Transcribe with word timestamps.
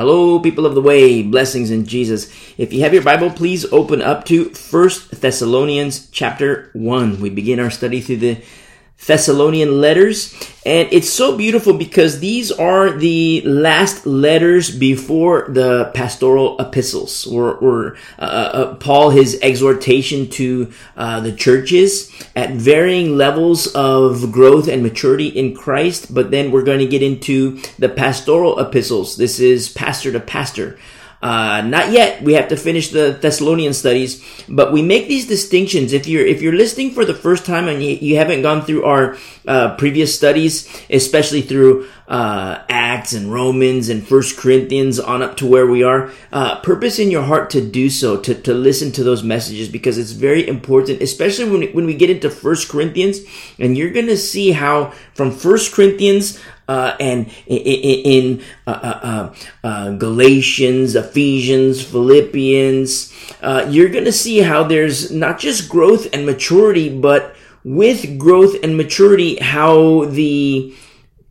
Hello, 0.00 0.40
people 0.40 0.64
of 0.64 0.74
the 0.74 0.80
way, 0.80 1.22
blessings 1.22 1.70
in 1.70 1.84
Jesus. 1.84 2.32
If 2.56 2.72
you 2.72 2.80
have 2.80 2.94
your 2.94 3.02
Bible, 3.02 3.28
please 3.28 3.70
open 3.70 4.00
up 4.00 4.24
to 4.24 4.46
First 4.46 5.20
Thessalonians 5.20 6.08
chapter 6.10 6.70
1. 6.72 7.20
We 7.20 7.28
begin 7.28 7.60
our 7.60 7.68
study 7.68 8.00
through 8.00 8.16
the 8.16 8.42
Thessalonian 9.06 9.80
letters. 9.80 10.34
And 10.66 10.88
it's 10.92 11.08
so 11.08 11.36
beautiful 11.36 11.72
because 11.72 12.20
these 12.20 12.52
are 12.52 12.90
the 12.90 13.40
last 13.46 14.04
letters 14.06 14.70
before 14.70 15.46
the 15.48 15.90
pastoral 15.94 16.58
epistles, 16.60 17.26
or, 17.26 17.54
or 17.54 17.96
uh, 18.18 18.22
uh, 18.22 18.74
Paul, 18.74 19.10
his 19.10 19.38
exhortation 19.40 20.28
to 20.30 20.70
uh, 20.98 21.20
the 21.20 21.32
churches 21.32 22.12
at 22.36 22.50
varying 22.50 23.16
levels 23.16 23.68
of 23.68 24.30
growth 24.30 24.68
and 24.68 24.82
maturity 24.82 25.28
in 25.28 25.56
Christ. 25.56 26.12
But 26.12 26.30
then 26.30 26.50
we're 26.50 26.62
going 26.62 26.80
to 26.80 26.86
get 26.86 27.02
into 27.02 27.58
the 27.78 27.88
pastoral 27.88 28.58
epistles. 28.58 29.16
This 29.16 29.40
is 29.40 29.70
pastor 29.70 30.12
to 30.12 30.20
pastor. 30.20 30.78
Uh, 31.22 31.60
not 31.60 31.92
yet. 31.92 32.22
We 32.22 32.32
have 32.32 32.48
to 32.48 32.56
finish 32.56 32.88
the 32.88 33.12
Thessalonian 33.12 33.74
studies, 33.74 34.24
but 34.48 34.72
we 34.72 34.80
make 34.80 35.06
these 35.06 35.28
distinctions. 35.28 35.92
If 35.92 36.06
you're 36.06 36.24
if 36.24 36.40
you're 36.40 36.56
listening 36.56 36.92
for 36.92 37.04
the 37.04 37.12
first 37.14 37.44
time 37.44 37.68
and 37.68 37.82
you, 37.82 37.98
you 38.00 38.16
haven't 38.16 38.40
gone 38.40 38.62
through 38.62 38.84
our 38.84 39.18
uh, 39.46 39.76
previous 39.76 40.14
studies, 40.14 40.64
especially 40.88 41.42
through 41.42 41.88
uh, 42.10 42.64
Acts 42.68 43.12
and 43.12 43.32
Romans 43.32 43.88
and 43.88 44.06
First 44.06 44.36
Corinthians 44.36 44.98
on 44.98 45.22
up 45.22 45.36
to 45.36 45.46
where 45.46 45.66
we 45.66 45.84
are, 45.84 46.10
uh, 46.32 46.60
purpose 46.60 46.98
in 46.98 47.10
your 47.10 47.22
heart 47.22 47.50
to 47.50 47.60
do 47.60 47.88
so, 47.88 48.16
to, 48.16 48.34
to 48.34 48.52
listen 48.52 48.90
to 48.92 49.04
those 49.04 49.22
messages 49.22 49.68
because 49.68 49.96
it's 49.96 50.10
very 50.10 50.46
important, 50.46 51.00
especially 51.00 51.48
when, 51.48 51.72
when 51.72 51.86
we 51.86 51.94
get 51.94 52.10
into 52.10 52.28
First 52.28 52.68
Corinthians 52.68 53.20
and 53.60 53.78
you're 53.78 53.92
going 53.92 54.08
to 54.08 54.16
see 54.16 54.50
how 54.50 54.92
from 55.14 55.30
First 55.30 55.72
Corinthians 55.72 56.40
uh, 56.66 56.96
and 56.98 57.32
in, 57.46 57.58
in 57.58 58.42
uh, 58.66 58.70
uh, 58.70 59.00
uh, 59.02 59.34
uh, 59.62 59.90
Galatians, 59.92 60.96
Ephesians, 60.96 61.80
Philippians, 61.80 63.12
uh, 63.40 63.66
you're 63.70 63.88
going 63.88 64.04
to 64.04 64.12
see 64.12 64.38
how 64.38 64.64
there's 64.64 65.12
not 65.12 65.38
just 65.38 65.68
growth 65.68 66.12
and 66.12 66.26
maturity, 66.26 66.88
but 66.88 67.36
with 67.62 68.18
growth 68.18 68.56
and 68.64 68.76
maturity, 68.76 69.36
how 69.36 70.06
the 70.06 70.74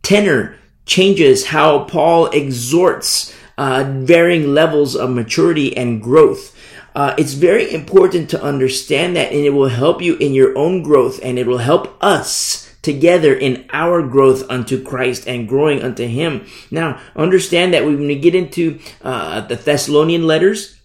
tenor 0.02 0.56
changes, 0.86 1.46
how 1.46 1.84
Paul 1.84 2.26
exhorts 2.26 3.34
varying 3.58 4.54
levels 4.54 4.96
of 4.96 5.10
maturity 5.10 5.76
and 5.76 6.02
growth. 6.02 6.56
Uh, 6.94 7.14
it's 7.18 7.34
very 7.34 7.72
important 7.72 8.30
to 8.30 8.42
understand 8.42 9.16
that 9.16 9.32
and 9.32 9.44
it 9.44 9.50
will 9.50 9.68
help 9.68 10.02
you 10.02 10.16
in 10.16 10.32
your 10.32 10.56
own 10.58 10.82
growth 10.82 11.20
and 11.22 11.38
it 11.38 11.46
will 11.46 11.58
help 11.58 11.96
us 12.02 12.74
together 12.82 13.34
in 13.34 13.68
our 13.72 14.02
growth 14.02 14.48
unto 14.50 14.82
Christ 14.82 15.28
and 15.28 15.46
growing 15.46 15.82
unto 15.82 16.06
Him. 16.06 16.46
Now, 16.70 17.00
understand 17.14 17.74
that 17.74 17.84
when 17.84 17.98
we 17.98 18.18
get 18.18 18.34
into 18.34 18.80
uh, 19.02 19.42
the 19.42 19.56
Thessalonian 19.56 20.26
letters, 20.26 20.79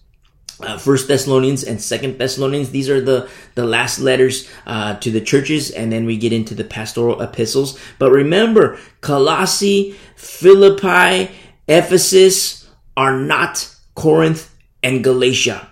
uh, 0.60 0.78
First 0.78 1.08
Thessalonians 1.08 1.64
and 1.64 1.80
Second 1.80 2.18
Thessalonians. 2.18 2.70
These 2.70 2.88
are 2.88 3.00
the 3.00 3.28
the 3.54 3.64
last 3.64 3.98
letters 3.98 4.50
uh, 4.66 4.96
to 4.96 5.10
the 5.10 5.20
churches, 5.20 5.70
and 5.70 5.92
then 5.92 6.06
we 6.06 6.16
get 6.16 6.32
into 6.32 6.54
the 6.54 6.64
pastoral 6.64 7.20
epistles. 7.20 7.78
But 7.98 8.10
remember, 8.10 8.78
Colossae, 9.00 9.96
Philippi, 10.16 11.30
Ephesus 11.68 12.68
are 12.96 13.18
not 13.18 13.74
Corinth 13.94 14.54
and 14.82 15.02
Galatia 15.02 15.68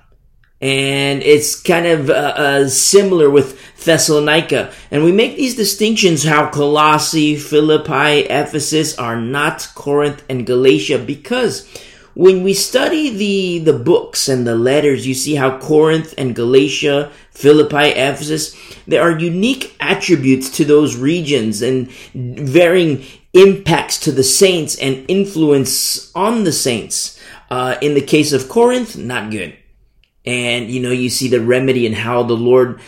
and 0.65 1.23
it's 1.23 1.61
kind 1.61 1.87
of 1.87 2.09
uh, 2.09 2.13
uh, 2.13 2.69
similar 2.69 3.29
with 3.29 3.61
Thessalonica. 3.85 4.73
And 4.91 5.05
we 5.05 5.13
make 5.13 5.37
these 5.37 5.57
distinctions 5.57 6.25
how 6.25 6.49
Colossae, 6.49 7.37
Philippi, 7.37 8.21
Ephesus 8.31 8.97
are 8.97 9.21
not 9.21 9.69
Corinth 9.75 10.25
and 10.31 10.47
Galatia 10.47 10.99
because 10.99 11.69
when 12.15 12.43
we 12.43 12.55
study 12.55 13.11
the, 13.11 13.71
the 13.71 13.79
books 13.79 14.29
and 14.29 14.47
the 14.47 14.55
letters, 14.55 15.07
you 15.07 15.15
see 15.15 15.35
how 15.35 15.59
Corinth 15.59 16.15
and 16.17 16.35
Galatia, 16.35 17.11
Philippi, 17.31 17.89
Ephesus, 17.89 18.57
there 18.87 19.03
are 19.03 19.19
unique 19.19 19.77
attributes 19.81 20.51
to 20.57 20.65
those 20.65 20.97
regions 20.97 21.63
and 21.63 21.91
varying 22.15 23.05
impacts 23.33 23.99
to 24.01 24.13
the 24.13 24.23
saints 24.23 24.77
and 24.79 25.05
influence 25.09 26.15
on 26.15 26.45
the 26.45 26.53
saints. 26.53 27.21
Uh, 27.51 27.77
in 27.81 27.95
the 27.95 28.01
case 28.01 28.33
of 28.33 28.49
Corinth, 28.49 28.97
not 28.97 29.31
good 29.31 29.57
and 30.25 30.71
you 30.71 30.81
know 30.81 30.91
you 30.91 31.11
see 31.11 31.29
the 31.29 31.41
remedy 31.41 31.87
and 31.87 31.95
how 31.95 32.23
the 32.23 32.37
lord 32.37 32.81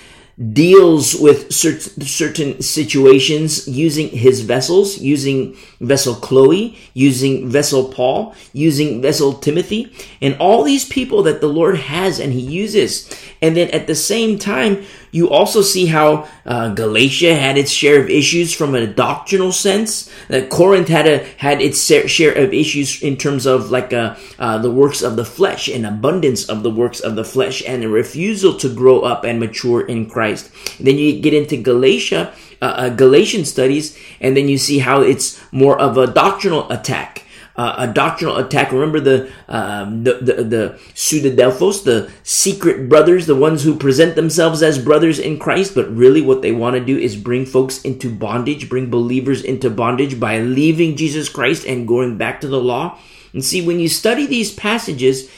deals 0.52 1.14
with 1.14 1.50
certain 1.50 2.60
situations 2.60 3.66
using 3.66 4.08
his 4.10 4.42
vessels, 4.42 4.98
using 4.98 5.56
vessel 5.80 6.14
Chloe, 6.14 6.78
using 6.92 7.48
vessel 7.48 7.88
Paul, 7.88 8.34
using 8.52 9.00
vessel 9.00 9.32
Timothy, 9.32 9.90
and 10.20 10.36
all 10.38 10.62
these 10.62 10.84
people 10.84 11.22
that 11.22 11.40
the 11.40 11.48
Lord 11.48 11.78
has 11.78 12.20
and 12.20 12.34
he 12.34 12.40
uses. 12.40 13.10
And 13.40 13.56
then 13.56 13.70
at 13.70 13.86
the 13.86 13.94
same 13.94 14.38
time, 14.38 14.84
you 15.16 15.30
also 15.30 15.62
see 15.62 15.86
how 15.86 16.28
uh, 16.44 16.68
Galatia 16.74 17.34
had 17.34 17.56
its 17.56 17.70
share 17.72 18.02
of 18.02 18.10
issues 18.10 18.52
from 18.52 18.74
a 18.74 18.86
doctrinal 18.86 19.50
sense. 19.50 20.12
That 20.28 20.50
Corinth 20.50 20.88
had 20.88 21.06
a 21.06 21.24
had 21.38 21.62
its 21.62 21.80
share 21.80 22.32
of 22.32 22.52
issues 22.52 23.02
in 23.02 23.16
terms 23.16 23.46
of 23.46 23.70
like 23.70 23.94
uh, 23.94 24.16
uh, 24.38 24.58
the 24.58 24.70
works 24.70 25.00
of 25.00 25.16
the 25.16 25.24
flesh, 25.24 25.68
an 25.68 25.86
abundance 25.86 26.44
of 26.44 26.62
the 26.62 26.70
works 26.70 27.00
of 27.00 27.16
the 27.16 27.24
flesh, 27.24 27.62
and 27.66 27.82
a 27.82 27.88
refusal 27.88 28.58
to 28.58 28.68
grow 28.68 29.00
up 29.00 29.24
and 29.24 29.40
mature 29.40 29.80
in 29.86 30.04
Christ. 30.04 30.50
And 30.78 30.86
then 30.86 30.98
you 30.98 31.18
get 31.18 31.32
into 31.32 31.56
Galatia, 31.56 32.34
uh, 32.60 32.64
uh, 32.64 32.88
Galatian 32.90 33.46
studies, 33.46 33.96
and 34.20 34.36
then 34.36 34.48
you 34.48 34.58
see 34.58 34.80
how 34.80 35.00
it's 35.00 35.40
more 35.50 35.80
of 35.80 35.96
a 35.96 36.06
doctrinal 36.06 36.70
attack 36.70 37.25
uh, 37.56 37.74
a 37.78 37.86
doctrinal 37.86 38.36
attack. 38.36 38.72
Remember 38.72 39.00
the, 39.00 39.30
um, 39.48 40.04
the, 40.04 40.14
the, 40.14 40.44
the 40.44 40.78
pseudodelphos, 40.94 41.84
the 41.84 42.10
secret 42.22 42.88
brothers, 42.88 43.26
the 43.26 43.34
ones 43.34 43.62
who 43.62 43.76
present 43.76 44.14
themselves 44.14 44.62
as 44.62 44.78
brothers 44.78 45.18
in 45.18 45.38
Christ, 45.38 45.74
but 45.74 45.94
really 45.94 46.20
what 46.20 46.42
they 46.42 46.52
want 46.52 46.74
to 46.74 46.84
do 46.84 46.98
is 46.98 47.16
bring 47.16 47.46
folks 47.46 47.82
into 47.82 48.10
bondage, 48.10 48.68
bring 48.68 48.90
believers 48.90 49.42
into 49.42 49.70
bondage 49.70 50.20
by 50.20 50.38
leaving 50.38 50.96
Jesus 50.96 51.28
Christ 51.28 51.66
and 51.66 51.88
going 51.88 52.18
back 52.18 52.40
to 52.40 52.48
the 52.48 52.60
law. 52.60 52.98
And 53.32 53.44
see, 53.44 53.66
when 53.66 53.80
you 53.80 53.88
study 53.88 54.26
these 54.26 54.52
passages, 54.52 55.30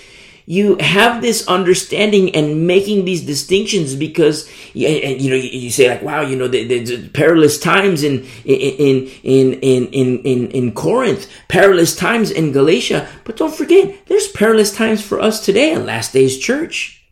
you 0.50 0.78
have 0.81 1.20
this 1.20 1.47
understanding 1.47 2.34
and 2.34 2.66
making 2.66 3.04
these 3.04 3.20
distinctions 3.20 3.94
because 3.94 4.48
and 4.75 5.20
you 5.20 5.28
know 5.28 5.36
you, 5.36 5.69
say 5.69 5.91
like 5.91 6.00
wow 6.00 6.22
you 6.22 6.36
know 6.36 6.48
the, 6.48 7.06
perilous 7.10 7.59
times 7.59 8.03
in 8.03 8.25
in 8.47 9.09
in 9.22 9.53
in 9.60 9.86
in 9.88 10.19
in 10.22 10.50
in 10.50 10.72
Corinth 10.72 11.31
perilous 11.48 11.94
times 11.94 12.31
in 12.31 12.53
Galatia. 12.53 13.06
But 13.25 13.36
don't 13.36 13.54
forget 13.54 14.06
there's 14.06 14.28
perilous 14.28 14.75
times 14.75 15.03
for 15.04 15.20
us 15.20 15.44
today 15.44 15.72
in 15.72 15.84
last 15.84 16.14
days 16.14 16.38
church. 16.38 17.06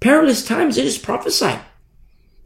Perilous 0.00 0.44
times 0.44 0.76
it 0.76 0.84
is 0.84 0.98
prophesied. 0.98 1.60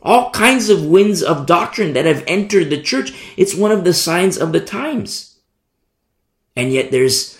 All 0.03 0.31
kinds 0.33 0.69
of 0.69 0.85
winds 0.85 1.23
of 1.23 1.47
doctrine 1.47 1.95
that 1.95 2.05
have 2.05 2.23
entered 2.27 2.69
the 2.69 2.83
church 2.83 3.15
it's 3.39 3.55
one 3.55 3.73
of 3.73 3.85
the 3.85 3.95
signs 3.95 4.37
of 4.37 4.53
the 4.53 4.61
times. 4.61 5.37
And 6.55 6.71
yet 6.71 6.91
there's 6.91 7.38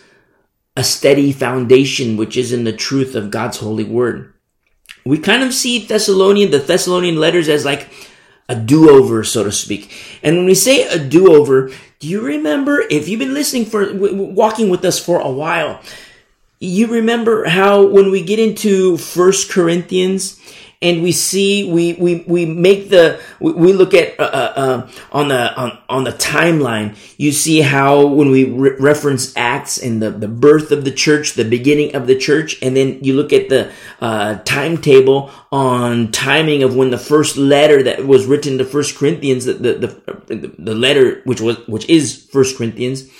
a 0.79 0.85
steady 0.85 1.33
foundation 1.33 2.17
which 2.17 2.37
is 2.37 2.53
in 2.53 2.63
the 2.63 2.73
truth 2.73 3.17
of 3.17 3.33
God's 3.33 3.59
holy 3.59 3.83
word. 3.83 4.33
We 5.05 5.19
kind 5.19 5.43
of 5.43 5.53
see 5.53 5.85
Thessalonian, 5.85 6.53
the 6.53 6.61
Thessalonian 6.61 7.17
letters 7.17 7.49
as 7.49 7.65
like 7.65 7.91
a 8.49 8.55
do-over, 8.55 9.25
so 9.25 9.43
to 9.43 9.51
speak. 9.51 9.93
And 10.23 10.37
when 10.37 10.47
we 10.47 10.55
say 10.55 10.87
a 10.87 10.97
do-over, 10.97 11.73
do 11.99 12.07
you 12.07 12.21
remember, 12.21 12.85
if 12.91 13.09
you've 13.09 13.19
been 13.19 13.35
listening 13.35 13.65
for, 13.65 13.93
walking 13.93 14.69
with 14.71 14.85
us 14.85 15.05
for 15.05 15.19
a 15.19 15.29
while, 15.29 15.81
you 16.61 16.87
remember 16.87 17.47
how 17.47 17.85
when 17.85 18.13
we 18.13 18.23
get 18.23 18.39
into 18.39 18.99
First 18.99 19.51
Corinthians 19.51 20.41
and 20.81 21.03
we 21.03 21.11
see 21.11 21.71
we 21.71 21.95
we 21.95 22.25
we 22.29 22.47
make 22.47 22.89
the 22.89 23.21
we, 23.41 23.53
we 23.53 23.73
look 23.73 23.95
at 23.95 24.19
uh, 24.21 24.23
uh, 24.23 24.53
uh, 24.57 24.91
on 25.11 25.29
the 25.29 25.55
on 25.57 25.79
on 25.89 26.05
the 26.05 26.13
timeline 26.13 26.97
you 27.17 27.33
see 27.33 27.61
how 27.61 28.07
when 28.07 28.31
we 28.31 28.45
re- 28.45 28.77
reference 28.79 29.37
acts 29.37 29.79
and 29.79 30.01
the 30.01 30.11
the 30.11 30.29
birth 30.29 30.71
of 30.71 30.85
the 30.85 30.93
church 30.93 31.35
the 31.35 31.45
beginning 31.45 31.97
of 31.97 32.07
the 32.07 32.17
church 32.17 32.59
and 32.63 32.77
then 32.77 33.03
you 33.03 33.15
look 33.15 33.33
at 33.33 33.49
the 33.49 33.73
uh, 34.01 34.37
timetable 34.45 35.31
on 35.51 36.13
timing 36.13 36.63
of 36.63 36.77
when 36.77 36.91
the 36.91 36.99
first 36.99 37.37
letter 37.37 37.83
that 37.83 38.07
was 38.07 38.27
written 38.27 38.59
to 38.59 38.65
first 38.65 38.97
corinthians 38.97 39.47
the 39.47 39.55
the, 39.55 39.73
the, 40.27 40.55
the 40.59 40.75
letter 40.75 41.23
which 41.25 41.41
was 41.41 41.59
which 41.67 41.89
is 41.89 42.29
first 42.31 42.57
corinthians 42.57 43.11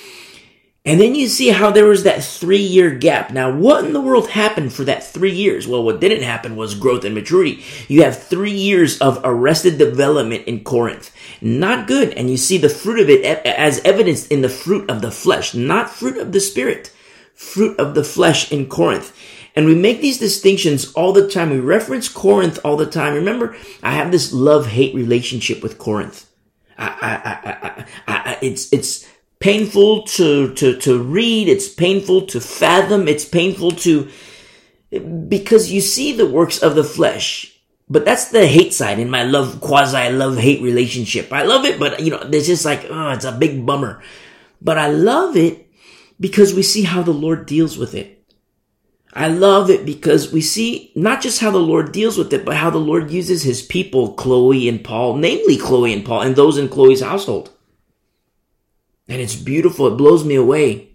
and 0.89 0.99
then 0.99 1.15
you 1.15 1.29
see 1.29 1.49
how 1.49 1.71
there 1.71 1.85
was 1.85 2.05
that 2.05 2.25
three 2.25 2.63
year 2.63 2.91
gap. 2.91 3.31
Now, 3.31 3.55
what 3.55 3.85
in 3.85 3.93
the 3.93 4.01
world 4.01 4.31
happened 4.31 4.73
for 4.73 4.85
that 4.85 5.05
three 5.05 5.35
years? 5.35 5.69
Well, 5.69 5.83
what 5.83 6.01
didn't 6.01 6.23
happen 6.23 6.57
was 6.57 6.75
growth 6.75 7.05
and 7.05 7.15
maturity. 7.15 7.63
You 7.89 8.05
have 8.05 8.23
three 8.23 8.55
years 8.55 8.99
of 8.99 9.21
arrested 9.23 9.77
development 9.77 10.47
in 10.47 10.65
Corinth. 10.65 11.15
Not 11.43 11.87
good. 11.89 12.15
And 12.15 12.31
you 12.31 12.39
see 12.39 12.57
the 12.57 12.71
fruit 12.71 13.01
of 13.01 13.11
it 13.11 13.23
as 13.45 13.81
evidenced 13.81 14.33
in 14.33 14.41
the 14.41 14.49
fruit 14.49 14.89
of 14.89 15.03
the 15.03 15.11
flesh, 15.11 15.53
not 15.53 15.91
fruit 15.91 16.17
of 16.17 16.33
the 16.33 16.41
spirit, 16.41 16.91
fruit 17.35 17.79
of 17.79 17.95
the 17.95 18.05
flesh 18.05 18.51
in 18.51 18.67
Corinth. 18.67 19.15
And 19.55 19.67
we 19.67 19.75
make 19.75 20.01
these 20.01 20.19
distinctions 20.19 20.91
all 20.95 21.13
the 21.13 21.29
time. 21.29 21.51
We 21.51 21.61
reference 21.61 22.09
Corinth 22.09 22.61
all 22.65 22.79
the 22.79 22.87
time. 22.87 23.13
Remember, 23.13 23.55
I 23.83 23.91
have 23.91 24.11
this 24.11 24.33
love 24.33 24.69
hate 24.69 24.95
relationship 24.95 25.63
with 25.63 25.77
Corinth. 25.77 26.31
I, 26.79 26.87
I, 26.87 27.51
I, 27.51 27.85
I, 28.07 28.31
I, 28.31 28.39
it's, 28.41 28.73
it's, 28.73 29.07
painful 29.41 30.03
to, 30.03 30.55
to, 30.55 30.77
to 30.79 31.03
read. 31.03 31.49
It's 31.49 31.69
painful 31.69 32.27
to 32.27 32.41
fathom. 32.41 33.09
It's 33.09 33.25
painful 33.25 33.73
to, 33.73 34.11
because 35.29 35.73
you 35.73 35.81
see 35.81 36.13
the 36.13 36.27
works 36.27 36.63
of 36.63 36.75
the 36.75 36.85
flesh. 36.85 37.55
But 37.91 38.05
that's 38.05 38.31
the 38.31 38.47
hate 38.47 38.75
side 38.75 38.99
in 38.99 39.09
my 39.09 39.23
love, 39.23 39.61
quasi 39.61 40.11
love 40.11 40.37
hate 40.37 40.63
relationship. 40.63 41.33
I 41.33 41.45
love 41.45 41.65
it, 41.65 41.79
but 41.79 42.01
you 42.01 42.11
know, 42.11 42.21
it's 42.23 42.47
just 42.47 42.65
like, 42.65 42.85
oh, 42.91 43.11
it's 43.11 43.25
a 43.25 43.33
big 43.33 43.65
bummer. 43.65 44.03
But 44.61 44.77
I 44.77 44.89
love 44.89 45.37
it 45.37 45.69
because 46.21 46.53
we 46.53 46.63
see 46.63 46.83
how 46.83 47.03
the 47.03 47.13
Lord 47.13 47.47
deals 47.47 47.79
with 47.79 47.95
it. 47.95 48.19
I 49.15 49.29
love 49.29 49.71
it 49.71 49.87
because 49.87 50.33
we 50.33 50.43
see 50.43 50.93
not 50.95 51.23
just 51.23 51.41
how 51.41 51.51
the 51.51 51.59
Lord 51.59 51.93
deals 51.93 52.19
with 52.19 52.33
it, 52.33 52.45
but 52.45 52.57
how 52.57 52.69
the 52.69 52.79
Lord 52.79 53.11
uses 53.11 53.43
his 53.43 53.63
people, 53.63 54.13
Chloe 54.13 54.69
and 54.69 54.85
Paul, 54.85 55.17
namely 55.17 55.57
Chloe 55.57 55.95
and 55.95 56.05
Paul, 56.05 56.21
and 56.23 56.37
those 56.37 56.59
in 56.59 56.69
Chloe's 56.69 57.01
household. 57.01 57.51
And 59.09 59.21
it's 59.21 59.37
beautiful. 59.37 59.87
It 59.87 59.97
blows 59.97 60.25
me 60.25 60.35
away 60.35 60.89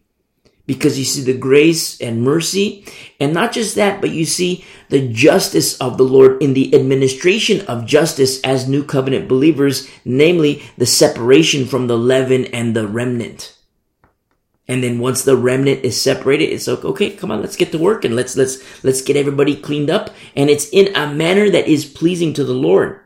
because 0.66 0.98
you 0.98 1.06
see 1.06 1.22
the 1.22 1.38
grace 1.38 2.00
and 2.00 2.24
mercy. 2.24 2.86
And 3.20 3.34
not 3.34 3.52
just 3.52 3.76
that, 3.76 4.02
but 4.02 4.12
you 4.12 4.26
see 4.26 4.66
the 4.90 5.08
justice 5.12 5.78
of 5.80 5.98
the 5.98 6.04
Lord 6.04 6.42
in 6.42 6.54
the 6.54 6.74
administration 6.76 7.66
of 7.68 7.86
justice 7.86 8.40
as 8.42 8.68
new 8.68 8.84
covenant 8.84 9.28
believers, 9.28 9.90
namely 10.06 10.64
the 10.78 10.86
separation 10.86 11.66
from 11.66 11.88
the 11.88 11.98
leaven 11.98 12.46
and 12.46 12.76
the 12.76 12.88
remnant. 12.88 13.58
And 14.68 14.82
then 14.82 15.00
once 15.00 15.24
the 15.24 15.36
remnant 15.36 15.84
is 15.84 16.02
separated, 16.02 16.46
it's 16.46 16.68
like, 16.68 16.86
okay, 16.86 17.10
come 17.10 17.32
on, 17.32 17.42
let's 17.42 17.58
get 17.58 17.74
to 17.74 17.78
work 17.78 18.06
and 18.06 18.16
let's, 18.16 18.38
let's, 18.38 18.84
let's 18.84 19.02
get 19.02 19.18
everybody 19.18 19.58
cleaned 19.58 19.90
up. 19.90 20.12
And 20.38 20.50
it's 20.50 20.70
in 20.70 20.96
a 20.96 21.14
manner 21.14 21.50
that 21.50 21.68
is 21.68 21.84
pleasing 21.86 22.34
to 22.36 22.46
the 22.46 22.54
Lord. 22.54 23.03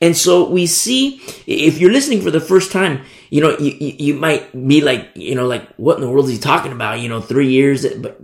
And 0.00 0.16
so 0.16 0.48
we 0.48 0.66
see, 0.66 1.20
if 1.46 1.78
you're 1.78 1.92
listening 1.92 2.20
for 2.20 2.30
the 2.30 2.40
first 2.40 2.72
time, 2.72 3.02
you 3.30 3.40
know, 3.40 3.56
you, 3.58 3.72
you 3.78 4.14
might 4.14 4.52
be 4.52 4.80
like, 4.80 5.10
you 5.14 5.34
know, 5.34 5.46
like, 5.46 5.68
what 5.76 5.96
in 5.96 6.00
the 6.00 6.10
world 6.10 6.26
is 6.26 6.32
he 6.32 6.38
talking 6.38 6.72
about? 6.72 7.00
You 7.00 7.08
know, 7.08 7.20
three 7.20 7.48
years, 7.48 7.86
but 7.96 8.20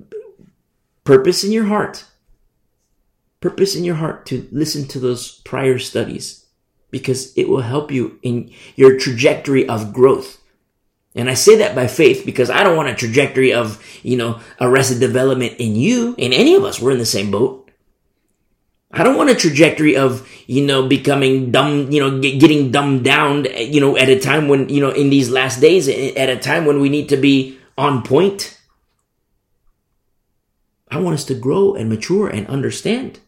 purpose 1.05 1.45
in 1.45 1.53
your 1.53 1.65
heart, 1.65 2.05
purpose 3.41 3.77
in 3.77 3.85
your 3.85 3.97
heart 3.97 4.27
to 4.27 4.49
listen 4.51 4.89
to 4.89 4.99
those 4.99 5.41
prior 5.41 5.79
studies 5.79 6.47
because 6.91 7.37
it 7.37 7.49
will 7.49 7.61
help 7.61 7.91
you 7.91 8.19
in 8.23 8.51
your 8.77 8.99
trajectory 8.99 9.69
of 9.69 9.93
growth. 9.93 10.41
And 11.17 11.31
I 11.31 11.35
say 11.35 11.57
that 11.57 11.75
by 11.75 11.87
faith 11.87 12.25
because 12.25 12.51
I 12.51 12.65
don't 12.65 12.77
want 12.77 12.89
a 12.89 12.95
trajectory 12.95 13.53
of, 13.53 13.85
you 14.03 14.17
know, 14.17 14.41
arrested 14.61 15.01
development 15.01 15.55
in 15.59 15.77
you, 15.77 16.15
in 16.19 16.33
any 16.33 16.55
of 16.55 16.65
us. 16.65 16.81
We're 16.81 16.93
in 16.93 16.99
the 16.99 17.07
same 17.07 17.31
boat. 17.31 17.64
I 18.97 19.03
don't 19.03 19.17
want 19.17 19.31
a 19.31 19.35
trajectory 19.35 19.97
of, 19.97 20.27
you 20.47 20.65
know, 20.65 20.87
becoming 20.87 21.51
dumb, 21.51 21.91
you 21.91 21.99
know, 21.99 22.21
get, 22.21 22.39
getting 22.39 22.71
dumbed 22.71 23.05
down, 23.05 23.45
you 23.59 23.81
know, 23.81 23.97
at 23.97 24.09
a 24.09 24.21
time 24.21 24.47
when, 24.47 24.69
you 24.69 24.81
know, 24.81 24.91
in 24.91 25.11
these 25.11 25.31
last 25.31 25.61
days, 25.61 25.89
eh, 25.89 26.13
at 26.17 26.29
a 26.31 26.37
time 26.37 26.65
when 26.65 26.81
we 26.81 26.89
need 26.89 27.09
to 27.09 27.17
be 27.17 27.59
on 27.77 28.03
point. 28.03 28.57
I 30.93 31.01
want 31.01 31.15
us 31.15 31.25
to 31.25 31.35
grow 31.35 31.75
and 31.75 31.89
mature 31.89 32.29
and 32.29 32.47
understand. 32.47 33.19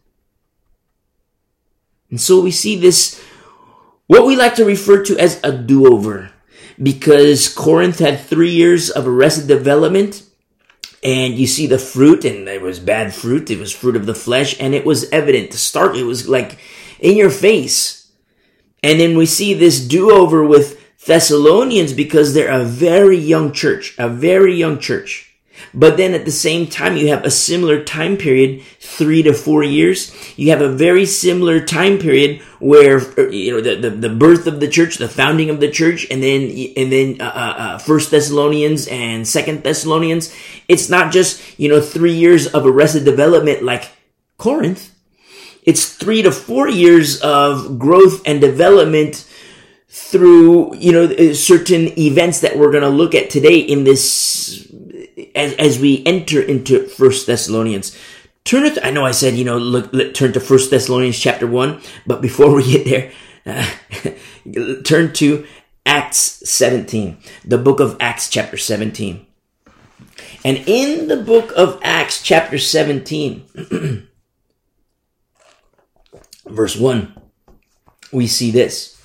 And 2.10 2.20
so 2.20 2.40
we 2.40 2.52
see 2.52 2.76
this, 2.76 3.20
what 4.06 4.24
we 4.24 4.36
like 4.36 4.54
to 4.54 4.64
refer 4.64 5.02
to 5.02 5.18
as 5.18 5.40
a 5.42 5.50
do-over, 5.50 6.30
because 6.80 7.52
Corinth 7.52 7.98
had 7.98 8.20
three 8.20 8.52
years 8.52 8.88
of 8.88 9.08
arrested 9.08 9.48
development 9.48 10.22
and 11.06 11.38
you 11.38 11.46
see 11.46 11.68
the 11.68 11.78
fruit 11.78 12.24
and 12.24 12.48
it 12.48 12.60
was 12.60 12.80
bad 12.80 13.14
fruit 13.14 13.48
it 13.48 13.60
was 13.60 13.72
fruit 13.72 13.94
of 13.94 14.06
the 14.06 14.14
flesh 14.14 14.60
and 14.60 14.74
it 14.74 14.84
was 14.84 15.08
evident 15.10 15.52
to 15.52 15.58
start 15.58 15.96
it 15.96 16.02
was 16.02 16.28
like 16.28 16.58
in 16.98 17.16
your 17.16 17.30
face. 17.30 18.10
And 18.82 19.00
then 19.00 19.16
we 19.16 19.26
see 19.26 19.54
this 19.54 19.80
do-over 19.80 20.44
with 20.44 20.82
thessalonians 21.04 21.92
because 21.92 22.34
they're 22.34 22.50
a 22.50 22.64
very 22.64 23.16
young 23.16 23.52
church 23.52 23.94
a 23.96 24.08
very 24.08 24.54
young 24.54 24.78
church 24.78 25.35
but 25.74 25.96
then 25.96 26.14
at 26.14 26.24
the 26.24 26.30
same 26.30 26.66
time, 26.66 26.96
you 26.96 27.08
have 27.08 27.24
a 27.24 27.30
similar 27.30 27.82
time 27.82 28.16
period, 28.16 28.62
three 28.80 29.22
to 29.22 29.32
four 29.32 29.62
years. 29.62 30.12
You 30.36 30.50
have 30.50 30.60
a 30.60 30.68
very 30.68 31.06
similar 31.06 31.60
time 31.60 31.98
period 31.98 32.40
where, 32.58 32.98
you 33.30 33.52
know, 33.52 33.60
the, 33.60 33.76
the, 33.76 33.90
the 33.90 34.14
birth 34.14 34.46
of 34.46 34.60
the 34.60 34.68
church, 34.68 34.98
the 34.98 35.08
founding 35.08 35.50
of 35.50 35.60
the 35.60 35.70
church, 35.70 36.06
and 36.10 36.22
then, 36.22 36.42
and 36.76 36.92
then, 36.92 37.20
uh, 37.20 37.24
uh, 37.24 37.54
uh, 37.58 37.78
First 37.78 38.10
Thessalonians 38.10 38.86
and 38.88 39.26
Second 39.26 39.62
Thessalonians. 39.62 40.34
It's 40.68 40.88
not 40.88 41.12
just, 41.12 41.42
you 41.58 41.68
know, 41.68 41.80
three 41.80 42.14
years 42.14 42.46
of 42.46 42.66
arrested 42.66 43.04
development 43.04 43.62
like 43.62 43.90
Corinth. 44.38 44.94
It's 45.62 45.92
three 45.92 46.22
to 46.22 46.30
four 46.30 46.68
years 46.68 47.20
of 47.20 47.78
growth 47.78 48.22
and 48.24 48.40
development 48.40 49.26
through, 49.88 50.76
you 50.76 50.92
know, 50.92 51.32
certain 51.32 51.98
events 51.98 52.40
that 52.40 52.56
we're 52.58 52.70
going 52.70 52.82
to 52.82 52.88
look 52.88 53.14
at 53.14 53.30
today 53.30 53.58
in 53.58 53.84
this 53.84 54.70
as, 55.36 55.52
as 55.54 55.78
we 55.78 56.02
enter 56.04 56.40
into 56.40 56.86
First 56.88 57.26
Thessalonians. 57.26 57.96
Turn 58.44 58.64
it. 58.64 58.78
I 58.82 58.90
know 58.90 59.04
I 59.04 59.10
said 59.10 59.34
you 59.34 59.44
know 59.44 59.58
look, 59.58 59.92
look 59.92 60.14
turn 60.14 60.32
to 60.32 60.40
First 60.40 60.70
Thessalonians 60.70 61.18
chapter 61.18 61.46
one, 61.46 61.80
but 62.06 62.22
before 62.22 62.54
we 62.56 62.72
get 62.72 62.84
there, 62.84 63.12
uh, 63.46 64.82
turn 64.82 65.12
to 65.14 65.46
Acts 65.84 66.18
17, 66.48 67.18
the 67.44 67.58
book 67.58 67.78
of 67.78 67.96
Acts 68.00 68.28
chapter 68.28 68.56
17. 68.56 69.24
And 70.44 70.58
in 70.66 71.08
the 71.08 71.16
book 71.16 71.52
of 71.56 71.78
Acts 71.82 72.22
chapter 72.22 72.58
17, 72.58 74.08
verse 76.46 76.76
1, 76.76 77.14
we 78.12 78.26
see 78.26 78.50
this 78.50 78.95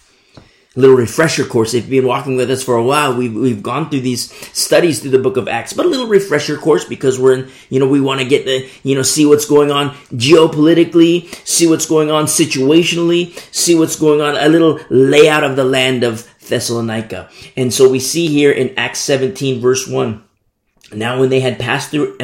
little 0.75 0.95
refresher 0.95 1.43
course. 1.43 1.73
If 1.73 1.83
you've 1.83 2.03
been 2.03 2.07
walking 2.07 2.37
with 2.37 2.49
us 2.49 2.63
for 2.63 2.75
a 2.75 2.83
while, 2.83 3.15
we've, 3.15 3.33
we've 3.33 3.61
gone 3.61 3.89
through 3.89 4.01
these 4.01 4.31
studies 4.57 5.01
through 5.01 5.11
the 5.11 5.19
book 5.19 5.35
of 5.35 5.47
Acts, 5.47 5.73
but 5.73 5.85
a 5.85 5.89
little 5.89 6.07
refresher 6.07 6.57
course 6.57 6.85
because 6.85 7.19
we're 7.19 7.33
in, 7.33 7.51
you 7.69 7.79
know, 7.79 7.87
we 7.87 7.99
want 7.99 8.21
to 8.21 8.27
get 8.27 8.45
the, 8.45 8.69
you 8.83 8.95
know, 8.95 9.01
see 9.01 9.25
what's 9.25 9.45
going 9.45 9.69
on 9.69 9.89
geopolitically, 10.13 11.33
see 11.45 11.67
what's 11.67 11.85
going 11.85 12.09
on 12.09 12.25
situationally, 12.25 13.37
see 13.53 13.75
what's 13.75 13.97
going 13.97 14.21
on, 14.21 14.37
a 14.37 14.47
little 14.47 14.79
layout 14.89 15.43
of 15.43 15.57
the 15.57 15.65
land 15.65 16.03
of 16.03 16.27
Thessalonica. 16.47 17.29
And 17.57 17.73
so 17.73 17.89
we 17.89 17.99
see 17.99 18.27
here 18.27 18.51
in 18.51 18.73
Acts 18.77 18.99
17 18.99 19.59
verse 19.59 19.87
1, 19.87 20.23
now, 20.93 21.19
when 21.19 21.29
they 21.29 21.39
had 21.39 21.57
passed 21.57 21.91
through 21.91 22.17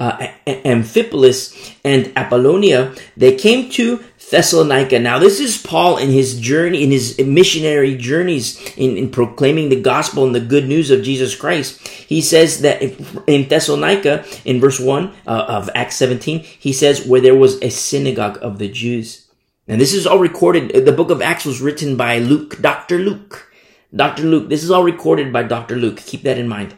uh, 0.00 0.28
Amphipolis 0.46 1.74
and 1.84 2.12
Apollonia, 2.16 2.94
they 3.16 3.34
came 3.34 3.68
to 3.72 4.02
Thessalonica. 4.30 4.98
Now, 4.98 5.18
this 5.18 5.38
is 5.38 5.56
Paul 5.56 5.98
in 5.98 6.10
his 6.10 6.38
journey, 6.40 6.82
in 6.82 6.90
his 6.90 7.18
missionary 7.18 7.96
journeys 7.96 8.60
in, 8.76 8.96
in 8.96 9.10
proclaiming 9.10 9.68
the 9.68 9.80
gospel 9.80 10.26
and 10.26 10.34
the 10.34 10.40
good 10.40 10.66
news 10.66 10.90
of 10.90 11.02
Jesus 11.02 11.36
Christ. 11.36 11.86
He 11.86 12.20
says 12.20 12.60
that 12.62 12.82
in 13.28 13.48
Thessalonica, 13.48 14.24
in 14.44 14.60
verse 14.60 14.80
1 14.80 15.12
uh, 15.26 15.30
of 15.30 15.70
Acts 15.74 15.96
17, 15.96 16.40
he 16.40 16.72
says, 16.72 17.06
where 17.06 17.20
there 17.20 17.36
was 17.36 17.62
a 17.62 17.70
synagogue 17.70 18.38
of 18.42 18.58
the 18.58 18.68
Jews. 18.68 19.28
And 19.68 19.80
this 19.80 19.94
is 19.94 20.06
all 20.06 20.18
recorded. 20.18 20.84
The 20.84 20.92
book 20.92 21.10
of 21.10 21.22
Acts 21.22 21.44
was 21.44 21.60
written 21.60 21.96
by 21.96 22.18
Luke, 22.18 22.60
Dr. 22.60 22.98
Luke. 22.98 23.52
Dr. 23.94 24.24
Luke. 24.24 24.48
This 24.48 24.64
is 24.64 24.70
all 24.70 24.84
recorded 24.84 25.32
by 25.32 25.44
Dr. 25.44 25.76
Luke. 25.76 25.98
Keep 25.98 26.22
that 26.22 26.38
in 26.38 26.48
mind. 26.48 26.74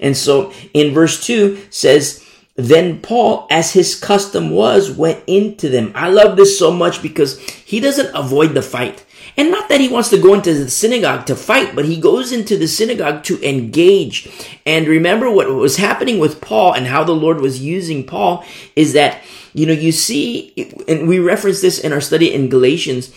And 0.00 0.16
so 0.16 0.52
in 0.74 0.94
verse 0.94 1.24
2 1.24 1.58
says, 1.70 2.24
then 2.58 2.98
Paul, 2.98 3.46
as 3.50 3.72
his 3.72 3.94
custom 3.94 4.50
was, 4.50 4.90
went 4.90 5.22
into 5.28 5.68
them. 5.68 5.92
I 5.94 6.08
love 6.08 6.36
this 6.36 6.58
so 6.58 6.72
much 6.72 7.00
because 7.00 7.38
he 7.40 7.78
doesn't 7.78 8.12
avoid 8.16 8.54
the 8.54 8.62
fight. 8.62 9.06
And 9.36 9.52
not 9.52 9.68
that 9.68 9.80
he 9.80 9.86
wants 9.86 10.08
to 10.08 10.20
go 10.20 10.34
into 10.34 10.52
the 10.52 10.68
synagogue 10.68 11.24
to 11.26 11.36
fight, 11.36 11.76
but 11.76 11.84
he 11.84 12.00
goes 12.00 12.32
into 12.32 12.56
the 12.56 12.66
synagogue 12.66 13.22
to 13.24 13.40
engage. 13.48 14.28
And 14.66 14.88
remember 14.88 15.30
what 15.30 15.48
was 15.48 15.76
happening 15.76 16.18
with 16.18 16.40
Paul 16.40 16.72
and 16.72 16.88
how 16.88 17.04
the 17.04 17.12
Lord 17.12 17.40
was 17.40 17.60
using 17.60 18.04
Paul 18.04 18.44
is 18.74 18.92
that, 18.94 19.22
you 19.54 19.64
know, 19.64 19.72
you 19.72 19.92
see, 19.92 20.74
and 20.88 21.06
we 21.06 21.20
reference 21.20 21.60
this 21.60 21.78
in 21.78 21.92
our 21.92 22.00
study 22.00 22.34
in 22.34 22.48
Galatians, 22.48 23.14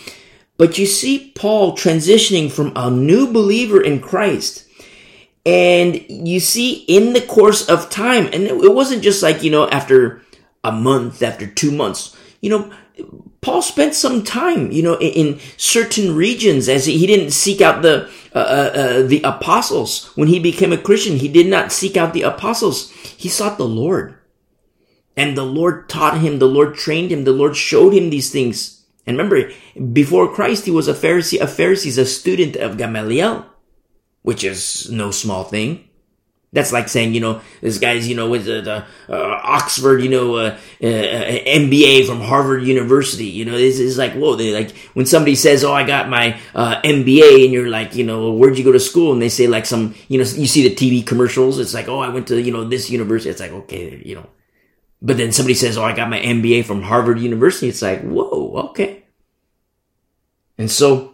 but 0.58 0.78
you 0.78 0.86
see 0.86 1.32
Paul 1.34 1.76
transitioning 1.76 2.52
from 2.52 2.74
a 2.76 2.92
new 2.92 3.26
believer 3.26 3.82
in 3.82 4.02
Christ 4.02 4.68
and 5.46 6.06
you 6.10 6.40
see 6.40 6.86
in 6.88 7.14
the 7.14 7.22
course 7.22 7.68
of 7.68 7.90
time, 7.90 8.26
and 8.26 8.44
it 8.44 8.74
wasn't 8.74 9.04
just 9.04 9.24
like, 9.24 9.44
you 9.44 9.52
know, 9.52 9.68
after 9.70 10.22
a 10.64 10.72
month, 10.72 11.24
after 11.24 11.48
two 11.48 11.72
months, 11.72 12.16
you 12.42 12.50
know, 12.50 12.72
Paul 13.42 13.64
spent 13.64 13.96
some 13.96 14.24
time, 14.24 14.72
you 14.72 14.84
know, 14.84 14.96
in, 14.96 15.34
in 15.34 15.40
certain 15.58 16.16
regions 16.16 16.70
as 16.70 16.86
he, 16.86 16.98
he, 17.00 17.08
didn't 17.08 17.32
seek 17.32 17.60
out 17.60 17.82
the, 17.82 18.08
uh, 18.36 18.38
uh, 18.38 18.72
uh, 18.76 19.02
the 19.04 19.22
apostles. 19.24 20.12
When 20.16 20.28
he 20.28 20.40
became 20.40 20.72
a 20.72 20.78
Christian, 20.78 21.18
he 21.18 21.28
did 21.28 21.48
not 21.48 21.72
seek 21.72 21.98
out 21.98 22.14
the 22.14 22.22
apostles. 22.22 22.92
He 22.92 23.30
sought 23.30 23.58
the 23.58 23.68
Lord. 23.68 24.16
And 25.18 25.36
the 25.36 25.46
Lord 25.46 25.90
taught 25.90 26.20
him, 26.20 26.38
the 26.38 26.48
Lord 26.48 26.76
trained 26.76 27.12
him, 27.12 27.24
the 27.24 27.34
Lord 27.34 27.58
showed 27.58 27.94
him 27.94 28.12
these 28.12 28.32
things. 28.32 28.86
And 29.08 29.18
remember, 29.18 29.52
before 29.92 30.32
Christ, 30.32 30.66
he 30.66 30.72
was 30.72 30.88
a 30.88 30.94
Pharisee, 30.94 31.42
a 31.42 31.48
Pharisees, 31.48 31.98
a 31.98 32.06
student 32.06 32.56
of 32.56 32.78
Gamaliel 32.78 33.46
which 34.24 34.44
is 34.44 34.90
no 34.92 35.12
small 35.12 35.44
thing. 35.44 35.88
That's 36.54 36.74
like 36.74 36.90
saying, 36.90 37.14
you 37.14 37.22
know, 37.22 37.42
this 37.62 37.78
guy's, 37.78 38.10
you 38.10 38.16
know, 38.16 38.30
with 38.30 38.44
the, 38.44 38.60
the 38.62 38.86
uh, 39.08 39.40
Oxford, 39.42 40.02
you 40.02 40.10
know, 40.10 40.36
uh, 40.36 40.58
uh, 40.84 40.86
MBA 40.86 42.06
from 42.06 42.20
Harvard 42.20 42.64
University. 42.64 43.28
You 43.28 43.46
know, 43.46 43.58
this 43.58 43.80
is 43.80 43.98
like, 43.98 44.14
whoa, 44.14 44.36
they 44.36 44.54
like 44.54 44.76
when 44.94 45.06
somebody 45.06 45.36
says, 45.36 45.64
"Oh, 45.64 45.72
I 45.72 45.86
got 45.86 46.10
my 46.10 46.38
uh, 46.54 46.82
MBA," 46.82 47.46
and 47.46 47.54
you're 47.54 47.70
like, 47.70 47.96
you 47.96 48.04
know, 48.04 48.34
where'd 48.34 48.58
you 48.58 48.66
go 48.66 48.74
to 48.74 48.82
school? 48.82 49.14
And 49.14 49.22
they 49.22 49.30
say 49.30 49.48
like 49.48 49.66
some, 49.66 49.96
you 50.10 50.18
know, 50.18 50.26
you 50.26 50.46
see 50.46 50.68
the 50.68 50.76
TV 50.76 51.08
commercials. 51.08 51.58
It's 51.58 51.74
like, 51.74 51.88
oh, 51.88 52.00
I 52.00 52.10
went 52.10 52.28
to, 52.28 52.42
you 52.42 52.52
know, 52.52 52.66
this 52.66 52.90
university. 52.90 53.30
It's 53.30 53.40
like, 53.40 53.54
okay, 53.54 54.02
you 54.04 54.16
know, 54.16 54.30
but 55.02 55.16
then 55.16 55.32
somebody 55.32 55.54
says, 55.54 55.78
"Oh, 55.78 55.86
I 55.86 55.96
got 55.96 56.10
my 56.10 56.20
MBA 56.20 56.66
from 56.66 56.82
Harvard 56.82 57.20
University." 57.20 57.70
It's 57.70 57.82
like, 57.82 58.02
whoa, 58.02 58.68
okay. 58.72 59.04
And 60.58 60.70
so 60.70 61.11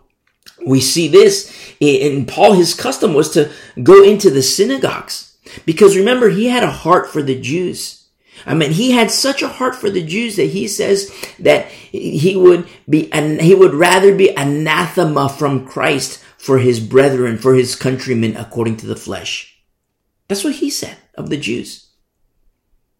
we 0.65 0.81
see 0.81 1.07
this 1.07 1.53
in 1.79 2.25
Paul. 2.25 2.53
His 2.53 2.73
custom 2.73 3.13
was 3.13 3.29
to 3.31 3.51
go 3.81 4.03
into 4.03 4.29
the 4.29 4.43
synagogues 4.43 5.37
because 5.65 5.97
remember, 5.97 6.29
he 6.29 6.47
had 6.47 6.63
a 6.63 6.71
heart 6.71 7.09
for 7.09 7.21
the 7.21 7.39
Jews. 7.39 8.05
I 8.45 8.53
mean, 8.53 8.71
he 8.71 8.91
had 8.91 9.09
such 9.11 9.41
a 9.41 9.47
heart 9.47 9.75
for 9.75 9.89
the 9.89 10.05
Jews 10.05 10.35
that 10.35 10.45
he 10.45 10.67
says 10.67 11.11
that 11.39 11.67
he 11.67 12.35
would 12.35 12.67
be, 12.87 13.11
and 13.11 13.41
he 13.41 13.55
would 13.55 13.73
rather 13.73 14.15
be 14.15 14.29
anathema 14.29 15.29
from 15.29 15.65
Christ 15.65 16.23
for 16.37 16.59
his 16.59 16.79
brethren, 16.79 17.37
for 17.37 17.55
his 17.55 17.75
countrymen 17.75 18.37
according 18.37 18.77
to 18.77 18.85
the 18.85 18.95
flesh. 18.95 19.57
That's 20.27 20.43
what 20.43 20.55
he 20.55 20.69
said 20.69 20.97
of 21.15 21.29
the 21.29 21.37
Jews. 21.37 21.87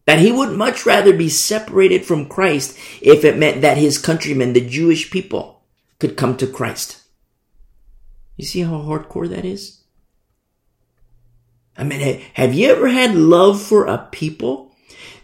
That 0.06 0.20
he 0.20 0.32
would 0.32 0.58
much 0.58 0.86
rather 0.86 1.16
be 1.16 1.30
separated 1.30 2.06
from 2.06 2.30
Christ 2.30 2.77
if 3.01 3.24
it 3.24 3.38
meant 3.38 3.62
that 3.62 3.77
his 3.77 3.98
countrymen, 3.98 4.54
the 4.54 4.68
Jewish 4.68 5.12
people, 5.12 5.66
could 6.00 6.18
come 6.18 6.38
to 6.38 6.48
Christ. 6.48 7.04
You 8.38 8.46
see 8.46 8.62
how 8.62 8.77
hardcore 8.77 9.27
that 9.29 9.44
is? 9.44 9.82
I 11.75 11.84
mean, 11.84 12.22
have 12.34 12.53
you 12.53 12.72
ever 12.72 12.88
had 12.88 13.15
love 13.15 13.62
for 13.62 13.86
a 13.86 14.08
people 14.12 14.72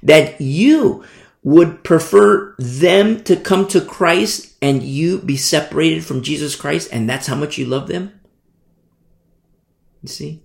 that 0.03 0.41
you 0.41 1.03
would 1.43 1.83
prefer 1.83 2.55
them 2.57 3.23
to 3.23 3.35
come 3.35 3.67
to 3.67 3.81
Christ 3.81 4.55
and 4.61 4.83
you 4.83 5.19
be 5.19 5.37
separated 5.37 6.05
from 6.05 6.21
Jesus 6.21 6.55
Christ 6.55 6.89
and 6.91 7.09
that's 7.09 7.27
how 7.27 7.35
much 7.35 7.57
you 7.57 7.65
love 7.65 7.87
them? 7.87 8.19
You 10.01 10.09
see? 10.09 10.43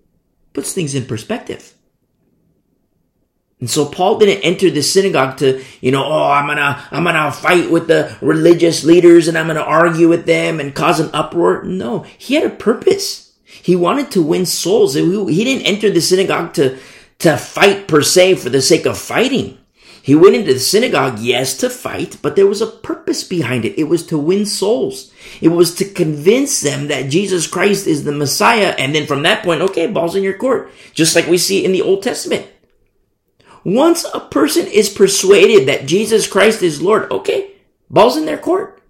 Puts 0.53 0.73
things 0.73 0.95
in 0.95 1.07
perspective. 1.07 1.75
And 3.61 3.69
so 3.69 3.87
Paul 3.87 4.19
didn't 4.19 4.45
enter 4.45 4.71
the 4.71 4.83
synagogue 4.83 5.39
to, 5.39 5.65
you 5.81 5.91
know, 5.91 6.05
oh, 6.05 6.31
I'm 6.31 6.47
gonna, 6.47 6.87
I'm 6.93 7.05
gonna 7.05 7.33
fight 7.33 7.71
with 7.71 7.89
the 7.89 8.17
religious 8.21 8.85
leaders 8.85 9.27
and 9.27 9.37
I'm 9.37 9.49
gonna 9.49 9.61
argue 9.61 10.09
with 10.09 10.27
them 10.27 10.61
and 10.61 10.75
cause 10.75 11.01
an 11.01 11.11
uproar. 11.13 11.65
No, 11.65 12.03
he 12.19 12.35
had 12.35 12.45
a 12.45 12.55
purpose. 12.55 13.33
He 13.45 13.75
wanted 13.75 14.13
to 14.13 14.23
win 14.23 14.47
souls. 14.47 14.95
He 14.95 15.45
didn't 15.45 15.67
enter 15.67 15.91
the 15.91 16.01
synagogue 16.01 16.55
to, 16.55 16.79
to 17.19 17.37
fight 17.37 17.89
per 17.89 18.03
se 18.03 18.37
for 18.37 18.49
the 18.49 18.63
sake 18.63 18.87
of 18.87 18.97
fighting. 18.97 19.59
He 20.03 20.15
went 20.15 20.37
into 20.37 20.55
the 20.55 20.61
synagogue, 20.61 21.19
yes, 21.19 21.59
to 21.59 21.69
fight, 21.69 22.17
but 22.23 22.35
there 22.35 22.47
was 22.47 22.63
a 22.63 22.67
purpose 22.67 23.25
behind 23.25 23.67
it. 23.67 23.79
It 23.79 23.85
was 23.85 24.07
to 24.07 24.17
win 24.17 24.47
souls. 24.47 25.13
It 25.43 25.49
was 25.49 25.75
to 25.75 25.85
convince 25.85 26.63
them 26.63 26.89
that 26.89 27.11
Jesus 27.11 27.47
Christ 27.47 27.87
is 27.87 28.05
the 28.05 28.13
Messiah. 28.13 28.75
And 28.79 28.95
then 28.95 29.07
from 29.07 29.25
that 29.25 29.45
point, 29.45 29.61
okay, 29.61 29.87
ball's 29.87 30.17
in 30.17 30.23
your 30.23 30.39
court. 30.39 30.71
Just 30.95 31.15
like 31.15 31.27
we 31.27 31.37
see 31.37 31.63
in 31.63 31.73
the 31.73 31.83
Old 31.83 32.03
Testament. 32.03 32.47
Once 33.69 34.07
a 34.15 34.21
person 34.21 34.67
is 34.67 34.89
persuaded 34.89 35.69
that 35.69 35.85
Jesus 35.85 36.27
Christ 36.27 36.63
is 36.63 36.81
Lord, 36.81 37.13
okay, 37.13 37.51
ball's 37.91 38.17
in 38.17 38.25
their 38.25 38.39
court. 38.39 38.83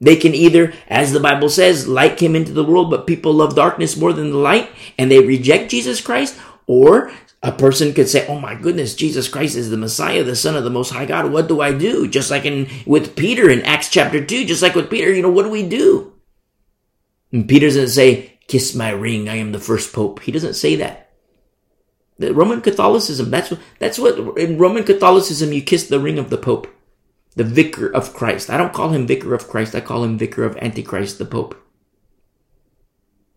They 0.00 0.16
can 0.16 0.34
either, 0.34 0.72
as 0.88 1.12
the 1.12 1.20
Bible 1.20 1.48
says, 1.48 1.86
light 1.86 2.16
came 2.16 2.34
into 2.34 2.50
the 2.50 2.64
world, 2.64 2.90
but 2.90 3.06
people 3.06 3.32
love 3.32 3.54
darkness 3.54 3.96
more 3.96 4.12
than 4.12 4.32
the 4.32 4.38
light, 4.38 4.70
and 4.98 5.08
they 5.08 5.20
reject 5.20 5.70
Jesus 5.70 6.00
Christ, 6.00 6.36
or 6.66 7.12
a 7.44 7.52
person 7.52 7.94
could 7.94 8.08
say, 8.08 8.26
Oh 8.26 8.40
my 8.40 8.56
goodness, 8.56 8.96
Jesus 8.96 9.28
Christ 9.28 9.54
is 9.54 9.70
the 9.70 9.76
Messiah, 9.76 10.24
the 10.24 10.34
Son 10.34 10.56
of 10.56 10.64
the 10.64 10.70
Most 10.70 10.90
High 10.90 11.06
God. 11.06 11.30
What 11.30 11.46
do 11.46 11.60
I 11.60 11.72
do? 11.72 12.08
Just 12.08 12.28
like 12.28 12.44
in 12.44 12.68
with 12.86 13.14
Peter 13.14 13.48
in 13.48 13.62
Acts 13.62 13.88
chapter 13.88 14.24
2, 14.24 14.46
just 14.46 14.62
like 14.62 14.74
with 14.74 14.90
Peter, 14.90 15.12
you 15.12 15.22
know, 15.22 15.30
what 15.30 15.44
do 15.44 15.50
we 15.50 15.68
do? 15.68 16.12
And 17.30 17.48
Peter 17.48 17.68
doesn't 17.68 17.90
say, 17.90 18.40
Kiss 18.48 18.74
my 18.74 18.90
ring, 18.90 19.28
I 19.28 19.36
am 19.36 19.52
the 19.52 19.60
first 19.60 19.92
pope. 19.92 20.22
He 20.22 20.32
doesn't 20.32 20.54
say 20.54 20.74
that. 20.74 21.11
Roman 22.30 22.60
Catholicism, 22.60 23.30
that's 23.30 23.50
what 23.50 23.60
that's 23.78 23.98
what 23.98 24.38
in 24.38 24.58
Roman 24.58 24.84
Catholicism 24.84 25.52
you 25.52 25.62
kiss 25.62 25.88
the 25.88 26.00
ring 26.00 26.18
of 26.18 26.30
the 26.30 26.38
Pope 26.38 26.68
the 27.34 27.44
vicar 27.44 27.88
of 27.88 28.14
Christ. 28.14 28.50
I 28.50 28.56
don't 28.56 28.72
call 28.72 28.90
him 28.90 29.06
vicar 29.06 29.34
of 29.34 29.48
Christ. 29.48 29.74
I 29.74 29.80
call 29.80 30.04
him 30.04 30.18
vicar 30.18 30.44
of 30.44 30.56
Antichrist, 30.58 31.18
the 31.18 31.24
Pope. 31.24 31.58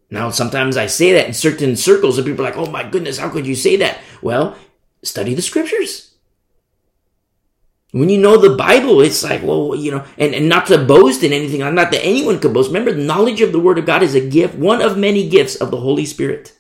Now, 0.10 0.30
sometimes 0.30 0.78
I 0.78 0.86
say 0.86 1.14
that 1.14 1.28
in 1.28 1.34
certain 1.34 1.76
circles 1.76 2.18
and 2.18 2.28
people 2.28 2.46
are 2.46 2.50
like, 2.50 2.58
oh 2.58 2.70
my 2.70 2.88
goodness, 2.88 3.18
how 3.18 3.30
could 3.30 3.48
you 3.48 3.56
say 3.56 3.76
that? 3.78 4.00
Well, 4.22 4.56
study 5.02 5.34
the 5.34 5.42
scriptures. 5.42 6.14
When 7.92 8.10
you 8.10 8.20
know 8.20 8.38
the 8.38 8.56
Bible, 8.56 9.00
it's 9.02 9.24
like, 9.24 9.42
well, 9.42 9.74
you 9.74 9.92
know, 9.92 10.06
and, 10.18 10.36
and 10.36 10.50
not 10.50 10.68
to 10.68 10.78
boast 10.78 11.24
in 11.24 11.32
anything, 11.32 11.60
not 11.60 11.92
that 11.92 12.04
anyone 12.04 12.40
could 12.40 12.54
boast. 12.54 12.68
Remember, 12.68 12.92
the 12.92 13.02
knowledge 13.02 13.40
of 13.40 13.54
the 13.54 13.60
Word 13.60 13.80
of 13.80 13.86
God 13.86 14.04
is 14.04 14.16
a 14.16 14.30
gift, 14.30 14.56
one 14.56 14.82
of 14.82 14.98
many 14.98 15.30
gifts 15.30 15.56
of 15.56 15.72
the 15.72 15.78
Holy 15.78 16.06
Spirit. 16.06 16.54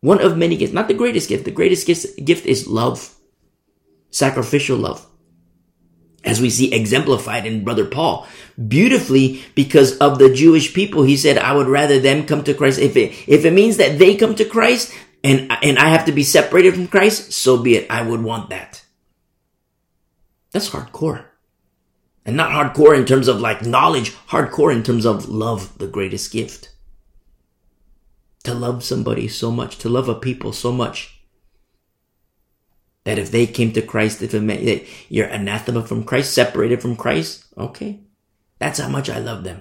One 0.00 0.20
of 0.20 0.36
many 0.36 0.56
gifts, 0.56 0.72
not 0.72 0.88
the 0.88 0.94
greatest 0.94 1.28
gift. 1.28 1.44
The 1.44 1.50
greatest 1.50 1.86
gift, 1.86 2.24
gift 2.24 2.46
is 2.46 2.68
love, 2.68 3.14
sacrificial 4.10 4.78
love 4.78 5.04
as 6.24 6.40
we 6.40 6.50
see 6.50 6.72
exemplified 6.72 7.46
in 7.46 7.64
brother 7.64 7.86
Paul 7.86 8.26
beautifully 8.66 9.42
because 9.54 9.96
of 9.98 10.18
the 10.18 10.32
Jewish 10.32 10.74
people. 10.74 11.02
He 11.02 11.16
said, 11.16 11.38
I 11.38 11.54
would 11.54 11.68
rather 11.68 11.98
them 11.98 12.26
come 12.26 12.44
to 12.44 12.54
Christ. 12.54 12.78
If 12.78 12.96
it, 12.96 13.12
if 13.28 13.44
it 13.44 13.52
means 13.52 13.76
that 13.76 13.98
they 13.98 14.16
come 14.16 14.34
to 14.34 14.44
Christ 14.44 14.92
and, 15.22 15.52
and 15.62 15.78
I 15.78 15.88
have 15.88 16.06
to 16.06 16.12
be 16.12 16.24
separated 16.24 16.74
from 16.74 16.88
Christ, 16.88 17.32
so 17.32 17.56
be 17.56 17.76
it. 17.76 17.90
I 17.90 18.02
would 18.02 18.22
want 18.22 18.50
that. 18.50 18.84
That's 20.52 20.70
hardcore. 20.70 21.24
And 22.24 22.36
not 22.36 22.50
hardcore 22.50 22.96
in 22.96 23.06
terms 23.06 23.28
of 23.28 23.40
like 23.40 23.64
knowledge, 23.64 24.12
hardcore 24.28 24.74
in 24.74 24.82
terms 24.82 25.06
of 25.06 25.28
love, 25.28 25.78
the 25.78 25.86
greatest 25.86 26.32
gift. 26.32 26.74
To 28.48 28.54
love 28.54 28.82
somebody 28.82 29.28
so 29.28 29.50
much, 29.50 29.76
to 29.76 29.90
love 29.90 30.08
a 30.08 30.14
people 30.14 30.54
so 30.54 30.72
much 30.72 31.20
that 33.04 33.18
if 33.18 33.30
they 33.30 33.46
came 33.46 33.74
to 33.74 33.82
Christ, 33.82 34.22
if 34.22 34.32
it 34.32 34.88
you're 35.10 35.26
anathema 35.26 35.82
from 35.82 36.02
Christ, 36.02 36.32
separated 36.32 36.80
from 36.80 36.96
Christ, 36.96 37.44
okay. 37.58 38.00
That's 38.58 38.78
how 38.78 38.88
much 38.88 39.10
I 39.10 39.18
love 39.18 39.44
them. 39.44 39.60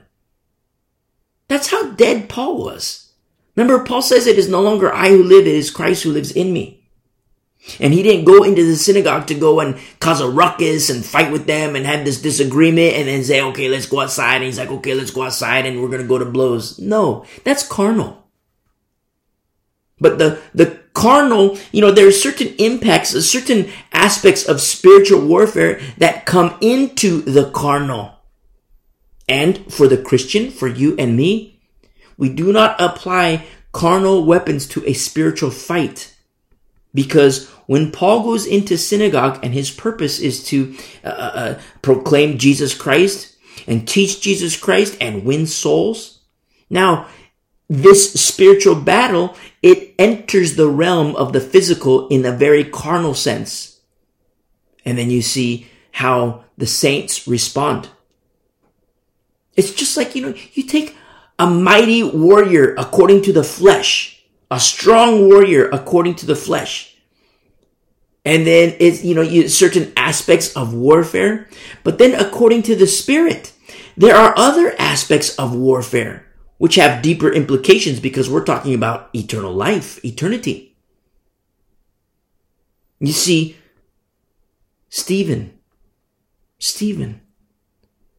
That's 1.50 1.68
how 1.68 1.92
dead 1.92 2.30
Paul 2.30 2.64
was. 2.64 3.12
Remember, 3.58 3.84
Paul 3.84 4.02
says 4.02 4.26
it 4.26 4.38
is 4.38 4.48
no 4.48 4.62
longer 4.62 4.94
I 4.94 5.10
who 5.10 5.22
live, 5.22 5.46
it 5.46 5.56
is 5.56 5.70
Christ 5.70 6.04
who 6.04 6.14
lives 6.14 6.32
in 6.32 6.54
me. 6.54 6.90
And 7.82 7.94
he 7.94 8.04
didn't 8.04 8.24
go 8.24 8.44
into 8.44 8.64
the 8.64 8.78
synagogue 8.78 9.28
to 9.28 9.36
go 9.36 9.60
and 9.60 9.78
cause 10.00 10.22
a 10.22 10.30
ruckus 10.30 10.90
and 10.90 11.04
fight 11.04 11.30
with 11.30 11.46
them 11.46 11.76
and 11.76 11.86
have 11.86 12.06
this 12.06 12.22
disagreement 12.22 12.94
and 12.94 13.10
then 13.10 13.26
say, 13.26 13.42
okay, 13.42 13.68
let's 13.68 13.88
go 13.88 14.00
outside. 14.00 14.36
And 14.36 14.46
he's 14.46 14.58
like, 14.58 14.72
okay, 14.72 14.94
let's 14.94 15.12
go 15.12 15.24
outside 15.24 15.66
and 15.66 15.82
we're 15.82 15.90
going 15.90 16.04
to 16.04 16.08
go 16.08 16.18
to 16.18 16.24
blows. 16.24 16.80
No, 16.80 17.26
that's 17.44 17.68
carnal. 17.68 18.24
But 20.00 20.20
the, 20.20 20.40
the 20.54 20.80
carnal, 20.94 21.58
you 21.72 21.82
know, 21.82 21.92
there 21.92 22.08
are 22.08 22.12
certain 22.12 22.54
impacts, 22.58 23.10
certain 23.26 23.70
aspects 23.92 24.48
of 24.48 24.62
spiritual 24.62 25.26
warfare 25.26 25.80
that 25.98 26.26
come 26.26 26.58
into 26.62 27.22
the 27.22 27.50
carnal. 27.52 28.16
And 29.28 29.72
for 29.72 29.88
the 29.88 30.02
Christian, 30.02 30.52
for 30.52 30.68
you 30.68 30.96
and 30.98 31.18
me, 31.18 31.60
we 32.18 32.30
do 32.30 32.52
not 32.52 32.80
apply 32.80 33.46
carnal 33.72 34.26
weapons 34.26 34.68
to 34.70 34.84
a 34.88 34.94
spiritual 34.94 35.52
fight. 35.52 36.16
Because 36.94 37.48
when 37.68 37.92
Paul 37.92 38.24
goes 38.24 38.48
into 38.48 38.78
synagogue 38.78 39.40
and 39.44 39.54
his 39.54 39.70
purpose 39.70 40.20
is 40.20 40.44
to 40.46 40.76
uh, 41.04 41.10
uh, 41.10 41.32
uh 41.36 41.62
proclaim 41.82 42.38
Jesus 42.38 42.74
Christ 42.74 43.36
and 43.68 43.88
teach 43.88 44.22
Jesus 44.22 44.58
Christ 44.58 44.98
and 45.02 45.26
win 45.26 45.46
souls, 45.46 46.22
now 46.70 47.08
this 47.70 48.14
spiritual 48.14 48.76
battle, 48.76 49.36
it 49.68 49.94
enters 50.00 50.56
the 50.56 50.70
realm 50.70 51.14
of 51.18 51.34
the 51.34 51.42
physical 51.42 52.08
in 52.08 52.26
a 52.26 52.32
very 52.32 52.64
carnal 52.64 53.14
sense. 53.14 53.82
And 54.86 54.98
then 54.98 55.10
you 55.10 55.22
see 55.22 55.68
how 55.92 56.46
the 56.58 56.66
saints 56.66 57.28
respond. 57.28 57.90
It's 59.58 59.74
just 59.74 59.98
like, 59.98 60.16
you 60.16 60.22
know, 60.22 60.34
you 60.54 60.64
take 60.64 60.96
a 61.38 61.50
mighty 61.50 62.02
warrior 62.02 62.76
according 62.76 63.24
to 63.24 63.34
the 63.34 63.44
flesh, 63.44 64.24
a 64.50 64.58
strong 64.58 65.28
warrior 65.28 65.68
according 65.68 66.16
to 66.16 66.26
the 66.26 66.36
flesh. 66.38 66.96
And 68.24 68.48
then 68.48 68.74
it's, 68.80 69.04
you 69.04 69.16
know, 69.16 69.22
you, 69.22 69.50
certain 69.50 69.92
aspects 69.98 70.56
of 70.56 70.74
warfare, 70.74 71.50
but 71.84 71.98
then 71.98 72.16
according 72.16 72.64
to 72.64 72.76
the 72.78 72.88
spirit, 72.88 73.52
there 73.98 74.16
are 74.16 74.34
other 74.38 74.74
aspects 74.80 75.36
of 75.36 75.54
warfare 75.54 76.27
which 76.58 76.76
have 76.76 77.02
deeper 77.02 77.32
implications 77.32 78.00
because 78.00 78.30
we're 78.30 78.44
talking 78.44 78.74
about 78.74 79.10
eternal 79.14 79.54
life, 79.54 80.04
eternity. 80.04 80.76
You 83.00 83.14
see, 83.14 83.58
Stephen, 84.90 85.60
Stephen, 86.58 87.22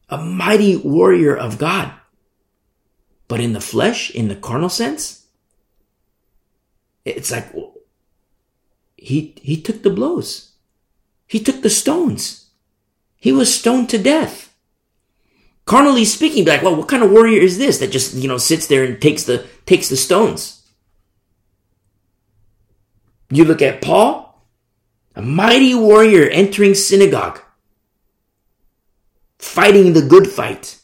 a 0.07 0.17
mighty 0.17 0.77
warrior 0.77 1.35
of 1.35 1.57
God, 1.57 1.91
but 3.27 3.39
in 3.39 3.53
the 3.53 3.61
flesh, 3.61 4.09
in 4.09 4.27
the 4.27 4.35
carnal 4.35 4.69
sense, 4.69 5.19
It's 7.05 7.31
like, 7.31 7.51
he, 8.97 9.33
he 9.41 9.61
took 9.61 9.81
the 9.81 9.89
blows. 9.89 10.51
He 11.27 11.39
took 11.39 11.61
the 11.61 11.69
stones. 11.69 12.49
He 13.17 13.31
was 13.31 13.53
stoned 13.53 13.89
to 13.89 13.97
death. 13.97 14.48
Carnally 15.69 16.03
speaking, 16.03 16.45
be 16.45 16.49
like, 16.49 16.63
well, 16.63 16.75
what 16.75 16.87
kind 16.87 17.03
of 17.03 17.11
warrior 17.11 17.39
is 17.39 17.59
this 17.59 17.77
that 17.77 17.91
just, 17.91 18.15
you 18.15 18.27
know, 18.27 18.39
sits 18.39 18.65
there 18.65 18.83
and 18.83 18.99
takes 18.99 19.25
the, 19.25 19.45
takes 19.67 19.87
the 19.87 19.95
stones? 19.95 20.67
You 23.29 23.45
look 23.45 23.61
at 23.61 23.79
Paul, 23.79 24.43
a 25.15 25.21
mighty 25.21 25.75
warrior 25.75 26.27
entering 26.27 26.73
synagogue, 26.73 27.39
fighting 29.37 29.93
the 29.93 30.01
good 30.01 30.25
fight. 30.25 30.79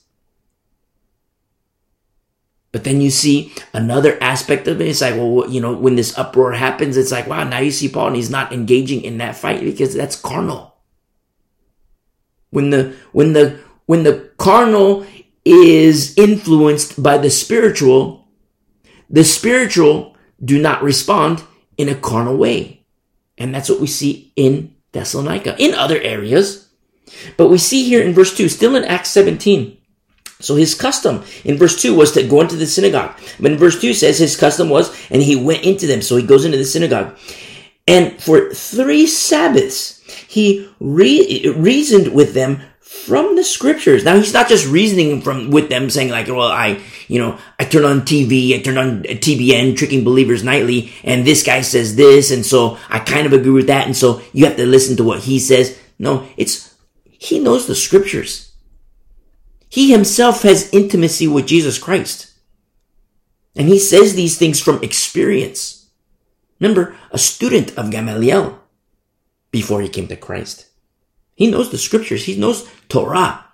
But 2.71 2.83
then 2.83 3.01
you 3.01 3.09
see 3.09 3.55
another 3.73 4.21
aspect 4.21 4.67
of 4.67 4.79
it. 4.81 4.87
It's 4.87 5.01
like, 5.01 5.15
well, 5.15 5.49
you 5.49 5.61
know, 5.61 5.73
when 5.73 5.95
this 5.95 6.15
uproar 6.15 6.51
happens, 6.51 6.95
it's 6.95 7.11
like, 7.11 7.25
wow, 7.25 7.43
now 7.43 7.57
you 7.57 7.71
see 7.71 7.89
Paul 7.89 8.09
and 8.09 8.15
he's 8.17 8.29
not 8.29 8.53
engaging 8.53 9.01
in 9.01 9.17
that 9.17 9.35
fight 9.35 9.61
because 9.61 9.95
that's 9.95 10.15
carnal. 10.15 10.75
When 12.51 12.69
the, 12.69 12.95
when 13.11 13.33
the, 13.33 13.65
when 13.85 14.03
the 14.03 14.31
carnal 14.37 15.05
is 15.43 16.17
influenced 16.17 17.01
by 17.01 17.17
the 17.17 17.29
spiritual, 17.29 18.27
the 19.09 19.23
spiritual 19.23 20.15
do 20.43 20.59
not 20.59 20.83
respond 20.83 21.43
in 21.77 21.89
a 21.89 21.95
carnal 21.95 22.37
way. 22.37 22.85
And 23.37 23.53
that's 23.53 23.69
what 23.69 23.79
we 23.79 23.87
see 23.87 24.31
in 24.35 24.75
Thessalonica, 24.91 25.55
in 25.59 25.73
other 25.75 25.99
areas. 25.99 26.69
But 27.37 27.49
we 27.49 27.57
see 27.57 27.83
here 27.83 28.01
in 28.01 28.13
verse 28.13 28.35
2, 28.35 28.49
still 28.49 28.75
in 28.75 28.83
Acts 28.85 29.09
17, 29.09 29.77
so 30.41 30.55
his 30.55 30.75
custom 30.75 31.23
in 31.43 31.57
verse 31.57 31.81
2 31.81 31.95
was 31.95 32.11
to 32.13 32.27
go 32.27 32.41
into 32.41 32.55
the 32.55 32.65
synagogue. 32.65 33.17
But 33.39 33.51
in 33.53 33.57
verse 33.57 33.79
2 33.79 33.93
says 33.93 34.19
his 34.19 34.35
custom 34.35 34.69
was, 34.69 34.95
and 35.09 35.21
he 35.21 35.35
went 35.35 35.63
into 35.63 35.87
them. 35.87 36.01
So 36.01 36.17
he 36.17 36.25
goes 36.25 36.45
into 36.45 36.57
the 36.57 36.65
synagogue. 36.65 37.17
And 37.87 38.21
for 38.21 38.53
three 38.53 39.07
Sabbaths, 39.07 40.01
he 40.27 40.69
re- 40.79 41.53
reasoned 41.55 42.13
with 42.13 42.33
them 42.33 42.61
from 42.85 43.35
the 43.35 43.43
scriptures. 43.43 44.05
Now 44.05 44.15
he's 44.17 44.33
not 44.33 44.47
just 44.47 44.67
reasoning 44.67 45.21
from 45.21 45.49
with 45.49 45.69
them 45.69 45.89
saying 45.89 46.09
like, 46.09 46.27
well, 46.27 46.51
I, 46.51 46.81
you 47.07 47.19
know, 47.19 47.39
I 47.59 47.65
turn 47.65 47.83
on 47.83 48.01
TV, 48.01 48.53
I 48.53 48.61
turn 48.61 48.77
on 48.77 49.01
TBN, 49.01 49.75
tricking 49.75 50.03
believers 50.03 50.43
nightly, 50.43 50.93
and 51.03 51.25
this 51.25 51.43
guy 51.43 51.61
says 51.61 51.95
this, 51.95 52.29
and 52.29 52.45
so 52.45 52.77
I 52.87 52.99
kind 52.99 53.25
of 53.25 53.33
agree 53.33 53.51
with 53.51 53.67
that, 53.67 53.87
and 53.87 53.97
so 53.97 54.21
you 54.33 54.45
have 54.45 54.55
to 54.57 54.67
listen 54.67 54.95
to 54.97 55.03
what 55.03 55.21
he 55.21 55.39
says. 55.39 55.79
No, 55.97 56.27
it's, 56.37 56.75
he 57.05 57.39
knows 57.39 57.65
the 57.65 57.73
scriptures. 57.73 58.53
He 59.67 59.91
himself 59.91 60.43
has 60.43 60.71
intimacy 60.71 61.27
with 61.27 61.47
Jesus 61.47 61.79
Christ. 61.79 62.31
And 63.55 63.67
he 63.67 63.79
says 63.79 64.13
these 64.13 64.37
things 64.37 64.61
from 64.61 64.83
experience. 64.83 65.89
Remember, 66.59 66.95
a 67.11 67.17
student 67.17 67.75
of 67.77 67.89
Gamaliel 67.89 68.59
before 69.49 69.81
he 69.81 69.89
came 69.89 70.07
to 70.07 70.15
Christ. 70.15 70.67
He 71.35 71.47
knows 71.47 71.69
the 71.69 71.77
scriptures. 71.77 72.25
He 72.25 72.37
knows 72.37 72.67
Torah. 72.89 73.45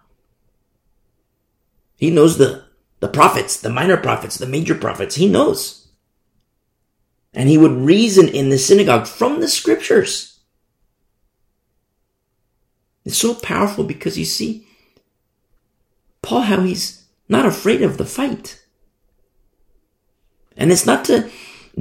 He 1.98 2.10
knows 2.10 2.38
the, 2.38 2.64
the 3.00 3.08
prophets, 3.08 3.60
the 3.60 3.70
minor 3.70 3.98
prophets, 3.98 4.38
the 4.38 4.46
major 4.46 4.76
prophets. 4.76 5.16
He 5.16 5.28
knows. 5.28 5.88
And 7.34 7.50
he 7.50 7.58
would 7.58 7.72
reason 7.72 8.28
in 8.28 8.50
the 8.50 8.58
synagogue 8.58 9.08
from 9.08 9.40
the 9.40 9.48
scriptures. 9.48 10.40
It's 13.04 13.18
so 13.18 13.34
powerful 13.34 13.84
because 13.84 14.18
you 14.18 14.26
see, 14.26 14.68
Paul 16.22 16.42
how 16.42 16.62
he's 16.62 17.06
not 17.28 17.46
afraid 17.46 17.82
of 17.82 17.98
the 17.98 18.06
fight. 18.06 18.64
And 20.56 20.72
it's 20.72 20.86
not 20.86 21.06
to 21.06 21.30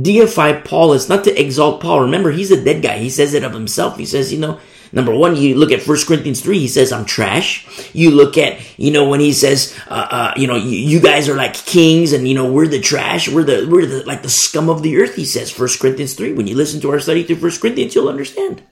deify 0.01 0.61
Paul, 0.61 0.95
it's 0.95 1.09
not 1.09 1.25
to 1.25 1.41
exalt 1.41 1.83
Paul. 1.83 2.01
Remember, 2.01 2.31
he's 2.31 2.51
a 2.51 2.63
dead 2.63 2.83
guy. 2.83 2.99
He 2.99 3.11
says 3.11 3.35
it 3.35 3.45
of 3.45 3.53
himself. 3.53 3.99
He 3.99 4.07
says, 4.07 4.33
you 4.33 4.39
know, 4.39 4.61
number 4.93 5.15
one, 5.15 5.37
you 5.37 5.57
look 5.57 5.73
at 5.73 5.87
1 5.87 5.99
Corinthians 6.07 6.41
3, 6.41 6.59
he 6.59 6.69
says, 6.69 6.93
I'm 6.93 7.05
trash. 7.05 7.95
You 7.95 8.11
look 8.11 8.37
at, 8.39 8.61
you 8.79 8.91
know, 8.91 9.09
when 9.09 9.21
he 9.21 9.33
says, 9.33 9.79
uh, 9.89 10.09
uh, 10.11 10.35
you 10.37 10.47
know, 10.47 10.57
you, 10.57 10.71
you, 10.71 11.01
guys 11.01 11.29
are 11.29 11.37
like 11.37 11.55
kings 11.55 12.13
and, 12.13 12.27
you 12.27 12.35
know, 12.35 12.51
we're 12.53 12.69
the 12.69 12.81
trash. 12.81 13.29
We're 13.29 13.45
the, 13.45 13.67
we're 13.69 13.87
the, 13.87 14.05
like 14.05 14.23
the 14.23 14.29
scum 14.29 14.69
of 14.69 14.83
the 14.83 14.97
earth, 14.99 15.17
he 15.17 15.25
says, 15.25 15.57
1 15.59 15.69
Corinthians 15.81 16.15
3. 16.15 16.33
When 16.35 16.47
you 16.47 16.57
listen 16.57 16.81
to 16.83 16.91
our 16.91 17.01
study 17.01 17.25
through 17.25 17.37
1 17.37 17.61
Corinthians, 17.61 17.95
you'll 17.95 18.09
understand. 18.09 18.63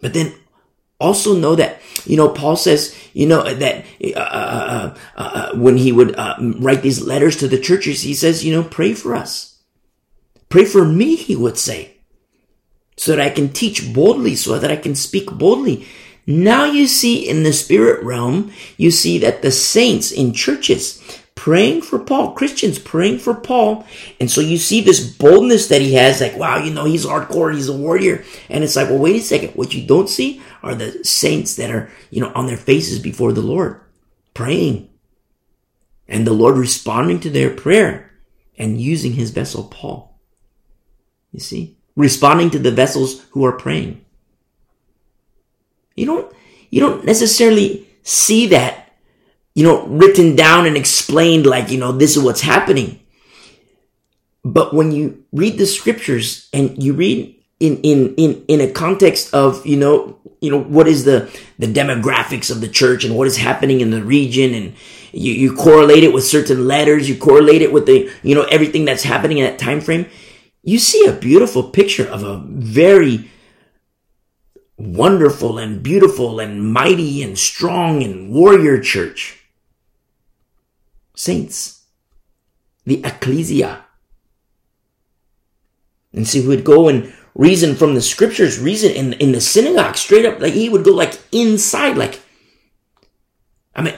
But 0.00 0.12
then 0.12 0.34
also 1.00 1.36
know 1.36 1.54
that 1.54 1.80
you 2.06 2.16
know 2.16 2.28
paul 2.28 2.56
says 2.56 2.96
you 3.12 3.26
know 3.26 3.42
that 3.42 3.84
uh, 4.02 4.18
uh, 4.18 4.94
uh, 5.16 5.20
uh 5.20 5.56
when 5.56 5.76
he 5.76 5.92
would 5.92 6.14
uh, 6.16 6.36
write 6.58 6.82
these 6.82 7.02
letters 7.02 7.36
to 7.36 7.48
the 7.48 7.58
churches 7.58 8.02
he 8.02 8.14
says 8.14 8.44
you 8.44 8.54
know 8.54 8.62
pray 8.62 8.94
for 8.94 9.14
us 9.14 9.62
pray 10.48 10.64
for 10.64 10.84
me 10.84 11.16
he 11.16 11.34
would 11.34 11.58
say 11.58 11.93
so 12.96 13.12
that 13.12 13.20
i 13.20 13.30
can 13.30 13.48
teach 13.52 13.92
boldly 13.92 14.34
so 14.34 14.58
that 14.58 14.70
i 14.70 14.76
can 14.76 14.94
speak 14.94 15.30
boldly 15.32 15.86
now 16.26 16.64
you 16.64 16.86
see 16.86 17.28
in 17.28 17.42
the 17.42 17.52
spirit 17.52 18.02
realm 18.02 18.50
you 18.76 18.90
see 18.90 19.18
that 19.18 19.42
the 19.42 19.50
saints 19.50 20.10
in 20.10 20.32
churches 20.32 21.02
praying 21.34 21.82
for 21.82 21.98
Paul, 21.98 22.32
Christians 22.32 22.78
praying 22.78 23.18
for 23.18 23.34
Paul. 23.34 23.84
And 24.20 24.30
so 24.30 24.40
you 24.40 24.56
see 24.56 24.80
this 24.80 25.06
boldness 25.06 25.68
that 25.68 25.82
he 25.82 25.94
has, 25.94 26.20
like, 26.20 26.36
wow, 26.36 26.58
you 26.58 26.72
know, 26.72 26.84
he's 26.84 27.04
hardcore, 27.04 27.54
he's 27.54 27.68
a 27.68 27.76
warrior. 27.76 28.24
And 28.48 28.64
it's 28.64 28.76
like, 28.76 28.88
well, 28.88 28.98
wait 28.98 29.16
a 29.16 29.20
second. 29.20 29.50
What 29.50 29.74
you 29.74 29.86
don't 29.86 30.08
see 30.08 30.40
are 30.62 30.74
the 30.74 31.04
saints 31.04 31.56
that 31.56 31.70
are, 31.70 31.90
you 32.10 32.20
know, 32.20 32.32
on 32.34 32.46
their 32.46 32.56
faces 32.56 32.98
before 32.98 33.32
the 33.32 33.42
Lord, 33.42 33.80
praying. 34.32 34.88
And 36.08 36.26
the 36.26 36.32
Lord 36.32 36.56
responding 36.56 37.20
to 37.20 37.30
their 37.30 37.50
prayer 37.50 38.10
and 38.56 38.80
using 38.80 39.12
his 39.12 39.30
vessel, 39.30 39.64
Paul. 39.64 40.18
You 41.32 41.40
see? 41.40 41.76
Responding 41.96 42.50
to 42.50 42.58
the 42.58 42.70
vessels 42.70 43.24
who 43.30 43.44
are 43.44 43.52
praying. 43.52 44.04
You 45.96 46.06
don't, 46.06 46.34
you 46.70 46.80
don't 46.80 47.04
necessarily 47.04 47.88
see 48.02 48.46
that 48.48 48.84
you 49.54 49.62
know, 49.62 49.86
written 49.86 50.34
down 50.34 50.66
and 50.66 50.76
explained 50.76 51.46
like, 51.46 51.70
you 51.70 51.78
know, 51.78 51.92
this 51.92 52.16
is 52.16 52.22
what's 52.22 52.40
happening. 52.40 53.00
But 54.44 54.74
when 54.74 54.92
you 54.92 55.24
read 55.32 55.58
the 55.58 55.66
scriptures 55.66 56.48
and 56.52 56.82
you 56.82 56.92
read 56.92 57.34
in, 57.60 57.80
in, 57.82 58.14
in, 58.16 58.44
in 58.48 58.60
a 58.60 58.70
context 58.70 59.32
of, 59.32 59.64
you 59.64 59.76
know, 59.76 60.18
you 60.40 60.50
know, 60.50 60.60
what 60.60 60.86
is 60.86 61.04
the, 61.04 61.30
the 61.58 61.72
demographics 61.72 62.50
of 62.50 62.60
the 62.60 62.68
church 62.68 63.04
and 63.04 63.16
what 63.16 63.26
is 63.26 63.38
happening 63.38 63.80
in 63.80 63.90
the 63.90 64.02
region 64.02 64.52
and 64.52 64.74
you, 65.12 65.32
you 65.32 65.56
correlate 65.56 66.04
it 66.04 66.12
with 66.12 66.24
certain 66.24 66.66
letters, 66.66 67.08
you 67.08 67.16
correlate 67.16 67.62
it 67.62 67.72
with 67.72 67.86
the, 67.86 68.10
you 68.22 68.34
know, 68.34 68.42
everything 68.42 68.84
that's 68.84 69.04
happening 69.04 69.38
in 69.38 69.44
that 69.44 69.58
time 69.58 69.80
frame, 69.80 70.06
you 70.64 70.78
see 70.78 71.04
a 71.06 71.12
beautiful 71.12 71.62
picture 71.62 72.08
of 72.08 72.22
a 72.22 72.38
very 72.46 73.30
wonderful 74.76 75.58
and 75.58 75.82
beautiful 75.82 76.40
and 76.40 76.72
mighty 76.72 77.22
and 77.22 77.38
strong 77.38 78.02
and 78.02 78.30
warrior 78.30 78.80
church 78.80 79.44
saints, 81.14 81.84
the 82.84 83.02
ecclesia. 83.04 83.84
And 86.12 86.26
so 86.26 86.40
he 86.40 86.48
would 86.48 86.64
go 86.64 86.88
and 86.88 87.12
reason 87.34 87.74
from 87.76 87.94
the 87.94 88.00
scriptures, 88.00 88.58
reason 88.58 88.92
in, 88.92 89.12
in 89.14 89.32
the 89.32 89.40
synagogue, 89.40 89.96
straight 89.96 90.24
up, 90.24 90.40
like 90.40 90.54
he 90.54 90.68
would 90.68 90.84
go 90.84 90.92
like 90.92 91.20
inside, 91.30 91.96
like, 91.96 92.20
I 93.76 93.82
mean, 93.82 93.94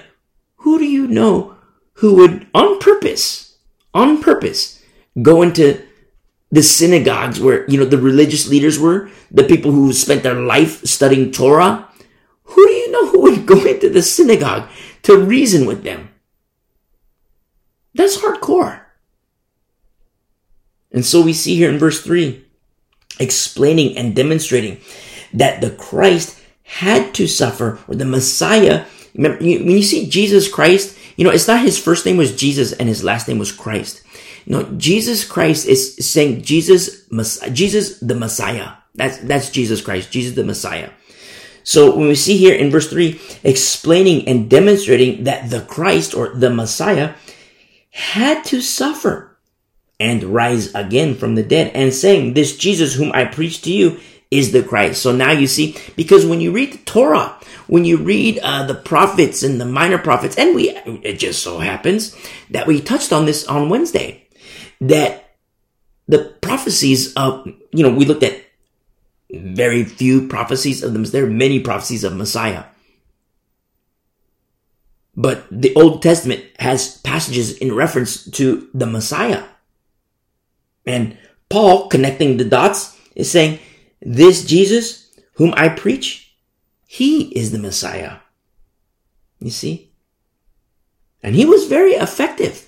who 0.57 0.79
do 0.79 0.85
you 0.85 1.07
know 1.07 1.57
who 1.95 2.15
would 2.17 2.47
on 2.55 2.79
purpose, 2.79 3.57
on 3.95 4.21
purpose, 4.21 4.83
go 5.23 5.43
into 5.43 5.86
the 6.51 6.63
synagogues 6.63 7.41
where, 7.41 7.69
you 7.69 7.79
know, 7.79 7.85
the 7.85 7.99
religious 7.99 8.49
leaders 8.49 8.79
were, 8.79 9.11
the 9.31 9.45
people 9.45 9.73
who 9.73 9.93
spent 9.93 10.23
their 10.23 10.41
life 10.41 10.85
studying 10.85 11.33
Torah? 11.33 11.89
Who 12.45 12.67
do 12.67 12.73
you 12.73 12.93
know 12.93 13.09
who 13.11 13.21
would 13.23 13.47
go 13.47 13.65
into 13.65 13.91
the 13.91 14.03
synagogue 14.03 14.69
to 15.03 15.19
reason 15.19 15.67
with 15.67 15.83
them? 15.83 16.11
That's 17.95 18.19
hardcore. 18.19 18.81
And 20.93 21.05
so 21.05 21.21
we 21.21 21.33
see 21.33 21.57
here 21.57 21.71
in 21.71 21.79
verse 21.79 22.01
3 22.03 22.45
explaining 23.19 23.97
and 23.97 24.15
demonstrating 24.15 24.79
that 25.33 25.61
the 25.61 25.71
Christ 25.71 26.41
had 26.63 27.15
to 27.15 27.27
suffer, 27.27 27.79
or 27.87 27.95
the 27.95 28.05
Messiah. 28.05 28.85
Remember, 29.15 29.39
when 29.39 29.71
you 29.71 29.83
see 29.83 30.09
Jesus 30.09 30.49
Christ, 30.49 30.99
you 31.17 31.25
know, 31.25 31.31
it's 31.31 31.49
not 31.49 31.63
his 31.63 31.79
first 31.79 32.05
name 32.05 32.17
was 32.17 32.35
Jesus 32.35 32.73
and 32.73 32.89
his 32.89 33.05
last 33.05 33.29
name 33.29 33.39
was 33.39 33.53
Christ. 33.53 34.03
No, 34.47 34.63
Jesus 34.77 35.25
Christ 35.25 35.67
is 35.67 35.97
saying 35.97 36.43
Jesus, 36.43 37.07
Jesus 37.53 37.99
the 37.99 38.15
Messiah. 38.15 38.73
That's, 38.95 39.19
that's 39.19 39.51
Jesus 39.51 39.81
Christ, 39.81 40.11
Jesus 40.11 40.37
the 40.37 40.45
Messiah. 40.45 40.91
So 41.65 41.97
when 41.97 42.07
we 42.07 42.15
see 42.15 42.37
here 42.37 42.55
in 42.55 42.71
verse 42.71 42.89
3, 42.89 43.21
explaining 43.43 44.29
and 44.29 44.49
demonstrating 44.49 45.25
that 45.25 45.51
the 45.51 45.63
Christ 45.63 46.15
or 46.15 46.29
the 46.29 46.49
Messiah 46.49 47.15
had 47.91 48.45
to 48.45 48.61
suffer 48.61 49.37
and 49.99 50.23
rise 50.23 50.73
again 50.75 51.17
from 51.17 51.35
the 51.35 51.43
dead 51.43 51.73
and 51.75 51.93
saying, 51.93 52.35
this 52.35 52.57
Jesus 52.57 52.95
whom 52.95 53.11
I 53.13 53.25
preach 53.25 53.63
to 53.63 53.73
you 53.73 53.99
is 54.31 54.53
the 54.53 54.63
Christ. 54.63 55.03
So 55.03 55.11
now 55.11 55.33
you 55.33 55.47
see, 55.47 55.77
because 55.97 56.27
when 56.27 56.41
you 56.41 56.53
read 56.53 56.73
the 56.73 56.79
Torah, 56.79 57.37
when 57.67 57.85
you 57.85 57.97
read 57.97 58.39
uh, 58.43 58.67
the 58.67 58.75
prophets 58.75 59.43
and 59.43 59.61
the 59.61 59.65
minor 59.65 59.99
prophets, 59.99 60.37
and 60.37 60.55
we, 60.55 60.71
it 60.71 61.19
just 61.19 61.43
so 61.43 61.59
happens 61.59 62.17
that 62.51 62.67
we 62.67 62.81
touched 62.81 63.13
on 63.13 63.25
this 63.25 63.47
on 63.47 63.69
Wednesday, 63.69 64.26
that 64.81 65.37
the 66.09 66.37
prophecies 66.41 67.15
of, 67.15 67.47
you 67.73 67.83
know, 67.83 67.93
we 67.93 68.05
looked 68.05 68.23
at 68.23 68.43
very 69.31 69.85
few 69.85 70.29
prophecies 70.29 70.83
of 70.83 70.93
them. 70.93 71.05
There 71.05 71.25
are 71.25 71.31
many 71.31 71.61
prophecies 71.61 72.05
of 72.05 72.17
Messiah. 72.17 72.65
But 75.17 75.47
the 75.51 75.75
Old 75.75 76.03
Testament 76.03 76.45
has 76.59 76.99
passages 76.99 77.57
in 77.57 77.75
reference 77.75 78.31
to 78.33 78.69
the 78.75 78.87
Messiah. 78.87 79.45
And 80.85 81.19
Paul, 81.49 81.89
connecting 81.89 82.37
the 82.37 82.45
dots, 82.45 82.97
is 83.15 83.31
saying, 83.31 83.59
this 84.01 84.45
Jesus 84.45 85.11
whom 85.35 85.55
I 85.57 85.71
preach, 85.71 86.37
he 86.87 87.25
is 87.37 87.51
the 87.51 87.59
Messiah. 87.59 88.19
You 89.41 89.51
see? 89.51 89.93
And 91.23 91.35
he 91.35 91.45
was 91.45 91.67
very 91.67 91.93
effective. 91.93 92.66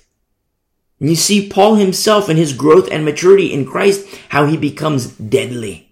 You 0.99 1.15
see 1.15 1.47
Paul 1.47 1.75
himself 1.75 2.27
and 2.27 2.37
his 2.37 2.53
growth 2.53 2.89
and 2.91 3.05
maturity 3.05 3.53
in 3.53 3.65
Christ, 3.65 4.05
how 4.29 4.45
he 4.45 4.57
becomes 4.57 5.07
deadly. 5.07 5.89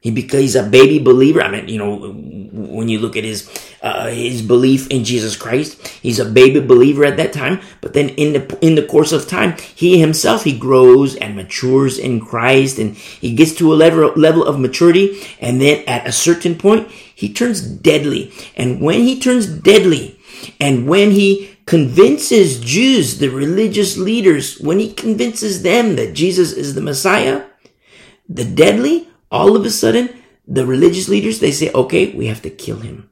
He 0.00 0.10
because 0.10 0.40
he's 0.40 0.54
a 0.54 0.62
baby 0.62 0.98
believer. 0.98 1.40
I 1.40 1.50
mean, 1.50 1.66
you 1.66 1.78
know, 1.78 2.12
when 2.52 2.90
you 2.90 2.98
look 2.98 3.16
at 3.16 3.24
his 3.24 3.48
uh, 3.80 4.08
his 4.08 4.42
belief 4.42 4.86
in 4.88 5.02
Jesus 5.02 5.34
Christ, 5.34 5.80
he's 6.02 6.18
a 6.18 6.26
baby 6.26 6.60
believer 6.60 7.06
at 7.06 7.16
that 7.16 7.32
time. 7.32 7.62
But 7.80 7.94
then 7.94 8.10
in 8.10 8.34
the 8.34 8.58
in 8.60 8.74
the 8.74 8.84
course 8.84 9.12
of 9.12 9.26
time, 9.26 9.56
he 9.74 9.98
himself 9.98 10.44
he 10.44 10.58
grows 10.58 11.16
and 11.16 11.34
matures 11.34 11.98
in 11.98 12.20
Christ, 12.20 12.78
and 12.78 12.94
he 12.94 13.34
gets 13.34 13.54
to 13.54 13.72
a 13.72 13.80
level 13.80 14.12
level 14.14 14.44
of 14.44 14.60
maturity. 14.60 15.22
And 15.40 15.58
then 15.58 15.82
at 15.86 16.06
a 16.06 16.12
certain 16.12 16.56
point, 16.56 16.90
he 16.90 17.32
turns 17.32 17.62
deadly. 17.62 18.30
And 18.56 18.82
when 18.82 19.00
he 19.00 19.18
turns 19.18 19.46
deadly, 19.46 20.20
and 20.60 20.86
when 20.86 21.12
he 21.12 21.53
convinces 21.66 22.60
Jews, 22.60 23.18
the 23.18 23.28
religious 23.28 23.96
leaders, 23.96 24.58
when 24.60 24.78
he 24.78 24.92
convinces 24.92 25.62
them 25.62 25.96
that 25.96 26.14
Jesus 26.14 26.52
is 26.52 26.74
the 26.74 26.82
Messiah, 26.82 27.46
the 28.28 28.44
deadly 28.44 29.08
all 29.30 29.56
of 29.56 29.64
a 29.64 29.70
sudden, 29.70 30.10
the 30.46 30.66
religious 30.66 31.08
leaders, 31.08 31.40
they 31.40 31.50
say, 31.50 31.70
okay, 31.72 32.14
we 32.14 32.26
have 32.26 32.42
to 32.42 32.50
kill 32.50 32.78
him. 32.78 33.10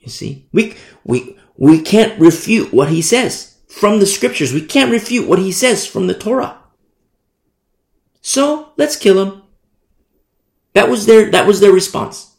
You 0.00 0.10
see, 0.10 0.48
we, 0.52 0.74
we, 1.04 1.38
we 1.56 1.80
can't 1.80 2.20
refute 2.20 2.72
what 2.72 2.88
he 2.88 3.00
says 3.00 3.56
from 3.68 3.98
the 3.98 4.06
scriptures. 4.06 4.52
We 4.52 4.66
can't 4.66 4.90
refute 4.90 5.28
what 5.28 5.38
he 5.38 5.52
says 5.52 5.86
from 5.86 6.08
the 6.08 6.14
Torah. 6.14 6.58
So 8.20 8.72
let's 8.76 8.96
kill 8.96 9.24
him. 9.24 9.42
That 10.74 10.88
was 10.88 11.06
their, 11.06 11.30
that 11.30 11.46
was 11.46 11.60
their 11.60 11.72
response. 11.72 12.36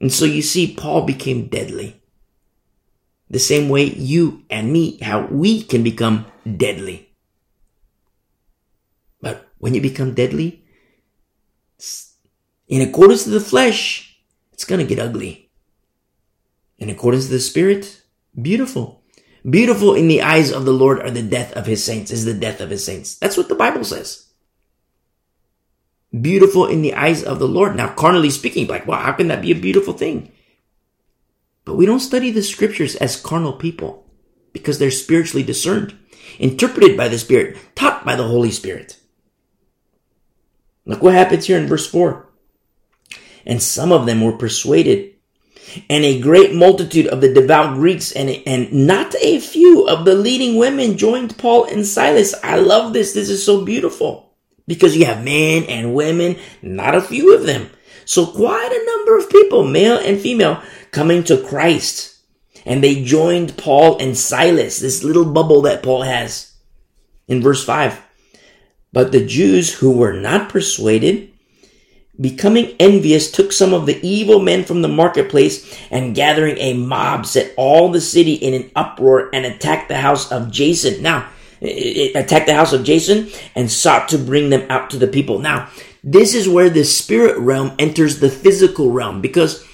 And 0.00 0.12
so 0.12 0.24
you 0.24 0.42
see, 0.42 0.74
Paul 0.74 1.02
became 1.02 1.46
deadly. 1.46 2.01
The 3.32 3.40
same 3.40 3.70
way 3.70 3.84
you 3.84 4.44
and 4.50 4.70
me, 4.70 4.98
how 4.98 5.26
we 5.26 5.62
can 5.62 5.82
become 5.82 6.26
deadly. 6.44 7.08
But 9.22 9.48
when 9.56 9.72
you 9.72 9.80
become 9.80 10.12
deadly, 10.12 10.64
in 12.68 12.82
accordance 12.82 13.24
to 13.24 13.30
the 13.30 13.40
flesh, 13.40 14.18
it's 14.52 14.66
going 14.66 14.80
to 14.80 14.86
get 14.86 15.02
ugly. 15.02 15.50
In 16.76 16.90
accordance 16.90 17.26
to 17.26 17.32
the 17.32 17.40
spirit, 17.40 18.02
beautiful. 18.40 19.02
Beautiful 19.48 19.94
in 19.94 20.08
the 20.08 20.20
eyes 20.20 20.52
of 20.52 20.66
the 20.66 20.72
Lord 20.72 21.00
are 21.00 21.10
the 21.10 21.22
death 21.22 21.54
of 21.54 21.64
his 21.64 21.82
saints, 21.82 22.10
is 22.10 22.26
the 22.26 22.34
death 22.34 22.60
of 22.60 22.68
his 22.68 22.84
saints. 22.84 23.16
That's 23.16 23.38
what 23.38 23.48
the 23.48 23.54
Bible 23.54 23.84
says. 23.84 24.28
Beautiful 26.20 26.66
in 26.66 26.82
the 26.82 26.94
eyes 26.94 27.22
of 27.24 27.38
the 27.38 27.48
Lord. 27.48 27.76
Now, 27.76 27.94
carnally 27.94 28.30
speaking, 28.30 28.66
like, 28.66 28.86
wow, 28.86 29.00
how 29.00 29.12
can 29.12 29.28
that 29.28 29.40
be 29.40 29.52
a 29.52 29.54
beautiful 29.54 29.94
thing? 29.94 30.31
But 31.64 31.76
we 31.76 31.86
don't 31.86 32.00
study 32.00 32.30
the 32.30 32.42
scriptures 32.42 32.96
as 32.96 33.20
carnal 33.20 33.52
people 33.52 34.06
because 34.52 34.78
they're 34.78 34.90
spiritually 34.90 35.42
discerned, 35.42 35.96
interpreted 36.38 36.96
by 36.96 37.08
the 37.08 37.18
Spirit, 37.18 37.56
taught 37.74 38.04
by 38.04 38.16
the 38.16 38.26
Holy 38.26 38.50
Spirit. 38.50 38.98
Look 40.84 41.02
what 41.02 41.14
happens 41.14 41.46
here 41.46 41.58
in 41.58 41.68
verse 41.68 41.88
4. 41.88 42.28
And 43.46 43.62
some 43.62 43.92
of 43.92 44.06
them 44.06 44.20
were 44.20 44.36
persuaded, 44.36 45.14
and 45.88 46.04
a 46.04 46.20
great 46.20 46.54
multitude 46.54 47.06
of 47.06 47.20
the 47.20 47.32
devout 47.32 47.76
Greeks 47.76 48.12
and, 48.12 48.30
and 48.46 48.72
not 48.72 49.14
a 49.20 49.40
few 49.40 49.88
of 49.88 50.04
the 50.04 50.14
leading 50.14 50.56
women 50.56 50.98
joined 50.98 51.38
Paul 51.38 51.64
and 51.64 51.86
Silas. 51.86 52.34
I 52.42 52.56
love 52.56 52.92
this. 52.92 53.14
This 53.14 53.30
is 53.30 53.44
so 53.44 53.64
beautiful 53.64 54.34
because 54.66 54.96
you 54.96 55.06
have 55.06 55.24
men 55.24 55.64
and 55.64 55.94
women, 55.94 56.36
not 56.60 56.94
a 56.94 57.00
few 57.00 57.34
of 57.34 57.44
them. 57.44 57.70
So 58.04 58.26
quite 58.26 58.70
a 58.70 58.86
number 58.86 59.16
of 59.16 59.30
people, 59.30 59.64
male 59.64 59.98
and 59.98 60.20
female, 60.20 60.62
coming 60.92 61.24
to 61.24 61.42
Christ. 61.42 62.18
And 62.64 62.82
they 62.82 63.02
joined 63.02 63.58
Paul 63.58 63.98
and 63.98 64.16
Silas, 64.16 64.78
this 64.78 65.02
little 65.02 65.24
bubble 65.24 65.62
that 65.62 65.82
Paul 65.82 66.02
has 66.02 66.54
in 67.26 67.42
verse 67.42 67.64
5. 67.64 68.00
But 68.92 69.10
the 69.10 69.26
Jews 69.26 69.72
who 69.72 69.90
were 69.90 70.12
not 70.12 70.48
persuaded, 70.48 71.32
becoming 72.20 72.76
envious, 72.78 73.32
took 73.32 73.50
some 73.52 73.72
of 73.72 73.86
the 73.86 73.98
evil 74.06 74.38
men 74.38 74.64
from 74.64 74.82
the 74.82 74.88
marketplace 74.88 75.76
and 75.90 76.14
gathering 76.14 76.56
a 76.58 76.74
mob 76.74 77.26
set 77.26 77.52
all 77.56 77.90
the 77.90 78.00
city 78.00 78.34
in 78.34 78.54
an 78.54 78.70
uproar 78.76 79.30
and 79.32 79.44
attacked 79.44 79.88
the 79.88 79.96
house 79.96 80.30
of 80.30 80.52
Jason. 80.52 81.02
Now, 81.02 81.28
it 81.60 82.14
attacked 82.14 82.46
the 82.46 82.54
house 82.54 82.72
of 82.72 82.84
Jason 82.84 83.30
and 83.54 83.70
sought 83.70 84.08
to 84.10 84.18
bring 84.18 84.50
them 84.50 84.70
out 84.70 84.90
to 84.90 84.98
the 84.98 85.06
people. 85.06 85.38
Now, 85.38 85.68
this 86.04 86.34
is 86.34 86.48
where 86.48 86.68
the 86.68 86.84
spirit 86.84 87.38
realm 87.38 87.72
enters 87.78 88.20
the 88.20 88.28
physical 88.28 88.90
realm 88.90 89.20
because 89.20 89.66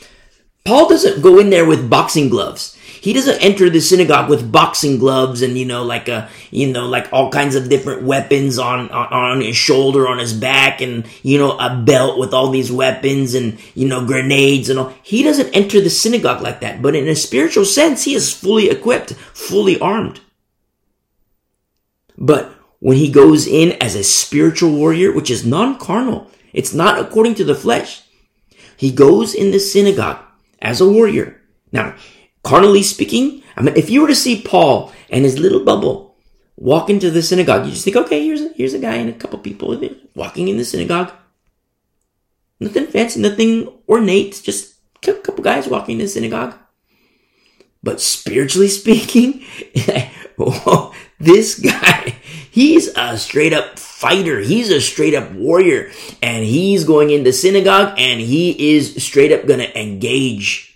Paul 0.64 0.88
doesn't 0.88 1.22
go 1.22 1.38
in 1.38 1.50
there 1.50 1.66
with 1.66 1.88
boxing 1.88 2.28
gloves. 2.28 2.76
He 3.00 3.12
doesn't 3.12 3.42
enter 3.42 3.70
the 3.70 3.80
synagogue 3.80 4.28
with 4.28 4.50
boxing 4.50 4.98
gloves 4.98 5.42
and 5.42 5.56
you 5.56 5.64
know 5.64 5.84
like 5.84 6.08
a 6.08 6.28
you 6.50 6.72
know 6.72 6.86
like 6.86 7.12
all 7.12 7.30
kinds 7.30 7.54
of 7.54 7.68
different 7.68 8.02
weapons 8.02 8.58
on, 8.58 8.90
on 8.90 9.06
on 9.12 9.40
his 9.40 9.56
shoulder 9.56 10.08
on 10.08 10.18
his 10.18 10.32
back 10.32 10.80
and 10.80 11.06
you 11.22 11.38
know 11.38 11.56
a 11.58 11.76
belt 11.76 12.18
with 12.18 12.34
all 12.34 12.50
these 12.50 12.72
weapons 12.72 13.34
and 13.34 13.58
you 13.74 13.86
know 13.86 14.04
grenades 14.04 14.68
and 14.68 14.78
all. 14.78 14.92
He 15.02 15.22
doesn't 15.22 15.54
enter 15.54 15.80
the 15.80 15.90
synagogue 15.90 16.42
like 16.42 16.60
that 16.60 16.82
but 16.82 16.96
in 16.96 17.08
a 17.08 17.14
spiritual 17.14 17.64
sense 17.64 18.04
he 18.04 18.14
is 18.14 18.34
fully 18.34 18.68
equipped 18.68 19.12
fully 19.32 19.78
armed. 19.80 20.20
But 22.16 22.52
when 22.80 22.96
he 22.96 23.10
goes 23.10 23.46
in 23.46 23.80
as 23.80 23.94
a 23.94 24.02
spiritual 24.02 24.72
warrior 24.72 25.12
which 25.12 25.30
is 25.30 25.46
non-carnal 25.46 26.30
it's 26.52 26.74
not 26.74 26.98
according 26.98 27.36
to 27.36 27.44
the 27.44 27.54
flesh 27.54 28.02
he 28.76 28.90
goes 28.90 29.34
in 29.34 29.50
the 29.50 29.60
synagogue 29.60 30.18
as 30.60 30.80
a 30.80 30.88
warrior 30.88 31.40
now 31.72 31.94
Carnally 32.48 32.82
speaking, 32.82 33.42
I 33.56 33.62
mean, 33.62 33.76
if 33.76 33.90
you 33.90 34.00
were 34.00 34.08
to 34.08 34.14
see 34.14 34.40
Paul 34.40 34.92
and 35.10 35.24
his 35.24 35.38
little 35.38 35.64
bubble 35.64 36.16
walk 36.56 36.88
into 36.88 37.10
the 37.10 37.22
synagogue, 37.22 37.66
you 37.66 37.72
just 37.72 37.84
think, 37.84 37.96
okay, 37.96 38.24
here's 38.24 38.40
a, 38.40 38.48
here's 38.54 38.74
a 38.74 38.78
guy 38.78 38.94
and 38.94 39.10
a 39.10 39.12
couple 39.12 39.38
people 39.38 39.78
walking 40.14 40.48
in 40.48 40.56
the 40.56 40.64
synagogue. 40.64 41.12
Nothing 42.60 42.86
fancy, 42.86 43.20
nothing 43.20 43.68
ornate, 43.88 44.40
just 44.42 44.76
a 45.06 45.12
couple 45.12 45.44
guys 45.44 45.68
walking 45.68 45.96
in 45.96 46.06
the 46.06 46.08
synagogue. 46.08 46.54
But 47.82 48.00
spiritually 48.00 48.68
speaking, 48.80 49.44
this 51.20 51.58
guy, 51.58 52.16
he's 52.50 52.88
a 52.96 53.18
straight 53.18 53.52
up 53.52 53.78
fighter. 53.98 54.40
He's 54.40 54.70
a 54.70 54.80
straight 54.80 55.14
up 55.14 55.32
warrior. 55.32 55.90
And 56.22 56.44
he's 56.44 56.84
going 56.84 57.10
into 57.10 57.32
synagogue 57.32 57.98
and 57.98 58.20
he 58.20 58.74
is 58.74 59.02
straight 59.02 59.32
up 59.32 59.46
going 59.46 59.60
to 59.60 59.80
engage 59.80 60.68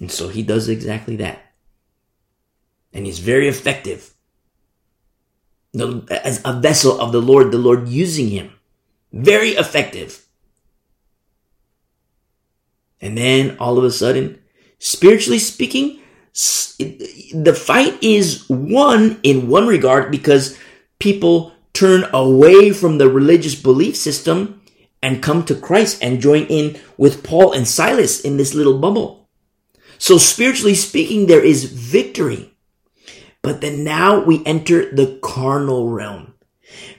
and 0.00 0.10
so 0.10 0.28
he 0.28 0.42
does 0.42 0.68
exactly 0.68 1.16
that. 1.16 1.52
And 2.92 3.06
he's 3.06 3.18
very 3.18 3.48
effective. 3.48 4.12
As 6.10 6.40
a 6.44 6.58
vessel 6.60 7.00
of 7.00 7.12
the 7.12 7.20
Lord, 7.20 7.50
the 7.50 7.58
Lord 7.58 7.88
using 7.88 8.28
him. 8.28 8.52
Very 9.12 9.50
effective. 9.50 10.26
And 13.00 13.16
then 13.16 13.56
all 13.58 13.78
of 13.78 13.84
a 13.84 13.90
sudden, 13.90 14.42
spiritually 14.78 15.38
speaking, 15.38 16.00
the 16.36 17.56
fight 17.58 18.02
is 18.02 18.48
won 18.48 19.18
in 19.22 19.48
one 19.48 19.66
regard 19.66 20.10
because 20.10 20.58
people 20.98 21.52
turn 21.72 22.04
away 22.12 22.70
from 22.70 22.98
the 22.98 23.08
religious 23.08 23.54
belief 23.54 23.96
system 23.96 24.60
and 25.02 25.22
come 25.22 25.44
to 25.44 25.54
Christ 25.54 26.02
and 26.02 26.20
join 26.20 26.44
in 26.46 26.78
with 26.96 27.22
Paul 27.22 27.52
and 27.52 27.66
Silas 27.66 28.20
in 28.20 28.36
this 28.36 28.54
little 28.54 28.78
bubble. 28.78 29.28
So 29.98 30.18
spiritually 30.18 30.74
speaking, 30.74 31.26
there 31.26 31.44
is 31.44 31.64
victory. 31.64 32.52
But 33.40 33.60
then 33.60 33.84
now 33.84 34.22
we 34.22 34.44
enter 34.44 34.90
the 34.94 35.18
carnal 35.22 35.88
realm 35.88 36.34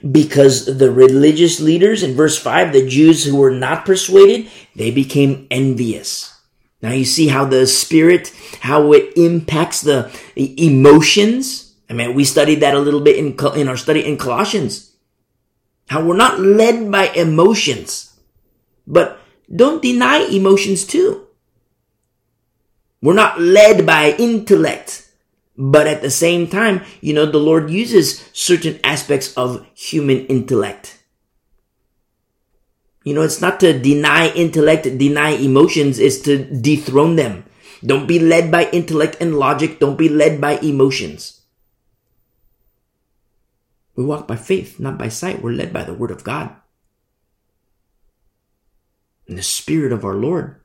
because 0.10 0.78
the 0.78 0.92
religious 0.92 1.60
leaders 1.60 2.02
in 2.02 2.16
verse 2.16 2.38
5, 2.38 2.72
the 2.72 2.88
Jews 2.88 3.26
who 3.26 3.36
were 3.36 3.52
not 3.52 3.86
persuaded, 3.86 4.50
they 4.76 4.92
became 4.92 5.48
envious. 5.52 6.37
Now 6.82 6.92
you 6.92 7.06
see 7.06 7.28
how 7.28 7.46
the 7.46 7.66
spirit, 7.66 8.32
how 8.62 8.94
it 8.94 9.14
impacts 9.18 9.82
the 9.82 10.12
emotions. 10.36 11.76
I 11.90 11.94
mean, 11.94 12.14
we 12.14 12.24
studied 12.24 12.60
that 12.62 12.76
a 12.76 12.80
little 12.80 13.02
bit 13.02 13.18
in, 13.18 13.36
in 13.60 13.68
our 13.68 13.78
study 13.78 14.06
in 14.06 14.18
Colossians. 14.18 14.92
How 15.88 16.04
we're 16.04 16.18
not 16.18 16.40
led 16.40 16.92
by 16.92 17.08
emotions, 17.10 18.14
but 18.86 19.20
don't 19.54 19.82
deny 19.82 20.28
emotions 20.30 20.86
too. 20.86 21.28
We're 23.02 23.14
not 23.14 23.40
led 23.40 23.86
by 23.86 24.16
intellect, 24.18 25.08
But 25.58 25.88
at 25.88 26.02
the 26.02 26.12
same 26.12 26.48
time, 26.48 26.84
you 27.02 27.14
know, 27.14 27.26
the 27.26 27.40
Lord 27.40 27.72
uses 27.72 28.30
certain 28.34 28.80
aspects 28.84 29.34
of 29.34 29.66
human 29.74 30.28
intellect. 30.28 30.97
You 33.08 33.14
know, 33.14 33.22
it's 33.22 33.40
not 33.40 33.62
to 33.62 33.72
deny 33.72 34.28
intellect, 34.36 34.84
deny 34.98 35.30
emotions, 35.30 35.98
it's 35.98 36.20
to 36.28 36.44
dethrone 36.44 37.16
them. 37.16 37.46
Don't 37.80 38.06
be 38.06 38.20
led 38.20 38.52
by 38.52 38.70
intellect 38.72 39.16
and 39.22 39.40
logic. 39.40 39.80
Don't 39.80 39.96
be 39.96 40.10
led 40.10 40.42
by 40.42 40.60
emotions. 40.60 41.40
We 43.96 44.04
walk 44.04 44.28
by 44.28 44.36
faith, 44.36 44.78
not 44.78 44.98
by 44.98 45.08
sight. 45.08 45.42
We're 45.42 45.54
led 45.54 45.72
by 45.72 45.86
the 45.86 45.94
word 45.94 46.12
of 46.12 46.26
God 46.26 46.54
and 49.26 49.38
the 49.38 49.42
spirit 49.42 49.94
of 49.94 50.04
our 50.04 50.16
Lord. 50.16 50.60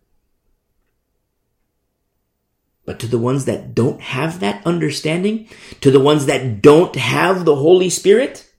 But 2.85 2.99
to 2.99 3.07
the 3.07 3.23
ones 3.23 3.45
that 3.45 3.73
don't 3.73 4.01
have 4.01 4.41
that 4.41 4.67
understanding, 4.67 5.47
to 5.81 5.93
the 5.93 6.01
ones 6.01 6.27
that 6.27 6.61
don't 6.61 6.97
have 6.97 7.45
the 7.45 7.55
Holy 7.55 7.89
Spirit, 7.89 8.52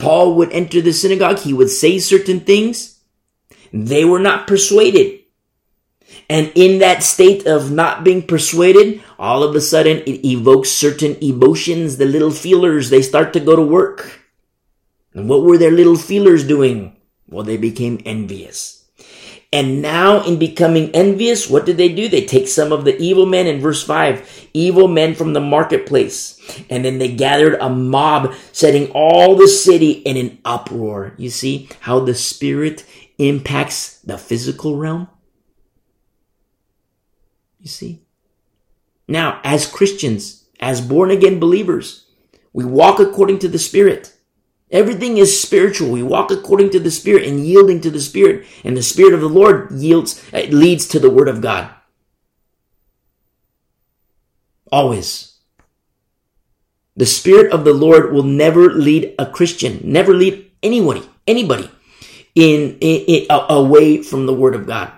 Paul 0.00 0.34
would 0.34 0.52
enter 0.52 0.80
the 0.80 0.92
synagogue, 0.92 1.38
he 1.38 1.52
would 1.52 1.70
say 1.70 1.98
certain 1.98 2.40
things. 2.40 3.00
They 3.72 4.04
were 4.04 4.18
not 4.18 4.46
persuaded. 4.46 5.20
And 6.28 6.52
in 6.54 6.78
that 6.78 7.02
state 7.02 7.46
of 7.46 7.70
not 7.70 8.04
being 8.04 8.26
persuaded, 8.26 9.02
all 9.18 9.42
of 9.42 9.54
a 9.54 9.60
sudden 9.60 9.98
it 9.98 10.24
evokes 10.24 10.70
certain 10.70 11.16
emotions, 11.22 11.96
the 11.96 12.06
little 12.06 12.30
feelers, 12.30 12.90
they 12.90 13.02
start 13.02 13.32
to 13.34 13.40
go 13.40 13.56
to 13.56 13.62
work. 13.62 14.20
And 15.12 15.28
what 15.28 15.42
were 15.42 15.58
their 15.58 15.72
little 15.72 15.96
feelers 15.96 16.46
doing? 16.46 16.96
Well, 17.28 17.44
they 17.44 17.56
became 17.56 18.00
envious. 18.04 18.79
And 19.52 19.82
now 19.82 20.22
in 20.22 20.38
becoming 20.38 20.90
envious, 20.92 21.50
what 21.50 21.66
did 21.66 21.76
they 21.76 21.88
do? 21.92 22.08
They 22.08 22.24
take 22.24 22.46
some 22.46 22.70
of 22.70 22.84
the 22.84 22.96
evil 22.98 23.26
men 23.26 23.48
in 23.48 23.60
verse 23.60 23.82
5, 23.82 24.48
evil 24.54 24.86
men 24.86 25.16
from 25.16 25.32
the 25.32 25.40
marketplace. 25.40 26.40
And 26.70 26.84
then 26.84 26.98
they 26.98 27.12
gathered 27.12 27.54
a 27.60 27.68
mob, 27.68 28.34
setting 28.52 28.92
all 28.92 29.34
the 29.34 29.48
city 29.48 29.90
in 29.90 30.16
an 30.16 30.38
uproar. 30.44 31.14
You 31.16 31.30
see 31.30 31.68
how 31.80 31.98
the 31.98 32.14
spirit 32.14 32.84
impacts 33.18 33.98
the 34.02 34.18
physical 34.18 34.76
realm? 34.76 35.08
You 37.58 37.68
see? 37.68 38.02
Now, 39.08 39.40
as 39.42 39.66
Christians, 39.66 40.44
as 40.60 40.80
born 40.80 41.10
again 41.10 41.40
believers, 41.40 42.06
we 42.52 42.64
walk 42.64 43.00
according 43.00 43.40
to 43.40 43.48
the 43.48 43.58
spirit. 43.58 44.14
Everything 44.70 45.18
is 45.18 45.40
spiritual. 45.40 45.90
We 45.90 46.02
walk 46.02 46.30
according 46.30 46.70
to 46.70 46.80
the 46.80 46.90
Spirit 46.90 47.26
and 47.26 47.44
yielding 47.44 47.80
to 47.80 47.90
the 47.90 48.00
Spirit. 48.00 48.46
And 48.62 48.76
the 48.76 48.82
Spirit 48.82 49.14
of 49.14 49.20
the 49.20 49.28
Lord 49.28 49.72
yields, 49.72 50.22
uh, 50.32 50.42
leads 50.50 50.86
to 50.88 51.00
the 51.00 51.10
Word 51.10 51.28
of 51.28 51.40
God. 51.40 51.70
Always. 54.70 55.38
The 56.96 57.06
Spirit 57.06 57.52
of 57.52 57.64
the 57.64 57.74
Lord 57.74 58.12
will 58.12 58.22
never 58.22 58.72
lead 58.72 59.14
a 59.18 59.26
Christian, 59.26 59.80
never 59.82 60.14
lead 60.14 60.50
anybody, 60.62 61.02
anybody 61.26 61.70
in, 62.34 62.78
in, 62.80 63.00
in 63.06 63.26
away 63.30 64.02
from 64.02 64.26
the 64.26 64.34
Word 64.34 64.54
of 64.54 64.66
God. 64.66 64.92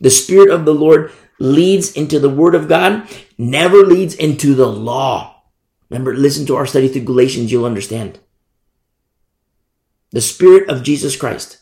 The 0.00 0.10
Spirit 0.10 0.50
of 0.50 0.64
the 0.64 0.74
Lord 0.74 1.12
leads 1.38 1.92
into 1.92 2.18
the 2.18 2.28
Word 2.28 2.54
of 2.54 2.68
God, 2.68 3.08
never 3.38 3.78
leads 3.78 4.14
into 4.14 4.54
the 4.54 4.66
law. 4.66 5.42
Remember, 5.88 6.14
listen 6.14 6.46
to 6.46 6.56
our 6.56 6.66
study 6.66 6.88
through 6.88 7.02
Galatians, 7.02 7.50
you'll 7.50 7.64
understand. 7.64 8.18
The 10.12 10.20
Spirit 10.20 10.68
of 10.68 10.82
Jesus 10.82 11.16
Christ 11.16 11.58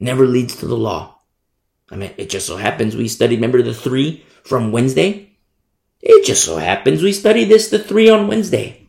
never 0.00 0.26
leads 0.26 0.56
to 0.56 0.66
the 0.66 0.76
law. 0.76 1.20
I 1.90 1.96
mean, 1.96 2.12
it 2.16 2.30
just 2.30 2.46
so 2.46 2.56
happens 2.56 2.96
we 2.96 3.08
studied, 3.08 3.36
remember 3.36 3.62
the 3.62 3.74
three 3.74 4.24
from 4.42 4.72
Wednesday? 4.72 5.30
It 6.00 6.26
just 6.26 6.44
so 6.44 6.56
happens 6.56 7.02
we 7.02 7.12
studied 7.12 7.44
this, 7.44 7.68
the 7.68 7.78
three 7.78 8.10
on 8.10 8.28
Wednesday. 8.28 8.86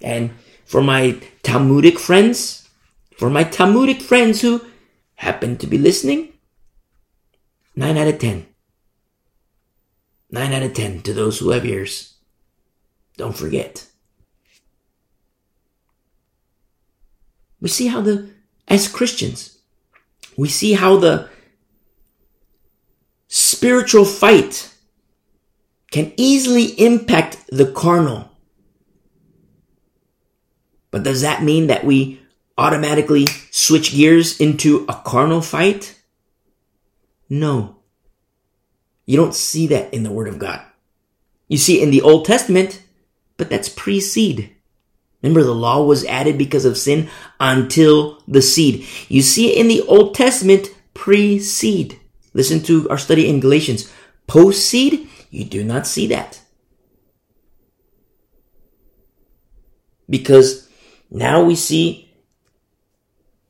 And 0.00 0.32
for 0.64 0.82
my 0.82 1.20
Talmudic 1.42 1.98
friends, 1.98 2.68
for 3.16 3.30
my 3.30 3.44
Talmudic 3.44 4.00
friends 4.00 4.42
who 4.42 4.60
happen 5.14 5.56
to 5.56 5.66
be 5.66 5.78
listening, 5.78 6.34
nine 7.74 7.96
out 7.96 8.08
of 8.08 8.18
ten. 8.18 8.46
Nine 10.30 10.52
out 10.52 10.62
of 10.62 10.74
ten 10.74 11.00
to 11.02 11.12
those 11.12 11.38
who 11.38 11.50
have 11.50 11.64
ears. 11.64 12.14
Don't 13.16 13.36
forget. 13.36 13.86
We 17.60 17.68
see 17.68 17.86
how 17.86 18.00
the, 18.00 18.30
as 18.68 18.88
Christians, 18.88 19.58
we 20.36 20.48
see 20.48 20.74
how 20.74 20.96
the 20.96 21.28
spiritual 23.28 24.04
fight 24.04 24.72
can 25.90 26.12
easily 26.16 26.64
impact 26.80 27.44
the 27.48 27.70
carnal. 27.72 28.30
But 30.90 31.02
does 31.02 31.22
that 31.22 31.42
mean 31.42 31.66
that 31.68 31.84
we 31.84 32.20
automatically 32.58 33.26
switch 33.50 33.92
gears 33.92 34.40
into 34.40 34.84
a 34.88 34.94
carnal 34.94 35.40
fight? 35.40 35.98
No. 37.28 37.76
You 39.04 39.16
don't 39.16 39.34
see 39.34 39.66
that 39.68 39.92
in 39.92 40.02
the 40.02 40.10
Word 40.10 40.28
of 40.28 40.38
God. 40.38 40.60
You 41.48 41.58
see 41.58 41.80
it 41.80 41.84
in 41.84 41.90
the 41.90 42.02
Old 42.02 42.24
Testament, 42.24 42.82
but 43.36 43.50
that's 43.50 43.68
pre-seed. 43.68 44.55
Remember, 45.26 45.42
the 45.42 45.54
law 45.54 45.82
was 45.82 46.04
added 46.04 46.38
because 46.38 46.64
of 46.64 46.78
sin 46.78 47.10
until 47.40 48.22
the 48.28 48.40
seed. 48.40 48.86
You 49.08 49.22
see 49.22 49.50
it 49.50 49.58
in 49.58 49.66
the 49.66 49.82
Old 49.82 50.14
Testament 50.14 50.68
pre-seed. 50.94 51.98
Listen 52.32 52.62
to 52.62 52.88
our 52.90 52.96
study 52.96 53.28
in 53.28 53.40
Galatians. 53.40 53.92
Post-seed, 54.28 55.08
you 55.30 55.44
do 55.44 55.64
not 55.64 55.84
see 55.84 56.06
that. 56.06 56.40
Because 60.08 60.68
now 61.10 61.42
we 61.42 61.56
see 61.56 62.08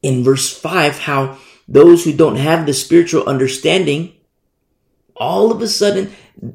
in 0.01 0.25
verse 0.25 0.51
5 0.51 1.01
how 1.01 1.37
those 1.69 2.05
who 2.05 2.15
don't 2.15 2.37
have 2.37 2.65
the 2.65 2.73
spiritual 2.73 3.29
understanding, 3.29 4.15
all 5.15 5.51
of 5.51 5.61
a 5.61 5.69
sudden, 5.69 6.11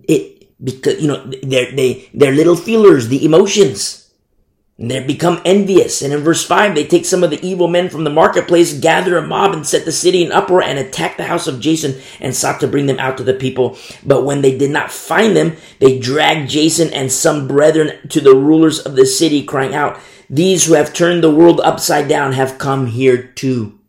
it, 0.07 0.49
because, 0.63 0.99
you 0.99 1.07
know, 1.07 1.23
they're, 1.43 1.71
they, 1.71 2.09
they're 2.11 2.31
little 2.31 2.55
feelers, 2.55 3.07
the 3.07 3.23
emotions 3.23 4.00
and 4.81 4.89
they 4.89 4.99
become 5.03 5.39
envious. 5.45 6.01
And 6.01 6.11
in 6.11 6.21
verse 6.21 6.43
5, 6.43 6.73
they 6.73 6.87
take 6.87 7.05
some 7.05 7.23
of 7.23 7.29
the 7.29 7.39
evil 7.45 7.67
men 7.67 7.87
from 7.87 8.03
the 8.03 8.09
marketplace, 8.09 8.73
gather 8.73 9.15
a 9.15 9.27
mob, 9.27 9.53
and 9.53 9.65
set 9.65 9.85
the 9.85 9.91
city 9.91 10.23
in 10.23 10.31
uproar 10.31 10.63
and 10.63 10.79
attack 10.79 11.17
the 11.17 11.25
house 11.25 11.45
of 11.45 11.59
Jason 11.59 12.01
and 12.19 12.35
sought 12.35 12.59
to 12.61 12.67
bring 12.67 12.87
them 12.87 12.97
out 12.97 13.15
to 13.17 13.23
the 13.23 13.35
people. 13.35 13.77
But 14.03 14.25
when 14.25 14.41
they 14.41 14.57
did 14.57 14.71
not 14.71 14.91
find 14.91 15.37
them, 15.37 15.55
they 15.77 15.99
dragged 15.99 16.49
Jason 16.49 16.91
and 16.93 17.11
some 17.11 17.47
brethren 17.47 18.09
to 18.09 18.19
the 18.19 18.33
rulers 18.33 18.79
of 18.79 18.95
the 18.95 19.05
city, 19.05 19.43
crying 19.43 19.75
out, 19.75 19.99
These 20.31 20.65
who 20.65 20.73
have 20.73 20.95
turned 20.95 21.23
the 21.23 21.29
world 21.29 21.61
upside 21.61 22.07
down 22.07 22.31
have 22.31 22.57
come 22.57 22.87
here 22.87 23.21
too. 23.21 23.79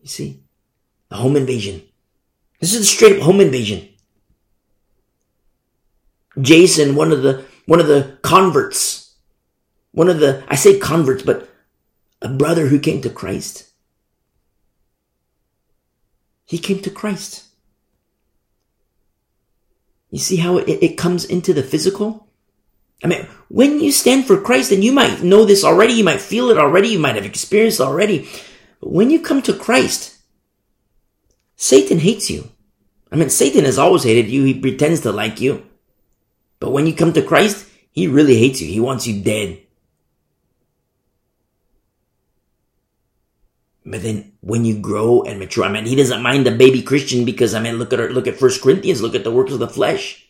You 0.00 0.08
see? 0.08 0.42
A 1.10 1.16
home 1.16 1.36
invasion. 1.36 1.82
This 2.60 2.72
is 2.72 2.80
a 2.80 2.84
straight 2.86 3.18
up 3.18 3.24
home 3.24 3.42
invasion. 3.42 3.90
Jason, 6.40 6.96
one 6.96 7.12
of 7.12 7.22
the, 7.22 7.44
one 7.66 7.78
of 7.80 7.88
the 7.88 8.16
converts, 8.22 9.05
one 9.96 10.10
of 10.10 10.20
the, 10.20 10.44
I 10.46 10.56
say 10.56 10.78
converts, 10.78 11.22
but 11.22 11.48
a 12.20 12.28
brother 12.28 12.66
who 12.66 12.78
came 12.78 13.00
to 13.00 13.08
Christ. 13.08 13.70
He 16.44 16.58
came 16.58 16.80
to 16.80 16.90
Christ. 16.90 17.46
You 20.10 20.18
see 20.18 20.36
how 20.36 20.58
it, 20.58 20.68
it 20.68 20.98
comes 20.98 21.24
into 21.24 21.54
the 21.54 21.62
physical? 21.62 22.28
I 23.02 23.06
mean, 23.06 23.26
when 23.48 23.80
you 23.80 23.90
stand 23.90 24.26
for 24.26 24.38
Christ, 24.38 24.70
and 24.70 24.84
you 24.84 24.92
might 24.92 25.22
know 25.22 25.46
this 25.46 25.64
already, 25.64 25.94
you 25.94 26.04
might 26.04 26.20
feel 26.20 26.50
it 26.50 26.58
already, 26.58 26.88
you 26.88 26.98
might 26.98 27.14
have 27.14 27.24
experienced 27.24 27.80
already. 27.80 28.28
But 28.82 28.92
when 28.92 29.08
you 29.08 29.18
come 29.18 29.40
to 29.42 29.54
Christ, 29.54 30.18
Satan 31.56 32.00
hates 32.00 32.28
you. 32.28 32.50
I 33.10 33.16
mean, 33.16 33.30
Satan 33.30 33.64
has 33.64 33.78
always 33.78 34.02
hated 34.02 34.28
you. 34.28 34.44
He 34.44 34.60
pretends 34.60 35.00
to 35.00 35.10
like 35.10 35.40
you. 35.40 35.66
But 36.60 36.72
when 36.72 36.86
you 36.86 36.94
come 36.94 37.14
to 37.14 37.22
Christ, 37.22 37.66
he 37.92 38.08
really 38.08 38.36
hates 38.36 38.60
you. 38.60 38.68
He 38.68 38.78
wants 38.78 39.06
you 39.06 39.22
dead. 39.22 39.62
But 43.86 44.02
then 44.02 44.32
when 44.40 44.64
you 44.64 44.76
grow 44.76 45.22
and 45.22 45.38
mature, 45.38 45.64
I 45.64 45.70
mean, 45.70 45.86
he 45.86 45.94
doesn't 45.94 46.20
mind 46.20 46.44
the 46.44 46.50
baby 46.50 46.82
Christian 46.82 47.24
because, 47.24 47.54
I 47.54 47.60
mean, 47.60 47.78
look 47.78 47.92
at, 47.92 48.10
look 48.10 48.26
at 48.26 48.36
First 48.36 48.60
Corinthians, 48.60 49.00
look 49.00 49.14
at 49.14 49.22
the 49.22 49.30
works 49.30 49.52
of 49.52 49.60
the 49.60 49.68
flesh. 49.68 50.26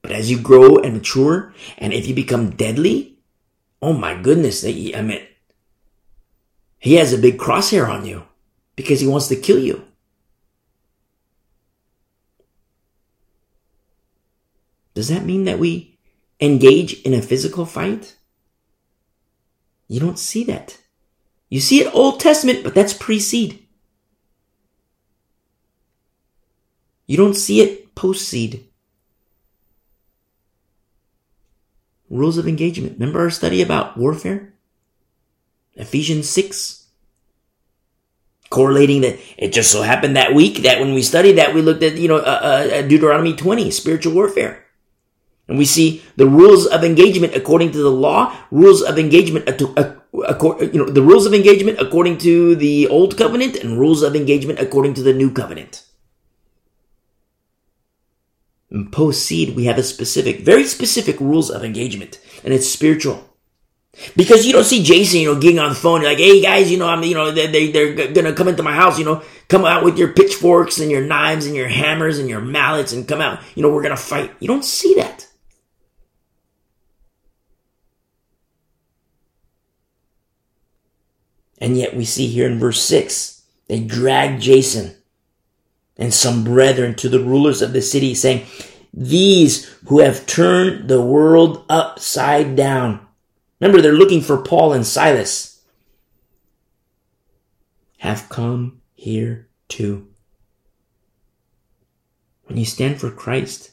But 0.00 0.12
as 0.12 0.30
you 0.30 0.40
grow 0.40 0.78
and 0.78 0.94
mature, 0.94 1.52
and 1.76 1.92
if 1.92 2.06
you 2.08 2.14
become 2.14 2.56
deadly, 2.56 3.18
oh 3.82 3.92
my 3.92 4.14
goodness, 4.20 4.64
I 4.64 5.02
mean, 5.02 5.20
he 6.78 6.94
has 6.94 7.12
a 7.12 7.18
big 7.18 7.36
crosshair 7.36 7.88
on 7.88 8.06
you 8.06 8.24
because 8.74 9.00
he 9.00 9.06
wants 9.06 9.28
to 9.28 9.36
kill 9.36 9.58
you. 9.58 9.84
Does 14.94 15.08
that 15.08 15.26
mean 15.26 15.44
that 15.44 15.58
we 15.58 15.98
engage 16.40 17.02
in 17.02 17.12
a 17.12 17.20
physical 17.20 17.66
fight? 17.66 18.16
You 19.88 20.00
don't 20.00 20.18
see 20.18 20.42
that. 20.44 20.78
You 21.48 21.60
see 21.60 21.80
it 21.80 21.94
Old 21.94 22.20
Testament, 22.20 22.64
but 22.64 22.74
that's 22.74 22.92
pre-seed. 22.92 23.66
You 27.06 27.16
don't 27.16 27.34
see 27.34 27.60
it 27.60 27.94
post-seed. 27.94 28.64
Rules 32.10 32.38
of 32.38 32.48
engagement. 32.48 32.94
Remember 32.94 33.20
our 33.20 33.30
study 33.30 33.62
about 33.62 33.96
warfare? 33.96 34.54
Ephesians 35.74 36.28
6. 36.28 36.84
Correlating 38.48 39.02
that 39.02 39.18
it 39.36 39.52
just 39.52 39.70
so 39.72 39.82
happened 39.82 40.16
that 40.16 40.34
week 40.34 40.58
that 40.58 40.80
when 40.80 40.94
we 40.94 41.02
studied 41.02 41.38
that, 41.38 41.54
we 41.54 41.62
looked 41.62 41.82
at, 41.82 41.96
you 41.96 42.08
know, 42.08 42.18
uh, 42.18 42.68
uh, 42.72 42.82
Deuteronomy 42.82 43.34
20, 43.34 43.70
spiritual 43.70 44.14
warfare. 44.14 44.64
And 45.48 45.58
we 45.58 45.64
see 45.64 46.02
the 46.16 46.26
rules 46.26 46.66
of 46.66 46.82
engagement 46.82 47.34
according 47.34 47.72
to 47.72 47.78
the 47.78 47.90
law, 47.90 48.36
rules 48.50 48.82
of 48.82 48.98
engagement, 48.98 49.48
uh, 49.76 49.94
you 50.16 50.78
know, 50.78 50.86
the 50.86 51.02
rules 51.02 51.26
of 51.26 51.34
engagement 51.34 51.78
according 51.80 52.18
to 52.18 52.56
the 52.56 52.88
old 52.88 53.16
covenant 53.16 53.56
and 53.56 53.78
rules 53.78 54.02
of 54.02 54.16
engagement 54.16 54.58
according 54.58 54.94
to 54.94 55.02
the 55.02 55.12
new 55.12 55.30
covenant. 55.30 55.84
In 58.70 58.90
post 58.90 59.24
seed, 59.24 59.54
we 59.54 59.66
have 59.66 59.78
a 59.78 59.82
specific, 59.82 60.40
very 60.40 60.64
specific 60.64 61.20
rules 61.20 61.50
of 61.50 61.64
engagement, 61.64 62.20
and 62.44 62.52
it's 62.52 62.68
spiritual. 62.68 63.36
Because 64.14 64.44
you 64.44 64.52
don't 64.52 64.64
see 64.64 64.82
Jason, 64.82 65.20
you 65.20 65.32
know, 65.32 65.40
getting 65.40 65.58
on 65.58 65.70
the 65.70 65.74
phone, 65.74 66.02
like, 66.02 66.18
hey 66.18 66.42
guys, 66.42 66.70
you 66.70 66.76
know, 66.76 66.88
I'm, 66.88 67.02
you 67.02 67.14
know, 67.14 67.30
they, 67.30 67.46
they, 67.46 67.70
they're 67.70 68.12
gonna 68.12 68.34
come 68.34 68.48
into 68.48 68.62
my 68.62 68.74
house, 68.74 68.98
you 68.98 69.04
know, 69.04 69.22
come 69.48 69.64
out 69.64 69.84
with 69.84 69.96
your 69.96 70.12
pitchforks 70.12 70.78
and 70.78 70.90
your 70.90 71.00
knives 71.00 71.46
and 71.46 71.54
your 71.54 71.68
hammers 71.68 72.18
and 72.18 72.28
your 72.28 72.40
mallets 72.40 72.92
and 72.92 73.08
come 73.08 73.20
out, 73.20 73.40
you 73.54 73.62
know, 73.62 73.70
we're 73.70 73.82
gonna 73.82 73.96
fight. 73.96 74.32
You 74.40 74.48
don't 74.48 74.64
see 74.64 74.94
that. 74.96 75.26
And 81.58 81.76
yet 81.76 81.96
we 81.96 82.04
see 82.04 82.26
here 82.26 82.46
in 82.46 82.58
verse 82.58 82.82
6, 82.82 83.42
they 83.68 83.80
drag 83.80 84.40
Jason 84.40 84.94
and 85.96 86.12
some 86.12 86.44
brethren 86.44 86.94
to 86.96 87.08
the 87.08 87.20
rulers 87.20 87.62
of 87.62 87.72
the 87.72 87.80
city, 87.80 88.14
saying, 88.14 88.46
These 88.92 89.64
who 89.86 90.00
have 90.00 90.26
turned 90.26 90.88
the 90.88 91.00
world 91.00 91.64
upside 91.68 92.54
down. 92.54 93.06
Remember, 93.60 93.80
they're 93.80 93.92
looking 93.92 94.20
for 94.20 94.36
Paul 94.36 94.74
and 94.74 94.86
Silas. 94.86 95.62
Have 97.98 98.28
come 98.28 98.82
here 98.94 99.48
too. 99.68 100.08
When 102.44 102.58
you 102.58 102.66
stand 102.66 103.00
for 103.00 103.10
Christ, 103.10 103.72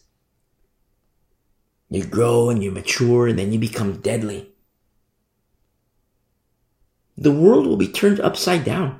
you 1.89 2.03
grow 2.05 2.49
and 2.49 2.63
you 2.63 2.71
mature 2.71 3.27
and 3.27 3.37
then 3.37 3.51
you 3.51 3.59
become 3.59 3.97
deadly. 3.97 4.52
The 7.17 7.31
world 7.31 7.67
will 7.67 7.77
be 7.77 7.87
turned 7.87 8.19
upside 8.19 8.63
down. 8.63 8.99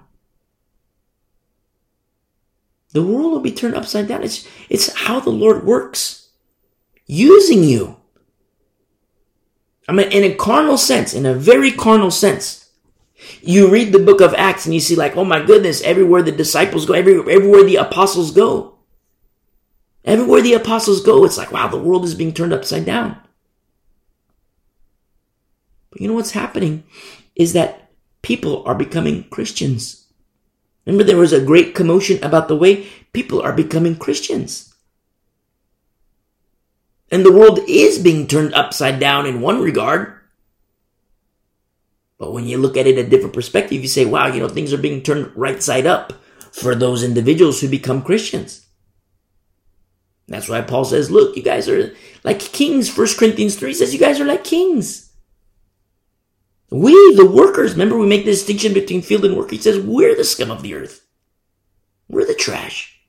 The 2.93 3.04
world 3.04 3.32
will 3.32 3.39
be 3.39 3.52
turned 3.52 3.76
upside 3.76 4.08
down. 4.08 4.23
It's, 4.23 4.47
it's 4.69 4.93
how 4.93 5.19
the 5.19 5.32
Lord 5.32 5.65
works. 5.65 6.30
Using 7.08 7.63
you. 7.63 7.97
I 9.88 9.91
mean, 9.91 10.12
in 10.12 10.23
a 10.23 10.36
carnal 10.36 10.78
sense, 10.78 11.13
in 11.13 11.26
a 11.26 11.34
very 11.34 11.71
carnal 11.71 12.12
sense. 12.12 12.69
You 13.41 13.69
read 13.69 13.91
the 13.91 13.99
book 13.99 14.21
of 14.21 14.34
Acts 14.36 14.65
and 14.65 14.73
you 14.73 14.80
see 14.80 14.95
like, 14.95 15.17
oh 15.17 15.26
my 15.26 15.43
goodness, 15.43 15.82
everywhere 15.82 16.21
the 16.21 16.32
disciples 16.32 16.86
go, 16.86 16.93
every, 16.93 17.19
everywhere 17.19 17.63
the 17.63 17.78
apostles 17.78 18.32
go. 18.32 18.78
Everywhere 20.06 20.41
the 20.41 20.54
apostles 20.54 21.02
go, 21.02 21.23
it's 21.23 21.38
like, 21.38 21.52
wow, 21.52 21.67
the 21.67 21.78
world 21.78 22.04
is 22.04 22.15
being 22.15 22.34
turned 22.34 22.54
upside 22.54 22.86
down. 22.86 23.17
But 25.89 26.02
you 26.02 26.08
know 26.08 26.13
what's 26.13 26.32
happening 26.32 26.84
is 27.36 27.54
that 27.54 27.83
people 28.24 28.64
are 28.66 28.74
becoming 28.74 29.26
Christians. 29.30 30.08
Remember, 30.86 31.04
there 31.04 31.18
was 31.18 31.34
a 31.34 31.44
great 31.44 31.76
commotion 31.76 32.22
about 32.24 32.48
the 32.48 32.56
way 32.56 32.88
people 33.14 33.42
are 33.42 33.54
becoming 33.54 33.96
Christians. 33.96 34.74
And 37.12 37.24
the 37.24 37.32
world 37.32 37.60
is 37.68 38.00
being 38.00 38.26
turned 38.26 38.56
upside 38.56 39.00
down 39.00 39.28
in 39.28 39.40
one 39.40 39.62
regard. 39.62 40.20
But 42.18 42.34
when 42.34 42.48
you 42.48 42.58
look 42.58 42.76
at 42.76 42.88
it 42.88 42.98
a 42.98 43.08
different 43.08 43.34
perspective, 43.36 43.82
you 43.82 43.88
say, 43.88 44.06
wow, 44.06 44.28
you 44.28 44.40
know, 44.40 44.50
things 44.50 44.74
are 44.74 44.78
being 44.78 45.04
turned 45.04 45.32
right 45.36 45.62
side 45.62 45.86
up 45.86 46.14
for 46.52 46.74
those 46.74 47.04
individuals 47.04 47.62
who 47.62 47.70
become 47.70 48.02
Christians. 48.02 48.66
That's 50.28 50.50
why 50.50 50.62
Paul 50.62 50.86
says, 50.86 51.12
look, 51.12 51.36
you 51.36 51.44
guys 51.44 51.68
are 51.68 51.94
like 52.24 52.40
kings. 52.40 52.96
1 52.98 53.08
Corinthians 53.18 53.56
3 53.56 53.74
says 53.74 53.94
you 53.94 54.00
guys 54.00 54.20
are 54.20 54.26
like 54.26 54.44
kings. 54.44 55.03
We, 56.74 57.14
the 57.14 57.30
workers, 57.30 57.74
remember 57.74 58.00
we 58.00 58.08
make 58.08 58.26
the 58.26 58.32
distinction 58.32 58.74
between 58.74 59.04
field 59.04 59.24
and 59.26 59.38
work. 59.38 59.52
He 59.52 59.60
says 59.60 59.80
we're 59.80 60.16
the 60.16 60.24
scum 60.24 60.50
of 60.50 60.64
the 60.64 60.74
earth. 60.74 61.06
We're 62.10 62.26
the 62.26 62.34
trash. 62.34 63.00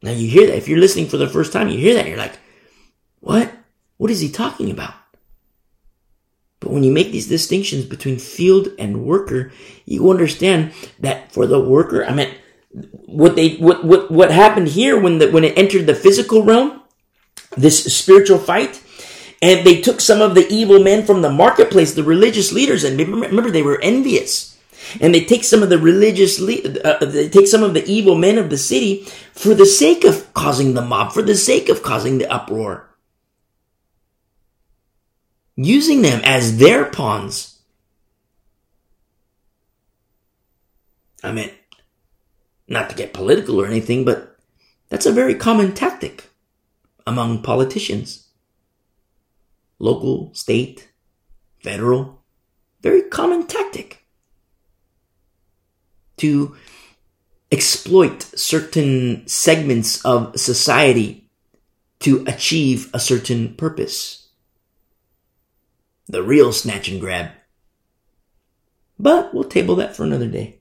Now 0.00 0.12
you 0.12 0.28
hear 0.28 0.46
that. 0.46 0.56
If 0.56 0.68
you're 0.68 0.78
listening 0.78 1.08
for 1.08 1.16
the 1.16 1.28
first 1.28 1.52
time, 1.52 1.68
you 1.68 1.78
hear 1.78 1.94
that. 1.94 2.06
You're 2.06 2.16
like, 2.16 2.38
what? 3.18 3.52
What 3.96 4.12
is 4.12 4.20
he 4.20 4.30
talking 4.30 4.70
about? 4.70 4.94
But 6.60 6.70
when 6.70 6.84
you 6.84 6.92
make 6.92 7.10
these 7.10 7.26
distinctions 7.26 7.84
between 7.84 8.20
field 8.20 8.68
and 8.78 9.04
worker, 9.04 9.50
you 9.86 10.08
understand 10.08 10.72
that 11.00 11.32
for 11.32 11.48
the 11.48 11.58
worker, 11.58 12.04
I 12.04 12.14
mean, 12.14 12.32
what 13.06 13.34
they, 13.34 13.56
what, 13.56 13.84
what, 13.84 14.08
what 14.12 14.30
happened 14.30 14.68
here 14.68 15.00
when 15.00 15.18
the, 15.18 15.32
when 15.32 15.42
it 15.42 15.58
entered 15.58 15.86
the 15.86 15.96
physical 15.96 16.44
realm, 16.44 16.82
this 17.56 17.84
spiritual 17.96 18.38
fight. 18.38 18.82
And 19.42 19.66
they 19.66 19.80
took 19.80 20.00
some 20.00 20.22
of 20.22 20.34
the 20.34 20.48
evil 20.48 20.82
men 20.82 21.04
from 21.04 21.22
the 21.22 21.30
marketplace, 21.30 21.92
the 21.94 22.02
religious 22.02 22.52
leaders, 22.52 22.84
and 22.84 22.98
remember 22.98 23.50
they 23.50 23.62
were 23.62 23.80
envious. 23.82 24.56
And 25.00 25.14
they 25.14 25.24
take 25.24 25.44
some 25.44 25.62
of 25.62 25.68
the 25.68 25.78
religious, 25.78 26.40
uh, 26.40 26.98
they 27.02 27.28
take 27.28 27.46
some 27.46 27.62
of 27.62 27.74
the 27.74 27.84
evil 27.84 28.14
men 28.14 28.38
of 28.38 28.50
the 28.50 28.58
city 28.58 29.04
for 29.32 29.54
the 29.54 29.66
sake 29.66 30.04
of 30.04 30.32
causing 30.32 30.74
the 30.74 30.82
mob, 30.82 31.12
for 31.12 31.22
the 31.22 31.34
sake 31.34 31.68
of 31.68 31.82
causing 31.82 32.18
the 32.18 32.32
uproar. 32.32 32.88
Using 35.56 36.02
them 36.02 36.20
as 36.24 36.58
their 36.58 36.84
pawns. 36.84 37.58
I 41.22 41.32
mean, 41.32 41.50
not 42.68 42.90
to 42.90 42.96
get 42.96 43.12
political 43.12 43.60
or 43.60 43.66
anything, 43.66 44.04
but 44.04 44.36
that's 44.88 45.06
a 45.06 45.12
very 45.12 45.34
common 45.34 45.74
tactic 45.74 46.30
among 47.06 47.42
politicians. 47.42 48.28
Local, 49.78 50.34
state, 50.34 50.90
federal, 51.62 52.24
very 52.80 53.02
common 53.02 53.46
tactic 53.46 54.06
to 56.16 56.56
exploit 57.52 58.22
certain 58.22 59.26
segments 59.26 60.04
of 60.04 60.38
society 60.38 61.30
to 62.00 62.24
achieve 62.26 62.90
a 62.92 63.00
certain 63.00 63.54
purpose. 63.54 64.28
The 66.06 66.22
real 66.22 66.52
snatch 66.52 66.88
and 66.88 67.00
grab. 67.00 67.30
But 68.98 69.34
we'll 69.34 69.44
table 69.44 69.76
that 69.76 69.96
for 69.96 70.04
another 70.04 70.28
day. 70.28 70.60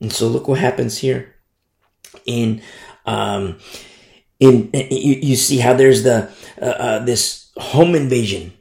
And 0.00 0.12
so 0.12 0.28
look 0.28 0.48
what 0.48 0.58
happens 0.58 0.98
here. 0.98 1.34
In 2.24 2.62
um, 3.06 3.58
in 4.40 4.70
you, 4.72 5.14
you 5.14 5.36
see 5.36 5.58
how 5.58 5.74
there's 5.74 6.02
the 6.02 6.30
uh, 6.60 6.64
uh, 6.64 7.04
this 7.04 7.50
home 7.56 7.94
invasion. 7.94 8.52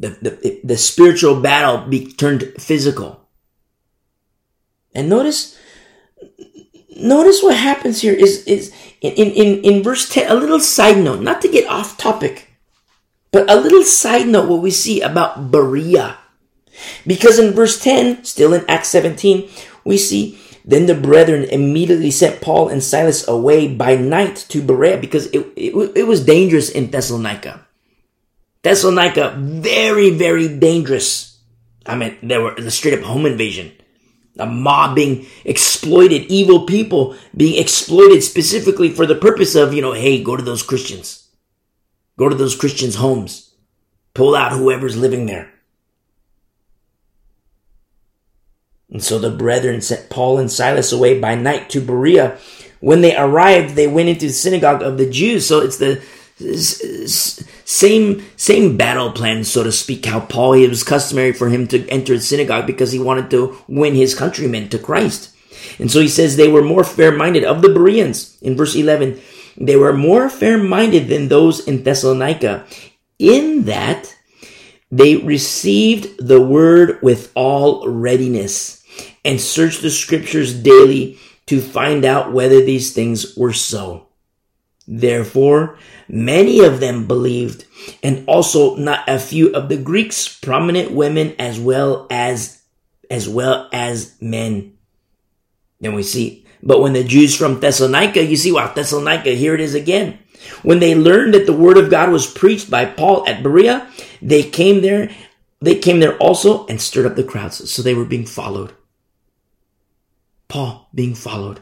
The, 0.00 0.10
the 0.22 0.60
the 0.64 0.76
spiritual 0.76 1.40
battle 1.40 1.88
be 1.88 2.12
turned 2.12 2.54
physical. 2.58 3.28
And 4.94 5.08
notice 5.08 5.58
notice 6.98 7.42
what 7.42 7.56
happens 7.56 8.00
here 8.00 8.14
is 8.14 8.44
is 8.44 8.72
in, 9.00 9.12
in, 9.12 9.64
in 9.64 9.82
verse 9.82 10.08
10 10.08 10.30
a 10.30 10.34
little 10.34 10.60
side 10.60 10.98
note 10.98 11.20
not 11.20 11.40
to 11.42 11.48
get 11.48 11.68
off 11.68 11.96
topic 11.96 12.50
but 13.30 13.48
a 13.48 13.54
little 13.54 13.84
side 13.84 14.26
note 14.26 14.48
what 14.48 14.62
we 14.62 14.70
see 14.70 15.00
about 15.00 15.50
berea 15.52 16.18
because 17.06 17.38
in 17.38 17.54
verse 17.54 17.80
10 17.80 18.24
still 18.24 18.52
in 18.52 18.64
acts 18.68 18.88
17 18.88 19.48
we 19.88 19.98
see 19.98 20.38
then 20.68 20.84
the 20.84 20.94
brethren 20.94 21.44
immediately 21.44 22.10
sent 22.10 22.42
Paul 22.42 22.68
and 22.68 22.84
Silas 22.84 23.26
away 23.26 23.68
by 23.68 23.96
night 23.96 24.36
to 24.50 24.60
Berea 24.60 24.98
because 24.98 25.26
it, 25.28 25.46
it, 25.56 25.72
it 25.96 26.06
was 26.06 26.26
dangerous 26.26 26.68
in 26.68 26.90
Thessalonica. 26.90 27.66
Thessalonica, 28.62 29.34
very, 29.38 30.10
very 30.10 30.46
dangerous. 30.46 31.38
I 31.86 31.96
mean, 31.96 32.18
there 32.22 32.42
were 32.42 32.54
the 32.54 32.70
straight 32.70 32.98
up 32.98 33.04
home 33.06 33.24
invasion. 33.24 33.72
A 34.38 34.44
mob 34.44 34.94
being 34.94 35.26
exploited, 35.46 36.30
evil 36.30 36.66
people 36.66 37.16
being 37.34 37.58
exploited 37.58 38.22
specifically 38.22 38.90
for 38.90 39.06
the 39.06 39.14
purpose 39.14 39.54
of, 39.54 39.72
you 39.72 39.80
know, 39.80 39.94
hey, 39.94 40.22
go 40.22 40.36
to 40.36 40.42
those 40.42 40.62
Christians. 40.62 41.30
Go 42.18 42.28
to 42.28 42.34
those 42.34 42.54
Christians' 42.54 42.96
homes. 42.96 43.54
Pull 44.12 44.36
out 44.36 44.52
whoever's 44.52 44.98
living 44.98 45.24
there. 45.24 45.50
And 48.90 49.02
so 49.02 49.18
the 49.18 49.30
brethren 49.30 49.80
sent 49.80 50.08
Paul 50.08 50.38
and 50.38 50.50
Silas 50.50 50.92
away 50.92 51.20
by 51.20 51.34
night 51.34 51.68
to 51.70 51.80
Berea. 51.80 52.38
When 52.80 53.00
they 53.00 53.16
arrived, 53.16 53.74
they 53.74 53.86
went 53.86 54.08
into 54.08 54.26
the 54.26 54.32
synagogue 54.32 54.82
of 54.82 54.96
the 54.98 55.10
Jews. 55.10 55.46
So 55.46 55.60
it's 55.60 55.78
the 55.78 56.02
same 57.64 58.22
same 58.36 58.76
battle 58.76 59.10
plan, 59.12 59.44
so 59.44 59.64
to 59.64 59.72
speak. 59.72 60.06
How 60.06 60.20
Paul 60.20 60.54
it 60.54 60.68
was 60.68 60.84
customary 60.84 61.32
for 61.32 61.48
him 61.48 61.66
to 61.68 61.86
enter 61.88 62.14
the 62.14 62.22
synagogue 62.22 62.66
because 62.66 62.92
he 62.92 62.98
wanted 62.98 63.30
to 63.30 63.58
win 63.68 63.94
his 63.94 64.14
countrymen 64.14 64.68
to 64.70 64.78
Christ. 64.78 65.34
And 65.78 65.90
so 65.90 66.00
he 66.00 66.08
says 66.08 66.36
they 66.36 66.48
were 66.48 66.62
more 66.62 66.84
fair-minded 66.84 67.44
of 67.44 67.60
the 67.60 67.68
Bereans 67.68 68.38
in 68.40 68.56
verse 68.56 68.74
11. 68.74 69.20
They 69.56 69.76
were 69.76 69.92
more 69.92 70.30
fair-minded 70.30 71.08
than 71.08 71.28
those 71.28 71.66
in 71.66 71.82
Thessalonica 71.82 72.64
in 73.18 73.64
that 73.64 74.14
they 74.90 75.16
received 75.16 76.24
the 76.24 76.40
word 76.40 76.98
with 77.02 77.32
all 77.34 77.86
readiness 77.88 78.77
and 79.28 79.38
searched 79.38 79.82
the 79.82 79.90
scriptures 79.90 80.54
daily 80.54 81.18
to 81.44 81.60
find 81.60 82.06
out 82.06 82.32
whether 82.32 82.64
these 82.64 82.94
things 82.94 83.36
were 83.36 83.52
so. 83.52 84.06
Therefore, 84.86 85.78
many 86.08 86.60
of 86.64 86.80
them 86.80 87.06
believed, 87.06 87.66
and 88.02 88.24
also 88.26 88.76
not 88.76 89.06
a 89.06 89.18
few 89.18 89.52
of 89.52 89.68
the 89.68 89.76
Greeks, 89.76 90.34
prominent 90.38 90.92
women 90.92 91.34
as 91.38 91.60
well 91.60 92.06
as, 92.08 92.62
as 93.10 93.28
well 93.28 93.68
as 93.70 94.16
men. 94.18 94.78
Then 95.78 95.94
we 95.94 96.02
see, 96.02 96.46
but 96.62 96.80
when 96.80 96.94
the 96.94 97.04
Jews 97.04 97.36
from 97.36 97.60
Thessalonica, 97.60 98.24
you 98.24 98.36
see, 98.36 98.50
wow, 98.50 98.72
Thessalonica, 98.72 99.32
here 99.32 99.54
it 99.54 99.60
is 99.60 99.74
again. 99.74 100.18
When 100.62 100.78
they 100.78 100.94
learned 100.94 101.34
that 101.34 101.44
the 101.44 101.52
word 101.52 101.76
of 101.76 101.90
God 101.90 102.10
was 102.10 102.26
preached 102.26 102.70
by 102.70 102.86
Paul 102.86 103.28
at 103.28 103.42
Berea, 103.42 103.86
they 104.22 104.42
came 104.42 104.80
there, 104.80 105.10
they 105.60 105.74
came 105.74 106.00
there 106.00 106.16
also 106.16 106.66
and 106.66 106.80
stirred 106.80 107.04
up 107.04 107.16
the 107.16 107.24
crowds. 107.24 107.70
So 107.70 107.82
they 107.82 107.94
were 107.94 108.06
being 108.06 108.24
followed. 108.24 108.72
Paul 110.48 110.88
being 110.94 111.14
followed. 111.14 111.60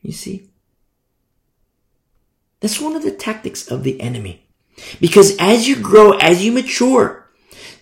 You 0.00 0.12
see? 0.12 0.48
That's 2.60 2.80
one 2.80 2.94
of 2.94 3.02
the 3.02 3.10
tactics 3.10 3.68
of 3.68 3.82
the 3.82 4.00
enemy. 4.00 4.46
Because 5.00 5.36
as 5.38 5.68
you 5.68 5.80
grow, 5.80 6.12
as 6.12 6.44
you 6.44 6.52
mature, 6.52 7.28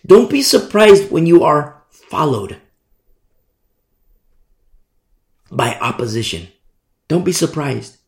don't 0.07 0.31
be 0.31 0.43
surprised 0.43 1.11
when 1.11 1.27
you 1.27 1.45
are 1.45 1.83
followed 1.91 2.57
by 5.51 5.79
opposition. 5.81 6.49
Don't 7.09 7.25
be 7.25 7.33
surprised. 7.33 7.99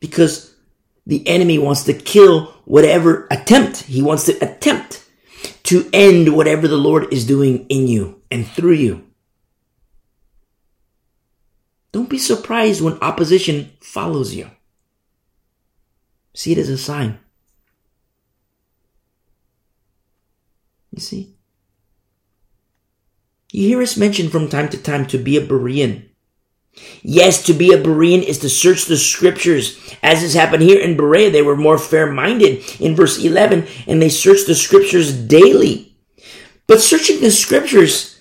Because 0.00 0.54
the 1.06 1.26
enemy 1.26 1.58
wants 1.58 1.84
to 1.84 1.94
kill 1.94 2.46
whatever 2.64 3.26
attempt. 3.30 3.82
He 3.82 4.02
wants 4.02 4.24
to 4.24 4.32
attempt 4.38 5.07
to 5.68 5.86
end 5.92 6.34
whatever 6.34 6.66
the 6.66 6.78
Lord 6.78 7.12
is 7.12 7.26
doing 7.26 7.66
in 7.66 7.86
you 7.88 8.22
and 8.30 8.46
through 8.48 8.72
you. 8.72 9.04
Don't 11.92 12.08
be 12.08 12.16
surprised 12.16 12.80
when 12.80 12.98
opposition 13.02 13.72
follows 13.82 14.34
you. 14.34 14.50
See 16.32 16.52
it 16.52 16.58
as 16.58 16.70
a 16.70 16.78
sign. 16.78 17.18
You 20.90 21.00
see? 21.00 21.34
You 23.52 23.68
hear 23.68 23.82
us 23.82 23.98
mention 23.98 24.30
from 24.30 24.48
time 24.48 24.70
to 24.70 24.78
time 24.78 25.06
to 25.08 25.18
be 25.18 25.36
a 25.36 25.46
Berean. 25.46 26.07
Yes, 27.02 27.42
to 27.44 27.52
be 27.52 27.72
a 27.72 27.82
Berean 27.82 28.22
is 28.22 28.38
to 28.40 28.48
search 28.48 28.84
the 28.84 28.96
scriptures. 28.96 29.78
As 30.02 30.20
has 30.20 30.34
happened 30.34 30.62
here 30.62 30.80
in 30.80 30.96
Berea, 30.96 31.30
they 31.30 31.42
were 31.42 31.56
more 31.56 31.78
fair-minded 31.78 32.80
in 32.80 32.96
verse 32.96 33.22
11, 33.22 33.66
and 33.86 34.02
they 34.02 34.08
searched 34.08 34.46
the 34.46 34.54
scriptures 34.54 35.12
daily. 35.12 35.96
But 36.66 36.80
searching 36.80 37.20
the 37.20 37.30
scriptures, 37.30 38.18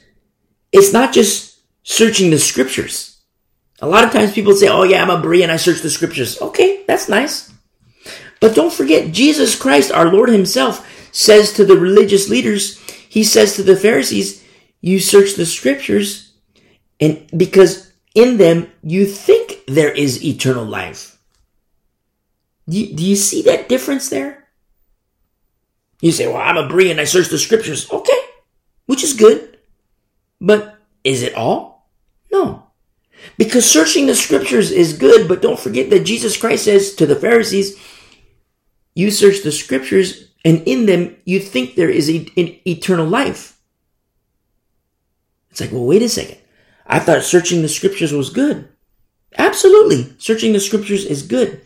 it's 0.72 0.94
not 0.94 1.14
just 1.14 1.60
searching 1.84 2.30
the 2.30 2.40
scriptures. 2.40 3.20
A 3.80 3.88
lot 3.88 4.04
of 4.04 4.12
times 4.12 4.34
people 4.34 4.54
say, 4.54 4.68
oh 4.68 4.84
yeah, 4.84 5.02
I'm 5.02 5.10
a 5.10 5.22
Berean, 5.22 5.50
I 5.50 5.58
search 5.58 5.82
the 5.82 5.90
scriptures. 5.90 6.42
Okay, 6.42 6.84
that's 6.88 7.10
nice. 7.10 7.52
But 8.40 8.56
don't 8.56 8.74
forget, 8.74 9.12
Jesus 9.12 9.60
Christ, 9.60 9.92
our 9.92 10.12
Lord 10.12 10.30
himself, 10.30 10.88
says 11.12 11.54
to 11.54 11.66
the 11.66 11.78
religious 11.78 12.30
leaders, 12.30 12.80
he 13.10 13.24
says 13.24 13.56
to 13.56 13.64
the 13.64 13.76
Pharisees, 13.76 14.44
you 14.82 15.00
search 15.00 15.34
the 15.34 15.46
scriptures 15.46 16.34
and 17.00 17.28
because 17.36 17.87
in 18.18 18.38
them 18.38 18.72
you 18.82 19.06
think 19.06 19.62
there 19.68 19.92
is 19.92 20.26
eternal 20.26 20.66
life. 20.66 21.20
Do 22.68 22.80
you, 22.80 23.16
see 23.16 23.44
that 23.44 23.70
difference 23.70 24.10
there? 24.10 24.50
You 26.02 26.12
say, 26.12 26.28
well, 26.28 26.42
I'm 26.42 26.58
a 26.58 26.68
Berean, 26.68 27.00
I 27.00 27.06
search 27.06 27.30
the 27.30 27.38
scriptures. 27.38 27.90
Okay, 27.92 28.20
which 28.88 29.04
is 29.04 29.14
good. 29.14 29.60
But 30.42 30.78
is 31.04 31.22
it 31.22 31.36
all? 31.36 31.90
No. 32.32 32.68
Because 33.38 33.70
searching 33.70 34.08
the 34.08 34.16
scriptures 34.16 34.72
is 34.72 34.98
good, 34.98 35.28
but 35.28 35.42
don't 35.42 35.60
forget 35.60 35.90
that 35.92 36.04
Jesus 36.04 36.36
Christ 36.36 36.66
says 36.66 36.96
to 36.96 37.06
the 37.06 37.16
Pharisees, 37.16 37.80
you 38.96 39.12
search 39.12 39.44
the 39.44 39.52
scriptures 39.52 40.32
and 40.44 40.64
in 40.68 40.88
them 40.88 41.16
you 41.24 41.40
think 41.40 41.76
there 41.76 41.90
is 41.90 42.10
an 42.10 42.28
eternal 42.68 43.06
life. 43.06 43.60
It's 45.52 45.62
like, 45.62 45.72
well, 45.72 45.86
wait 45.86 46.02
a 46.02 46.10
second. 46.10 46.40
I 46.88 47.00
thought 47.00 47.24
searching 47.24 47.62
the 47.62 47.70
scriptures 47.70 48.14
was 48.14 48.30
good. 48.30 48.70
Absolutely. 49.38 50.16
Searching 50.18 50.54
the 50.54 50.60
scriptures 50.60 51.06
is 51.06 51.22
good. 51.22 51.62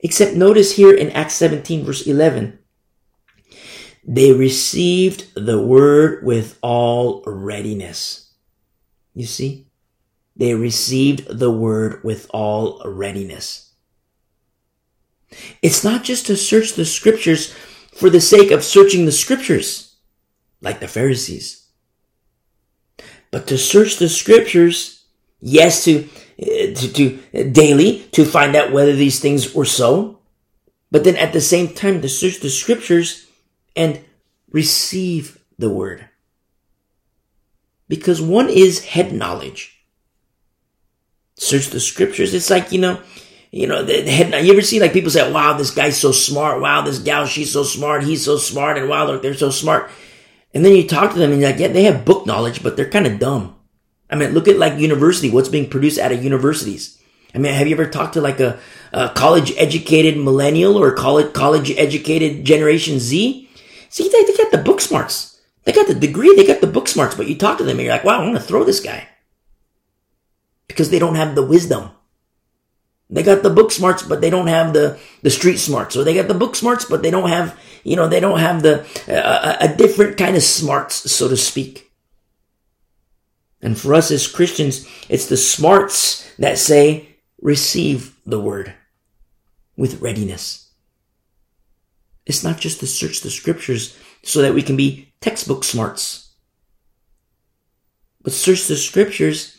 Except 0.00 0.34
notice 0.34 0.76
here 0.76 0.92
in 0.92 1.10
Acts 1.12 1.34
17 1.34 1.84
verse 1.84 2.06
11. 2.06 2.58
They 4.06 4.32
received 4.32 5.34
the 5.34 5.60
word 5.62 6.24
with 6.24 6.58
all 6.60 7.22
readiness. 7.24 8.32
You 9.14 9.26
see? 9.26 9.68
They 10.36 10.54
received 10.54 11.38
the 11.38 11.50
word 11.50 12.02
with 12.02 12.28
all 12.30 12.82
readiness. 12.84 13.72
It's 15.62 15.84
not 15.84 16.04
just 16.04 16.26
to 16.26 16.36
search 16.36 16.74
the 16.74 16.84
scriptures 16.84 17.54
for 17.94 18.10
the 18.10 18.20
sake 18.20 18.50
of 18.50 18.64
searching 18.64 19.06
the 19.06 19.12
scriptures, 19.12 19.96
like 20.60 20.80
the 20.80 20.88
Pharisees, 20.88 21.63
but 23.34 23.48
to 23.48 23.58
search 23.58 23.96
the 23.96 24.08
scriptures, 24.08 25.06
yes, 25.40 25.82
to, 25.82 26.08
eh, 26.38 26.72
to, 26.72 26.92
to 26.92 27.18
eh, 27.32 27.42
daily 27.50 28.06
to 28.12 28.24
find 28.24 28.54
out 28.54 28.70
whether 28.70 28.94
these 28.94 29.18
things 29.18 29.52
were 29.52 29.64
so, 29.64 30.20
but 30.92 31.02
then 31.02 31.16
at 31.16 31.32
the 31.32 31.40
same 31.40 31.74
time 31.74 32.00
to 32.00 32.08
search 32.08 32.38
the 32.38 32.48
scriptures 32.48 33.26
and 33.74 33.98
receive 34.52 35.42
the 35.58 35.68
word. 35.68 36.08
Because 37.88 38.22
one 38.22 38.48
is 38.48 38.84
head 38.84 39.12
knowledge 39.12 39.84
search 41.34 41.70
the 41.70 41.80
scriptures. 41.80 42.34
It's 42.34 42.50
like, 42.50 42.70
you 42.70 42.80
know, 42.80 43.00
you 43.50 43.66
know, 43.66 43.82
the 43.82 44.08
head, 44.08 44.46
you 44.46 44.52
ever 44.52 44.62
see 44.62 44.78
like 44.78 44.92
people 44.92 45.10
say, 45.10 45.28
wow, 45.32 45.54
this 45.54 45.72
guy's 45.72 46.00
so 46.00 46.12
smart. 46.12 46.60
Wow, 46.60 46.82
this 46.82 47.00
gal, 47.00 47.26
she's 47.26 47.52
so 47.52 47.64
smart. 47.64 48.04
He's 48.04 48.24
so 48.24 48.36
smart. 48.36 48.78
And 48.78 48.88
wow, 48.88 49.06
look, 49.06 49.22
they're 49.22 49.34
so 49.34 49.50
smart. 49.50 49.90
And 50.54 50.64
then 50.64 50.74
you 50.74 50.86
talk 50.86 51.12
to 51.12 51.18
them 51.18 51.32
and 51.32 51.40
you're 51.40 51.50
like, 51.50 51.58
yeah, 51.58 51.68
they 51.68 51.82
have 51.84 52.04
book 52.04 52.26
knowledge, 52.26 52.62
but 52.62 52.76
they're 52.76 52.88
kind 52.88 53.06
of 53.06 53.18
dumb. 53.18 53.56
I 54.08 54.14
mean, 54.16 54.30
look 54.30 54.46
at 54.46 54.58
like 54.58 54.78
university, 54.78 55.30
what's 55.30 55.48
being 55.48 55.68
produced 55.68 55.98
out 55.98 56.12
of 56.12 56.22
universities. 56.22 57.00
I 57.34 57.38
mean, 57.38 57.52
have 57.52 57.66
you 57.66 57.74
ever 57.74 57.86
talked 57.86 58.14
to 58.14 58.20
like 58.20 58.38
a, 58.38 58.60
a 58.92 59.08
college 59.08 59.52
educated 59.56 60.16
millennial 60.16 60.78
or 60.78 60.92
college, 60.92 61.32
college 61.32 61.72
educated 61.72 62.44
generation 62.44 63.00
Z? 63.00 63.50
See, 63.88 64.08
they, 64.08 64.22
they 64.22 64.36
got 64.36 64.52
the 64.52 64.58
book 64.58 64.80
smarts. 64.80 65.40
They 65.64 65.72
got 65.72 65.88
the 65.88 65.94
degree, 65.94 66.34
they 66.36 66.46
got 66.46 66.60
the 66.60 66.66
book 66.68 66.86
smarts, 66.86 67.16
but 67.16 67.26
you 67.26 67.36
talk 67.36 67.58
to 67.58 67.64
them 67.64 67.78
and 67.78 67.86
you're 67.86 67.94
like, 67.94 68.04
wow, 68.04 68.18
I'm 68.20 68.26
going 68.26 68.34
to 68.34 68.40
throw 68.40 68.64
this 68.64 68.80
guy 68.80 69.08
because 70.68 70.90
they 70.90 70.98
don't 70.98 71.16
have 71.16 71.34
the 71.34 71.44
wisdom. 71.44 71.90
They 73.10 73.22
got 73.22 73.42
the 73.42 73.50
book 73.50 73.70
smarts, 73.70 74.02
but 74.02 74.20
they 74.20 74.30
don't 74.30 74.46
have 74.46 74.72
the, 74.72 74.98
the 75.22 75.30
street 75.30 75.58
smarts. 75.58 75.96
Or 75.96 76.04
they 76.04 76.14
got 76.14 76.28
the 76.28 76.34
book 76.34 76.56
smarts, 76.56 76.84
but 76.84 77.02
they 77.02 77.10
don't 77.10 77.28
have, 77.28 77.58
you 77.84 77.96
know, 77.96 78.08
they 78.08 78.20
don't 78.20 78.40
have 78.40 78.62
the, 78.62 78.80
uh, 79.08 79.56
a 79.60 79.68
different 79.68 80.16
kind 80.16 80.36
of 80.36 80.42
smarts, 80.42 81.10
so 81.10 81.28
to 81.28 81.36
speak. 81.36 81.92
And 83.60 83.78
for 83.78 83.94
us 83.94 84.10
as 84.10 84.26
Christians, 84.26 84.88
it's 85.08 85.26
the 85.26 85.36
smarts 85.36 86.30
that 86.38 86.58
say, 86.58 87.16
receive 87.40 88.16
the 88.26 88.40
word 88.40 88.74
with 89.76 90.00
readiness. 90.00 90.70
It's 92.26 92.42
not 92.42 92.58
just 92.58 92.80
to 92.80 92.86
search 92.86 93.20
the 93.20 93.30
scriptures 93.30 93.96
so 94.22 94.40
that 94.42 94.54
we 94.54 94.62
can 94.62 94.76
be 94.76 95.12
textbook 95.20 95.64
smarts, 95.64 96.32
but 98.22 98.32
search 98.32 98.66
the 98.66 98.76
scriptures 98.76 99.58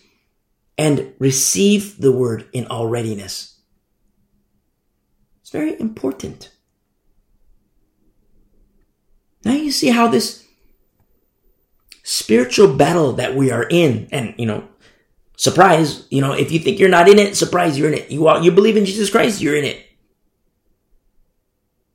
and 0.78 1.14
receive 1.20 2.00
the 2.02 2.12
word 2.12 2.48
in 2.54 2.66
all 2.68 2.88
readiness. 2.88 3.60
It's 5.42 5.52
very 5.52 5.80
important. 5.80 6.52
Now 9.46 9.54
you 9.54 9.72
see 9.72 9.90
how 9.90 10.08
this 10.08 10.44
spiritual 12.04 12.74
battle 12.76 13.14
that 13.14 13.36
we 13.36 13.52
are 13.52 13.68
in, 13.70 14.10
and 14.12 14.34
you 14.38 14.46
know, 14.46 14.68
surprise, 15.38 16.08
you 16.10 16.20
know, 16.20 16.34
if 16.34 16.52
you 16.52 16.60
think 16.60 16.80
you're 16.80 16.90
not 16.90 17.08
in 17.08 17.20
it, 17.20 17.38
surprise, 17.38 17.78
you're 17.78 17.88
in 17.88 17.98
it. 17.98 18.10
You 18.12 18.28
you 18.42 18.52
believe 18.52 18.76
in 18.76 18.86
Jesus 18.86 19.10
Christ, 19.10 19.42
you're 19.42 19.56
in 19.56 19.66
it. 19.66 19.86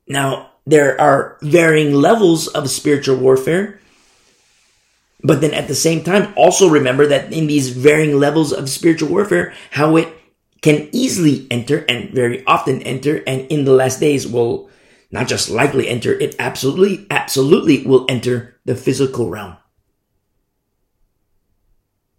Now, 0.07 0.51
there 0.65 0.99
are 0.99 1.37
varying 1.41 1.93
levels 1.93 2.47
of 2.47 2.69
spiritual 2.69 3.17
warfare. 3.17 3.79
But 5.23 5.39
then 5.39 5.53
at 5.53 5.67
the 5.67 5.75
same 5.75 6.03
time, 6.03 6.33
also 6.35 6.67
remember 6.67 7.05
that 7.05 7.31
in 7.31 7.45
these 7.45 7.69
varying 7.69 8.17
levels 8.17 8.51
of 8.51 8.69
spiritual 8.69 9.09
warfare, 9.09 9.53
how 9.69 9.95
it 9.97 10.09
can 10.61 10.89
easily 10.91 11.47
enter 11.51 11.85
and 11.87 12.09
very 12.09 12.45
often 12.45 12.81
enter 12.83 13.23
and 13.27 13.45
in 13.51 13.65
the 13.65 13.73
last 13.73 13.99
days 13.99 14.27
will 14.27 14.69
not 15.11 15.27
just 15.27 15.49
likely 15.49 15.87
enter, 15.87 16.17
it 16.17 16.35
absolutely, 16.39 17.05
absolutely 17.11 17.85
will 17.85 18.05
enter 18.07 18.57
the 18.65 18.75
physical 18.75 19.29
realm. 19.29 19.57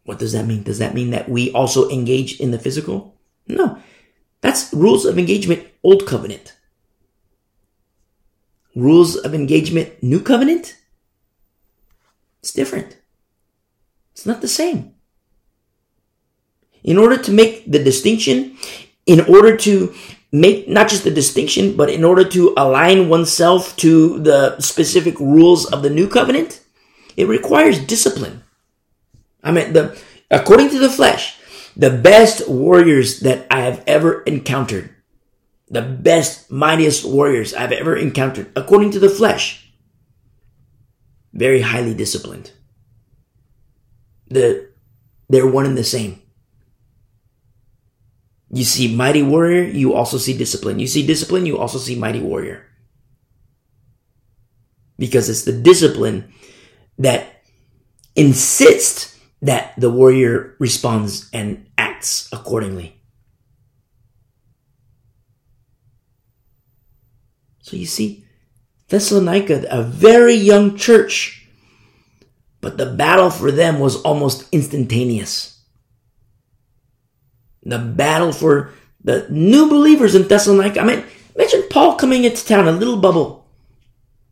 What 0.05 0.19
does 0.19 0.33
that 0.33 0.47
mean? 0.47 0.63
Does 0.63 0.79
that 0.79 0.95
mean 0.95 1.11
that 1.11 1.29
we 1.29 1.51
also 1.53 1.89
engage 1.89 2.39
in 2.39 2.51
the 2.51 2.59
physical? 2.59 3.17
No. 3.47 3.79
That's 4.41 4.73
rules 4.75 5.05
of 5.07 5.19
engagement, 5.19 5.67
old 5.83 6.07
covenant. 6.07 6.57
Rules 8.75 9.17
of 9.17 9.35
engagement, 9.35 10.03
new 10.03 10.21
covenant? 10.21 10.77
It's 12.41 12.53
different. 12.53 12.99
It's 14.13 14.27
not 14.27 14.41
the 14.41 14.49
same. 14.49 14.95
In 16.83 16.99
order 16.99 17.17
to 17.17 17.31
make 17.31 17.71
the 17.71 17.83
distinction, 17.83 18.57
in 19.07 19.21
order 19.21 19.57
to 19.59 19.95
make 20.33 20.67
not 20.67 20.89
just 20.89 21.05
the 21.05 21.11
distinction, 21.11 21.77
but 21.77 21.91
in 21.91 22.05
order 22.05 22.25
to 22.25 22.55
align 22.57 23.09
oneself 23.11 23.77
to 23.77 24.19
the 24.19 24.59
specific 24.61 25.21
rules 25.21 25.67
of 25.67 25.83
the 25.83 25.91
new 25.91 26.09
covenant, 26.09 26.61
it 27.17 27.29
requires 27.29 27.79
discipline. 27.79 28.43
I 29.45 29.53
mean, 29.53 29.75
the, 29.75 29.99
according 30.31 30.71
to 30.71 30.79
the 30.79 30.89
flesh, 30.89 31.39
the 31.77 31.91
best 31.91 32.49
warriors 32.49 33.21
that 33.21 33.47
I 33.51 33.61
have 33.61 33.85
ever 33.87 34.23
encountered, 34.23 34.91
the 35.69 35.83
best, 35.83 36.51
mightiest 36.51 37.05
warriors 37.05 37.53
I've 37.53 37.73
ever 37.73 37.97
encountered, 37.97 38.51
according 38.57 38.93
to 38.93 38.99
the 38.99 39.11
flesh, 39.11 39.71
very 41.35 41.61
highly 41.61 41.95
disciplined. 41.95 42.53
The, 44.29 44.71
they're 45.29 45.47
one 45.47 45.67
and 45.67 45.77
the 45.77 45.85
same. 45.85 46.22
You 48.53 48.65
see 48.65 48.95
mighty 48.95 49.23
warrior, 49.23 49.65
you 49.65 49.95
also 49.95 50.19
see 50.19 50.37
discipline. 50.37 50.79
You 50.79 50.87
see 50.87 51.07
discipline, 51.07 51.47
you 51.47 51.57
also 51.57 51.79
see 51.79 51.97
mighty 51.97 52.21
warrior. 52.21 52.67
Because 54.99 55.31
it's 55.31 55.45
the 55.45 55.53
discipline 55.53 56.33
that 56.99 57.43
insists 58.15 59.19
that 59.41 59.73
the 59.79 59.91
warrior 59.91 60.55
responds 60.59 61.31
and 61.33 61.67
acts 61.79 62.29
accordingly. 62.31 63.01
So 67.63 67.77
you 67.77 67.87
see, 67.87 68.27
Thessalonica, 68.89 69.65
a 69.71 69.83
very 69.83 70.35
young 70.35 70.77
church, 70.77 71.49
but 72.61 72.77
the 72.77 72.87
battle 72.87 73.31
for 73.31 73.51
them 73.51 73.79
was 73.79 74.03
almost 74.03 74.47
instantaneous 74.53 75.52
the 77.63 77.79
battle 77.79 78.33
for 78.33 78.71
the 79.05 79.27
new 79.31 79.69
believers 79.69 80.15
in 80.15 80.29
Thessalonica. 80.29 80.81
I 80.81 80.85
mean, 80.85 81.05
imagine 81.35 81.65
Paul 81.71 81.97
coming 81.97 82.25
into 82.25 82.45
town, 82.45 82.69
a 82.69 82.73
little 82.73 82.99
bubble. 82.99 83.47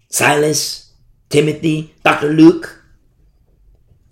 Silas, 0.09 0.93
Timothy, 1.29 1.95
Dr. 2.05 2.29
Luke. 2.29 2.85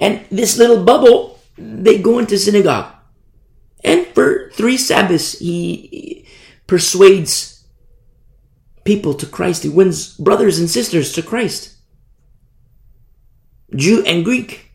And 0.00 0.24
this 0.30 0.56
little 0.56 0.84
bubble, 0.84 1.40
they 1.56 1.98
go 1.98 2.18
into 2.18 2.38
synagogue. 2.38 2.94
And 3.82 4.06
for 4.08 4.50
three 4.54 4.76
Sabbaths, 4.76 5.38
he 5.38 6.26
persuades 6.66 7.64
people 8.84 9.14
to 9.14 9.26
Christ. 9.26 9.64
He 9.64 9.68
wins 9.68 10.16
brothers 10.16 10.58
and 10.58 10.70
sisters 10.70 11.12
to 11.12 11.22
Christ. 11.22 11.74
Jew 13.74 14.04
and 14.06 14.24
Greek. 14.24 14.70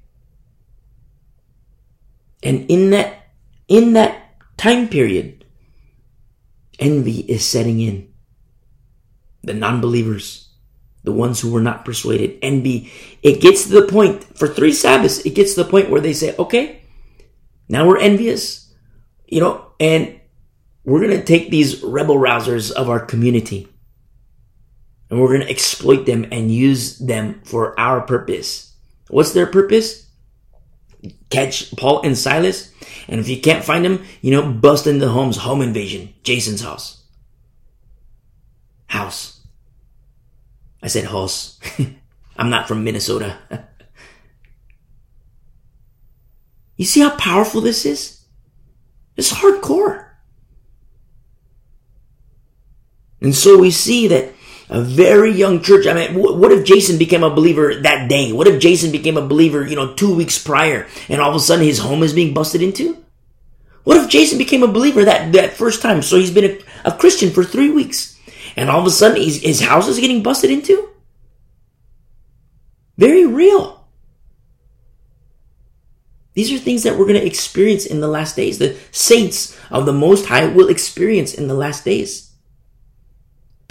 And 2.43 2.69
in 2.69 2.89
that, 2.91 3.27
in 3.67 3.93
that 3.93 4.22
time 4.57 4.87
period, 4.87 5.45
envy 6.79 7.19
is 7.19 7.45
setting 7.45 7.79
in. 7.79 8.13
The 9.43 9.53
non-believers, 9.53 10.49
the 11.03 11.11
ones 11.11 11.41
who 11.41 11.51
were 11.51 11.61
not 11.61 11.85
persuaded, 11.85 12.39
envy, 12.41 12.91
it 13.21 13.41
gets 13.41 13.63
to 13.67 13.81
the 13.81 13.87
point, 13.87 14.23
for 14.37 14.47
three 14.47 14.71
Sabbaths, 14.71 15.25
it 15.25 15.35
gets 15.35 15.53
to 15.55 15.63
the 15.63 15.69
point 15.69 15.89
where 15.89 16.01
they 16.01 16.13
say, 16.13 16.35
okay, 16.37 16.83
now 17.67 17.87
we're 17.87 17.99
envious, 17.99 18.73
you 19.27 19.41
know, 19.41 19.73
and 19.79 20.19
we're 20.85 21.01
going 21.01 21.17
to 21.17 21.25
take 21.25 21.49
these 21.49 21.83
rebel 21.83 22.15
rousers 22.15 22.71
of 22.71 22.89
our 22.89 22.99
community 22.99 23.67
and 25.09 25.21
we're 25.21 25.27
going 25.27 25.41
to 25.41 25.49
exploit 25.49 26.05
them 26.07 26.25
and 26.31 26.51
use 26.51 26.97
them 26.97 27.41
for 27.43 27.79
our 27.79 28.01
purpose. 28.01 28.75
What's 29.09 29.33
their 29.33 29.45
purpose? 29.45 30.02
Catch 31.33 31.75
Paul 31.75 32.01
and 32.03 32.17
Silas 32.17 32.73
and 33.07 33.19
if 33.19 33.27
you 33.29 33.39
can't 33.39 33.63
find 33.63 33.83
them, 33.83 34.05
you 34.21 34.31
know, 34.31 34.51
bust 34.51 34.87
into 34.87 35.07
Holmes' 35.09 35.37
home 35.37 35.61
invasion, 35.61 36.13
Jason's 36.23 36.61
house. 36.61 37.03
House. 38.87 39.41
I 40.81 40.87
said 40.87 41.05
house. 41.05 41.59
I'm 42.37 42.49
not 42.49 42.67
from 42.67 42.83
Minnesota. 42.83 43.37
you 46.77 46.85
see 46.85 47.01
how 47.01 47.15
powerful 47.17 47.61
this 47.61 47.85
is? 47.85 48.25
It's 49.15 49.31
hardcore. 49.31 50.07
And 53.21 53.33
so 53.33 53.57
we 53.57 53.71
see 53.71 54.07
that 54.09 54.32
a 54.73 54.81
very 54.81 55.31
young 55.31 55.61
church. 55.61 55.85
I 55.85 55.93
mean, 55.93 56.15
what 56.15 56.51
if 56.51 56.65
Jason 56.65 56.97
became 56.97 57.23
a 57.23 57.29
believer 57.29 57.75
that 57.75 58.09
day? 58.09 58.33
What 58.33 58.47
if 58.47 58.59
Jason 58.59 58.91
became 58.91 59.17
a 59.17 59.25
believer, 59.25 59.65
you 59.65 59.75
know, 59.75 59.93
two 59.93 60.13
weeks 60.13 60.43
prior 60.43 60.87
and 61.07 61.21
all 61.21 61.29
of 61.29 61.35
a 61.35 61.39
sudden 61.39 61.63
his 61.63 61.77
home 61.77 62.01
is 62.01 62.11
being 62.11 62.33
busted 62.33 62.63
into? 62.63 62.97
What 63.83 63.97
if 63.97 64.09
Jason 64.09 64.39
became 64.39 64.63
a 64.63 64.67
believer 64.67 65.05
that, 65.05 65.31
that 65.33 65.53
first 65.53 65.83
time? 65.83 66.01
So 66.01 66.17
he's 66.17 66.31
been 66.31 66.59
a, 66.85 66.89
a 66.89 66.97
Christian 66.97 67.29
for 67.29 67.43
three 67.43 67.69
weeks 67.69 68.19
and 68.55 68.67
all 68.67 68.79
of 68.79 68.87
a 68.87 68.89
sudden 68.89 69.21
his 69.21 69.61
house 69.61 69.87
is 69.87 69.99
getting 69.99 70.23
busted 70.23 70.49
into? 70.49 70.89
Very 72.97 73.27
real. 73.27 73.85
These 76.33 76.51
are 76.51 76.57
things 76.57 76.81
that 76.81 76.97
we're 76.97 77.05
going 77.05 77.19
to 77.19 77.27
experience 77.27 77.85
in 77.85 77.99
the 77.99 78.07
last 78.07 78.35
days. 78.35 78.57
The 78.57 78.75
saints 78.91 79.55
of 79.69 79.85
the 79.85 79.93
Most 79.93 80.25
High 80.25 80.47
will 80.47 80.69
experience 80.69 81.35
in 81.35 81.47
the 81.47 81.53
last 81.53 81.85
days 81.85 82.32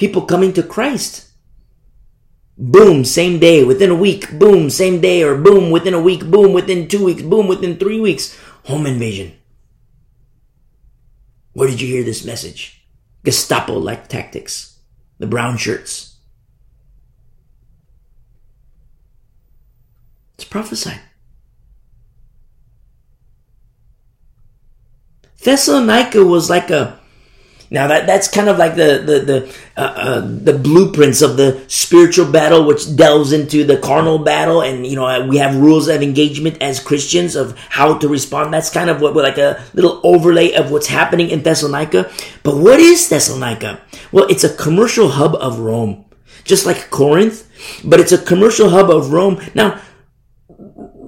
people 0.03 0.23
coming 0.23 0.53
to 0.53 0.65
Christ. 0.65 1.31
Boom, 2.59 3.05
same 3.05 3.39
day, 3.39 3.63
within 3.63 3.89
a 3.89 3.95
week, 3.95 4.37
boom, 4.37 4.69
same 4.69 5.01
day, 5.01 5.23
or 5.23 5.39
boom, 5.39 5.71
within 5.71 5.95
a 5.95 6.03
week, 6.03 6.29
boom, 6.29 6.53
within 6.53 6.89
two 6.89 7.05
weeks, 7.05 7.23
boom, 7.23 7.47
within 7.47 7.77
three 7.77 8.01
weeks. 8.01 8.37
Home 8.65 8.85
invasion. 8.85 9.33
Where 11.53 11.69
did 11.69 11.81
you 11.81 11.87
hear 11.87 12.03
this 12.03 12.25
message? 12.25 12.85
Gestapo 13.23 13.79
like 13.79 14.09
tactics. 14.09 14.81
The 15.21 15.29
brown 15.29 15.57
shirts. 15.57 16.17
It's 20.35 20.45
prophesied. 20.45 21.01
Thessalonica 25.45 26.25
was 26.25 26.51
like 26.51 26.71
a 26.71 27.02
now 27.73 27.87
that 27.87 28.07
that's 28.07 28.29
kind 28.29 28.51
of 28.51 28.59
like 28.59 28.75
the 28.77 29.01
the 29.01 29.19
the 29.25 29.55
uh, 29.79 29.81
uh, 29.81 30.21
the 30.21 30.53
blueprints 30.53 31.23
of 31.23 31.39
the 31.39 31.65
spiritual 31.69 32.31
battle, 32.31 32.67
which 32.67 32.95
delves 32.97 33.33
into 33.33 33.65
the 33.65 33.79
carnal 33.79 34.19
battle, 34.19 34.61
and 34.61 34.87
you 34.87 34.95
know 34.95 35.27
we 35.27 35.39
have 35.39 35.57
rules 35.57 35.89
of 35.89 36.03
engagement 36.03 36.61
as 36.61 36.81
Christians 36.81 37.35
of 37.35 37.57
how 37.71 37.97
to 37.97 38.09
respond. 38.09 38.53
That's 38.53 38.69
kind 38.69 38.91
of 38.91 39.01
what 39.01 39.17
like 39.17 39.39
a 39.39 39.65
little 39.73 40.03
overlay 40.05 40.53
of 40.53 40.71
what's 40.71 40.87
happening 40.87 41.31
in 41.31 41.43
Thessalonica. 41.43 42.13
But 42.43 42.59
what 42.59 42.79
is 42.79 43.09
Thessalonica? 43.09 43.81
Well, 44.13 44.27
it's 44.29 44.45
a 44.45 44.55
commercial 44.55 45.09
hub 45.09 45.35
of 45.37 45.59
Rome, 45.59 46.05
just 46.45 46.67
like 46.67 46.91
Corinth, 46.91 47.49
but 47.83 48.01
it's 48.01 48.13
a 48.13 48.19
commercial 48.19 48.69
hub 48.69 48.91
of 48.91 49.15
Rome. 49.15 49.41
Now 49.55 49.81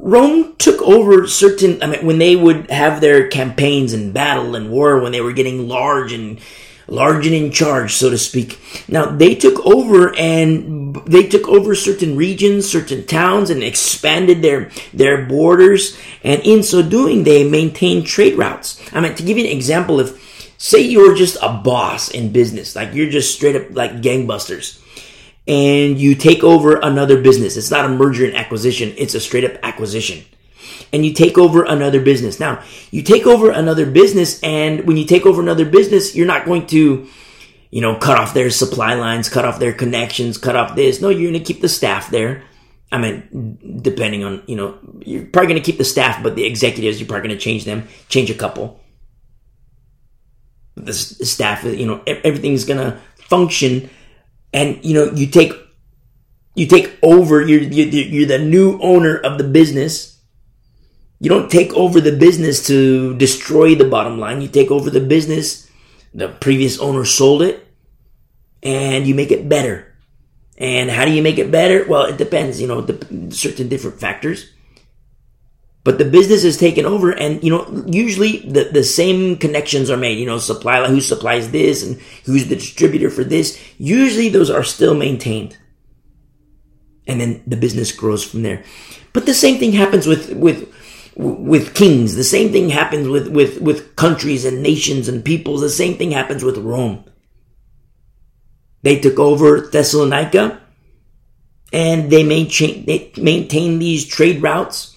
Rome 0.05 0.55
took 0.59 0.83
over 0.83 1.27
certain, 1.27 1.83
I 1.83 1.87
mean, 1.87 2.05
when 2.05 2.19
they 2.19 2.37
would 2.37 2.71
have 2.71 3.01
their 3.01 3.27
campaigns 3.29 3.95
and 3.95 4.13
battle 4.13 4.55
and 4.55 4.71
war, 4.71 5.01
when 5.01 5.13
they 5.13 5.23
were 5.23 5.33
getting 5.33 5.67
large 5.67 6.13
and 6.13 6.39
large 6.87 7.25
and 7.25 7.35
in 7.35 7.51
charge, 7.51 7.95
so 7.95 8.11
to 8.11 8.19
speak. 8.19 8.61
Now 8.87 9.07
they 9.07 9.35
took 9.35 9.65
over 9.65 10.15
and 10.15 10.95
they 11.07 11.27
took 11.27 11.49
over 11.49 11.75
certain 11.75 12.19
regions, 12.19 12.69
certain 12.69 13.07
towns 13.07 13.49
and 13.49 13.65
expanded 13.65 14.43
their, 14.43 14.71
their 14.93 15.25
borders. 15.25 15.99
And 16.23 16.43
in 16.43 16.63
so 16.63 16.83
doing, 16.83 17.25
they 17.25 17.49
maintained 17.49 18.07
trade 18.07 18.37
routes. 18.37 18.79
I 18.93 19.01
mean, 19.01 19.15
to 19.15 19.23
give 19.23 19.39
you 19.39 19.47
an 19.47 19.57
example, 19.57 20.01
if 20.01 20.55
say 20.59 20.83
you're 20.83 21.15
just 21.15 21.39
a 21.41 21.49
boss 21.49 22.11
in 22.11 22.31
business, 22.31 22.77
like 22.77 22.93
you're 22.93 23.09
just 23.09 23.35
straight 23.35 23.57
up 23.57 23.75
like 23.75 24.03
gangbusters 24.03 24.84
and 25.47 25.99
you 25.99 26.14
take 26.14 26.42
over 26.42 26.76
another 26.76 27.20
business. 27.20 27.57
It's 27.57 27.70
not 27.70 27.84
a 27.84 27.88
merger 27.88 28.24
and 28.24 28.36
acquisition. 28.36 28.95
It's 28.97 29.14
a 29.14 29.20
straight 29.20 29.45
up 29.45 29.59
acquisition. 29.62 30.24
And 30.92 31.05
you 31.05 31.12
take 31.12 31.38
over 31.38 31.64
another 31.64 32.01
business. 32.01 32.40
Now, 32.40 32.62
you 32.90 33.03
take 33.03 33.26
over 33.26 33.51
another 33.51 33.86
business 33.86 34.42
and 34.42 34.86
when 34.86 34.97
you 34.97 35.05
take 35.05 35.26
over 35.26 35.42
another 35.42 35.64
business, 35.64 36.14
you're 36.14 36.26
not 36.26 36.47
going 36.47 36.66
to, 36.68 37.07
you 37.70 37.80
know, 37.80 37.97
cut 37.97 38.18
off 38.18 38.32
their 38.34 38.51
supply 38.51 38.95
lines, 38.95 39.28
cut 39.28 39.45
off 39.45 39.59
their 39.59 39.72
connections, 39.72 40.38
cut 40.38 40.57
off 40.57 40.76
this. 40.76 41.01
No, 41.01 41.09
you're 41.11 41.30
going 41.30 41.45
to 41.45 41.53
keep 41.53 41.61
the 41.61 41.68
staff 41.68 42.11
there. 42.11 42.42
I 42.92 42.99
mean, 42.99 43.80
depending 43.82 44.24
on, 44.24 44.42
you 44.47 44.57
know, 44.57 44.78
you're 45.01 45.26
probably 45.26 45.49
going 45.49 45.62
to 45.62 45.66
keep 45.66 45.78
the 45.78 45.84
staff, 45.84 46.22
but 46.22 46.36
the 46.36 46.45
executives, 46.45 47.01
you're 47.01 47.09
probably 47.09 47.28
going 47.28 47.38
to 47.38 47.45
change 47.45 47.64
them, 47.64 47.88
change 48.09 48.30
a 48.30 48.34
couple. 48.34 48.80
the 50.76 50.92
staff, 50.92 51.64
you 51.64 51.86
know, 51.86 52.03
everything's 52.07 52.64
gonna 52.64 53.01
function, 53.16 53.88
and 54.55 54.83
you 54.85 54.95
know, 54.95 55.11
you 55.13 55.27
take 55.27 55.53
you 56.55 56.67
take 56.67 56.97
over. 57.03 57.43
You're 57.43 57.61
you're 57.61 58.27
the 58.31 58.39
new 58.39 58.79
owner 58.81 59.19
of 59.19 59.37
the 59.37 59.45
business. 59.45 60.23
You 61.21 61.29
don't 61.29 61.51
take 61.51 61.75
over 61.75 62.01
the 62.01 62.17
business 62.17 62.67
to 62.69 63.15
destroy 63.17 63.75
the 63.75 63.85
bottom 63.85 64.19
line. 64.19 64.41
You 64.41 64.49
take 64.49 64.71
over 64.71 64.89
the 64.89 65.01
business. 65.01 65.69
The 66.15 66.29
previous 66.29 66.79
owner 66.79 67.05
sold 67.05 67.43
it, 67.43 67.67
and 68.63 69.07
you 69.07 69.15
make 69.15 69.33
it 69.33 69.49
better. 69.49 69.93
And 70.57 70.89
how 70.89 71.05
do 71.05 71.11
you 71.11 71.23
make 71.23 71.39
it 71.39 71.51
better? 71.51 71.85
Well, 71.89 72.07
it 72.07 72.17
depends. 72.17 72.61
You 72.61 72.69
know, 72.69 72.81
the, 72.81 73.35
certain 73.35 73.69
different 73.69 73.99
factors 73.99 74.54
but 75.85 75.99
the 75.99 76.05
business 76.07 76.45
is 76.45 76.57
taken 76.57 76.87
over 76.87 77.11
and 77.11 77.45
you 77.45 77.51
know 77.51 77.85
usually 77.87 78.39
the, 78.39 78.64
the 78.64 78.82
same 78.82 79.37
connections 79.37 79.91
are 79.91 79.99
made 79.99 80.18
you 80.18 80.26
know 80.26 80.39
supply 80.39 80.87
who 80.89 81.01
supplies 81.01 81.51
this 81.51 81.82
and 81.87 82.01
who's 82.24 82.49
the 82.49 82.57
distributor 82.57 83.11
for 83.11 83.22
this. 83.22 83.62
Usually 83.78 84.30
those 84.30 84.51
are 84.51 84.64
still 84.64 84.95
maintained. 84.95 85.59
And 87.07 87.20
then 87.20 87.43
the 87.47 87.57
business 87.57 87.93
grows 87.93 88.24
from 88.24 88.43
there. 88.43 88.64
But 89.12 89.26
the 89.26 89.35
same 89.35 89.59
thing 89.59 89.72
happens 89.72 90.07
with 90.07 90.32
with 90.32 90.72
with 91.16 91.74
kings. 91.74 92.16
The 92.16 92.24
same 92.24 92.51
thing 92.51 92.70
happens 92.70 93.07
with 93.07 93.28
with 93.28 93.61
with 93.61 93.95
countries 93.95 94.47
and 94.47 94.62
nations 94.62 95.07
and 95.07 95.22
peoples. 95.22 95.61
The 95.61 95.68
same 95.68 95.99
thing 95.99 96.12
happens 96.12 96.43
with 96.43 96.57
rome. 96.57 97.05
They 98.82 98.99
took 99.01 99.18
over 99.18 99.61
thessalonica 99.61 100.61
and 101.74 102.11
they 102.11 102.24
maintain 102.24 102.87
they 102.87 103.12
maintain 103.18 103.78
these 103.78 104.07
trade 104.07 104.43
routes 104.43 104.93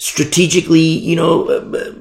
strategically, 0.00 0.80
you 0.80 1.14
know, 1.14 1.46
uh, 1.46 1.60
uh, 1.74 1.92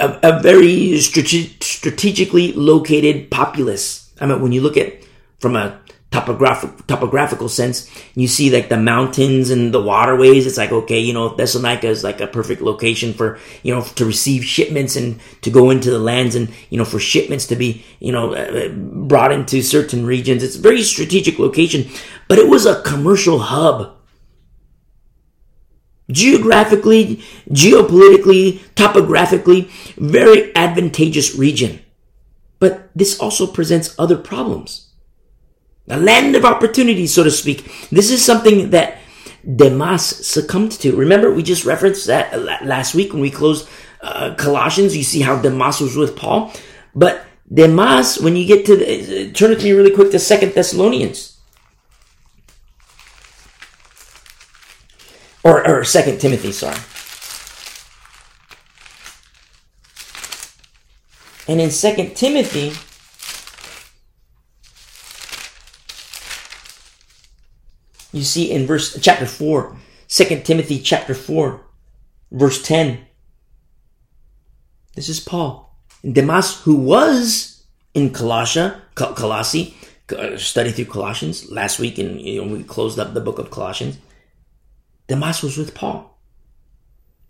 uh, 0.00 0.18
a, 0.22 0.30
a 0.30 0.42
very 0.42 0.98
strate- 0.98 1.62
strategically 1.62 2.52
located 2.54 3.30
populace. 3.30 4.10
I 4.18 4.26
mean, 4.26 4.40
when 4.40 4.52
you 4.52 4.62
look 4.62 4.78
at 4.78 5.04
from 5.40 5.56
a 5.56 5.78
topographic 6.10 6.86
topographical 6.86 7.50
sense, 7.50 7.90
you 8.14 8.26
see 8.26 8.50
like 8.50 8.70
the 8.70 8.78
mountains 8.78 9.50
and 9.50 9.74
the 9.74 9.82
waterways. 9.82 10.46
It's 10.46 10.56
like 10.56 10.72
okay, 10.72 11.00
you 11.00 11.12
know, 11.12 11.36
Thessalonica 11.36 11.88
is 11.88 12.02
like 12.02 12.22
a 12.22 12.28
perfect 12.28 12.62
location 12.62 13.12
for 13.12 13.38
you 13.62 13.74
know 13.74 13.82
to 13.82 14.06
receive 14.06 14.42
shipments 14.42 14.96
and 14.96 15.20
to 15.42 15.50
go 15.50 15.68
into 15.68 15.90
the 15.90 15.98
lands 15.98 16.34
and 16.34 16.48
you 16.70 16.78
know 16.78 16.86
for 16.86 16.98
shipments 16.98 17.46
to 17.48 17.56
be 17.56 17.84
you 18.00 18.10
know 18.12 18.32
uh, 18.32 18.70
brought 18.70 19.32
into 19.32 19.60
certain 19.60 20.06
regions. 20.06 20.42
It's 20.42 20.56
a 20.56 20.60
very 20.60 20.82
strategic 20.82 21.38
location, 21.38 21.90
but 22.26 22.38
it 22.38 22.48
was 22.48 22.64
a 22.64 22.80
commercial 22.82 23.38
hub 23.38 23.93
geographically, 26.10 27.22
geopolitically, 27.50 28.60
topographically, 28.74 29.70
very 29.96 30.54
advantageous 30.56 31.34
region. 31.34 31.80
But 32.58 32.90
this 32.94 33.18
also 33.18 33.46
presents 33.46 33.94
other 33.98 34.16
problems. 34.16 34.90
A 35.88 35.98
land 35.98 36.34
of 36.34 36.44
opportunity, 36.44 37.06
so 37.06 37.24
to 37.24 37.30
speak. 37.30 37.88
This 37.90 38.10
is 38.10 38.24
something 38.24 38.70
that 38.70 38.98
Demas 39.44 40.02
succumbed 40.26 40.72
to. 40.72 40.96
Remember, 40.96 41.30
we 41.32 41.42
just 41.42 41.66
referenced 41.66 42.06
that 42.06 42.64
last 42.64 42.94
week 42.94 43.12
when 43.12 43.20
we 43.20 43.30
closed 43.30 43.68
uh, 44.00 44.34
Colossians. 44.36 44.96
You 44.96 45.02
see 45.02 45.20
how 45.20 45.40
Demas 45.40 45.80
was 45.80 45.96
with 45.96 46.16
Paul. 46.16 46.52
But 46.94 47.26
Demas, 47.52 48.18
when 48.18 48.36
you 48.36 48.46
get 48.46 48.64
to 48.66 48.76
the, 48.76 49.28
uh, 49.28 49.32
turn 49.32 49.50
with 49.50 49.62
me 49.62 49.72
really 49.72 49.90
quick 49.90 50.10
to 50.12 50.18
Second 50.18 50.54
Thessalonians. 50.54 51.33
Or, 55.44 55.68
or 55.68 55.84
Second 55.84 56.20
Timothy, 56.20 56.50
sorry. 56.50 56.78
And 61.46 61.60
in 61.60 61.70
Second 61.70 62.16
Timothy, 62.16 62.72
you 68.16 68.24
see 68.24 68.50
in 68.50 68.66
verse 68.66 68.98
chapter 69.00 69.26
4, 69.26 69.76
2 70.08 70.40
Timothy 70.40 70.80
chapter 70.80 71.14
4, 71.14 71.60
verse 72.32 72.62
10. 72.62 73.06
This 74.94 75.10
is 75.10 75.20
Paul. 75.20 75.76
Demas, 76.10 76.62
who 76.62 76.76
was 76.76 77.64
in 77.92 78.10
Colossia, 78.10 78.80
Colossi, 78.94 79.76
uh, 80.16 80.36
study 80.38 80.70
through 80.70 80.84
Colossians 80.86 81.50
last 81.50 81.78
week, 81.78 81.98
and 81.98 82.20
you 82.20 82.42
know, 82.42 82.56
we 82.56 82.62
closed 82.62 82.98
up 82.98 83.12
the 83.12 83.20
book 83.20 83.38
of 83.38 83.50
Colossians. 83.50 83.98
Demas 85.06 85.42
was 85.42 85.56
with 85.56 85.74
Paul. 85.74 86.18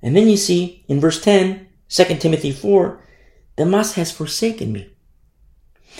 And 0.02 0.14
then 0.16 0.28
you 0.28 0.36
see 0.36 0.84
in 0.88 1.00
verse 1.00 1.22
10, 1.22 1.66
2 1.88 2.04
Timothy 2.16 2.52
4, 2.52 3.00
Demas 3.56 3.94
has 3.94 4.12
forsaken 4.12 4.72
me, 4.72 4.94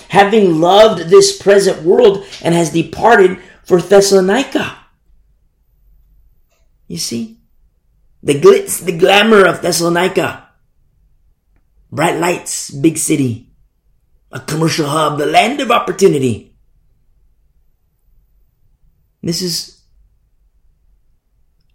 having 0.09 0.59
loved 0.59 1.09
this 1.09 1.41
present 1.41 1.83
world 1.83 2.25
and 2.43 2.53
has 2.53 2.71
departed 2.71 3.39
for 3.63 3.81
Thessalonica. 3.81 4.77
You 6.87 6.97
see, 6.97 7.39
the 8.21 8.39
glitz, 8.39 8.83
the 8.83 8.97
glamour 8.97 9.45
of 9.45 9.61
Thessalonica, 9.61 10.49
bright 11.91 12.19
lights, 12.19 12.69
big 12.71 12.97
city, 12.97 13.51
a 14.31 14.39
commercial 14.39 14.87
hub, 14.87 15.17
the 15.17 15.25
land 15.25 15.61
of 15.61 15.71
opportunity. 15.71 16.55
This 19.23 19.41
is 19.41 19.74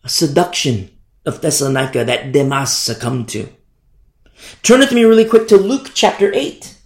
seduction 0.08 0.90
of 1.26 1.40
Thessalonica 1.40 2.04
that 2.04 2.32
Demas 2.32 2.72
succumbed 2.76 3.28
to. 3.30 3.48
Turn 4.62 4.80
with 4.80 4.92
me 4.92 5.04
really 5.04 5.24
quick 5.24 5.48
to 5.48 5.56
Luke 5.56 5.90
chapter 5.94 6.32
8. 6.32 6.76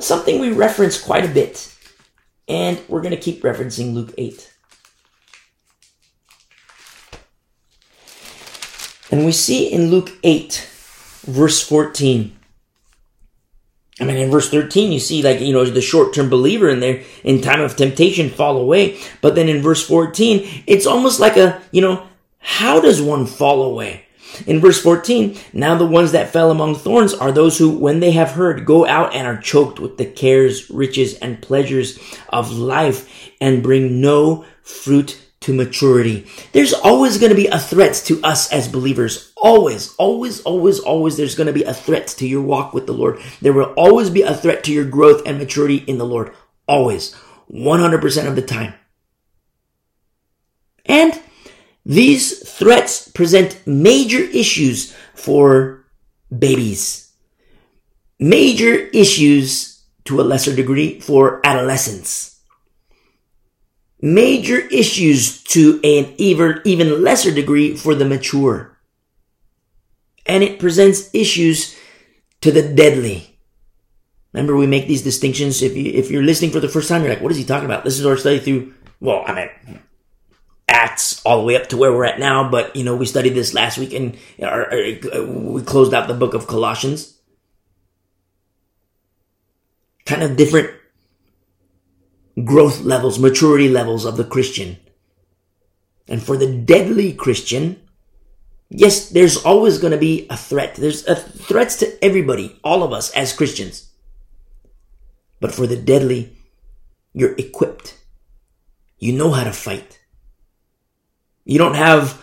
Something 0.00 0.40
we 0.40 0.52
reference 0.52 1.00
quite 1.00 1.24
a 1.24 1.32
bit. 1.32 1.72
And 2.48 2.80
we're 2.88 3.00
going 3.00 3.14
to 3.14 3.20
keep 3.20 3.42
referencing 3.42 3.94
Luke 3.94 4.12
8. 4.18 4.52
And 9.10 9.24
we 9.24 9.32
see 9.32 9.70
in 9.72 9.90
Luke 9.90 10.10
8, 10.24 10.68
verse 11.22 11.66
14, 11.66 12.36
I 14.00 14.04
mean, 14.04 14.16
in 14.16 14.30
verse 14.30 14.50
13, 14.50 14.90
you 14.90 14.98
see, 14.98 15.22
like, 15.22 15.40
you 15.40 15.52
know, 15.52 15.64
the 15.64 15.80
short 15.80 16.14
term 16.14 16.28
believer 16.28 16.68
in 16.68 16.80
there 16.80 17.02
in 17.22 17.40
time 17.40 17.60
of 17.60 17.76
temptation 17.76 18.28
fall 18.28 18.56
away. 18.56 18.98
But 19.20 19.36
then 19.36 19.48
in 19.48 19.62
verse 19.62 19.86
14, 19.86 20.64
it's 20.66 20.86
almost 20.86 21.20
like 21.20 21.36
a, 21.36 21.62
you 21.70 21.80
know, 21.80 22.06
how 22.40 22.80
does 22.80 23.00
one 23.00 23.26
fall 23.26 23.62
away? 23.62 24.04
In 24.46 24.60
verse 24.60 24.82
14, 24.82 25.38
now 25.52 25.76
the 25.76 25.86
ones 25.86 26.10
that 26.10 26.32
fell 26.32 26.50
among 26.50 26.74
thorns 26.74 27.14
are 27.14 27.30
those 27.30 27.56
who, 27.56 27.70
when 27.70 28.00
they 28.00 28.10
have 28.10 28.32
heard, 28.32 28.66
go 28.66 28.84
out 28.84 29.14
and 29.14 29.28
are 29.28 29.40
choked 29.40 29.78
with 29.78 29.96
the 29.96 30.04
cares, 30.04 30.68
riches, 30.70 31.14
and 31.18 31.40
pleasures 31.40 31.98
of 32.30 32.50
life 32.50 33.30
and 33.40 33.62
bring 33.62 34.00
no 34.00 34.44
fruit 34.62 35.23
to 35.44 35.52
maturity. 35.52 36.26
There's 36.52 36.72
always 36.72 37.18
going 37.18 37.28
to 37.28 37.36
be 37.36 37.48
a 37.48 37.58
threat 37.58 37.92
to 38.06 38.18
us 38.22 38.50
as 38.50 38.66
believers. 38.66 39.30
Always, 39.36 39.94
always, 39.96 40.40
always, 40.40 40.80
always 40.80 41.18
there's 41.18 41.34
going 41.34 41.48
to 41.48 41.52
be 41.52 41.64
a 41.64 41.74
threat 41.74 42.08
to 42.16 42.26
your 42.26 42.40
walk 42.40 42.72
with 42.72 42.86
the 42.86 42.94
Lord. 42.94 43.20
There 43.42 43.52
will 43.52 43.74
always 43.76 44.08
be 44.08 44.22
a 44.22 44.34
threat 44.34 44.64
to 44.64 44.72
your 44.72 44.86
growth 44.86 45.20
and 45.26 45.36
maturity 45.36 45.84
in 45.86 45.98
the 45.98 46.06
Lord. 46.06 46.32
Always. 46.66 47.14
100% 47.52 48.26
of 48.26 48.36
the 48.36 48.42
time. 48.42 48.72
And 50.86 51.20
these 51.84 52.48
threats 52.48 53.08
present 53.08 53.60
major 53.66 54.20
issues 54.20 54.96
for 55.14 55.84
babies. 56.36 57.12
Major 58.18 58.72
issues 58.72 59.84
to 60.06 60.22
a 60.22 60.24
lesser 60.24 60.56
degree 60.56 61.00
for 61.00 61.44
adolescents 61.44 62.33
major 64.04 64.58
issues 64.58 65.42
to 65.44 65.80
an 65.82 66.12
even, 66.18 66.60
even 66.66 67.02
lesser 67.02 67.32
degree 67.32 67.74
for 67.74 67.94
the 67.94 68.04
mature. 68.04 68.76
And 70.26 70.42
it 70.42 70.58
presents 70.58 71.08
issues 71.14 71.74
to 72.42 72.52
the 72.52 72.62
deadly. 72.62 73.38
Remember, 74.34 74.56
we 74.56 74.66
make 74.66 74.88
these 74.88 75.02
distinctions. 75.02 75.62
If 75.62 75.74
you 75.74 75.92
if 75.92 76.10
you're 76.10 76.22
listening 76.22 76.50
for 76.50 76.60
the 76.60 76.68
first 76.68 76.88
time, 76.88 77.02
you're 77.02 77.12
like, 77.12 77.22
"What 77.22 77.30
is 77.30 77.38
he 77.38 77.44
talking 77.44 77.66
about?" 77.66 77.84
This 77.84 77.98
is 77.98 78.04
our 78.04 78.16
study 78.16 78.40
through. 78.40 78.74
Well, 79.00 79.22
I 79.26 79.32
mean, 79.32 79.80
Acts 80.68 81.22
all 81.24 81.38
the 81.38 81.44
way 81.44 81.56
up 81.56 81.68
to 81.68 81.76
where 81.76 81.92
we're 81.92 82.04
at 82.04 82.18
now. 82.18 82.50
But 82.50 82.74
you 82.74 82.84
know, 82.84 82.96
we 82.96 83.06
studied 83.06 83.34
this 83.34 83.54
last 83.54 83.78
week, 83.78 83.92
and 83.92 84.16
uh, 84.42 84.64
uh, 85.14 85.24
we 85.24 85.62
closed 85.62 85.94
out 85.94 86.08
the 86.08 86.14
book 86.14 86.34
of 86.34 86.46
Colossians. 86.48 87.16
Kind 90.04 90.22
of 90.22 90.36
different 90.36 90.70
growth 92.42 92.80
levels, 92.80 93.18
maturity 93.18 93.68
levels 93.68 94.04
of 94.04 94.16
the 94.16 94.24
Christian. 94.24 94.78
And 96.08 96.22
for 96.22 96.36
the 96.36 96.52
deadly 96.52 97.12
Christian, 97.12 97.80
yes, 98.68 99.08
there's 99.10 99.36
always 99.44 99.78
going 99.78 99.92
to 99.92 99.98
be 99.98 100.26
a 100.28 100.36
threat. 100.36 100.74
There's 100.74 101.06
a 101.06 101.14
threats 101.14 101.76
to 101.76 102.04
everybody, 102.04 102.58
all 102.64 102.82
of 102.82 102.92
us 102.92 103.10
as 103.12 103.32
Christians. 103.32 103.90
But 105.40 105.52
for 105.52 105.66
the 105.66 105.76
deadly, 105.76 106.36
you're 107.12 107.36
equipped. 107.36 107.98
You 108.98 109.12
know 109.12 109.30
how 109.30 109.44
to 109.44 109.52
fight. 109.52 110.00
You 111.44 111.58
don't 111.58 111.74
have 111.76 112.20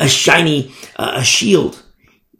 a 0.00 0.08
shiny 0.08 0.74
uh, 0.96 1.12
a 1.16 1.24
shield. 1.24 1.82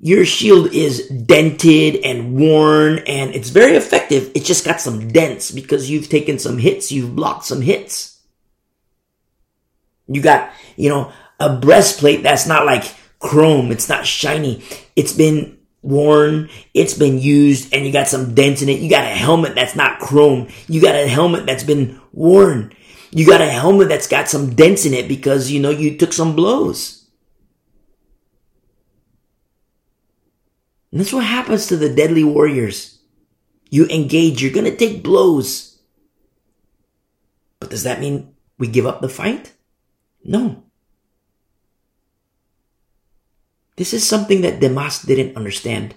Your 0.05 0.25
shield 0.25 0.75
is 0.75 1.07
dented 1.07 2.05
and 2.05 2.35
worn 2.35 2.99
and 3.07 3.33
it's 3.37 3.51
very 3.51 3.77
effective. 3.77 4.33
It 4.35 4.45
just 4.45 4.65
got 4.65 4.81
some 4.81 5.13
dents 5.13 5.53
because 5.53 5.89
you've 5.89 6.09
taken 6.09 6.41
some 6.41 6.59
hits. 6.59 6.91
You've 6.91 7.15
blocked 7.15 7.45
some 7.45 7.63
hits. 7.63 8.21
You 10.09 10.21
got, 10.21 10.51
you 10.77 10.89
know, 10.89 11.13
a 11.39 11.55
breastplate 11.57 12.25
that's 12.25 12.49
not 12.49 12.67
like 12.67 12.93
chrome. 13.21 13.71
It's 13.71 13.89
not 13.89 14.05
shiny. 14.05 14.65
It's 14.97 15.13
been 15.13 15.57
worn. 15.83 16.51
It's 16.75 16.95
been 16.95 17.21
used 17.21 17.73
and 17.73 17.87
you 17.87 17.93
got 17.93 18.09
some 18.09 18.35
dents 18.35 18.61
in 18.61 18.69
it. 18.69 18.81
You 18.81 18.91
got 18.91 19.05
a 19.05 19.15
helmet 19.15 19.55
that's 19.55 19.77
not 19.77 20.01
chrome. 20.01 20.49
You 20.67 20.83
got 20.83 20.97
a 20.97 21.07
helmet 21.07 21.47
that's 21.47 21.65
been 21.65 22.01
worn. 22.13 22.73
You 23.13 23.25
got 23.25 23.41
a 23.41 23.49
helmet 23.49 23.89
that's 23.89 24.09
got 24.09 24.29
some 24.29 24.57
dents 24.57 24.85
in 24.85 24.95
it 24.95 25.07
because, 25.07 25.49
you 25.49 25.61
know, 25.61 25.71
you 25.71 25.97
took 25.97 26.13
some 26.13 26.35
blows. 26.35 27.02
And 30.93 31.01
that's 31.01 31.13
what 31.13 31.25
happens 31.25 31.67
to 31.67 31.77
the 31.77 31.93
deadly 31.93 32.23
warriors. 32.23 33.01
You 33.71 33.87
engage, 33.87 34.43
you're 34.43 34.53
going 34.53 34.71
to 34.71 34.77
take 34.77 35.03
blows. 35.03 35.81
But 37.59 37.71
does 37.71 37.83
that 37.85 38.01
mean 38.01 38.35
we 38.59 38.69
give 38.69 38.87
up 38.87 39.01
the 39.01 39.09
fight? 39.09 39.55
No. 40.23 40.63
This 43.77 43.95
is 43.95 44.07
something 44.07 44.43
that 44.43 44.61
Demas 44.61 45.01
didn't 45.01 45.37
understand. 45.37 45.95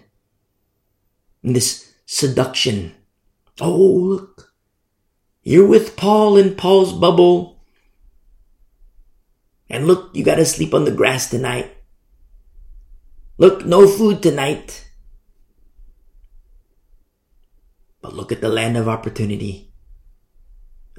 this 1.44 1.94
seduction. 2.06 2.96
Oh, 3.60 3.78
look. 3.78 4.54
You're 5.44 5.68
with 5.68 5.98
Paul 5.98 6.38
in 6.38 6.56
Paul's 6.56 6.94
bubble. 6.94 7.62
And 9.70 9.86
look, 9.86 10.16
you 10.16 10.24
gotta 10.24 10.46
sleep 10.46 10.74
on 10.74 10.86
the 10.86 10.92
grass 10.92 11.30
tonight. 11.30 11.76
Look, 13.38 13.66
no 13.66 13.88
food 13.88 14.24
tonight. 14.24 14.85
But 18.06 18.14
look 18.14 18.32
at 18.32 18.40
the 18.40 18.50
land 18.50 18.78
of 18.78 18.88
opportunity 18.88 19.74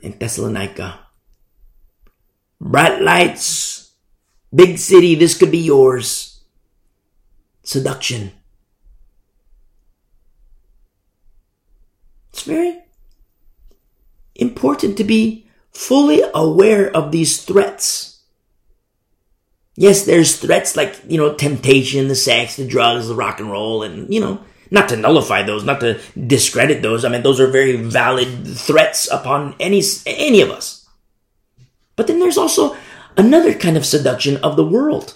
in 0.02 0.18
Thessalonica. 0.18 1.06
Bright 2.60 3.00
lights, 3.00 3.92
big 4.52 4.76
city, 4.76 5.14
this 5.14 5.38
could 5.38 5.52
be 5.52 5.58
yours 5.58 6.42
seduction. 7.62 8.32
It's 12.32 12.42
very 12.42 12.82
important 14.34 14.96
to 14.96 15.04
be 15.04 15.48
fully 15.70 16.22
aware 16.34 16.90
of 16.90 17.12
these 17.12 17.40
threats. 17.44 18.24
Yes, 19.76 20.04
there's 20.04 20.40
threats 20.40 20.74
like, 20.74 20.98
you 21.06 21.18
know, 21.18 21.34
temptation, 21.34 22.08
the 22.08 22.16
sex, 22.16 22.56
the 22.56 22.66
drugs, 22.66 23.06
the 23.06 23.14
rock 23.14 23.38
and 23.38 23.48
roll, 23.48 23.84
and, 23.84 24.12
you 24.12 24.18
know, 24.18 24.40
not 24.70 24.88
to 24.88 24.96
nullify 24.96 25.42
those, 25.42 25.64
not 25.64 25.80
to 25.80 26.00
discredit 26.26 26.82
those. 26.82 27.04
I 27.04 27.08
mean, 27.08 27.22
those 27.22 27.40
are 27.40 27.46
very 27.46 27.76
valid 27.76 28.46
threats 28.46 29.10
upon 29.10 29.54
any, 29.60 29.82
any 30.06 30.40
of 30.40 30.50
us. 30.50 30.86
But 31.94 32.06
then 32.06 32.20
there's 32.20 32.38
also 32.38 32.76
another 33.16 33.54
kind 33.54 33.76
of 33.76 33.86
seduction 33.86 34.36
of 34.38 34.56
the 34.56 34.66
world 34.66 35.14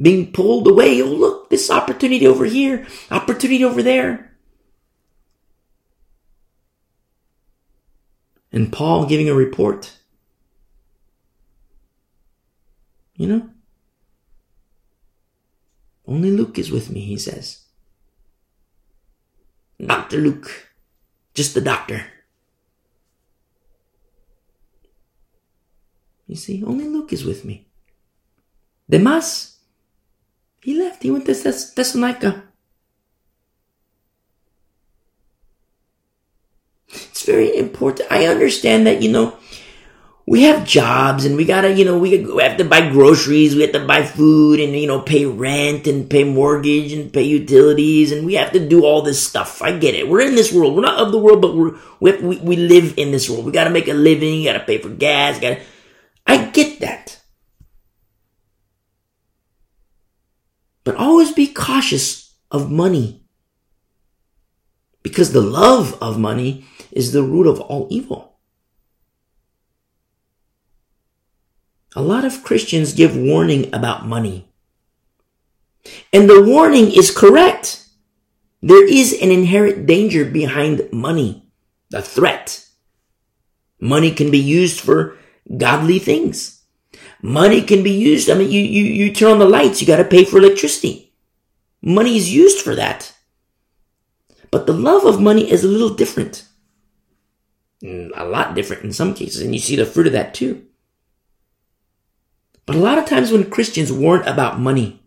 being 0.00 0.32
pulled 0.32 0.66
away. 0.66 1.02
Oh, 1.02 1.06
look, 1.06 1.50
this 1.50 1.70
opportunity 1.70 2.26
over 2.26 2.44
here, 2.44 2.86
opportunity 3.10 3.64
over 3.64 3.82
there. 3.82 4.32
And 8.52 8.72
Paul 8.72 9.06
giving 9.06 9.28
a 9.28 9.34
report. 9.34 9.96
You 13.14 13.28
know? 13.28 13.50
Only 16.10 16.32
Luke 16.32 16.58
is 16.58 16.72
with 16.72 16.90
me, 16.90 17.00
he 17.02 17.16
says. 17.16 17.62
Dr. 19.78 20.18
Luke. 20.18 20.74
Just 21.32 21.54
the 21.54 21.60
doctor. 21.60 22.04
You 26.26 26.34
see, 26.34 26.64
only 26.64 26.88
Luke 26.88 27.12
is 27.12 27.24
with 27.24 27.44
me. 27.44 27.68
Demas 28.90 29.50
he 30.60 30.78
left. 30.78 31.02
He 31.02 31.10
went 31.10 31.24
to 31.26 31.34
Thess- 31.34 31.72
Thessalonica. 31.72 32.42
It's 36.88 37.24
very 37.24 37.56
important. 37.56 38.10
I 38.10 38.26
understand 38.26 38.86
that, 38.86 39.00
you 39.00 39.10
know, 39.10 39.38
we 40.30 40.42
have 40.42 40.64
jobs 40.64 41.24
and 41.24 41.36
we 41.36 41.44
gotta, 41.44 41.72
you 41.72 41.84
know, 41.84 41.98
we 41.98 42.12
have 42.38 42.56
to 42.56 42.64
buy 42.64 42.88
groceries, 42.88 43.56
we 43.56 43.62
have 43.62 43.72
to 43.72 43.84
buy 43.84 44.04
food 44.04 44.60
and, 44.60 44.76
you 44.76 44.86
know, 44.86 45.00
pay 45.00 45.26
rent 45.26 45.88
and 45.88 46.08
pay 46.08 46.22
mortgage 46.22 46.92
and 46.92 47.12
pay 47.12 47.24
utilities 47.24 48.12
and 48.12 48.24
we 48.24 48.34
have 48.34 48.52
to 48.52 48.64
do 48.64 48.84
all 48.84 49.02
this 49.02 49.20
stuff. 49.20 49.60
I 49.60 49.76
get 49.76 49.96
it. 49.96 50.08
We're 50.08 50.20
in 50.20 50.36
this 50.36 50.52
world. 50.52 50.76
We're 50.76 50.82
not 50.82 51.00
of 51.00 51.10
the 51.10 51.18
world, 51.18 51.42
but 51.42 51.56
we're, 51.56 51.76
we, 51.98 52.12
we, 52.18 52.36
we 52.36 52.54
live 52.54 52.94
in 52.96 53.10
this 53.10 53.28
world. 53.28 53.44
We 53.44 53.50
gotta 53.50 53.70
make 53.70 53.88
a 53.88 53.92
living, 53.92 54.34
you 54.34 54.44
gotta 54.44 54.64
pay 54.64 54.78
for 54.78 54.90
gas, 54.90 55.40
gotta, 55.40 55.62
I 56.24 56.44
get 56.44 56.78
that. 56.78 57.20
But 60.84 60.94
always 60.94 61.32
be 61.32 61.48
cautious 61.48 62.36
of 62.52 62.70
money. 62.70 63.24
Because 65.02 65.32
the 65.32 65.42
love 65.42 66.00
of 66.00 66.20
money 66.20 66.66
is 66.92 67.10
the 67.10 67.24
root 67.24 67.48
of 67.48 67.58
all 67.58 67.88
evil. 67.90 68.29
A 71.96 72.02
lot 72.02 72.24
of 72.24 72.44
Christians 72.44 72.92
give 72.92 73.16
warning 73.16 73.74
about 73.74 74.06
money. 74.06 74.48
And 76.12 76.28
the 76.28 76.42
warning 76.42 76.92
is 76.92 77.10
correct. 77.10 77.84
There 78.62 78.86
is 78.86 79.12
an 79.20 79.30
inherent 79.30 79.86
danger 79.86 80.24
behind 80.24 80.92
money, 80.92 81.50
the 81.90 82.02
threat. 82.02 82.64
Money 83.80 84.12
can 84.12 84.30
be 84.30 84.38
used 84.38 84.80
for 84.80 85.16
godly 85.56 85.98
things. 85.98 86.62
Money 87.22 87.62
can 87.62 87.82
be 87.82 87.90
used. 87.90 88.30
I 88.30 88.34
mean, 88.34 88.50
you, 88.50 88.60
you, 88.60 88.84
you 88.84 89.12
turn 89.12 89.32
on 89.32 89.38
the 89.38 89.48
lights, 89.48 89.80
you 89.80 89.86
got 89.86 89.96
to 89.96 90.04
pay 90.04 90.24
for 90.24 90.38
electricity. 90.38 91.12
Money 91.82 92.16
is 92.16 92.32
used 92.32 92.60
for 92.60 92.74
that. 92.74 93.12
But 94.50 94.66
the 94.66 94.72
love 94.72 95.04
of 95.06 95.20
money 95.20 95.50
is 95.50 95.64
a 95.64 95.68
little 95.68 95.94
different. 95.94 96.44
Mm, 97.82 98.10
a 98.14 98.24
lot 98.24 98.54
different 98.54 98.84
in 98.84 98.92
some 98.92 99.14
cases, 99.14 99.40
and 99.40 99.54
you 99.54 99.60
see 99.60 99.76
the 99.76 99.86
fruit 99.86 100.06
of 100.06 100.12
that 100.12 100.34
too. 100.34 100.66
But 102.70 102.76
a 102.76 102.82
lot 102.82 102.98
of 102.98 103.06
times 103.06 103.32
when 103.32 103.50
Christians 103.50 103.90
warn 103.90 104.22
about 104.28 104.60
money, 104.60 105.02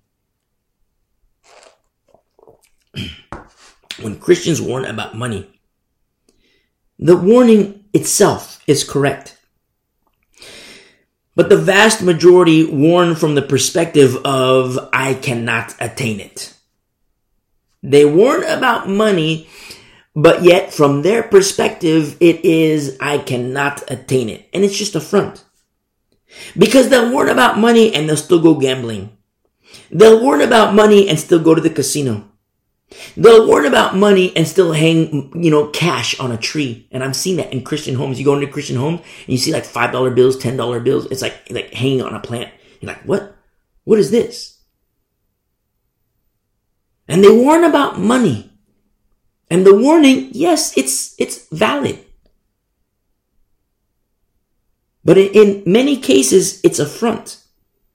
when 4.01 4.19
Christians 4.19 4.61
warn 4.61 4.83
about 4.83 5.15
money, 5.15 5.49
the 6.99 7.15
warning 7.15 7.85
itself 7.93 8.61
is 8.67 8.83
correct. 8.83 9.37
But 11.37 11.47
the 11.47 11.55
vast 11.55 12.03
majority 12.03 12.65
warn 12.65 13.15
from 13.15 13.35
the 13.35 13.41
perspective 13.41 14.17
of, 14.25 14.77
I 14.91 15.13
cannot 15.13 15.73
attain 15.79 16.19
it. 16.19 16.53
They 17.81 18.03
warn 18.03 18.43
about 18.43 18.89
money, 18.89 19.47
but 20.13 20.43
yet 20.43 20.73
from 20.73 21.01
their 21.01 21.23
perspective, 21.23 22.17
it 22.19 22.43
is, 22.43 22.97
I 22.99 23.19
cannot 23.19 23.89
attain 23.89 24.27
it. 24.27 24.49
And 24.53 24.65
it's 24.65 24.77
just 24.77 24.95
a 24.95 24.99
front. 24.99 25.45
Because 26.57 26.89
they'll 26.89 27.11
warn 27.11 27.29
about 27.29 27.57
money 27.57 27.93
and 27.93 28.07
they'll 28.07 28.17
still 28.17 28.41
go 28.41 28.55
gambling. 28.55 29.17
They'll 29.91 30.21
warn 30.21 30.41
about 30.41 30.73
money 30.73 31.07
and 31.09 31.19
still 31.19 31.39
go 31.39 31.55
to 31.55 31.61
the 31.61 31.69
casino. 31.69 32.29
They'll 33.17 33.47
warn 33.47 33.65
about 33.65 33.95
money 33.95 34.35
and 34.35 34.47
still 34.47 34.73
hang, 34.73 35.31
you 35.35 35.49
know, 35.49 35.67
cash 35.67 36.19
on 36.19 36.31
a 36.31 36.37
tree. 36.37 36.87
And 36.91 37.03
I've 37.03 37.15
seen 37.15 37.37
that 37.37 37.51
in 37.51 37.63
Christian 37.63 37.95
homes. 37.95 38.19
You 38.19 38.25
go 38.25 38.35
into 38.35 38.47
Christian 38.47 38.75
home 38.75 38.95
and 38.95 39.27
you 39.27 39.37
see 39.37 39.51
like 39.51 39.65
$5 39.65 40.15
bills, 40.15 40.37
$10 40.37 40.83
bills. 40.83 41.07
It's 41.07 41.21
like, 41.21 41.49
like 41.49 41.73
hanging 41.73 42.01
on 42.01 42.13
a 42.13 42.19
plant. 42.19 42.51
You're 42.81 42.91
like, 42.91 43.03
what? 43.03 43.35
What 43.83 43.99
is 43.99 44.11
this? 44.11 44.59
And 47.07 47.23
they 47.23 47.31
warn 47.31 47.63
about 47.63 47.99
money. 47.99 48.51
And 49.49 49.65
the 49.65 49.75
warning, 49.75 50.29
yes, 50.31 50.75
it's, 50.77 51.19
it's 51.19 51.47
valid. 51.49 52.02
But 55.05 55.17
in 55.17 55.63
many 55.65 55.97
cases, 55.97 56.61
it's 56.63 56.79
a 56.79 56.85
front 56.85 57.43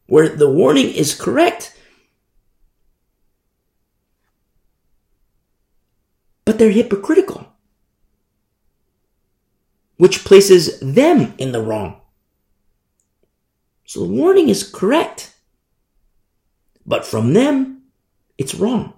where 0.06 0.28
the 0.28 0.48
warning 0.48 0.90
is 0.90 1.14
correct, 1.14 1.74
but 6.44 6.58
they're 6.58 6.70
hypocritical, 6.70 7.46
which 9.96 10.24
places 10.24 10.80
them 10.80 11.34
in 11.38 11.52
the 11.52 11.62
wrong. 11.62 12.00
So 13.86 14.00
the 14.00 14.12
warning 14.12 14.50
is 14.50 14.62
correct, 14.62 15.34
but 16.84 17.06
from 17.06 17.32
them, 17.32 17.84
it's 18.36 18.54
wrong. 18.54 18.92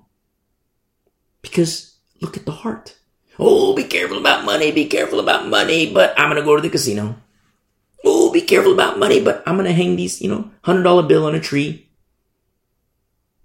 Because 1.42 1.96
look 2.20 2.36
at 2.36 2.44
the 2.44 2.52
heart. 2.52 2.96
Oh, 3.38 3.74
be 3.74 3.84
careful 3.84 4.18
about 4.18 4.44
money, 4.44 4.72
be 4.72 4.86
careful 4.86 5.20
about 5.20 5.46
money, 5.46 5.92
but 5.92 6.18
I'm 6.18 6.28
gonna 6.28 6.42
go 6.42 6.56
to 6.56 6.62
the 6.62 6.68
casino. 6.68 7.16
Oh, 8.04 8.32
be 8.32 8.40
careful 8.40 8.72
about 8.72 8.98
money, 8.98 9.20
but 9.20 9.42
I'm 9.46 9.56
gonna 9.56 9.72
hang 9.72 9.96
these, 9.96 10.20
you 10.20 10.28
know, 10.28 10.50
hundred 10.62 10.84
dollar 10.84 11.02
bill 11.02 11.26
on 11.26 11.34
a 11.34 11.40
tree. 11.40 11.88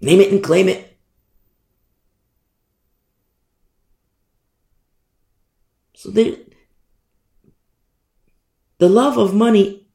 Name 0.00 0.20
it 0.20 0.32
and 0.32 0.42
claim 0.42 0.68
it. 0.68 0.96
So 5.94 6.10
the 6.10 6.44
the 8.78 8.88
love 8.88 9.16
of 9.16 9.34
money 9.34 9.86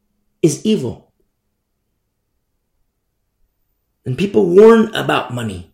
is 0.42 0.66
evil. 0.66 1.14
And 4.06 4.18
people 4.18 4.48
warn 4.48 4.94
about 4.96 5.34
money. 5.34 5.72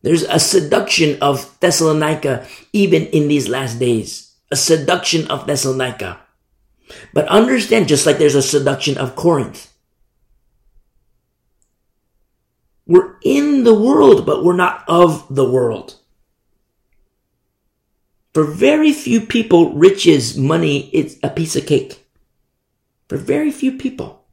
There's 0.00 0.22
a 0.22 0.38
seduction 0.38 1.20
of 1.20 1.58
Thessalonica 1.60 2.46
even 2.72 3.06
in 3.08 3.28
these 3.28 3.48
last 3.48 3.78
days. 3.78 4.27
A 4.50 4.56
seduction 4.56 5.26
of 5.28 5.46
Thessalonica. 5.46 6.20
But 7.12 7.28
understand, 7.28 7.88
just 7.88 8.06
like 8.06 8.18
there's 8.18 8.34
a 8.34 8.42
seduction 8.42 8.96
of 8.96 9.16
Corinth. 9.16 9.72
We're 12.86 13.16
in 13.22 13.64
the 13.64 13.74
world, 13.74 14.24
but 14.24 14.42
we're 14.42 14.56
not 14.56 14.84
of 14.88 15.26
the 15.28 15.48
world. 15.48 15.96
For 18.32 18.44
very 18.44 18.92
few 18.92 19.20
people, 19.20 19.74
riches, 19.74 20.38
money, 20.38 20.88
it's 20.92 21.16
a 21.22 21.28
piece 21.28 21.56
of 21.56 21.66
cake. 21.66 22.06
For 23.08 23.16
very 23.18 23.50
few 23.50 23.72
people. 23.72 24.24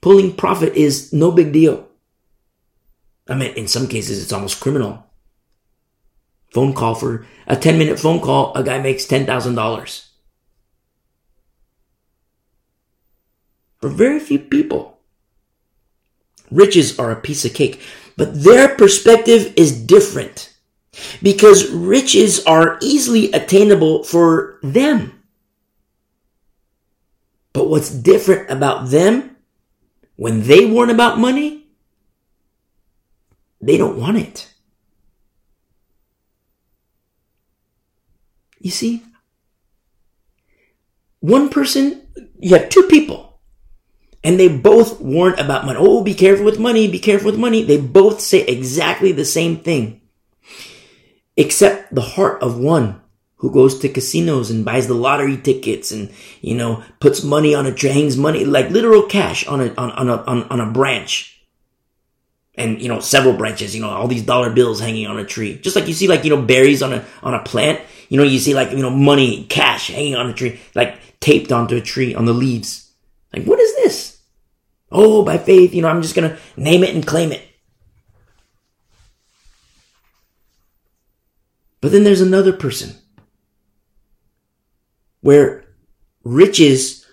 Pulling 0.00 0.34
profit 0.34 0.74
is 0.74 1.12
no 1.12 1.30
big 1.30 1.52
deal. 1.52 1.88
I 3.28 3.36
mean, 3.36 3.54
in 3.54 3.68
some 3.68 3.86
cases, 3.86 4.20
it's 4.20 4.32
almost 4.32 4.60
criminal. 4.60 5.06
Phone 6.52 6.74
call 6.74 6.94
for 6.94 7.26
a 7.46 7.56
10 7.56 7.78
minute 7.78 7.98
phone 7.98 8.20
call, 8.20 8.52
a 8.54 8.62
guy 8.62 8.78
makes 8.78 9.06
$10,000. 9.06 10.08
For 13.80 13.88
very 13.88 14.20
few 14.20 14.38
people, 14.38 14.98
riches 16.50 16.98
are 16.98 17.10
a 17.10 17.20
piece 17.20 17.44
of 17.44 17.54
cake, 17.54 17.80
but 18.16 18.44
their 18.44 18.76
perspective 18.76 19.54
is 19.56 19.80
different 19.80 20.54
because 21.22 21.70
riches 21.70 22.44
are 22.44 22.78
easily 22.82 23.32
attainable 23.32 24.04
for 24.04 24.58
them. 24.62 25.22
But 27.52 27.68
what's 27.68 27.90
different 27.90 28.50
about 28.50 28.90
them 28.90 29.36
when 30.16 30.42
they 30.42 30.66
warn 30.66 30.90
about 30.90 31.18
money? 31.18 31.66
They 33.60 33.78
don't 33.78 33.98
want 33.98 34.18
it. 34.18 34.51
You 38.62 38.70
see, 38.70 39.02
one 41.18 41.48
person, 41.48 42.06
you 42.38 42.56
have 42.56 42.68
two 42.68 42.84
people, 42.84 43.40
and 44.22 44.38
they 44.38 44.48
both 44.48 45.00
warn 45.00 45.38
about 45.38 45.66
money. 45.66 45.78
Oh, 45.80 46.04
be 46.04 46.14
careful 46.14 46.44
with 46.44 46.60
money, 46.60 46.88
be 46.88 47.00
careful 47.00 47.26
with 47.32 47.40
money. 47.40 47.64
They 47.64 47.80
both 47.80 48.20
say 48.20 48.46
exactly 48.46 49.10
the 49.10 49.24
same 49.24 49.58
thing 49.58 50.00
except 51.36 51.92
the 51.94 52.02
heart 52.02 52.42
of 52.42 52.58
one 52.58 53.00
who 53.36 53.50
goes 53.50 53.78
to 53.80 53.88
casinos 53.88 54.50
and 54.50 54.64
buys 54.64 54.86
the 54.86 54.94
lottery 54.94 55.36
tickets 55.36 55.90
and 55.90 56.12
you 56.40 56.54
know 56.54 56.82
puts 57.00 57.24
money 57.24 57.54
on 57.54 57.66
a 57.66 57.76
hangs 57.88 58.16
money 58.16 58.44
like 58.44 58.70
literal 58.70 59.02
cash 59.02 59.46
on 59.46 59.60
a 59.60 59.74
on, 59.74 59.90
on 59.92 60.08
a 60.08 60.16
on, 60.24 60.42
on 60.44 60.60
a 60.60 60.70
branch 60.70 61.31
and 62.54 62.82
you 62.82 62.88
know 62.88 63.00
several 63.00 63.34
branches 63.34 63.74
you 63.74 63.80
know 63.80 63.88
all 63.88 64.08
these 64.08 64.24
dollar 64.24 64.50
bills 64.50 64.80
hanging 64.80 65.06
on 65.06 65.18
a 65.18 65.24
tree. 65.24 65.58
Just 65.58 65.76
like 65.76 65.88
you 65.88 65.94
see 65.94 66.08
like 66.08 66.24
you 66.24 66.30
know 66.30 66.42
berries 66.42 66.82
on 66.82 66.92
a 66.92 67.04
on 67.22 67.34
a 67.34 67.42
plant 67.42 67.80
you 68.08 68.16
know 68.16 68.24
you 68.24 68.38
see 68.38 68.54
like 68.54 68.70
you 68.72 68.82
know 68.82 68.90
money 68.90 69.44
cash 69.44 69.88
hanging 69.88 70.14
on 70.14 70.28
a 70.28 70.34
tree 70.34 70.60
like 70.74 70.98
taped 71.20 71.52
onto 71.52 71.76
a 71.76 71.80
tree 71.80 72.14
on 72.14 72.24
the 72.24 72.32
leaves. 72.32 72.92
Like 73.32 73.44
what 73.44 73.60
is 73.60 73.74
this? 73.76 74.20
Oh 74.90 75.24
by 75.24 75.38
faith 75.38 75.74
you 75.74 75.82
know 75.82 75.88
i'm 75.88 76.02
just 76.02 76.14
gonna 76.14 76.38
name 76.56 76.84
it 76.84 76.94
and 76.94 77.06
claim 77.06 77.32
it. 77.32 77.42
But 81.80 81.90
then 81.90 82.04
there's 82.04 82.20
another 82.20 82.52
person 82.52 82.94
where 85.20 85.64
riches 86.22 87.06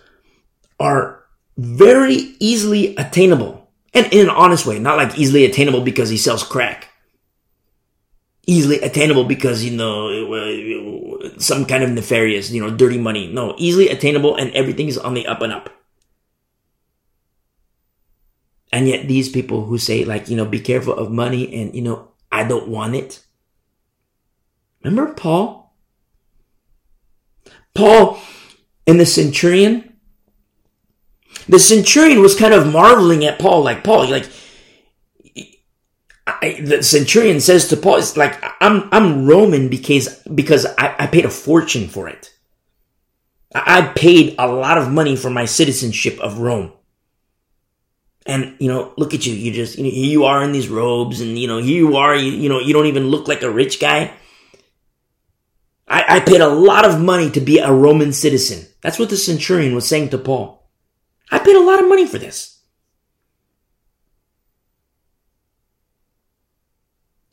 are 0.78 1.24
very 1.56 2.34
easily 2.38 2.94
attainable 2.96 3.59
and 3.92 4.06
in 4.12 4.28
an 4.28 4.30
honest 4.30 4.66
way, 4.66 4.78
not 4.78 4.96
like 4.96 5.18
easily 5.18 5.44
attainable 5.44 5.80
because 5.80 6.08
he 6.10 6.16
sells 6.16 6.42
crack. 6.42 6.88
Easily 8.46 8.80
attainable 8.80 9.24
because, 9.24 9.64
you 9.64 9.76
know, 9.76 11.18
some 11.38 11.64
kind 11.66 11.84
of 11.84 11.90
nefarious, 11.90 12.50
you 12.50 12.60
know, 12.60 12.70
dirty 12.70 12.98
money. 12.98 13.26
No, 13.32 13.54
easily 13.58 13.88
attainable 13.88 14.36
and 14.36 14.50
everything 14.52 14.88
is 14.88 14.98
on 14.98 15.14
the 15.14 15.26
up 15.26 15.42
and 15.42 15.52
up. 15.52 15.70
And 18.72 18.88
yet 18.88 19.08
these 19.08 19.28
people 19.28 19.64
who 19.64 19.78
say 19.78 20.04
like, 20.04 20.28
you 20.28 20.36
know, 20.36 20.44
be 20.44 20.60
careful 20.60 20.94
of 20.94 21.10
money 21.10 21.52
and, 21.54 21.74
you 21.74 21.82
know, 21.82 22.12
I 22.30 22.44
don't 22.44 22.68
want 22.68 22.94
it. 22.94 23.24
Remember 24.82 25.12
Paul? 25.12 25.74
Paul 27.74 28.20
and 28.86 28.98
the 28.98 29.06
centurion? 29.06 29.89
The 31.50 31.58
centurion 31.58 32.22
was 32.22 32.38
kind 32.38 32.54
of 32.54 32.72
marveling 32.72 33.24
at 33.24 33.40
Paul, 33.40 33.64
like, 33.64 33.82
Paul, 33.82 34.08
like, 34.08 34.30
I, 36.24 36.60
the 36.60 36.80
centurion 36.82 37.40
says 37.40 37.66
to 37.68 37.76
Paul, 37.76 37.96
it's 37.96 38.16
like, 38.16 38.40
I'm, 38.60 38.88
I'm 38.92 39.26
Roman 39.26 39.68
because, 39.68 40.22
because 40.32 40.64
I, 40.78 40.94
I 40.96 41.06
paid 41.08 41.24
a 41.24 41.30
fortune 41.30 41.88
for 41.88 42.08
it. 42.08 42.32
I, 43.52 43.78
I 43.78 43.92
paid 43.94 44.36
a 44.38 44.46
lot 44.46 44.78
of 44.78 44.92
money 44.92 45.16
for 45.16 45.28
my 45.28 45.44
citizenship 45.44 46.20
of 46.20 46.38
Rome. 46.38 46.72
And, 48.26 48.54
you 48.60 48.68
know, 48.68 48.94
look 48.96 49.12
at 49.12 49.26
you. 49.26 49.34
You 49.34 49.50
just, 49.50 49.76
you 49.76 49.82
know, 49.82 49.90
you 49.90 50.24
are 50.26 50.44
in 50.44 50.52
these 50.52 50.68
robes 50.68 51.20
and, 51.20 51.36
you 51.36 51.48
know, 51.48 51.58
here 51.58 51.78
you 51.78 51.96
are, 51.96 52.14
you, 52.14 52.30
you 52.30 52.48
know, 52.48 52.60
you 52.60 52.72
don't 52.72 52.86
even 52.86 53.08
look 53.08 53.26
like 53.26 53.42
a 53.42 53.50
rich 53.50 53.80
guy. 53.80 54.12
I, 55.88 56.04
I 56.08 56.20
paid 56.20 56.42
a 56.42 56.48
lot 56.48 56.84
of 56.84 57.00
money 57.00 57.28
to 57.32 57.40
be 57.40 57.58
a 57.58 57.72
Roman 57.72 58.12
citizen. 58.12 58.68
That's 58.82 59.00
what 59.00 59.10
the 59.10 59.16
centurion 59.16 59.74
was 59.74 59.88
saying 59.88 60.10
to 60.10 60.18
Paul. 60.18 60.59
I 61.30 61.38
paid 61.38 61.56
a 61.56 61.60
lot 61.60 61.80
of 61.80 61.88
money 61.88 62.06
for 62.06 62.18
this. 62.18 62.60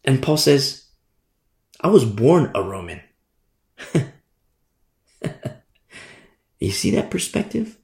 And 0.04 0.24
Paul 0.24 0.38
says, 0.38 0.86
I 1.82 1.90
was 1.90 2.06
born 2.06 2.52
a 2.56 2.64
Roman. 2.64 3.02
you 6.60 6.72
see 6.72 6.92
that 6.92 7.12
perspective? 7.12 7.78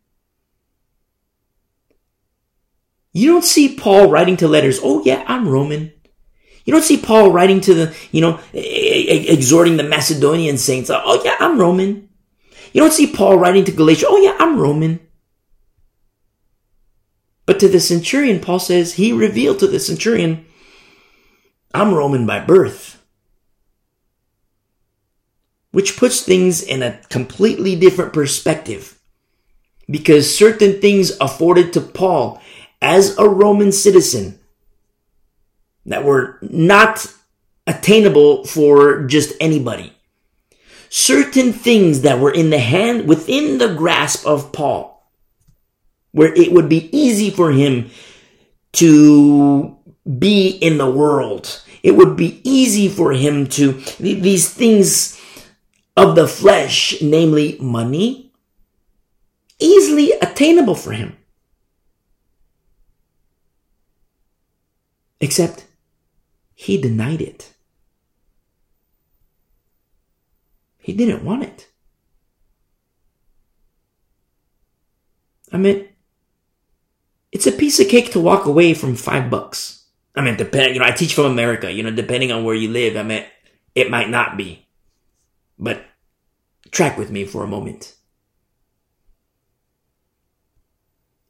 You 3.12 3.32
don't 3.32 3.44
see 3.44 3.76
Paul 3.76 4.10
writing 4.10 4.38
to 4.38 4.48
letters, 4.48 4.80
oh 4.82 5.04
yeah, 5.06 5.24
I'm 5.28 5.48
Roman. 5.48 5.92
You 6.66 6.74
don't 6.74 6.84
see 6.84 6.98
Paul 6.98 7.32
writing 7.32 7.60
to 7.62 7.74
the, 7.74 7.96
you 8.12 8.22
know, 8.22 8.40
exhorting 8.54 9.78
the 9.78 9.84
Macedonian 9.84 10.58
saints, 10.58 10.90
oh 10.92 11.22
yeah, 11.24 11.36
I'm 11.40 11.60
Roman. 11.60 12.10
You 12.72 12.82
don't 12.82 12.94
see 12.94 13.08
Paul 13.08 13.38
writing 13.38 13.66
to 13.66 13.72
Galatia, 13.72 14.06
oh 14.08 14.18
yeah, 14.18 14.36
I'm 14.40 14.58
Roman. 14.58 15.00
But 17.46 17.60
to 17.60 17.68
the 17.68 17.80
centurion, 17.80 18.40
Paul 18.40 18.60
says 18.60 18.94
he 18.94 19.12
revealed 19.12 19.60
to 19.60 19.68
the 19.68 19.80
centurion, 19.80 20.46
I'm 21.74 21.94
Roman 21.94 22.26
by 22.26 22.40
birth. 22.40 23.04
Which 25.72 25.98
puts 25.98 26.22
things 26.22 26.62
in 26.62 26.84
a 26.84 27.00
completely 27.10 27.76
different 27.76 28.14
perspective. 28.14 29.00
Because 29.90 30.36
certain 30.36 30.80
things 30.80 31.12
afforded 31.20 31.74
to 31.74 31.82
Paul 31.82 32.42
as 32.82 33.18
a 33.18 33.28
Roman 33.28 33.72
citizen 33.72 34.40
that 35.86 36.06
were 36.06 36.38
not 36.42 37.06
attainable 37.68 38.46
for 38.46 39.04
just 39.04 39.34
anybody. 39.40 39.94
Certain 40.90 41.52
things 41.52 42.02
that 42.02 42.20
were 42.20 42.32
in 42.32 42.52
the 42.52 42.60
hand, 42.60 43.08
within 43.08 43.58
the 43.58 43.74
grasp 43.74 44.28
of 44.28 44.52
Paul, 44.52 44.93
where 46.14 46.34
it 46.34 46.54
would 46.54 46.70
be 46.70 46.90
easy 46.98 47.30
for 47.30 47.52
him 47.52 47.90
to 48.74 49.78
be 50.18 50.50
in 50.50 50.78
the 50.78 50.90
world. 50.90 51.62
It 51.82 51.98
would 51.98 52.16
be 52.16 52.40
easy 52.44 52.88
for 52.88 53.12
him 53.12 53.48
to, 53.50 53.74
these 54.00 54.50
things 54.54 55.20
of 55.98 56.16
the 56.16 56.28
flesh, 56.28 57.02
namely 57.02 57.58
money, 57.60 58.32
easily 59.60 60.14
attainable 60.14 60.76
for 60.76 60.94
him. 60.94 61.18
Except 65.20 65.66
he 66.54 66.80
denied 66.80 67.22
it. 67.22 67.54
He 70.78 70.94
didn't 70.94 71.24
want 71.24 71.44
it. 71.44 71.70
I 75.52 75.58
mean, 75.58 75.88
it's 77.34 77.48
a 77.48 77.52
piece 77.52 77.80
of 77.80 77.90
cake 77.90 78.12
to 78.12 78.20
walk 78.20 78.46
away 78.46 78.76
from 78.76 78.96
five 78.96 79.32
bucks. 79.32 79.86
I 80.16 80.22
mean, 80.22 80.38
depend, 80.38 80.76
you 80.76 80.80
know, 80.80 80.86
I 80.86 80.92
teach 80.92 81.16
from 81.16 81.26
America, 81.26 81.72
you 81.72 81.82
know, 81.82 81.90
depending 81.90 82.32
on 82.32 82.44
where 82.44 82.54
you 82.54 82.70
live, 82.70 82.96
I 82.96 83.02
mean, 83.02 83.26
it 83.74 83.90
might 83.90 84.08
not 84.08 84.38
be. 84.38 84.68
But 85.58 85.84
track 86.70 86.96
with 86.96 87.10
me 87.10 87.26
for 87.26 87.44
a 87.44 87.48
moment. 87.48 87.96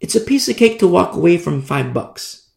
It's 0.01 0.15
a 0.15 0.19
piece 0.19 0.49
of 0.49 0.57
cake 0.57 0.79
to 0.79 0.87
walk 0.89 1.15
away 1.15 1.37
from 1.37 1.61
five 1.61 1.93
bucks. 1.93 2.49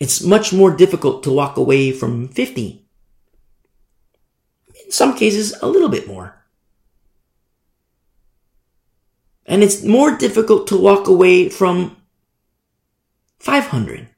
It's 0.00 0.24
much 0.24 0.50
more 0.50 0.74
difficult 0.74 1.22
to 1.24 1.30
walk 1.30 1.58
away 1.58 1.92
from 1.92 2.28
50. 2.28 2.86
In 4.86 4.90
some 4.90 5.14
cases, 5.14 5.54
a 5.60 5.68
little 5.68 5.90
bit 5.90 6.08
more. 6.08 6.39
And 9.50 9.64
it's 9.64 9.82
more 9.82 10.16
difficult 10.16 10.68
to 10.68 10.76
walk 10.76 11.08
away 11.08 11.48
from 11.48 11.96
500. 13.40 14.08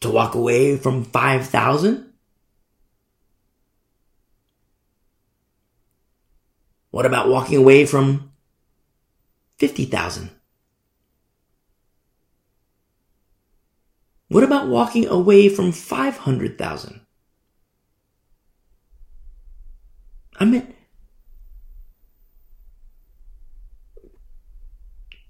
To 0.00 0.10
walk 0.10 0.34
away 0.34 0.76
from 0.76 1.04
5,000? 1.04 2.12
What 6.90 7.06
about 7.06 7.28
walking 7.28 7.58
away 7.58 7.86
from 7.86 8.32
50,000? 9.58 10.30
What 14.26 14.42
about 14.42 14.66
walking 14.66 15.06
away 15.06 15.48
from 15.48 15.70
500,000? 15.70 17.06
I 20.40 20.44
mean, 20.44 20.74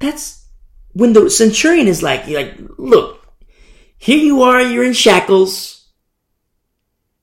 that's 0.02 0.46
when 0.92 1.12
the 1.12 1.30
centurion 1.30 1.86
is 1.88 2.02
like, 2.02 2.26
like, 2.28 2.54
look, 2.76 3.24
here 3.96 4.18
you 4.18 4.42
are, 4.42 4.60
you're 4.60 4.84
in 4.84 4.92
shackles, 4.92 5.86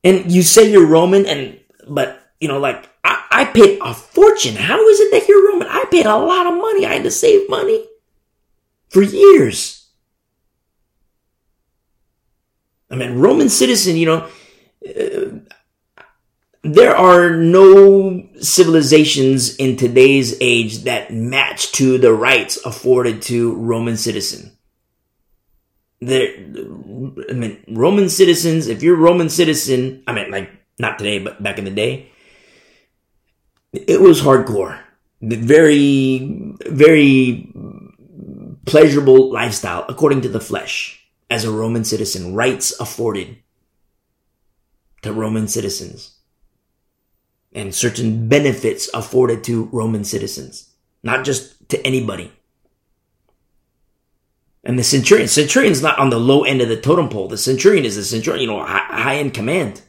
and 0.04 0.32
you 0.32 0.42
say 0.42 0.72
you're 0.72 0.88
Roman, 0.88 1.26
and, 1.26 1.60
but, 1.88 2.32
you 2.40 2.48
know, 2.48 2.60
like, 2.60 2.90
I, 3.04 3.24
I 3.32 3.46
paid 3.46 3.80
a 3.82 3.94
fortune. 3.94 4.56
How 4.56 4.80
is 4.88 5.00
it 5.00 5.12
that 5.12 5.28
you're 5.28 5.52
Roman? 5.52 5.68
I 5.68 5.86
paid 5.92 6.06
a 6.06 6.18
lot 6.18 6.48
of 6.48 6.54
money. 6.54 6.86
I 6.86 6.94
had 6.94 7.04
to 7.04 7.12
save 7.12 7.50
money 7.50 7.86
for 8.88 9.02
years. 9.02 9.88
I 12.90 12.96
mean, 12.96 13.20
Roman 13.20 13.50
citizen, 13.50 13.98
you 13.98 14.06
know, 14.06 14.30
there 16.74 16.96
are 16.96 17.32
no 17.32 18.28
civilizations 18.42 19.56
in 19.56 19.76
today's 19.76 20.38
age 20.40 20.84
that 20.84 21.12
match 21.12 21.72
to 21.74 21.98
the 21.98 22.14
rights 22.14 22.58
afforded 22.64 23.22
to 23.24 23.56
Roman 23.56 23.98
citizen. 23.98 24.56
There, 26.00 26.30
I 27.30 27.34
mean, 27.34 27.64
Roman 27.68 28.08
citizens, 28.08 28.68
if 28.68 28.84
you're 28.84 28.96
Roman 28.96 29.30
citizen, 29.30 30.04
I 30.08 30.14
mean, 30.14 30.32
like, 30.32 30.52
not 30.78 30.98
today, 30.98 31.20
but 31.20 31.42
back 31.42 31.58
in 31.58 31.66
the 31.66 31.72
day, 31.72 32.12
it 33.74 34.00
was 34.00 34.22
hardcore. 34.22 34.80
Very, 35.22 36.56
very 36.66 37.52
pleasurable 38.66 39.32
lifestyle 39.32 39.86
according 39.90 40.22
to 40.22 40.30
the 40.30 40.40
flesh 40.40 41.04
as 41.30 41.46
a 41.46 41.52
Roman 41.52 41.84
citizen, 41.84 42.34
rights 42.34 42.80
afforded 42.80 43.38
to 45.02 45.12
Roman 45.12 45.48
citizens 45.48 46.19
and 47.54 47.74
certain 47.74 48.28
benefits 48.28 48.90
afforded 48.94 49.44
to 49.46 49.70
Roman 49.72 50.04
citizens, 50.04 50.70
not 51.04 51.26
just 51.26 51.70
to 51.70 51.86
anybody. 51.86 52.32
And 54.64 54.78
the 54.78 54.84
centurion, 54.84 55.28
centurion's 55.28 55.82
not 55.82 55.98
on 55.98 56.10
the 56.10 56.20
low 56.20 56.44
end 56.44 56.62
of 56.62 56.70
the 56.70 56.80
totem 56.80 57.10
pole. 57.10 57.28
The 57.28 57.38
centurion 57.38 57.86
is 57.86 57.96
the 57.96 58.04
centurion, 58.04 58.42
you 58.42 58.48
know, 58.48 58.64
high 58.64 59.18
end 59.18 59.34
command. 59.34 59.82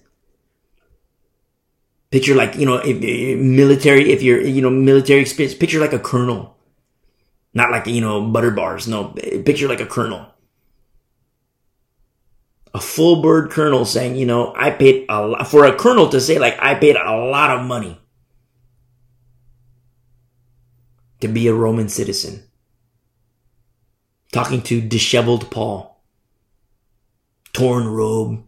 Picture 2.10 2.34
like, 2.34 2.56
you 2.56 2.66
know, 2.66 2.76
if, 2.76 3.38
military, 3.38 4.10
if 4.10 4.22
you're, 4.22 4.40
you 4.40 4.62
know, 4.62 4.70
military 4.70 5.20
experience, 5.20 5.56
picture 5.56 5.80
like 5.80 5.92
a 5.92 5.98
colonel. 5.98 6.56
Not 7.52 7.70
like, 7.70 7.86
you 7.86 8.00
know, 8.00 8.22
butter 8.22 8.52
bars. 8.52 8.88
No, 8.88 9.08
picture 9.44 9.68
like 9.68 9.80
a 9.80 9.86
colonel 9.86 10.26
a 12.72 12.80
full 12.80 13.22
bird 13.22 13.50
colonel 13.50 13.84
saying, 13.84 14.16
you 14.16 14.26
know, 14.26 14.54
I 14.56 14.70
paid 14.70 15.06
a 15.08 15.26
lot, 15.26 15.48
for 15.48 15.64
a 15.64 15.74
colonel 15.74 16.08
to 16.10 16.20
say 16.20 16.38
like, 16.38 16.56
I 16.60 16.74
paid 16.74 16.96
a 16.96 17.16
lot 17.16 17.58
of 17.58 17.66
money 17.66 18.00
to 21.20 21.28
be 21.28 21.48
a 21.48 21.54
Roman 21.54 21.88
citizen. 21.88 22.44
Talking 24.32 24.62
to 24.62 24.80
disheveled 24.80 25.50
Paul. 25.50 26.02
Torn 27.52 27.88
robe. 27.88 28.44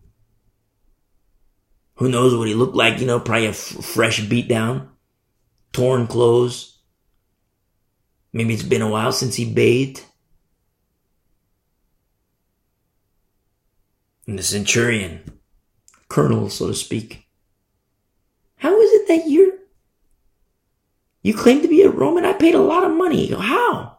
Who 1.96 2.08
knows 2.08 2.34
what 2.34 2.48
he 2.48 2.54
looked 2.54 2.76
like, 2.76 3.00
you 3.00 3.06
know, 3.06 3.18
probably 3.18 3.46
a 3.46 3.50
f- 3.50 3.56
fresh 3.56 4.20
beatdown. 4.20 4.88
Torn 5.72 6.06
clothes. 6.06 6.78
Maybe 8.32 8.54
it's 8.54 8.62
been 8.62 8.82
a 8.82 8.90
while 8.90 9.12
since 9.12 9.34
he 9.34 9.52
bathed. 9.52 10.04
And 14.32 14.38
the 14.38 14.42
centurion, 14.42 15.20
colonel, 16.08 16.48
so 16.48 16.68
to 16.68 16.74
speak. 16.74 17.26
How 18.56 18.80
is 18.80 18.90
it 18.92 19.08
that 19.08 19.28
you're, 19.28 19.52
you 21.20 21.34
claim 21.34 21.60
to 21.60 21.68
be 21.68 21.82
a 21.82 21.90
Roman? 21.90 22.24
I 22.24 22.32
paid 22.32 22.54
a 22.54 22.58
lot 22.58 22.82
of 22.82 22.96
money. 22.96 23.30
How? 23.30 23.98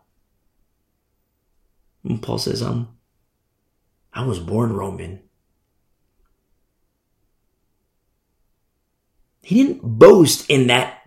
And 2.04 2.20
Paul 2.20 2.40
says, 2.40 2.64
um, 2.64 2.98
I 4.12 4.26
was 4.26 4.40
born 4.40 4.74
Roman. 4.74 5.22
He 9.44 9.62
didn't 9.62 9.84
boast 9.84 10.50
in 10.50 10.66
that 10.66 10.98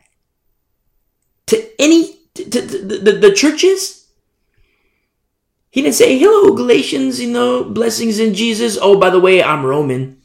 to 1.47 1.69
any, 1.83 2.17
to, 2.35 2.45
to, 2.49 2.61
to 2.65 2.79
the, 2.79 3.11
the 3.11 3.33
churches. 3.33 3.96
He 5.77 5.83
didn't 5.83 5.97
say, 5.97 6.19
hello, 6.19 6.55
Galatians, 6.55 7.21
you 7.21 7.31
know, 7.31 7.63
blessings 7.63 8.19
in 8.19 8.33
Jesus. 8.33 8.79
Oh, 8.81 8.99
by 8.99 9.11
the 9.11 9.21
way, 9.21 9.43
I'm 9.43 9.63
Roman. 9.63 10.23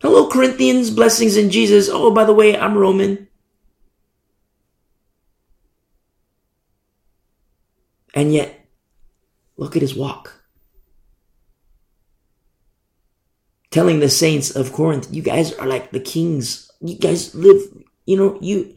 Hello, 0.00 0.28
Corinthians, 0.28 0.90
blessings 0.90 1.36
in 1.36 1.48
Jesus. 1.48 1.88
Oh, 1.88 2.10
by 2.10 2.24
the 2.24 2.32
way, 2.32 2.58
I'm 2.58 2.76
Roman. 2.76 3.28
And 8.14 8.34
yet, 8.34 8.66
look 9.56 9.76
at 9.76 9.82
his 9.82 9.94
walk. 9.94 10.42
Telling 13.70 14.00
the 14.00 14.10
saints 14.10 14.50
of 14.50 14.72
Corinth, 14.72 15.06
you 15.12 15.22
guys 15.22 15.52
are 15.54 15.68
like 15.68 15.92
the 15.92 16.00
kings. 16.00 16.68
You 16.80 16.96
guys 16.96 17.32
live, 17.32 17.62
you 18.06 18.16
know, 18.16 18.38
you, 18.40 18.74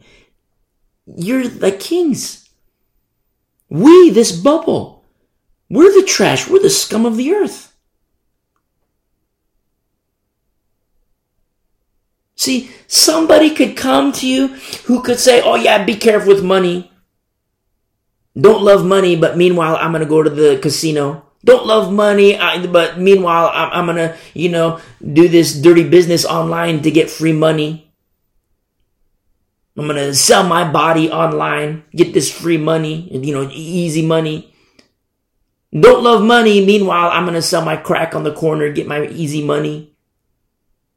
you're 1.06 1.48
the 1.48 1.72
kings. 1.72 2.48
We, 3.68 4.10
this 4.10 4.32
bubble, 4.32 5.04
we're 5.68 5.92
the 5.92 6.06
trash. 6.06 6.48
We're 6.48 6.62
the 6.62 6.70
scum 6.70 7.06
of 7.06 7.16
the 7.16 7.32
earth. 7.32 7.74
See, 12.36 12.70
somebody 12.86 13.50
could 13.54 13.76
come 13.76 14.12
to 14.12 14.26
you 14.26 14.48
who 14.84 15.02
could 15.02 15.18
say, 15.18 15.40
Oh, 15.40 15.56
yeah, 15.56 15.82
be 15.84 15.96
careful 15.96 16.34
with 16.34 16.44
money. 16.44 16.92
Don't 18.38 18.62
love 18.62 18.84
money, 18.84 19.16
but 19.16 19.38
meanwhile, 19.38 19.76
I'm 19.76 19.92
going 19.92 20.04
to 20.04 20.08
go 20.08 20.22
to 20.22 20.28
the 20.28 20.58
casino. 20.60 21.24
Don't 21.42 21.66
love 21.66 21.92
money, 21.92 22.36
but 22.66 22.98
meanwhile, 22.98 23.50
I'm 23.54 23.86
going 23.86 23.96
to, 23.96 24.16
you 24.34 24.50
know, 24.50 24.80
do 25.00 25.28
this 25.28 25.54
dirty 25.54 25.88
business 25.88 26.26
online 26.26 26.82
to 26.82 26.90
get 26.90 27.08
free 27.08 27.32
money. 27.32 27.85
I'm 29.76 29.86
gonna 29.86 30.14
sell 30.14 30.46
my 30.46 30.70
body 30.70 31.10
online, 31.10 31.84
get 31.94 32.14
this 32.14 32.32
free 32.32 32.56
money, 32.56 33.08
you 33.12 33.34
know, 33.34 33.48
easy 33.52 34.04
money. 34.04 34.54
Don't 35.78 36.02
love 36.02 36.22
money. 36.22 36.64
Meanwhile, 36.64 37.10
I'm 37.12 37.26
gonna 37.26 37.42
sell 37.42 37.62
my 37.62 37.76
crack 37.76 38.14
on 38.14 38.24
the 38.24 38.32
corner, 38.32 38.72
get 38.72 38.86
my 38.86 39.06
easy 39.08 39.44
money. 39.44 39.92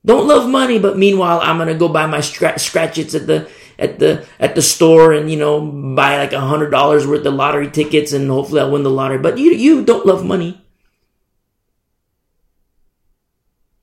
Don't 0.06 0.28
love 0.28 0.50
money, 0.50 0.80
but 0.80 0.98
meanwhile, 0.98 1.42
I'm 1.42 1.58
gonna 1.58 1.76
go 1.76 1.90
buy 1.90 2.06
my 2.06 2.22
scratch 2.22 2.62
scratchets 2.62 3.14
at 3.16 3.28
the 3.28 3.50
at 3.78 4.00
the 4.00 4.26
at 4.40 4.56
the 4.56 4.62
store 4.62 5.12
and 5.12 5.30
you 5.30 5.38
know 5.38 5.60
buy 5.60 6.18
like 6.18 6.32
a 6.32 6.40
hundred 6.40 6.70
dollars 6.70 7.06
worth 7.06 7.26
of 7.26 7.34
lottery 7.34 7.70
tickets 7.70 8.14
and 8.14 8.30
hopefully 8.30 8.62
I'll 8.62 8.72
win 8.72 8.84
the 8.84 8.90
lottery. 8.90 9.18
But 9.18 9.38
you 9.38 9.52
you 9.52 9.84
don't 9.84 10.06
love 10.06 10.26
money. 10.26 10.64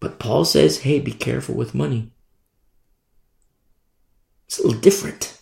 But 0.01 0.18
Paul 0.18 0.44
says, 0.44 0.80
hey, 0.80 1.01
be 1.01 1.12
careful 1.12 1.55
with 1.55 1.74
money. 1.74 2.12
It's 4.47 4.59
a 4.59 4.62
little 4.66 4.80
different. 4.80 5.38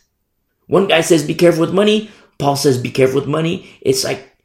One 0.66 0.86
guy 0.86 1.02
says, 1.02 1.26
be 1.26 1.34
careful 1.34 1.60
with 1.60 1.74
money. 1.74 2.10
Paul 2.38 2.56
says, 2.56 2.78
be 2.78 2.90
careful 2.90 3.20
with 3.20 3.28
money. 3.28 3.70
It's 3.80 4.04
like, 4.04 4.36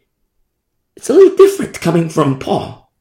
it's 0.95 1.09
a 1.09 1.13
little 1.13 1.35
different 1.37 1.79
coming 1.79 2.09
from 2.09 2.39
Paul. 2.39 2.91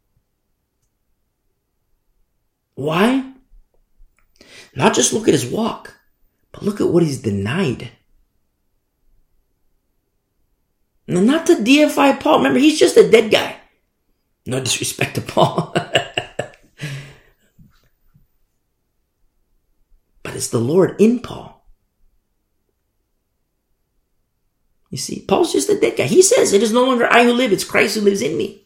Why? 2.74 3.32
Not 4.74 4.94
just 4.94 5.12
look 5.12 5.26
at 5.26 5.34
his 5.34 5.50
walk, 5.50 5.96
but 6.52 6.62
look 6.62 6.80
at 6.80 6.88
what 6.88 7.02
he's 7.02 7.20
denied. 7.20 7.90
Now, 11.08 11.20
not 11.20 11.46
to 11.46 11.64
deify 11.64 12.12
Paul. 12.12 12.38
Remember, 12.38 12.60
he's 12.60 12.78
just 12.78 12.96
a 12.96 13.10
dead 13.10 13.30
guy. 13.32 13.56
No 14.46 14.60
disrespect 14.60 15.16
to 15.16 15.20
Paul. 15.20 15.74
But 20.28 20.36
it's 20.36 20.50
the 20.50 20.58
Lord 20.58 21.00
in 21.00 21.20
Paul. 21.20 21.47
You 24.90 24.98
see, 24.98 25.24
Paul's 25.26 25.52
just 25.52 25.68
a 25.68 25.78
dead 25.78 25.96
guy. 25.96 26.04
He 26.04 26.22
says, 26.22 26.52
It 26.52 26.62
is 26.62 26.72
no 26.72 26.84
longer 26.84 27.06
I 27.10 27.24
who 27.24 27.32
live, 27.32 27.52
it's 27.52 27.64
Christ 27.64 27.96
who 27.96 28.00
lives 28.00 28.22
in 28.22 28.36
me. 28.36 28.64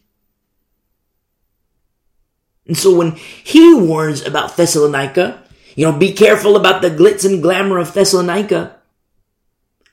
And 2.65 2.77
so 2.77 2.95
when 2.95 3.11
he 3.11 3.73
warns 3.73 4.25
about 4.25 4.55
Thessalonica, 4.55 5.43
you 5.75 5.85
know, 5.85 5.97
be 5.97 6.13
careful 6.13 6.55
about 6.55 6.81
the 6.81 6.89
glitz 6.89 7.25
and 7.25 7.41
glamour 7.41 7.77
of 7.77 7.93
Thessalonica, 7.93 8.77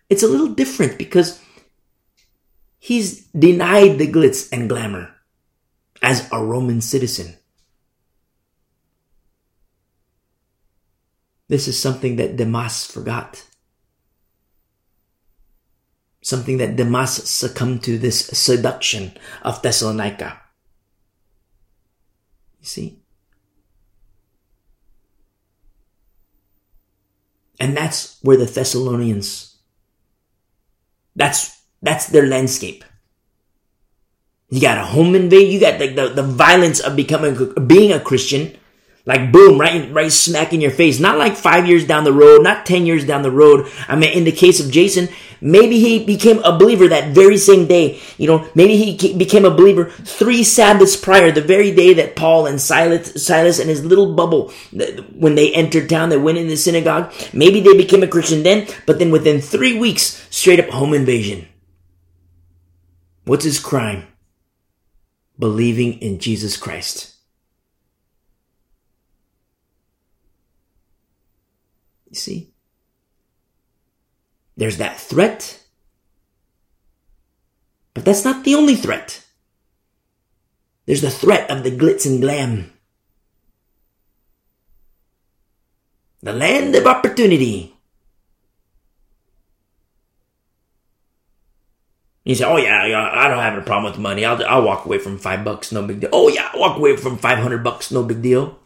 it's 0.08 0.22
a 0.22 0.28
little 0.28 0.48
different 0.48 0.98
because 0.98 1.40
he's 2.78 3.26
denied 3.28 3.98
the 3.98 4.10
glitz 4.10 4.48
and 4.52 4.68
glamour 4.68 5.14
as 6.02 6.28
a 6.32 6.42
Roman 6.42 6.80
citizen. 6.80 7.36
This 11.48 11.66
is 11.66 11.76
something 11.76 12.16
that 12.16 12.36
Demas 12.36 12.86
forgot. 12.86 13.44
Something 16.22 16.58
that 16.58 16.76
Demas 16.76 17.12
succumbed 17.28 17.82
to 17.84 17.98
this 17.98 18.26
seduction 18.26 19.12
of 19.42 19.62
Thessalonica. 19.62 20.40
You 22.60 22.66
see? 22.66 23.02
And 27.58 27.76
that's 27.76 28.18
where 28.22 28.36
the 28.36 28.46
Thessalonians, 28.46 29.58
that's, 31.14 31.62
that's 31.82 32.06
their 32.06 32.26
landscape. 32.26 32.84
You 34.48 34.60
got 34.60 34.78
a 34.78 34.84
home 34.84 35.14
invade, 35.14 35.52
you 35.52 35.60
got 35.60 35.78
the, 35.78 35.88
the, 35.88 36.08
the 36.08 36.22
violence 36.22 36.80
of 36.80 36.96
becoming, 36.96 37.54
being 37.66 37.92
a 37.92 38.00
Christian, 38.00 38.56
like 39.06 39.32
boom, 39.32 39.58
right, 39.60 39.90
right 39.92 40.12
smack 40.12 40.52
in 40.52 40.60
your 40.60 40.70
face. 40.70 41.00
Not 41.00 41.18
like 41.18 41.36
five 41.36 41.66
years 41.66 41.86
down 41.86 42.04
the 42.04 42.12
road, 42.12 42.42
not 42.42 42.66
10 42.66 42.86
years 42.86 43.06
down 43.06 43.22
the 43.22 43.30
road. 43.30 43.70
I 43.88 43.96
mean, 43.96 44.12
in 44.12 44.24
the 44.24 44.32
case 44.32 44.60
of 44.60 44.70
Jason, 44.70 45.08
Maybe 45.40 45.80
he 45.80 46.04
became 46.04 46.38
a 46.40 46.56
believer 46.56 46.88
that 46.88 47.14
very 47.14 47.38
same 47.38 47.66
day. 47.66 48.00
You 48.18 48.26
know, 48.26 48.48
maybe 48.54 48.76
he 48.76 49.14
became 49.14 49.44
a 49.44 49.50
believer 49.50 49.86
three 49.86 50.44
Sabbaths 50.44 50.96
prior, 50.96 51.32
the 51.32 51.40
very 51.40 51.74
day 51.74 51.94
that 51.94 52.14
Paul 52.14 52.46
and 52.46 52.60
Silas, 52.60 53.24
Silas 53.24 53.58
and 53.58 53.70
his 53.70 53.84
little 53.84 54.14
bubble, 54.14 54.52
when 55.14 55.34
they 55.34 55.52
entered 55.54 55.88
town, 55.88 56.10
they 56.10 56.18
went 56.18 56.38
in 56.38 56.48
the 56.48 56.56
synagogue. 56.56 57.12
Maybe 57.32 57.60
they 57.60 57.76
became 57.76 58.02
a 58.02 58.08
Christian 58.08 58.42
then, 58.42 58.66
but 58.86 58.98
then 58.98 59.10
within 59.10 59.40
three 59.40 59.78
weeks, 59.78 60.26
straight 60.30 60.60
up 60.60 60.68
home 60.68 60.92
invasion. 60.92 61.48
What's 63.24 63.44
his 63.44 63.58
crime? 63.58 64.06
Believing 65.38 65.94
in 66.00 66.18
Jesus 66.18 66.58
Christ. 66.58 67.16
You 72.10 72.16
see? 72.16 72.52
There's 74.56 74.76
that 74.76 75.00
threat. 75.00 75.62
But 77.94 78.04
that's 78.04 78.24
not 78.24 78.44
the 78.44 78.54
only 78.54 78.76
threat. 78.76 79.24
There's 80.86 81.02
the 81.02 81.10
threat 81.10 81.50
of 81.50 81.62
the 81.62 81.70
glitz 81.70 82.04
and 82.04 82.20
glam. 82.20 82.72
The 86.22 86.32
land 86.32 86.74
of 86.74 86.86
opportunity. 86.86 87.74
You 92.24 92.34
say, 92.34 92.44
oh 92.44 92.58
yeah, 92.58 92.82
I 93.14 93.28
don't 93.28 93.38
have 93.38 93.56
a 93.56 93.62
problem 93.62 93.90
with 93.90 94.00
money. 94.00 94.24
I'll, 94.24 94.44
I'll 94.44 94.62
walk 94.62 94.84
away 94.84 94.98
from 94.98 95.18
five 95.18 95.42
bucks, 95.42 95.72
no 95.72 95.86
big 95.86 96.00
deal. 96.00 96.10
Oh 96.12 96.28
yeah, 96.28 96.50
I'll 96.52 96.60
walk 96.60 96.76
away 96.76 96.96
from 96.96 97.16
500 97.16 97.64
bucks, 97.64 97.90
no 97.90 98.02
big 98.02 98.20
deal. 98.20 98.58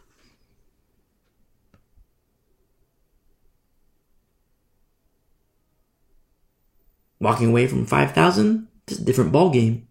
Walking 7.24 7.48
away 7.48 7.66
from 7.66 7.86
5,000, 7.86 8.68
it's 8.86 8.98
a 8.98 9.02
different 9.02 9.32
ball 9.32 9.48
game. 9.48 9.88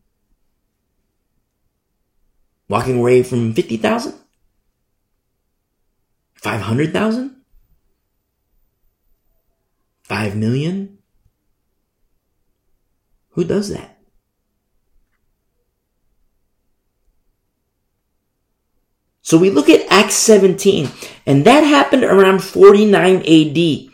Walking 2.69 2.99
away 2.99 3.23
from 3.23 3.55
50,000? 3.55 4.13
500,000? 6.35 7.35
5 10.03 10.35
million? 10.35 10.99
Who 13.29 13.43
does 13.45 13.69
that? 13.69 13.97
So 19.23 19.39
we 19.39 19.49
look 19.49 19.69
at 19.69 19.91
Acts 19.91 20.13
17, 20.13 20.87
and 21.25 21.45
that 21.45 21.61
happened 21.61 22.03
around 22.03 22.43
49 22.43 23.23
AD. 23.25 23.92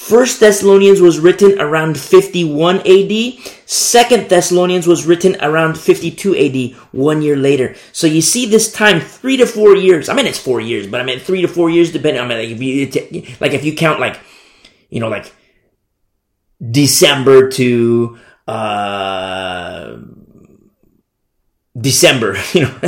First 0.00 0.40
Thessalonians 0.40 1.02
was 1.02 1.20
written 1.20 1.60
around 1.60 2.00
51 2.00 2.80
AD. 2.88 3.34
Second 3.66 4.30
Thessalonians 4.30 4.86
was 4.86 5.06
written 5.06 5.36
around 5.42 5.78
52 5.78 6.36
AD, 6.36 6.72
one 6.92 7.20
year 7.20 7.36
later. 7.36 7.76
So 7.92 8.06
you 8.06 8.22
see 8.22 8.46
this 8.46 8.72
time, 8.72 9.00
three 9.00 9.36
to 9.36 9.46
four 9.46 9.76
years. 9.76 10.08
I 10.08 10.14
mean, 10.14 10.26
it's 10.26 10.38
four 10.38 10.58
years, 10.58 10.86
but 10.86 11.02
I 11.02 11.04
mean, 11.04 11.20
three 11.20 11.42
to 11.42 11.48
four 11.48 11.68
years, 11.68 11.92
depending. 11.92 12.22
I 12.22 12.26
mean, 12.26 12.38
like 12.38 12.48
if 12.48 12.62
you, 12.62 13.36
like 13.40 13.52
if 13.52 13.62
you 13.62 13.76
count 13.76 14.00
like, 14.00 14.18
you 14.88 15.00
know, 15.00 15.10
like 15.10 15.30
December 16.66 17.50
to, 17.50 18.18
uh, 18.48 19.98
December, 21.78 22.38
you 22.54 22.62
know. 22.62 22.80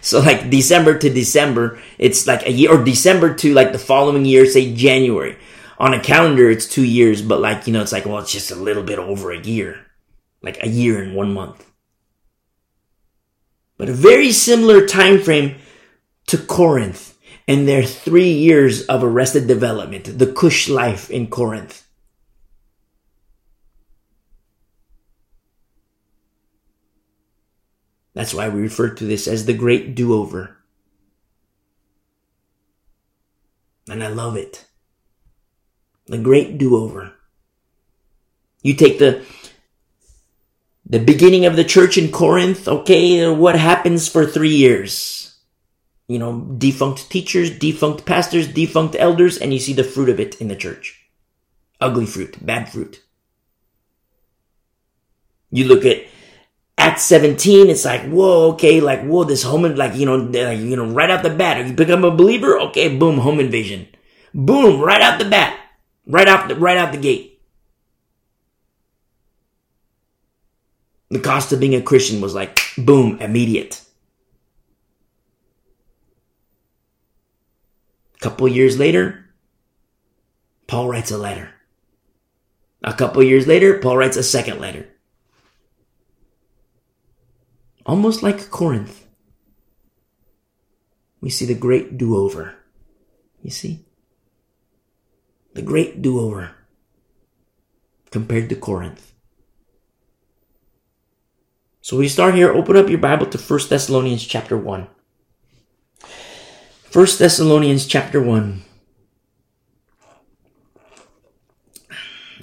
so 0.00 0.20
like 0.20 0.48
December 0.48 0.96
to 0.98 1.10
December, 1.10 1.78
it's 1.98 2.26
like 2.26 2.46
a 2.46 2.50
year, 2.50 2.72
or 2.72 2.82
December 2.82 3.34
to 3.34 3.52
like 3.52 3.72
the 3.72 3.78
following 3.78 4.24
year, 4.24 4.46
say 4.46 4.74
January 4.74 5.36
on 5.78 5.94
a 5.94 6.00
calendar 6.02 6.50
it's 6.50 6.66
two 6.66 6.84
years, 6.84 7.22
but 7.22 7.40
like, 7.40 7.66
you 7.66 7.72
know, 7.72 7.82
it's 7.82 7.92
like, 7.92 8.06
well, 8.06 8.18
it's 8.18 8.32
just 8.32 8.50
a 8.50 8.56
little 8.56 8.82
bit 8.82 8.98
over 8.98 9.32
a 9.32 9.40
year. 9.40 9.86
Like 10.42 10.62
a 10.62 10.68
year 10.68 11.02
and 11.02 11.14
one 11.14 11.32
month. 11.32 11.70
But 13.76 13.88
a 13.88 13.94
very 13.94 14.30
similar 14.30 14.86
time 14.86 15.20
frame 15.20 15.56
to 16.26 16.38
Corinth 16.38 17.18
and 17.48 17.66
their 17.66 17.82
three 17.82 18.30
years 18.30 18.86
of 18.86 19.02
arrested 19.02 19.46
development, 19.46 20.18
the 20.18 20.32
Cush 20.32 20.68
life 20.68 21.10
in 21.10 21.26
Corinth. 21.28 21.86
That's 28.14 28.32
why 28.32 28.48
we 28.48 28.60
refer 28.60 28.90
to 28.90 29.04
this 29.04 29.26
as 29.26 29.46
the 29.46 29.54
great 29.54 29.94
do-over. 29.96 30.56
And 33.88 34.04
I 34.04 34.08
love 34.08 34.36
it 34.36 34.66
the 36.06 36.18
great 36.18 36.58
do-over. 36.58 37.12
You 38.62 38.74
take 38.74 38.98
the 38.98 39.24
the 40.86 40.98
beginning 40.98 41.46
of 41.46 41.56
the 41.56 41.64
church 41.64 41.96
in 41.96 42.12
Corinth, 42.12 42.68
okay, 42.68 43.26
what 43.28 43.56
happens 43.56 44.06
for 44.06 44.26
three 44.26 44.54
years? 44.54 45.34
You 46.08 46.18
know, 46.18 46.40
defunct 46.58 47.08
teachers, 47.10 47.50
defunct 47.50 48.04
pastors, 48.04 48.46
defunct 48.46 48.94
elders, 48.98 49.38
and 49.38 49.52
you 49.52 49.58
see 49.58 49.72
the 49.72 49.84
fruit 49.84 50.10
of 50.10 50.20
it 50.20 50.38
in 50.42 50.48
the 50.48 50.56
church. 50.56 51.08
Ugly 51.80 52.06
fruit, 52.06 52.44
bad 52.44 52.68
fruit. 52.68 53.02
You 55.50 55.64
look 55.64 55.86
at 55.86 56.04
Acts 56.76 57.04
17, 57.04 57.70
it's 57.70 57.86
like, 57.86 58.02
whoa, 58.10 58.52
okay, 58.52 58.80
like, 58.82 59.02
whoa, 59.04 59.24
this 59.24 59.42
home, 59.42 59.62
like, 59.76 59.94
you 59.94 60.04
know, 60.04 60.16
like, 60.16 60.58
you 60.58 60.76
know, 60.76 60.86
right 60.86 61.08
out 61.08 61.22
the 61.22 61.30
bat, 61.30 61.66
you 61.66 61.72
become 61.72 62.04
a 62.04 62.10
believer, 62.10 62.58
okay, 62.60 62.94
boom, 62.94 63.18
home 63.18 63.40
invasion. 63.40 63.88
Boom, 64.34 64.82
right 64.82 65.00
out 65.00 65.18
the 65.18 65.24
bat. 65.24 65.58
Right 66.06 66.28
out 66.28 66.48
the, 66.48 66.56
right 66.56 66.76
out 66.76 66.92
the 66.92 66.98
gate. 66.98 67.40
The 71.10 71.20
cost 71.20 71.52
of 71.52 71.60
being 71.60 71.74
a 71.74 71.82
Christian 71.82 72.20
was 72.20 72.34
like, 72.34 72.60
boom, 72.76 73.18
immediate. 73.20 73.80
A 78.16 78.18
couple 78.18 78.48
years 78.48 78.78
later, 78.78 79.30
Paul 80.66 80.88
writes 80.88 81.10
a 81.10 81.18
letter. 81.18 81.50
A 82.82 82.92
couple 82.92 83.22
years 83.22 83.46
later, 83.46 83.78
Paul 83.78 83.96
writes 83.96 84.16
a 84.16 84.22
second 84.22 84.60
letter. 84.60 84.88
Almost 87.86 88.22
like 88.22 88.50
Corinth. 88.50 89.06
We 91.20 91.30
see 91.30 91.46
the 91.46 91.54
great 91.54 91.96
do 91.96 92.16
over. 92.16 92.56
You 93.42 93.50
see? 93.50 93.83
The 95.54 95.62
great 95.62 96.02
do-over 96.02 96.50
compared 98.10 98.48
to 98.50 98.56
Corinth. 98.56 99.12
So 101.80 101.96
we 101.96 102.08
start 102.08 102.34
here. 102.34 102.52
Open 102.52 102.76
up 102.76 102.88
your 102.88 102.98
Bible 102.98 103.26
to 103.26 103.38
1 103.38 103.60
Thessalonians 103.68 104.24
chapter 104.24 104.56
1. 104.56 104.86
1 106.92 107.06
Thessalonians 107.18 107.86
chapter 107.86 108.22
1. 108.22 108.62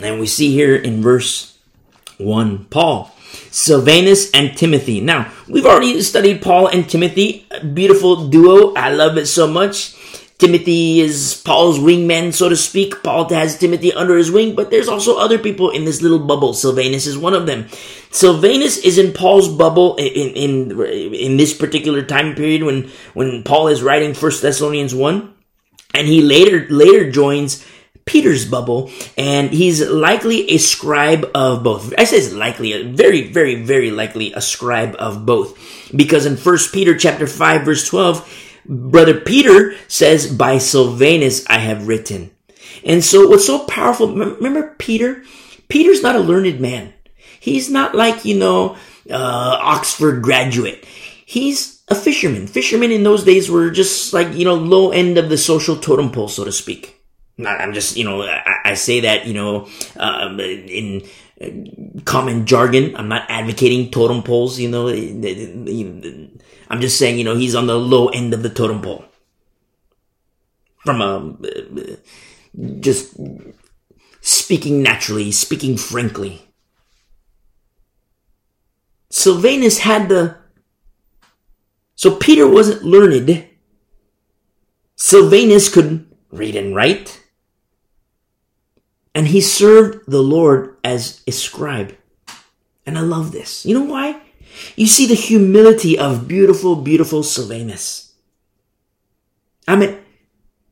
And 0.02 0.20
we 0.20 0.28
see 0.28 0.52
here 0.52 0.76
in 0.76 1.02
verse 1.02 1.58
1, 2.18 2.66
Paul, 2.66 3.14
Silvanus, 3.52 4.32
and 4.32 4.58
Timothy. 4.58 5.00
Now, 5.02 5.32
we've 5.48 5.66
already 5.66 6.02
studied 6.02 6.42
Paul 6.42 6.68
and 6.68 6.90
Timothy, 6.90 7.48
beautiful 7.74 8.28
duo. 8.28 8.74
I 8.74 8.92
love 8.92 9.18
it 9.18 9.28
so 9.28 9.48
much. 9.48 9.96
Timothy 10.42 11.02
is 11.02 11.40
Paul's 11.46 11.78
wingman, 11.78 12.34
so 12.34 12.50
to 12.50 12.56
speak. 12.56 13.04
Paul 13.04 13.30
has 13.30 13.60
Timothy 13.60 13.94
under 13.94 14.18
his 14.18 14.32
wing, 14.32 14.56
but 14.56 14.72
there's 14.72 14.88
also 14.88 15.20
other 15.20 15.38
people 15.38 15.70
in 15.70 15.86
this 15.86 16.02
little 16.02 16.18
bubble. 16.18 16.56
Silvanus 16.56 17.06
is 17.06 17.16
one 17.16 17.36
of 17.36 17.46
them. 17.46 17.68
Silvanus 18.10 18.80
is 18.80 18.98
in 18.98 19.14
Paul's 19.14 19.48
bubble 19.48 19.98
in, 19.98 20.32
in, 20.34 20.82
in 21.14 21.38
this 21.38 21.54
particular 21.54 22.02
time 22.02 22.34
period 22.34 22.64
when, 22.64 22.90
when 23.14 23.44
Paul 23.44 23.68
is 23.68 23.84
writing 23.84 24.16
First 24.16 24.42
Thessalonians 24.42 24.96
1. 24.96 25.32
And 25.94 26.08
he 26.08 26.24
later, 26.24 26.66
later 26.72 27.12
joins 27.12 27.64
Peter's 28.06 28.44
bubble, 28.50 28.90
and 29.20 29.52
he's 29.52 29.88
likely 29.88 30.50
a 30.50 30.58
scribe 30.58 31.30
of 31.36 31.64
both. 31.64 31.94
I 32.00 32.06
say 32.06 32.34
likely, 32.34 32.92
very, 32.92 33.32
very, 33.32 33.62
very 33.62 33.92
likely 33.92 34.34
a 34.34 34.42
scribe 34.42 34.96
of 34.98 35.24
both. 35.24 35.56
Because 35.96 36.26
in 36.26 36.36
First 36.36 36.74
Peter 36.74 36.98
chapter 36.98 37.28
5 37.28 37.64
verse 37.64 37.88
12, 37.88 38.41
Brother 38.66 39.20
Peter 39.20 39.76
says, 39.88 40.32
by 40.32 40.58
Silvanus 40.58 41.46
I 41.48 41.60
have 41.60 41.88
written. 41.88 42.32
And 42.86 43.04
so 43.04 43.28
what's 43.28 43.46
so 43.46 43.66
powerful, 43.66 44.14
remember 44.14 44.76
Peter? 44.78 45.24
Peter's 45.68 46.02
not 46.02 46.16
a 46.16 46.20
learned 46.20 46.60
man. 46.60 46.94
He's 47.40 47.70
not 47.70 47.96
like, 47.96 48.26
you 48.26 48.38
know, 48.38 48.76
uh, 49.10 49.58
Oxford 49.62 50.22
graduate. 50.22 50.86
He's 51.26 51.82
a 51.88 51.96
fisherman. 51.96 52.48
Fishermen 52.48 52.92
in 52.92 53.04
those 53.04 53.24
days 53.24 53.50
were 53.50 53.70
just 53.72 54.14
like, 54.14 54.34
you 54.34 54.46
know, 54.46 54.56
low 54.56 54.92
end 54.92 55.18
of 55.18 55.30
the 55.30 55.38
social 55.38 55.76
totem 55.76 56.12
pole, 56.12 56.28
so 56.28 56.44
to 56.44 56.52
speak. 56.52 56.98
I'm 57.44 57.74
just, 57.74 57.98
you 57.98 58.04
know, 58.04 58.22
I, 58.22 58.42
I 58.66 58.74
say 58.76 59.02
that, 59.02 59.26
you 59.26 59.34
know, 59.34 59.68
um, 59.98 60.40
in 60.40 61.04
common 62.06 62.46
jargon. 62.46 62.96
I'm 62.96 63.08
not 63.08 63.26
advocating 63.30 63.92
totem 63.92 64.24
poles, 64.24 64.60
you 64.60 64.70
know. 64.70 64.88
I'm 64.88 66.82
just 66.82 66.98
saying, 66.98 67.18
you 67.18 67.24
know, 67.24 67.36
he's 67.36 67.56
on 67.56 67.68
the 67.68 67.78
low 67.78 68.10
end 68.10 68.34
of 68.34 68.44
the 68.44 68.50
totem 68.50 68.82
pole. 68.82 69.06
From 70.84 71.02
a, 71.02 71.98
just 72.80 73.16
speaking 74.22 74.82
naturally, 74.82 75.32
speaking 75.32 75.78
frankly. 75.78 76.42
Silvanus 79.10 79.80
had 79.80 80.10
the, 80.10 80.38
so 81.96 82.16
Peter 82.16 82.48
wasn't 82.48 82.84
learned. 82.84 83.46
Silvanus 84.96 85.70
could 85.70 86.10
read 86.32 86.56
and 86.56 86.76
write. 86.76 87.22
And 89.14 89.28
he 89.28 89.42
served 89.42 90.10
the 90.10 90.22
Lord 90.22 90.71
as 90.84 91.22
a 91.28 91.32
scribe. 91.32 91.96
And 92.86 92.98
I 92.98 93.02
love 93.02 93.32
this. 93.32 93.66
You 93.66 93.80
know 93.80 93.86
why? 93.86 94.22
You 94.76 94.88
see 94.88 95.06
the 95.06 95.16
humility 95.16 95.98
of 95.98 96.28
beautiful, 96.28 96.76
beautiful 96.76 97.24
Silvanus. 97.24 98.14
I 99.68 99.76
mean, 99.76 100.00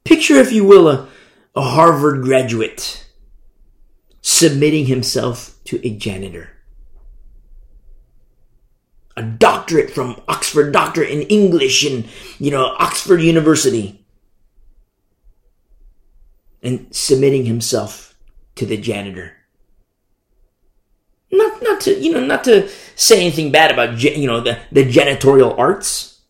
picture, 0.03 0.36
if 0.36 0.52
you 0.52 0.65
will, 0.65 0.88
a, 0.88 1.07
a 1.56 1.61
Harvard 1.61 2.23
graduate 2.23 3.06
submitting 4.22 4.86
himself 4.86 5.56
to 5.65 5.86
a 5.86 5.95
janitor. 5.95 6.49
A 9.15 9.23
doctorate 9.23 9.91
from 9.91 10.22
Oxford, 10.27 10.72
doctor 10.72 11.03
in 11.03 11.23
English 11.23 11.86
in, 11.86 12.06
you 12.38 12.52
know, 12.52 12.76
Oxford 12.80 13.22
University. 13.22 14.06
And 16.61 16.94
submitting 16.94 17.45
himself 17.45 18.18
to 18.56 18.65
the 18.65 18.77
janitor. 18.77 19.39
Not, 21.31 21.61
not 21.61 21.81
to, 21.81 21.99
you 21.99 22.11
know, 22.11 22.26
not 22.26 22.43
to 22.45 22.69
say 22.95 23.22
anything 23.22 23.51
bad 23.51 23.72
about, 23.72 24.01
you 24.01 24.27
know, 24.27 24.41
the, 24.41 24.60
the 24.72 24.84
janitorial 24.84 25.57
arts. 25.57 26.22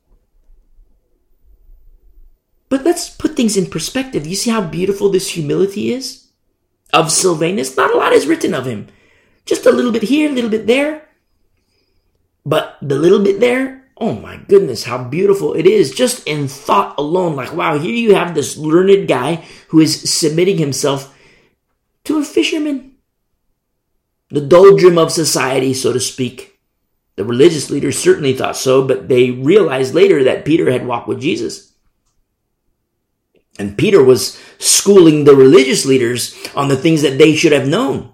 But 2.67 2.83
let's 2.83 3.09
put 3.09 3.35
things 3.35 3.57
in 3.57 3.65
perspective. 3.65 4.27
You 4.27 4.35
see 4.35 4.51
how 4.51 4.61
beautiful 4.61 5.09
this 5.09 5.29
humility 5.29 5.93
is? 5.93 6.27
Of 6.93 7.11
Silvanus. 7.11 7.77
Not 7.77 7.93
a 7.93 7.97
lot 7.97 8.13
is 8.13 8.27
written 8.27 8.53
of 8.53 8.65
him. 8.65 8.87
Just 9.45 9.65
a 9.65 9.71
little 9.71 9.91
bit 9.91 10.03
here, 10.03 10.29
a 10.29 10.33
little 10.33 10.49
bit 10.49 10.67
there. 10.67 11.07
But 12.45 12.77
the 12.81 12.95
little 12.95 13.23
bit 13.23 13.39
there, 13.39 13.89
oh 13.97 14.13
my 14.13 14.37
goodness, 14.47 14.83
how 14.83 15.03
beautiful 15.03 15.53
it 15.53 15.65
is. 15.65 15.91
Just 15.91 16.27
in 16.27 16.47
thought 16.47 16.95
alone, 16.97 17.35
like, 17.35 17.53
wow, 17.53 17.77
here 17.77 17.93
you 17.93 18.15
have 18.15 18.35
this 18.35 18.57
learned 18.57 19.07
guy 19.07 19.43
who 19.69 19.79
is 19.79 20.09
submitting 20.09 20.57
himself 20.57 21.15
to 22.05 22.19
a 22.19 22.23
fisherman 22.23 22.88
the 24.29 24.41
doldrum 24.41 24.97
of 24.97 25.11
society, 25.11 25.73
so 25.73 25.91
to 25.93 25.99
speak. 25.99 26.59
The 27.15 27.25
religious 27.25 27.69
leaders 27.69 27.97
certainly 27.97 28.33
thought 28.33 28.55
so, 28.55 28.87
but 28.87 29.09
they 29.09 29.31
realized 29.31 29.93
later 29.93 30.23
that 30.23 30.45
Peter 30.45 30.71
had 30.71 30.85
walked 30.85 31.07
with 31.07 31.21
Jesus. 31.21 31.73
And 33.57 33.77
Peter 33.77 34.01
was 34.01 34.41
schooling 34.57 35.25
the 35.25 35.35
religious 35.35 35.85
leaders 35.85 36.33
on 36.55 36.69
the 36.69 36.77
things 36.77 37.01
that 37.01 37.17
they 37.17 37.35
should 37.35 37.51
have 37.51 37.67
known. 37.67 38.13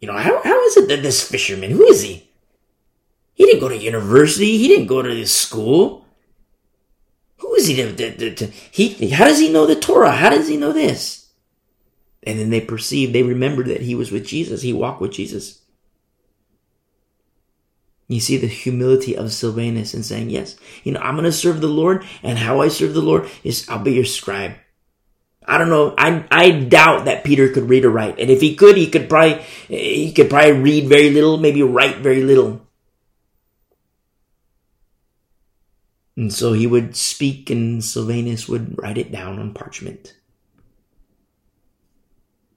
You 0.00 0.08
know, 0.08 0.16
how, 0.16 0.40
how 0.42 0.64
is 0.64 0.78
it 0.78 0.88
that 0.88 1.02
this 1.02 1.26
fisherman, 1.28 1.72
who 1.72 1.84
is 1.84 2.00
he? 2.00 2.30
He 3.34 3.44
didn't 3.44 3.60
go 3.60 3.68
to 3.68 3.76
university. 3.76 4.56
He 4.56 4.68
didn't 4.68 4.86
go 4.86 5.02
to 5.02 5.14
this 5.14 5.34
school. 5.34 6.06
Who 7.38 7.54
is 7.54 7.66
he 7.66 7.76
to, 7.76 7.94
to, 7.94 8.34
to, 8.34 8.46
he, 8.46 9.10
how 9.10 9.24
does 9.24 9.38
he 9.38 9.52
know 9.52 9.66
the 9.66 9.76
Torah? 9.76 10.12
How 10.12 10.30
does 10.30 10.48
he 10.48 10.56
know 10.56 10.72
this? 10.72 11.19
And 12.22 12.38
then 12.38 12.50
they 12.50 12.60
perceived, 12.60 13.12
they 13.12 13.22
remembered 13.22 13.66
that 13.66 13.80
he 13.80 13.94
was 13.94 14.12
with 14.12 14.26
Jesus. 14.26 14.62
He 14.62 14.72
walked 14.72 15.00
with 15.00 15.12
Jesus. 15.12 15.62
You 18.08 18.20
see 18.20 18.36
the 18.36 18.48
humility 18.48 19.16
of 19.16 19.32
Silvanus 19.32 19.94
in 19.94 20.02
saying, 20.02 20.30
yes, 20.30 20.56
you 20.82 20.92
know, 20.92 21.00
I'm 21.00 21.14
going 21.14 21.24
to 21.24 21.32
serve 21.32 21.60
the 21.60 21.68
Lord 21.68 22.04
and 22.22 22.38
how 22.38 22.60
I 22.60 22.68
serve 22.68 22.92
the 22.92 23.00
Lord 23.00 23.30
is 23.44 23.68
I'll 23.68 23.78
be 23.78 23.92
your 23.92 24.04
scribe. 24.04 24.54
I 25.46 25.58
don't 25.58 25.68
know. 25.68 25.94
I, 25.96 26.24
I 26.30 26.50
doubt 26.50 27.06
that 27.06 27.24
Peter 27.24 27.48
could 27.48 27.68
read 27.68 27.84
or 27.84 27.90
write. 27.90 28.18
And 28.18 28.28
if 28.28 28.40
he 28.40 28.54
could, 28.54 28.76
he 28.76 28.90
could 28.90 29.08
probably, 29.08 29.42
he 29.68 30.12
could 30.12 30.28
probably 30.28 30.52
read 30.52 30.88
very 30.88 31.10
little, 31.10 31.38
maybe 31.38 31.62
write 31.62 31.98
very 31.98 32.22
little. 32.22 32.60
And 36.16 36.32
so 36.32 36.52
he 36.52 36.66
would 36.66 36.96
speak 36.96 37.48
and 37.48 37.82
Silvanus 37.82 38.48
would 38.48 38.76
write 38.80 38.98
it 38.98 39.10
down 39.10 39.38
on 39.38 39.54
parchment. 39.54 40.14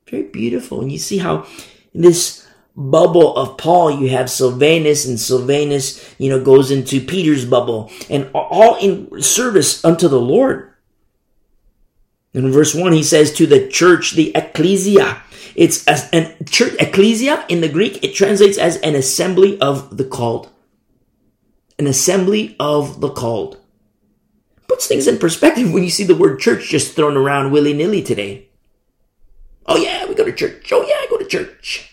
Very 0.09 0.23
beautiful. 0.23 0.81
And 0.81 0.91
you 0.91 0.97
see 0.97 1.17
how 1.17 1.45
this 1.93 2.47
bubble 2.75 3.35
of 3.35 3.57
Paul, 3.57 3.99
you 3.99 4.09
have 4.09 4.29
Silvanus, 4.29 5.05
and 5.05 5.19
Silvanus, 5.19 6.15
you 6.17 6.29
know, 6.29 6.43
goes 6.43 6.71
into 6.71 6.99
Peter's 6.99 7.45
bubble, 7.45 7.91
and 8.09 8.29
all 8.33 8.75
in 8.77 9.21
service 9.21 9.83
unto 9.85 10.07
the 10.07 10.19
Lord. 10.19 10.73
In 12.33 12.51
verse 12.51 12.73
1, 12.73 12.93
he 12.93 13.03
says 13.03 13.31
to 13.33 13.45
the 13.45 13.67
church, 13.67 14.13
the 14.13 14.31
ecclesia. 14.35 15.21
It's 15.55 15.85
an 15.87 16.33
church, 16.47 16.73
ecclesia 16.79 17.45
in 17.47 17.61
the 17.61 17.69
Greek, 17.69 18.03
it 18.03 18.15
translates 18.15 18.57
as 18.57 18.77
an 18.77 18.95
assembly 18.95 19.59
of 19.61 19.97
the 19.97 20.03
called. 20.03 20.49
An 21.77 21.85
assembly 21.85 22.55
of 22.59 23.01
the 23.01 23.09
called. 23.09 23.59
Puts 24.67 24.87
things 24.87 25.07
in 25.07 25.19
perspective 25.19 25.71
when 25.71 25.83
you 25.83 25.91
see 25.91 26.05
the 26.05 26.15
word 26.15 26.39
church 26.39 26.69
just 26.69 26.95
thrown 26.95 27.17
around 27.17 27.51
willy 27.51 27.73
nilly 27.73 28.01
today. 28.01 28.49
Oh 29.65 29.77
yeah, 29.77 30.05
we 30.05 30.15
go 30.15 30.25
to 30.25 30.31
church. 30.31 30.71
Oh 30.71 30.81
yeah, 30.81 30.95
I 30.95 31.07
go 31.09 31.17
to 31.17 31.25
church. 31.25 31.89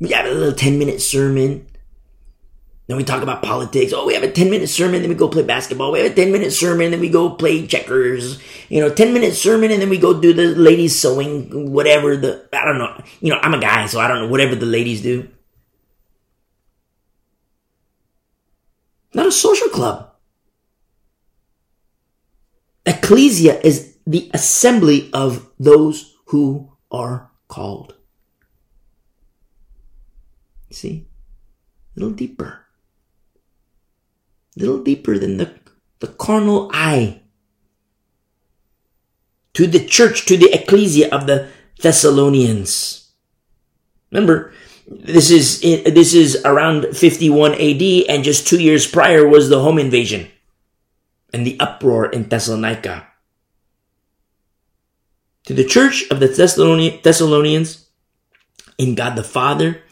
We 0.00 0.08
have 0.10 0.26
a 0.26 0.30
little 0.30 0.52
10 0.52 0.78
minute 0.78 1.00
sermon. 1.00 1.66
Then 2.88 2.96
we 2.96 3.04
talk 3.04 3.22
about 3.22 3.42
politics. 3.42 3.92
Oh, 3.94 4.06
we 4.06 4.14
have 4.14 4.24
a 4.24 4.30
10 4.30 4.50
minute 4.50 4.68
sermon, 4.68 5.00
then 5.00 5.08
we 5.08 5.14
go 5.14 5.28
play 5.28 5.44
basketball. 5.44 5.92
We 5.92 6.00
have 6.00 6.10
a 6.10 6.14
10 6.14 6.32
minute 6.32 6.52
sermon, 6.52 6.90
then 6.90 7.00
we 7.00 7.08
go 7.08 7.30
play 7.30 7.66
checkers. 7.66 8.42
You 8.68 8.80
know, 8.80 8.92
10 8.92 9.14
minute 9.14 9.34
sermon, 9.34 9.70
and 9.70 9.80
then 9.80 9.88
we 9.88 9.98
go 9.98 10.20
do 10.20 10.32
the 10.32 10.48
ladies 10.48 10.98
sewing, 10.98 11.70
whatever 11.70 12.16
the, 12.16 12.44
I 12.52 12.64
don't 12.64 12.78
know. 12.78 13.00
You 13.20 13.32
know, 13.32 13.38
I'm 13.40 13.54
a 13.54 13.60
guy, 13.60 13.86
so 13.86 14.00
I 14.00 14.08
don't 14.08 14.22
know, 14.22 14.28
whatever 14.28 14.56
the 14.56 14.66
ladies 14.66 15.00
do. 15.00 15.28
Not 19.14 19.26
a 19.26 19.32
social 19.32 19.68
club. 19.68 20.10
Ecclesia 22.84 23.60
is 23.60 23.91
the 24.06 24.30
assembly 24.34 25.10
of 25.12 25.50
those 25.58 26.16
who 26.26 26.72
are 26.90 27.30
called. 27.48 27.94
See? 30.70 31.06
A 31.96 32.00
little 32.00 32.14
deeper. 32.14 32.66
A 34.56 34.60
little 34.60 34.82
deeper 34.82 35.18
than 35.18 35.36
the, 35.36 35.54
the 36.00 36.08
carnal 36.08 36.70
eye. 36.72 37.20
To 39.54 39.66
the 39.66 39.84
church, 39.84 40.24
to 40.26 40.36
the 40.36 40.50
ecclesia 40.52 41.14
of 41.14 41.26
the 41.26 41.48
Thessalonians. 41.80 43.12
Remember, 44.10 44.52
this 44.86 45.30
is 45.30 45.60
this 45.60 46.14
is 46.14 46.42
around 46.44 46.96
51 46.96 47.52
AD, 47.54 47.82
and 48.08 48.24
just 48.24 48.46
two 48.46 48.60
years 48.60 48.86
prior 48.86 49.28
was 49.28 49.48
the 49.48 49.60
home 49.60 49.78
invasion 49.78 50.30
and 51.32 51.46
the 51.46 51.58
uproar 51.60 52.06
in 52.06 52.28
Thessalonica 52.28 53.11
to 55.52 55.62
the 55.62 55.68
church 55.68 56.04
of 56.10 56.20
the 56.20 56.28
Thessalonians 57.02 57.86
in 58.78 58.94
God 58.94 59.16
the 59.16 59.22
Father 59.22 59.82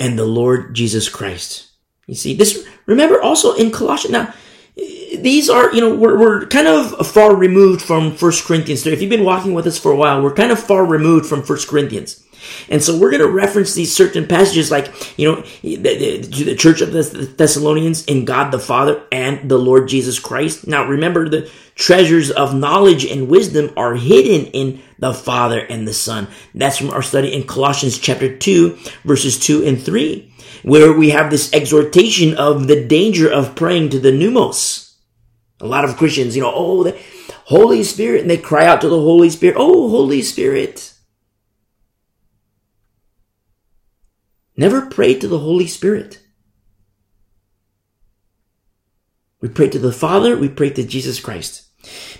and 0.00 0.18
the 0.18 0.24
Lord 0.24 0.74
Jesus 0.74 1.08
Christ. 1.08 1.70
You 2.06 2.14
see, 2.14 2.34
this, 2.34 2.66
remember 2.86 3.22
also 3.22 3.54
in 3.54 3.70
Colossians, 3.70 4.12
now, 4.12 4.34
these 4.76 5.48
are, 5.48 5.72
you 5.72 5.80
know, 5.80 5.94
we're, 5.94 6.18
we're 6.18 6.46
kind 6.46 6.66
of 6.66 7.06
far 7.06 7.34
removed 7.34 7.80
from 7.80 8.16
First 8.16 8.44
Corinthians. 8.44 8.86
If 8.86 9.00
you've 9.00 9.10
been 9.10 9.24
walking 9.24 9.54
with 9.54 9.66
us 9.66 9.78
for 9.78 9.92
a 9.92 9.96
while, 9.96 10.20
we're 10.20 10.34
kind 10.34 10.50
of 10.50 10.58
far 10.58 10.84
removed 10.84 11.26
from 11.26 11.42
First 11.42 11.68
Corinthians. 11.68 12.23
And 12.68 12.82
so 12.82 12.98
we're 12.98 13.10
going 13.10 13.22
to 13.22 13.28
reference 13.28 13.74
these 13.74 13.94
certain 13.94 14.26
passages 14.26 14.70
like, 14.70 15.18
you 15.18 15.30
know, 15.30 15.42
to 15.42 16.44
the 16.44 16.56
church 16.56 16.80
of 16.80 16.92
the 16.92 17.02
Thessalonians 17.02 18.04
in 18.06 18.24
God 18.24 18.50
the 18.50 18.58
Father 18.58 19.02
and 19.12 19.48
the 19.50 19.58
Lord 19.58 19.88
Jesus 19.88 20.18
Christ. 20.18 20.66
Now 20.66 20.86
remember 20.86 21.28
the 21.28 21.50
treasures 21.74 22.30
of 22.30 22.54
knowledge 22.54 23.04
and 23.04 23.28
wisdom 23.28 23.72
are 23.76 23.94
hidden 23.94 24.46
in 24.52 24.82
the 24.98 25.12
Father 25.12 25.60
and 25.60 25.86
the 25.86 25.92
Son. 25.92 26.28
That's 26.54 26.78
from 26.78 26.90
our 26.90 27.02
study 27.02 27.34
in 27.34 27.46
Colossians 27.46 27.98
chapter 27.98 28.36
2 28.36 28.78
verses 29.04 29.38
2 29.38 29.64
and 29.64 29.82
3 29.82 30.32
where 30.64 30.92
we 30.92 31.10
have 31.10 31.30
this 31.30 31.52
exhortation 31.52 32.34
of 32.36 32.66
the 32.66 32.86
danger 32.86 33.30
of 33.30 33.54
praying 33.54 33.90
to 33.90 33.98
the 33.98 34.10
pneumos. 34.10 34.94
A 35.60 35.66
lot 35.66 35.84
of 35.84 35.96
Christians, 35.96 36.34
you 36.34 36.42
know, 36.42 36.52
oh, 36.54 36.82
the 36.82 36.98
Holy 37.44 37.84
Spirit, 37.84 38.22
and 38.22 38.30
they 38.30 38.38
cry 38.38 38.64
out 38.64 38.80
to 38.80 38.88
the 38.88 39.00
Holy 39.00 39.28
Spirit, 39.28 39.56
oh, 39.58 39.90
Holy 39.90 40.22
Spirit. 40.22 40.93
Never 44.56 44.86
pray 44.86 45.14
to 45.18 45.28
the 45.28 45.40
Holy 45.40 45.66
Spirit. 45.66 46.20
We 49.40 49.48
pray 49.48 49.68
to 49.68 49.78
the 49.78 49.92
Father, 49.92 50.36
we 50.36 50.48
pray 50.48 50.70
to 50.70 50.84
Jesus 50.84 51.20
Christ. 51.20 51.64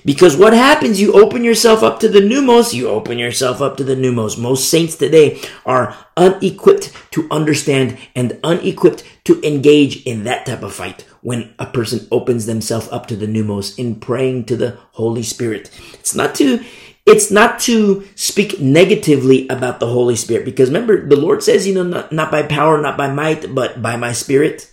Because 0.05 0.37
what 0.37 0.53
happens, 0.53 1.01
you 1.01 1.15
open 1.15 1.43
yourself 1.43 1.83
up 1.83 1.99
to 2.01 2.09
the 2.09 2.21
pneumos, 2.21 2.75
you 2.75 2.89
open 2.89 3.19
yourself 3.19 3.63
up 3.63 3.79
to 3.79 3.85
the 3.85 3.95
pneumos. 3.95 4.39
Most 4.39 4.69
saints 4.69 4.97
today 4.97 5.41
are 5.65 5.97
unequipped 6.17 6.93
to 7.13 7.27
understand 7.31 7.97
and 8.15 8.39
unequipped 8.45 9.05
to 9.25 9.41
engage 9.43 10.05
in 10.05 10.25
that 10.25 10.45
type 10.45 10.63
of 10.63 10.75
fight 10.75 11.07
when 11.23 11.55
a 11.59 11.65
person 11.65 12.07
opens 12.13 12.45
themselves 12.45 12.89
up 12.89 13.07
to 13.07 13.17
the 13.17 13.27
pneumos 13.27 13.79
in 13.79 13.97
praying 13.97 14.45
to 14.45 14.57
the 14.57 14.77
Holy 14.93 15.23
Spirit. 15.23 15.71
It's 15.95 16.15
not 16.15 16.35
to 16.35 16.63
it's 17.07 17.31
not 17.31 17.61
to 17.61 18.07
speak 18.15 18.61
negatively 18.61 19.47
about 19.49 19.79
the 19.79 19.87
Holy 19.87 20.17
Spirit 20.17 20.45
because 20.45 20.71
remember, 20.71 21.07
the 21.07 21.17
Lord 21.17 21.43
says, 21.43 21.67
you 21.67 21.75
know, 21.75 21.83
not, 21.83 22.13
not 22.13 22.31
by 22.31 22.43
power, 22.43 22.81
not 22.81 22.97
by 22.97 23.13
might, 23.13 23.55
but 23.55 23.83
by 23.83 23.97
my 23.97 24.13
spirit. 24.13 24.71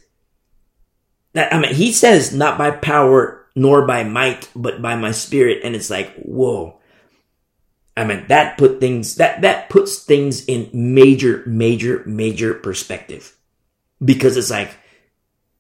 That, 1.33 1.53
I 1.53 1.59
mean, 1.59 1.73
he 1.73 1.91
says 1.91 2.33
not 2.33 2.57
by 2.57 2.71
power 2.71 3.45
nor 3.55 3.85
by 3.85 4.03
might, 4.03 4.49
but 4.55 4.81
by 4.81 4.95
my 4.95 5.11
spirit. 5.11 5.61
And 5.63 5.75
it's 5.75 5.89
like, 5.89 6.13
whoa. 6.15 6.79
I 7.97 8.05
mean, 8.05 8.25
that 8.29 8.57
put 8.57 8.79
things, 8.79 9.15
that, 9.15 9.41
that 9.41 9.69
puts 9.69 10.03
things 10.03 10.45
in 10.45 10.69
major, 10.73 11.43
major, 11.45 12.01
major 12.05 12.53
perspective 12.53 13.35
because 14.03 14.37
it's 14.37 14.49
like, 14.49 14.71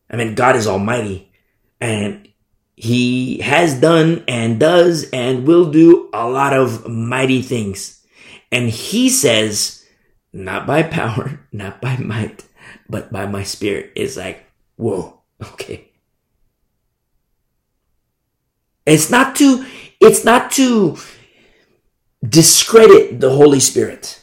I 0.09 0.15
mean, 0.15 0.35
God 0.35 0.55
is 0.55 0.67
almighty 0.67 1.31
and 1.81 2.27
he 2.75 3.39
has 3.39 3.79
done 3.79 4.23
and 4.27 4.59
does 4.59 5.09
and 5.11 5.45
will 5.45 5.71
do 5.71 6.09
a 6.13 6.27
lot 6.27 6.53
of 6.53 6.87
mighty 6.87 7.41
things. 7.41 8.03
And 8.51 8.69
he 8.69 9.09
says, 9.09 9.85
not 10.33 10.65
by 10.65 10.83
power, 10.83 11.39
not 11.51 11.81
by 11.81 11.97
might, 11.97 12.43
but 12.89 13.11
by 13.11 13.25
my 13.25 13.43
spirit. 13.43 13.91
It's 13.95 14.17
like, 14.17 14.45
whoa, 14.77 15.21
okay. 15.43 15.91
It's 18.85 19.11
not 19.11 19.35
to, 19.35 19.65
it's 19.99 20.25
not 20.25 20.51
to 20.53 20.97
discredit 22.27 23.19
the 23.19 23.29
Holy 23.29 23.59
Spirit. 23.59 24.21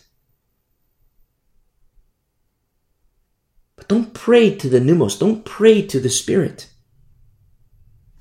But 3.77 3.89
don't 3.89 4.13
pray 4.13 4.55
to 4.57 4.69
the 4.69 4.81
pneumos. 4.81 5.19
Don't 5.19 5.45
pray 5.45 5.83
to 5.83 6.01
the 6.01 6.11
Spirit. 6.11 6.69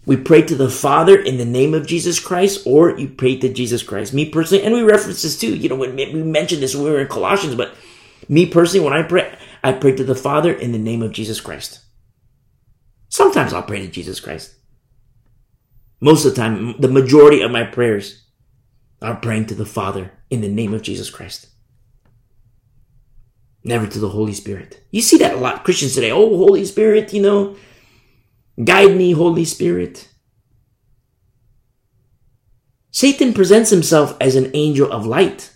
We 0.07 0.15
pray 0.15 0.41
to 0.43 0.55
the 0.55 0.69
Father 0.69 1.19
in 1.19 1.37
the 1.37 1.43
name 1.43 1.73
of 1.73 1.85
Jesus 1.85 2.17
Christ, 2.17 2.65
or 2.65 2.97
you 2.97 3.09
pray 3.09 3.37
to 3.39 3.51
Jesus 3.51 3.83
Christ. 3.83 4.13
Me 4.13 4.29
personally, 4.29 4.63
and 4.63 4.73
we 4.73 4.81
reference 4.81 5.21
this 5.21 5.37
too. 5.37 5.53
You 5.53 5.67
know, 5.67 5.75
when 5.75 5.97
we 5.97 6.23
mentioned 6.23 6.63
this 6.63 6.73
when 6.73 6.85
we 6.85 6.91
were 6.91 7.01
in 7.01 7.09
Colossians, 7.09 7.55
but 7.55 7.75
me 8.29 8.45
personally, 8.45 8.85
when 8.85 8.97
I 8.97 9.03
pray, 9.03 9.37
I 9.65 9.73
pray 9.73 9.93
to 9.97 10.05
the 10.05 10.15
Father 10.15 10.53
in 10.53 10.71
the 10.71 10.77
name 10.77 11.03
of 11.03 11.11
Jesus 11.11 11.41
Christ. 11.41 11.81
Sometimes 13.09 13.51
I'll 13.51 13.63
pray 13.63 13.81
to 13.81 13.89
Jesus 13.89 14.21
Christ. 14.21 14.55
Most 15.99 16.23
of 16.23 16.33
the 16.33 16.41
time, 16.41 16.79
the 16.79 16.87
majority 16.87 17.41
of 17.41 17.51
my 17.51 17.65
prayers 17.65 18.23
are 19.01 19.17
praying 19.17 19.47
to 19.47 19.55
the 19.55 19.65
Father 19.65 20.13
in 20.29 20.39
the 20.39 20.47
name 20.47 20.73
of 20.73 20.83
Jesus 20.83 21.09
Christ. 21.09 21.47
Never 23.61 23.87
to 23.87 23.99
the 23.99 24.09
Holy 24.09 24.33
Spirit. 24.33 24.81
You 24.89 25.01
see 25.01 25.17
that 25.17 25.33
a 25.33 25.37
lot. 25.37 25.65
Christians 25.65 25.95
today, 25.95 26.11
oh, 26.11 26.37
Holy 26.37 26.63
Spirit, 26.63 27.13
you 27.13 27.21
know, 27.21 27.57
Guide 28.63 28.95
me, 28.95 29.11
Holy 29.11 29.45
Spirit. 29.45 30.07
Satan 32.91 33.33
presents 33.33 33.69
himself 33.69 34.17
as 34.19 34.35
an 34.35 34.49
angel 34.55 34.91
of 34.91 35.05
light. 35.05 35.53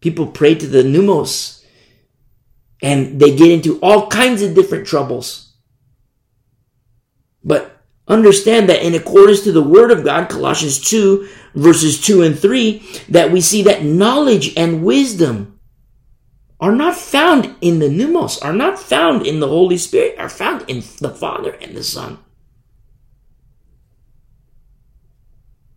People 0.00 0.28
pray 0.28 0.54
to 0.54 0.66
the 0.66 0.82
pneumos 0.82 1.64
and 2.80 3.20
they 3.20 3.34
get 3.34 3.50
into 3.50 3.78
all 3.80 4.08
kinds 4.08 4.42
of 4.42 4.54
different 4.54 4.86
troubles. 4.86 5.54
But 7.42 7.82
understand 8.06 8.68
that 8.68 8.82
in 8.82 8.94
accordance 8.94 9.42
to 9.42 9.52
the 9.52 9.62
word 9.62 9.90
of 9.90 10.04
God, 10.04 10.28
Colossians 10.28 10.78
2 10.80 11.28
verses 11.54 12.00
2 12.00 12.22
and 12.22 12.38
3, 12.38 12.78
that 13.08 13.30
we 13.30 13.40
see 13.40 13.62
that 13.62 13.84
knowledge 13.84 14.56
and 14.56 14.84
wisdom 14.84 15.51
are 16.62 16.72
not 16.72 16.94
found 16.94 17.56
in 17.60 17.80
the 17.80 17.88
pneumos, 17.88 18.42
are 18.42 18.52
not 18.52 18.78
found 18.78 19.26
in 19.26 19.40
the 19.40 19.48
Holy 19.48 19.76
Spirit, 19.76 20.14
are 20.16 20.28
found 20.28 20.64
in 20.70 20.76
the 21.00 21.10
Father 21.10 21.50
and 21.60 21.76
the 21.76 21.82
Son. 21.82 22.18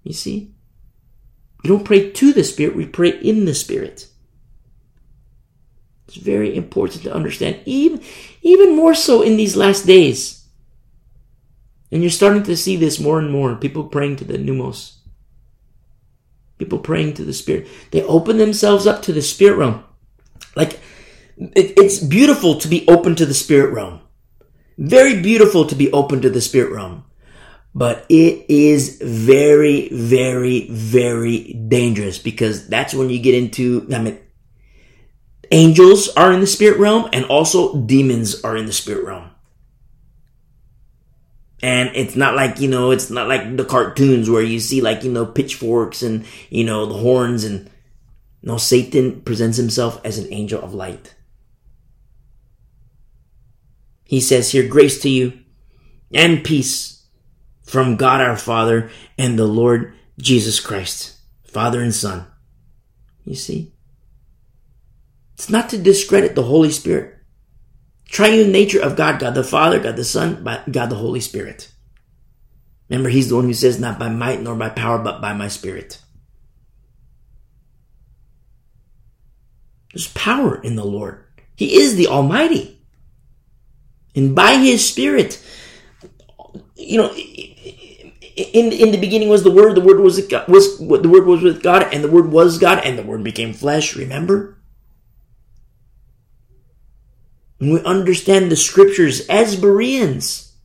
You 0.04 0.14
see? 0.14 0.54
We 1.64 1.70
don't 1.70 1.84
pray 1.84 2.12
to 2.12 2.32
the 2.34 2.44
Spirit, 2.44 2.76
we 2.76 2.86
pray 2.86 3.10
in 3.10 3.46
the 3.46 3.56
Spirit. 3.56 4.10
It's 6.08 6.18
very 6.18 6.56
important 6.56 7.02
to 7.02 7.14
understand, 7.14 7.62
even, 7.66 8.04
even 8.44 8.76
more 8.76 8.94
so 8.94 9.24
in 9.24 9.38
these 9.38 9.56
last 9.56 9.88
days. 9.88 10.46
And 11.92 12.04
you're 12.04 12.12
starting 12.12 12.44
to 12.44 12.56
see 12.56 12.76
this 12.76 13.00
more 13.00 13.18
and 13.18 13.32
more. 13.32 13.56
People 13.56 13.86
praying 13.86 14.18
to 14.18 14.24
the 14.24 14.38
pneumos. 14.38 14.98
People 16.60 16.78
praying 16.78 17.16
to 17.16 17.26
the 17.26 17.34
Spirit. 17.34 17.68
They 17.90 18.04
open 18.04 18.38
themselves 18.38 18.86
up 18.86 19.02
to 19.04 19.14
the 19.14 19.24
Spirit 19.24 19.58
realm. 19.58 19.84
Like, 20.56 20.80
it, 21.38 21.74
it's 21.78 22.00
beautiful 22.00 22.60
to 22.60 22.68
be 22.68 22.88
open 22.88 23.16
to 23.16 23.26
the 23.26 23.34
spirit 23.34 23.74
realm. 23.74 24.02
Very 24.78 25.22
beautiful 25.22 25.66
to 25.66 25.76
be 25.76 25.92
open 25.92 26.22
to 26.22 26.30
the 26.30 26.42
spirit 26.42 26.72
realm. 26.72 27.06
But 27.74 28.06
it 28.08 28.46
is 28.50 29.02
very, 29.04 29.90
very, 29.90 30.70
very 30.70 31.54
dangerous 31.54 32.18
because 32.18 32.68
that's 32.70 32.94
when 32.94 33.10
you 33.10 33.20
get 33.20 33.36
into, 33.36 33.86
I 33.94 34.00
mean, 34.00 34.20
angels 35.52 36.08
are 36.16 36.32
in 36.32 36.40
the 36.40 36.48
spirit 36.48 36.80
realm 36.80 37.10
and 37.12 37.26
also 37.26 37.82
demons 37.82 38.42
are 38.44 38.56
in 38.56 38.66
the 38.66 38.74
spirit 38.74 39.06
realm. 39.06 39.30
And 41.62 41.90
it's 41.96 42.16
not 42.16 42.36
like, 42.36 42.62
you 42.62 42.70
know, 42.70 42.92
it's 42.92 43.10
not 43.10 43.28
like 43.28 43.58
the 43.58 43.66
cartoons 43.66 44.30
where 44.30 44.42
you 44.42 44.60
see 44.60 44.82
like, 44.82 45.04
you 45.04 45.12
know, 45.12 45.26
pitchforks 45.26 46.02
and, 46.02 46.26
you 46.50 46.64
know, 46.64 46.86
the 46.86 46.94
horns 46.94 47.44
and 47.44 47.70
no, 48.46 48.58
Satan 48.58 49.22
presents 49.22 49.58
himself 49.58 50.00
as 50.06 50.20
an 50.20 50.32
angel 50.32 50.62
of 50.62 50.76
light. 50.76 51.16
He 54.04 54.22
says 54.22 54.52
here, 54.52 54.68
grace 54.68 55.02
to 55.02 55.10
you 55.10 55.40
and 56.14 56.44
peace 56.44 57.08
from 57.64 57.96
God 57.96 58.22
our 58.22 58.38
Father 58.38 58.92
and 59.18 59.38
the 59.38 59.48
Lord 59.48 59.96
Jesus 60.20 60.60
Christ, 60.60 61.18
Father 61.44 61.82
and 61.82 61.94
Son. 61.94 62.28
You 63.26 63.34
see? 63.34 63.74
It's 65.34 65.50
not 65.50 65.70
to 65.70 65.80
discredit 65.80 66.36
the 66.36 66.44
Holy 66.44 66.70
Spirit. 66.70 67.18
Triune 68.08 68.52
nature 68.52 68.80
of 68.80 68.96
God, 68.96 69.20
God 69.20 69.34
the 69.34 69.44
Father, 69.44 69.80
God 69.80 69.96
the 69.96 70.06
Son, 70.06 70.44
God 70.44 70.90
the 70.92 70.96
Holy 70.96 71.20
Spirit. 71.20 71.72
Remember, 72.90 73.10
He's 73.10 73.30
the 73.30 73.36
one 73.36 73.46
who 73.46 73.56
says, 73.56 73.80
not 73.80 73.98
by 73.98 74.10
might 74.10 74.40
nor 74.40 74.56
by 74.56 74.70
power, 74.70 75.00
but 75.00 75.20
by 75.20 75.34
my 75.34 75.48
Spirit. 75.48 76.00
There's 79.96 80.10
power 80.10 80.62
in 80.62 80.76
the 80.76 80.84
Lord. 80.84 81.24
He 81.56 81.78
is 81.78 81.96
the 81.96 82.08
Almighty. 82.08 82.82
And 84.14 84.36
by 84.36 84.58
His 84.58 84.86
Spirit, 84.86 85.42
you 86.76 86.98
know, 86.98 87.14
in 87.16 88.74
in 88.74 88.92
the 88.92 89.00
beginning 89.00 89.30
was 89.30 89.44
the 89.44 89.52
Word. 89.52 89.76
The 89.76 89.82
Word 89.82 90.02
was 90.02 90.18
was 90.50 90.80
the 90.80 91.10
Word 91.10 91.26
was 91.26 91.42
with 91.42 91.64
God, 91.64 91.94
and 91.94 92.04
the 92.04 92.12
Word 92.12 92.30
was 92.30 92.58
God, 92.58 92.84
and 92.84 93.00
the 93.00 93.04
Word 93.04 93.24
became 93.24 93.54
flesh. 93.54 93.96
Remember, 93.96 94.58
and 97.62 97.72
we 97.72 97.82
understand 97.84 98.52
the 98.52 98.58
Scriptures 98.58 99.26
as 99.30 99.56
Bereans, 99.56 100.58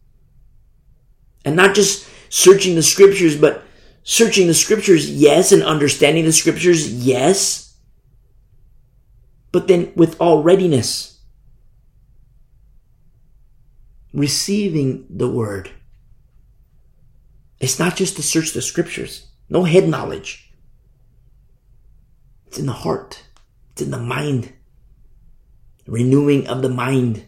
and 1.44 1.55
not 1.55 1.77
just 1.77 2.09
searching 2.31 2.74
the 2.74 2.82
Scriptures, 2.82 3.36
but 3.36 3.62
searching 4.02 4.48
the 4.48 4.55
Scriptures, 4.55 5.09
yes, 5.09 5.52
and 5.52 5.62
understanding 5.62 6.24
the 6.24 6.32
Scriptures, 6.32 6.93
yes 6.93 7.70
but 9.53 9.69
then 9.69 9.93
with 9.97 10.21
all 10.21 10.43
readiness, 10.43 11.21
receiving 14.13 15.07
the 15.11 15.29
word 15.29 15.71
It's 17.61 17.79
not 17.79 17.97
just 17.97 18.17
to 18.17 18.23
search 18.23 18.53
the 18.53 18.63
scriptures. 18.63 19.29
No 19.49 19.65
head 19.65 19.89
knowledge. 19.89 20.53
It's 22.47 22.59
in 22.59 22.67
the 22.67 22.73
heart. 22.73 23.25
It's 23.73 23.83
in 23.83 23.91
the 23.91 23.99
mind. 23.99 24.53
Renewing 25.87 26.49
of 26.49 26.63
the 26.63 26.69
mind. 26.71 27.25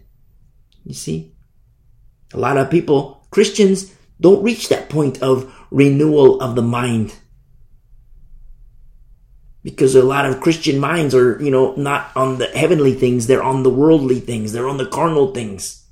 You 0.85 0.95
see? 0.95 1.35
A 2.33 2.39
lot 2.39 2.57
of 2.57 2.71
people, 2.71 3.27
Christians, 3.31 3.95
don't 4.21 4.43
reach 4.43 4.69
that 4.69 4.89
point 4.89 5.23
of 5.23 5.53
renewal 5.71 6.41
of 6.41 6.55
the 6.57 6.63
mind. 6.63 7.15
Because 9.63 9.95
a 9.95 10.03
lot 10.03 10.27
of 10.27 10.41
Christian 10.41 10.79
minds 10.79 11.15
are, 11.15 11.41
you 11.43 11.51
know, 11.51 11.75
not 11.77 12.11
on 12.17 12.39
the 12.39 12.47
heavenly 12.47 12.95
things, 12.95 13.27
they're 13.27 13.43
on 13.43 13.63
the 13.63 13.71
worldly 13.71 14.19
things, 14.19 14.53
they're 14.53 14.69
on 14.69 14.79
the 14.79 14.87
carnal 14.87 15.33
things. 15.33 15.87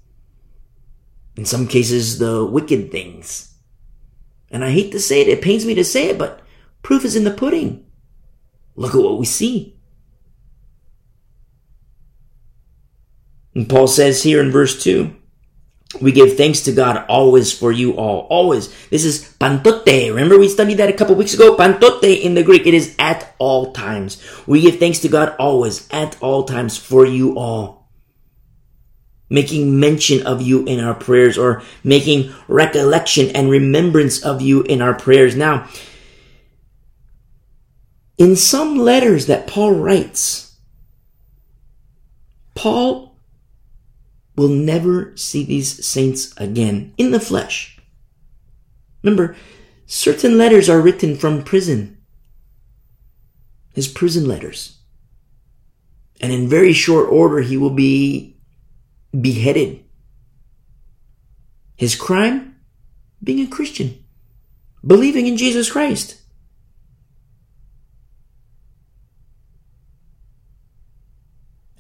In 1.37 1.45
some 1.45 1.69
cases, 1.69 2.19
the 2.19 2.45
wicked 2.45 2.91
things. 2.91 3.55
And 4.51 4.65
I 4.65 4.71
hate 4.71 4.91
to 4.93 5.01
say 5.01 5.21
it, 5.21 5.29
it 5.29 5.43
pains 5.43 5.65
me 5.65 5.75
to 5.75 5.85
say 5.85 6.09
it, 6.09 6.19
but 6.19 6.43
proof 6.83 7.05
is 7.05 7.15
in 7.15 7.25
the 7.25 7.31
pudding. 7.31 7.87
Look 8.75 8.95
at 8.95 9.01
what 9.01 9.19
we 9.19 9.27
see. 9.27 9.77
And 13.55 13.69
Paul 13.69 13.87
says 13.87 14.23
here 14.23 14.41
in 14.41 14.51
verse 14.51 14.83
2 14.83 15.15
we 15.99 16.13
give 16.13 16.37
thanks 16.37 16.61
to 16.63 16.73
God 16.73 17.05
always 17.09 17.53
for 17.53 17.73
you 17.73 17.95
all. 17.95 18.29
Always. 18.31 18.69
This 18.91 19.05
is 19.05 19.35
pantote. 19.41 20.11
Remember 20.11 20.39
we 20.39 20.49
studied 20.49 20.77
that 20.77 20.89
a 20.89 20.93
couple 20.93 21.17
weeks 21.17 21.35
ago? 21.35 21.57
Pantote 21.57 22.23
in 22.23 22.35
the 22.35 22.45
Greek. 22.45 22.67
It 22.67 22.75
is 22.75 22.95
at 22.99 23.35
all 23.39 23.73
times. 23.73 24.23
We 24.47 24.61
give 24.61 24.79
thanks 24.79 25.01
to 25.01 25.09
God 25.09 25.35
always, 25.39 25.89
at 25.91 26.17
all 26.23 26.45
times 26.45 26.77
for 26.77 27.05
you 27.05 27.37
all. 27.37 27.89
Making 29.29 29.81
mention 29.81 30.27
of 30.27 30.43
you 30.43 30.65
in 30.65 30.79
our 30.79 30.95
prayers 30.95 31.37
or 31.37 31.63
making 31.83 32.33
recollection 32.47 33.35
and 33.35 33.51
remembrance 33.51 34.23
of 34.23 34.41
you 34.41 34.63
in 34.63 34.81
our 34.81 34.95
prayers. 34.95 35.35
Now, 35.35 35.69
in 38.17 38.37
some 38.37 38.77
letters 38.77 39.27
that 39.27 39.49
Paul 39.49 39.75
writes, 39.75 40.57
Paul 42.55 43.10
will 44.41 44.49
never 44.49 45.15
see 45.19 45.45
these 45.45 45.85
saints 45.85 46.33
again 46.39 46.95
in 46.97 47.11
the 47.11 47.21
flesh. 47.21 47.79
Remember, 49.03 49.37
certain 49.85 50.39
letters 50.39 50.71
are 50.71 50.81
written 50.81 51.15
from 51.15 51.45
prison. 51.45 51.99
His 53.75 53.87
prison 53.87 54.27
letters. 54.27 54.79
And 56.23 56.33
in 56.33 56.49
very 56.49 56.73
short 56.73 57.11
order, 57.11 57.41
he 57.41 57.59
will 57.59 57.75
be 57.75 58.39
beheaded. 59.13 59.85
His 61.77 61.95
crime? 61.95 62.57
Being 63.23 63.47
a 63.47 63.51
Christian. 63.51 64.03
Believing 64.83 65.27
in 65.27 65.37
Jesus 65.37 65.71
Christ. 65.71 66.19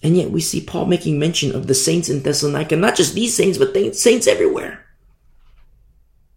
And 0.03 0.17
yet 0.17 0.31
we 0.31 0.41
see 0.41 0.61
Paul 0.61 0.87
making 0.87 1.19
mention 1.19 1.55
of 1.55 1.67
the 1.67 1.75
saints 1.75 2.09
in 2.09 2.23
Thessalonica, 2.23 2.77
not 2.77 2.97
just 2.97 3.15
these 3.15 3.37
saints, 3.37 3.59
but 3.59 3.75
saints 3.95 4.27
everywhere. 4.27 4.87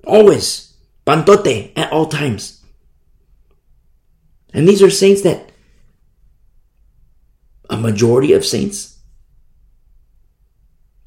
Always. 0.05 0.73
Pantote 1.05 1.71
at 1.75 1.91
all 1.91 2.07
times. 2.07 2.61
And 4.53 4.67
these 4.67 4.81
are 4.81 4.89
saints 4.89 5.21
that 5.21 5.51
a 7.69 7.77
majority 7.77 8.33
of 8.33 8.45
saints 8.45 8.93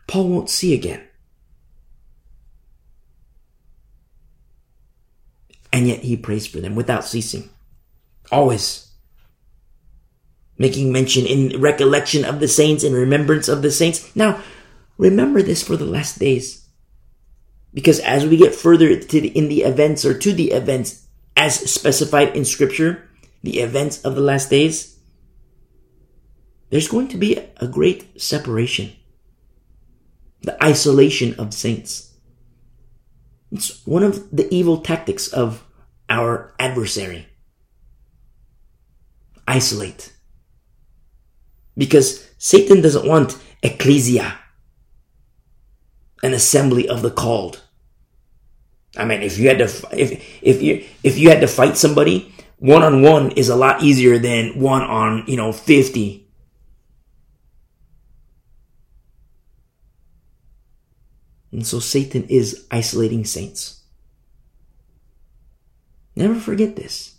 Paul 0.07 0.28
won't 0.28 0.51
see 0.51 0.73
again. 0.74 1.03
And 5.73 5.87
yet 5.87 6.01
he 6.01 6.16
prays 6.16 6.47
for 6.47 6.61
them 6.61 6.74
without 6.74 7.05
ceasing. 7.05 7.51
Always 8.33 8.85
making 10.59 10.93
mention 10.93 11.27
in 11.27 11.61
recollection 11.61 12.24
of 12.24 12.41
the 12.41 12.49
saints 12.49 12.83
and 12.83 12.95
remembrance 12.95 13.49
of 13.49 13.62
the 13.62 13.70
saints. 13.70 14.15
Now, 14.16 14.43
remember 14.97 15.43
this 15.43 15.62
for 15.62 15.77
the 15.77 15.85
last 15.85 16.19
days. 16.19 16.66
Because 17.74 18.01
as 18.01 18.24
we 18.24 18.39
get 18.39 18.55
further 18.55 18.99
to 18.99 19.20
the, 19.20 19.28
in 19.28 19.49
the 19.49 19.62
events 19.62 20.05
or 20.05 20.16
to 20.19 20.33
the 20.33 20.53
events 20.53 21.07
as 21.37 21.70
specified 21.70 22.35
in 22.35 22.45
scripture, 22.45 23.07
the 23.43 23.61
events 23.61 24.03
of 24.03 24.15
the 24.15 24.23
last 24.23 24.49
days, 24.49 24.99
there's 26.70 26.89
going 26.89 27.09
to 27.09 27.19
be 27.19 27.39
a 27.59 27.66
great 27.66 28.20
separation. 28.20 28.93
The 30.41 30.62
isolation 30.65 31.35
of 31.39 31.53
saints. 31.53 32.15
It's 33.53 33.87
one 33.87 34.03
of 34.03 34.31
the 34.35 34.53
evil 34.53 34.78
tactics 34.78 35.28
of 35.28 35.65
our 36.09 36.55
adversary. 36.59 37.28
Isolate 39.47 40.15
because 41.77 42.28
Satan 42.39 42.81
doesn't 42.81 43.07
want 43.07 43.39
ecclesia, 43.62 44.39
an 46.23 46.32
assembly 46.32 46.89
of 46.89 47.03
the 47.03 47.11
called. 47.11 47.62
I 48.97 49.05
mean, 49.05 49.23
if 49.23 49.39
you 49.39 49.48
had 49.48 49.59
to, 49.59 49.65
if, 49.93 50.43
if 50.43 50.62
you, 50.62 50.85
if 51.03 51.19
you 51.19 51.28
had 51.28 51.40
to 51.43 51.48
fight 51.48 51.77
somebody, 51.77 52.32
one 52.59 52.82
on 52.82 53.03
one 53.03 53.32
is 53.32 53.48
a 53.48 53.57
lot 53.57 53.82
easier 53.82 54.19
than 54.19 54.59
one 54.59 54.82
on, 54.82 55.24
you 55.27 55.36
know, 55.36 55.53
50. 55.53 56.27
And 61.53 61.66
so 61.66 61.78
Satan 61.81 62.24
is 62.28 62.66
isolating 62.70 63.24
saints. 63.24 63.82
Never 66.15 66.35
forget 66.35 66.77
this. 66.77 67.15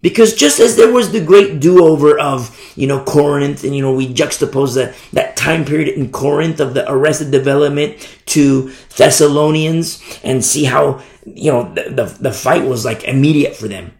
Because 0.00 0.34
just 0.34 0.60
as 0.60 0.76
there 0.76 0.92
was 0.92 1.10
the 1.10 1.24
great 1.24 1.58
do-over 1.58 2.18
of, 2.20 2.56
you 2.76 2.86
know, 2.86 3.02
Corinth, 3.02 3.64
and, 3.64 3.74
you 3.74 3.82
know, 3.82 3.92
we 3.92 4.12
juxtapose 4.12 4.76
that, 4.76 4.94
that 5.12 5.36
time 5.36 5.64
period 5.64 5.88
in 5.88 6.12
Corinth 6.12 6.60
of 6.60 6.74
the 6.74 6.88
arrested 6.88 7.32
development 7.32 7.96
to 8.26 8.72
Thessalonians 8.96 10.00
and 10.22 10.44
see 10.44 10.64
how, 10.64 11.02
you 11.24 11.50
know, 11.50 11.74
the, 11.74 11.90
the, 11.90 12.04
the 12.20 12.32
fight 12.32 12.64
was 12.64 12.84
like 12.84 13.04
immediate 13.04 13.56
for 13.56 13.66
them. 13.66 13.92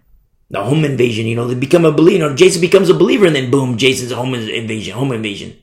The 0.51 0.63
home 0.63 0.85
invasion, 0.85 1.27
you 1.27 1.35
know, 1.35 1.49
they 1.49 1.57
become 1.57 1.85
a 1.85 1.93
believer, 1.93 2.19
you 2.19 2.29
know, 2.31 2.37
Jason 2.37 2.61
becomes 2.61 2.89
a 2.89 2.95
believer 2.95 3.27
and 3.27 3.35
then 3.35 3.51
boom, 3.51 3.77
Jason's 3.77 4.13
home 4.13 4.35
invasion, 4.35 4.95
home 4.95 5.13
invasion. 5.13 5.59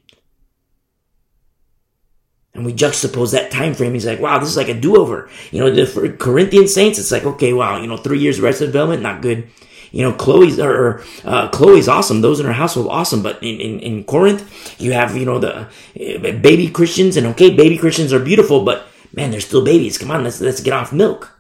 And 2.53 2.66
we 2.66 2.74
juxtapose 2.74 3.32
that 3.32 3.52
time 3.52 3.74
frame. 3.74 3.94
He's 3.94 4.06
like, 4.06 4.20
wow, 4.20 4.38
this 4.40 4.49
is 4.49 4.57
like 4.57 4.70
a 4.70 4.80
do-over. 4.80 5.30
You 5.52 5.60
know, 5.60 5.72
the, 5.72 6.16
Corinthian 6.20 6.68
saints, 6.68 6.99
it's 6.99 7.12
like, 7.12 7.26
okay, 7.26 7.52
wow, 7.52 7.82
you 7.82 7.88
know, 7.88 7.98
three 7.98 8.20
years 8.20 8.40
arrested 8.40 8.68
development, 8.68 9.02
not 9.02 9.22
good 9.22 9.49
you 9.96 10.02
know, 10.02 10.12
Chloe's 10.12 10.60
or 10.60 11.02
uh, 11.24 11.48
Chloe's 11.48 11.88
awesome. 11.88 12.20
Those 12.20 12.42
in 12.42 12.46
her 12.46 12.52
household 12.52 12.88
awesome. 12.90 13.24
But 13.24 13.42
in, 13.42 13.62
in, 13.62 13.80
in 13.80 14.04
Corinth, 14.04 14.76
you 14.78 14.92
have, 14.92 15.16
you 15.16 15.24
know, 15.24 15.40
the 15.40 15.62
uh, 15.62 16.38
baby 16.42 16.70
Christians 16.70 17.16
and 17.16 17.26
okay, 17.28 17.56
baby 17.56 17.78
Christians 17.78 18.12
are 18.12 18.20
beautiful, 18.20 18.66
but 18.66 18.88
man, 19.14 19.32
they're 19.32 19.40
still 19.40 19.64
babies. 19.64 19.98
Come 19.98 20.12
on, 20.12 20.26
let's, 20.26 20.42
let's 20.42 20.60
get 20.60 20.74
off 20.74 20.92
milk. 20.92 21.40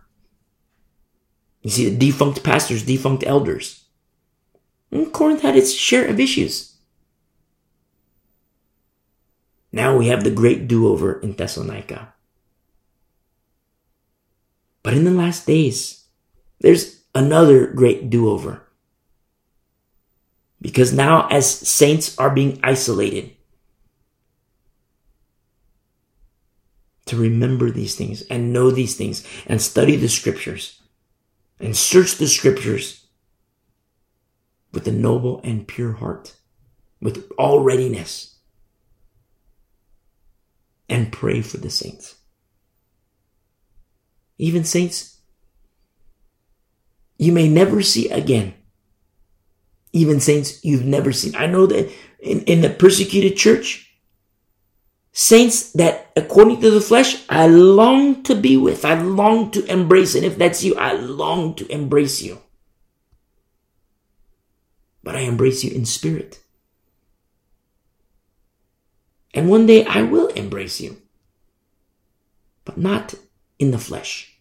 You 1.63 1.69
see 1.69 1.89
the 1.89 1.97
defunct 1.97 2.45
pastors, 2.45 2.83
defunct 2.83 3.25
elders. 3.27 3.83
And 4.89 5.11
Corinth 5.11 5.41
had 5.41 5.57
its 5.57 5.73
share 5.73 6.07
of 6.07 6.17
issues. 6.17 6.77
Now 9.73 9.97
we 9.97 10.07
have 10.07 10.23
the 10.23 10.31
great 10.31 10.69
do-over 10.69 11.19
in 11.19 11.33
Thessalonica. 11.33 12.13
But 14.81 14.93
in 14.93 15.03
the 15.03 15.11
last 15.11 15.45
days, 15.45 16.05
there's 16.61 16.94
another 17.15 17.65
great 17.67 18.09
do 18.09 18.29
over. 18.29 18.61
Because 20.61 20.93
now, 20.93 21.27
as 21.29 21.49
saints 21.49 22.17
are 22.17 22.29
being 22.29 22.59
isolated, 22.61 23.31
to 27.05 27.15
remember 27.15 27.69
these 27.69 27.95
things 27.95 28.23
and 28.23 28.51
know 28.51 28.71
these 28.71 28.95
things 28.95 29.25
and 29.45 29.61
study 29.61 29.95
the 29.95 30.09
scriptures 30.09 30.81
and 31.59 31.77
search 31.77 32.15
the 32.15 32.27
scriptures 32.27 33.05
with 34.73 34.87
a 34.87 34.91
noble 34.91 35.39
and 35.43 35.67
pure 35.67 35.93
heart, 35.93 36.35
with 36.99 37.31
all 37.37 37.61
readiness, 37.61 38.37
and 40.89 41.13
pray 41.13 41.41
for 41.41 41.57
the 41.57 41.69
saints. 41.69 42.15
Even 44.37 44.63
saints 44.63 45.14
you 47.17 47.31
may 47.31 47.47
never 47.47 47.81
see 47.81 48.09
again. 48.09 48.53
Even 49.93 50.19
saints 50.19 50.63
you've 50.63 50.85
never 50.85 51.11
seen. 51.11 51.35
I 51.35 51.47
know 51.47 51.65
that 51.67 51.91
in, 52.19 52.41
in 52.41 52.61
the 52.61 52.69
persecuted 52.69 53.37
church, 53.37 53.89
saints 55.13 55.71
that 55.71 56.11
according 56.17 56.59
to 56.61 56.69
the 56.69 56.81
flesh, 56.81 57.23
I 57.29 57.47
long 57.47 58.23
to 58.23 58.35
be 58.35 58.57
with. 58.57 58.83
I 58.83 59.01
long 59.01 59.51
to 59.51 59.65
embrace. 59.71 60.15
And 60.15 60.25
if 60.25 60.37
that's 60.37 60.63
you, 60.63 60.75
I 60.75 60.93
long 60.93 61.55
to 61.55 61.71
embrace 61.71 62.21
you. 62.21 62.41
But 65.03 65.15
I 65.15 65.21
embrace 65.21 65.63
you 65.63 65.71
in 65.71 65.85
spirit. 65.85 66.41
And 69.33 69.49
one 69.49 69.65
day 69.65 69.85
I 69.85 70.01
will 70.01 70.27
embrace 70.27 70.79
you, 70.79 71.01
but 72.63 72.77
not 72.77 73.13
in 73.59 73.71
the 73.71 73.77
flesh. 73.77 74.34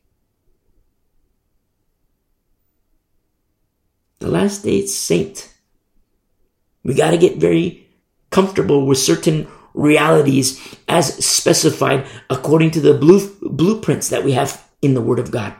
The 4.18 4.28
last 4.28 4.62
day 4.62 4.86
saint. 4.86 5.52
We 6.82 6.94
got 6.94 7.10
to 7.10 7.18
get 7.18 7.36
very 7.36 7.88
comfortable 8.30 8.86
with 8.86 8.98
certain 8.98 9.48
realities 9.74 10.60
as 10.88 11.14
specified 11.24 12.06
according 12.30 12.70
to 12.72 12.80
the 12.80 12.94
blue, 12.94 13.34
blueprints 13.42 14.08
that 14.10 14.24
we 14.24 14.32
have 14.32 14.64
in 14.82 14.94
the 14.94 15.00
Word 15.00 15.18
of 15.18 15.30
God. 15.30 15.54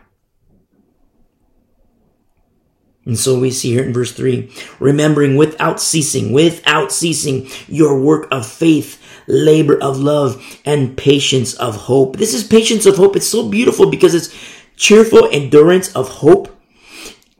And 3.06 3.18
so 3.18 3.38
we 3.38 3.50
see 3.50 3.72
here 3.72 3.84
in 3.84 3.92
verse 3.92 4.12
3 4.12 4.50
remembering 4.80 5.36
without 5.36 5.80
ceasing, 5.80 6.32
without 6.32 6.90
ceasing 6.90 7.48
your 7.68 8.00
work 8.00 8.26
of 8.30 8.46
faith, 8.46 9.02
labor 9.26 9.78
of 9.82 9.98
love, 9.98 10.42
and 10.64 10.96
patience 10.96 11.54
of 11.54 11.76
hope. 11.76 12.16
This 12.16 12.32
is 12.32 12.44
patience 12.44 12.86
of 12.86 12.96
hope. 12.96 13.16
It's 13.16 13.26
so 13.26 13.48
beautiful 13.48 13.90
because 13.90 14.14
it's 14.14 14.34
cheerful 14.76 15.28
endurance 15.30 15.94
of 15.94 16.08
hope, 16.08 16.53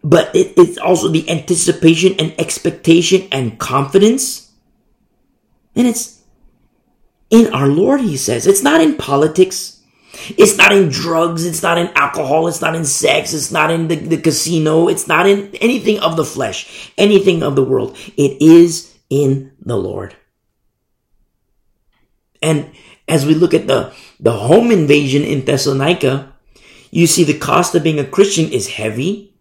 but 0.05 0.31
it's 0.35 0.77
also 0.77 1.09
the 1.09 1.29
anticipation 1.31 2.15
and 2.19 2.39
expectation 2.39 3.27
and 3.33 3.59
confidence. 3.59 4.53
And 5.75 5.87
it's 5.87 6.23
in 7.31 7.53
our 7.55 7.67
Lord, 7.67 8.03
he 8.03 8.19
says. 8.19 8.47
It's 8.47 8.63
not 8.63 8.83
in 8.83 8.97
politics. 8.97 9.81
It's 10.37 10.59
not 10.59 10.73
in 10.73 10.91
drugs. 10.91 11.47
It's 11.47 11.63
not 11.63 11.79
in 11.79 11.89
alcohol. 11.95 12.49
It's 12.49 12.61
not 12.61 12.75
in 12.75 12.85
sex. 12.85 13.33
It's 13.33 13.51
not 13.51 13.71
in 13.71 13.89
the, 13.89 13.97
the 13.97 14.21
casino. 14.21 14.89
It's 14.89 15.09
not 15.09 15.27
in 15.27 15.55
anything 15.57 15.99
of 16.01 16.17
the 16.17 16.25
flesh, 16.25 16.93
anything 16.99 17.43
of 17.43 17.57
the 17.57 17.65
world. 17.65 17.97
It 18.19 18.43
is 18.43 18.95
in 19.09 19.53
the 19.63 19.77
Lord. 19.77 20.15
And 22.43 22.71
as 23.09 23.25
we 23.25 23.35
look 23.35 23.55
at 23.55 23.67
the, 23.67 23.95
the 24.21 24.33
home 24.33 24.71
invasion 24.71 25.23
in 25.23 25.47
Thessalonica, 25.47 26.35
you 26.91 27.07
see 27.07 27.25
the 27.25 27.39
cost 27.39 27.75
of 27.75 27.83
being 27.83 27.99
a 27.99 28.05
Christian 28.05 28.53
is 28.53 28.69
heavy. 28.69 29.34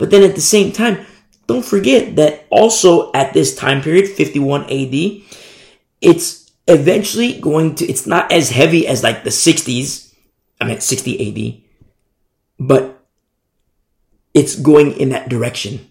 But 0.00 0.08
then 0.10 0.22
at 0.22 0.34
the 0.34 0.40
same 0.40 0.72
time, 0.72 1.04
don't 1.46 1.64
forget 1.64 2.16
that 2.16 2.46
also 2.48 3.12
at 3.12 3.34
this 3.34 3.54
time 3.54 3.82
period, 3.82 4.08
51 4.08 4.64
AD, 4.64 5.22
it's 6.00 6.50
eventually 6.66 7.38
going 7.38 7.74
to, 7.74 7.84
it's 7.84 8.06
not 8.06 8.32
as 8.32 8.48
heavy 8.48 8.86
as 8.86 9.02
like 9.02 9.24
the 9.24 9.30
60s. 9.30 10.14
I 10.58 10.64
mean, 10.64 10.80
60 10.80 11.60
AD, 11.60 11.62
but 12.58 13.04
it's 14.32 14.56
going 14.56 14.92
in 14.92 15.10
that 15.10 15.28
direction 15.28 15.90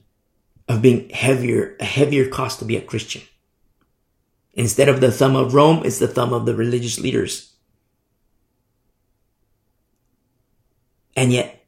of 0.68 0.82
being 0.82 1.10
heavier, 1.10 1.78
a 1.80 1.86
heavier 1.86 2.28
cost 2.28 2.58
to 2.60 2.66
be 2.66 2.78
a 2.78 2.82
Christian. 2.82 3.22
Instead 4.54 4.90
of 4.90 5.02
the 5.02 5.12
thumb 5.12 5.36
of 5.36 5.54
Rome, 5.54 5.84
it's 5.86 6.00
the 6.00 6.08
thumb 6.08 6.34
of 6.34 6.48
the 6.48 6.56
religious 6.56 7.00
leaders. 7.00 7.54
And 11.16 11.32
yet, 11.32 11.59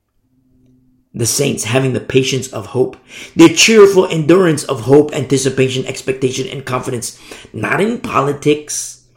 the 1.13 1.25
saints 1.25 1.65
having 1.65 1.93
the 1.93 1.99
patience 1.99 2.47
of 2.53 2.67
hope, 2.67 2.97
the 3.35 3.53
cheerful 3.53 4.07
endurance 4.07 4.63
of 4.63 4.81
hope, 4.81 5.13
anticipation, 5.13 5.85
expectation, 5.85 6.47
and 6.47 6.65
confidence, 6.65 7.19
not 7.53 7.81
in 7.81 7.99
politics, 7.99 9.07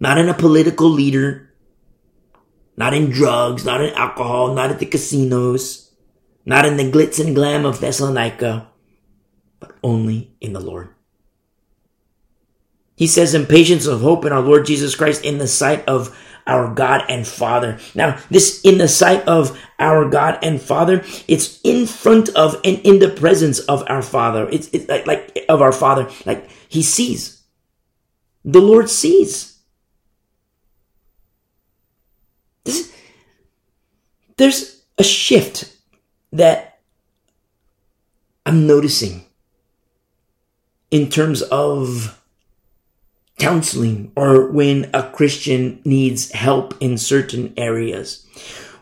not 0.00 0.18
in 0.18 0.28
a 0.28 0.34
political 0.34 0.88
leader, 0.88 1.54
not 2.76 2.94
in 2.94 3.10
drugs, 3.10 3.64
not 3.64 3.82
in 3.82 3.92
alcohol, 3.94 4.54
not 4.54 4.70
at 4.70 4.78
the 4.78 4.86
casinos, 4.86 5.92
not 6.44 6.64
in 6.64 6.76
the 6.76 6.90
glitz 6.90 7.24
and 7.24 7.34
glam 7.34 7.64
of 7.64 7.80
Thessalonica, 7.80 8.68
but 9.60 9.76
only 9.82 10.34
in 10.40 10.52
the 10.52 10.60
Lord. 10.60 10.88
He 12.96 13.06
says 13.06 13.34
in 13.34 13.46
patience 13.46 13.86
of 13.86 14.00
hope 14.00 14.24
in 14.24 14.32
our 14.32 14.40
Lord 14.40 14.66
Jesus 14.66 14.94
Christ 14.94 15.24
in 15.24 15.38
the 15.38 15.48
sight 15.48 15.86
of 15.86 16.16
our 16.46 16.72
God 16.72 17.04
and 17.08 17.26
Father. 17.26 17.78
Now, 17.94 18.18
this 18.30 18.60
in 18.62 18.78
the 18.78 18.88
sight 18.88 19.26
of 19.26 19.58
our 19.78 20.08
God 20.08 20.38
and 20.42 20.60
Father, 20.60 21.04
it's 21.26 21.60
in 21.62 21.86
front 21.86 22.28
of 22.30 22.54
and 22.64 22.78
in 22.80 22.98
the 22.98 23.08
presence 23.08 23.60
of 23.60 23.84
our 23.88 24.02
Father. 24.02 24.48
It's, 24.50 24.68
it's 24.68 24.88
like, 24.88 25.06
like 25.06 25.44
of 25.48 25.62
our 25.62 25.72
Father, 25.72 26.08
like 26.26 26.48
He 26.68 26.82
sees. 26.82 27.42
The 28.44 28.60
Lord 28.60 28.90
sees. 28.90 29.58
This, 32.64 32.94
there's 34.36 34.82
a 34.98 35.04
shift 35.04 35.76
that 36.32 36.80
I'm 38.46 38.66
noticing 38.66 39.24
in 40.90 41.08
terms 41.08 41.42
of 41.42 42.20
counseling 43.38 44.12
or 44.16 44.50
when 44.50 44.90
a 44.94 45.02
Christian 45.10 45.80
needs 45.84 46.30
help 46.32 46.74
in 46.80 46.98
certain 46.98 47.52
areas. 47.56 48.26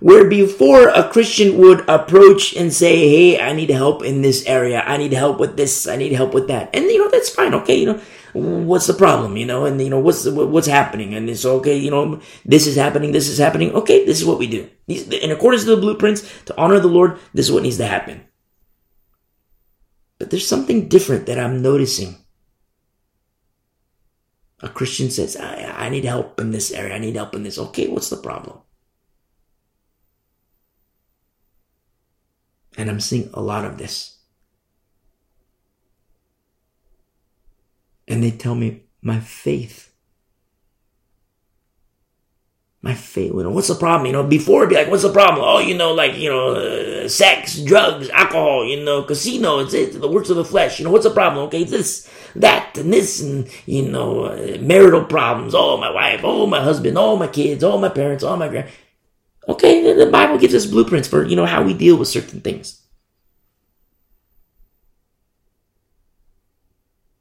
Where 0.00 0.28
before 0.28 0.88
a 0.88 1.08
Christian 1.08 1.58
would 1.58 1.88
approach 1.88 2.54
and 2.56 2.72
say, 2.72 3.08
Hey, 3.08 3.40
I 3.40 3.52
need 3.52 3.70
help 3.70 4.02
in 4.02 4.22
this 4.22 4.44
area. 4.46 4.80
I 4.80 4.96
need 4.96 5.12
help 5.12 5.38
with 5.38 5.56
this. 5.56 5.86
I 5.86 5.96
need 5.96 6.12
help 6.12 6.34
with 6.34 6.48
that. 6.48 6.70
And 6.74 6.86
you 6.86 6.98
know, 6.98 7.08
that's 7.08 7.30
fine. 7.30 7.54
Okay. 7.54 7.76
You 7.76 7.86
know, 7.86 8.00
what's 8.32 8.88
the 8.88 8.94
problem? 8.94 9.36
You 9.36 9.46
know, 9.46 9.64
and 9.64 9.80
you 9.80 9.90
know, 9.90 10.00
what's, 10.00 10.26
what's 10.26 10.66
happening? 10.66 11.14
And 11.14 11.30
it's 11.30 11.44
okay. 11.44 11.78
You 11.78 11.92
know, 11.92 12.20
this 12.44 12.66
is 12.66 12.74
happening. 12.74 13.12
This 13.12 13.28
is 13.28 13.38
happening. 13.38 13.72
Okay. 13.74 14.04
This 14.04 14.20
is 14.20 14.26
what 14.26 14.40
we 14.40 14.48
do. 14.48 14.68
In 14.88 15.30
accordance 15.30 15.64
to 15.64 15.70
the 15.70 15.80
blueprints 15.80 16.28
to 16.46 16.60
honor 16.60 16.80
the 16.80 16.88
Lord, 16.88 17.18
this 17.32 17.46
is 17.46 17.52
what 17.52 17.62
needs 17.62 17.78
to 17.78 17.86
happen. 17.86 18.24
But 20.18 20.30
there's 20.30 20.46
something 20.46 20.88
different 20.88 21.26
that 21.26 21.38
I'm 21.38 21.62
noticing 21.62 22.21
a 24.62 24.68
Christian 24.68 25.10
says, 25.10 25.36
I, 25.36 25.86
I 25.86 25.88
need 25.88 26.04
help 26.04 26.40
in 26.40 26.52
this 26.52 26.70
area. 26.70 26.94
I 26.94 26.98
need 26.98 27.16
help 27.16 27.34
in 27.34 27.42
this. 27.42 27.58
Okay, 27.58 27.88
what's 27.88 28.10
the 28.10 28.16
problem? 28.16 28.58
And 32.76 32.88
I'm 32.88 33.00
seeing 33.00 33.28
a 33.34 33.40
lot 33.40 33.64
of 33.64 33.76
this. 33.76 34.18
And 38.08 38.22
they 38.22 38.30
tell 38.30 38.54
me, 38.54 38.84
my 39.02 39.20
faith 39.20 39.92
my 42.82 42.94
faith. 42.94 43.32
You 43.32 43.42
know, 43.44 43.50
what's 43.50 43.68
the 43.68 43.76
problem? 43.76 44.06
You 44.06 44.12
know, 44.12 44.24
before 44.24 44.62
it'd 44.62 44.70
be 44.70 44.74
like, 44.74 44.90
what's 44.90 45.04
the 45.04 45.12
problem? 45.12 45.44
Oh, 45.46 45.60
you 45.60 45.76
know, 45.76 45.94
like, 45.94 46.16
you 46.16 46.28
know, 46.28 46.54
uh, 46.54 47.08
sex, 47.08 47.62
drugs, 47.62 48.10
alcohol, 48.10 48.66
you 48.66 48.84
know, 48.84 49.04
casino, 49.04 49.60
it's 49.60 49.72
it, 49.72 50.00
the 50.00 50.08
works 50.08 50.30
of 50.30 50.36
the 50.36 50.44
flesh. 50.44 50.78
You 50.78 50.84
know, 50.84 50.90
what's 50.90 51.04
the 51.04 51.14
problem? 51.14 51.46
Okay, 51.46 51.62
it's 51.62 51.70
this, 51.70 52.10
that, 52.36 52.76
and 52.78 52.92
this, 52.92 53.20
and, 53.20 53.48
you 53.66 53.88
know, 53.88 54.24
uh, 54.24 54.58
marital 54.60 55.04
problems. 55.04 55.54
Oh, 55.54 55.76
my 55.76 55.90
wife, 55.90 56.20
oh, 56.24 56.46
my 56.46 56.60
husband, 56.60 56.96
oh, 56.98 57.16
my 57.16 57.26
kids, 57.26 57.62
oh, 57.64 57.78
my 57.78 57.88
parents, 57.88 58.24
oh, 58.24 58.36
my 58.36 58.48
grand. 58.48 58.68
Okay, 59.48 59.92
the 59.94 60.06
Bible 60.06 60.38
gives 60.38 60.54
us 60.54 60.66
blueprints 60.66 61.08
for, 61.08 61.24
you 61.24 61.36
know, 61.36 61.46
how 61.46 61.62
we 61.62 61.74
deal 61.74 61.96
with 61.96 62.08
certain 62.08 62.40
things. 62.40 62.80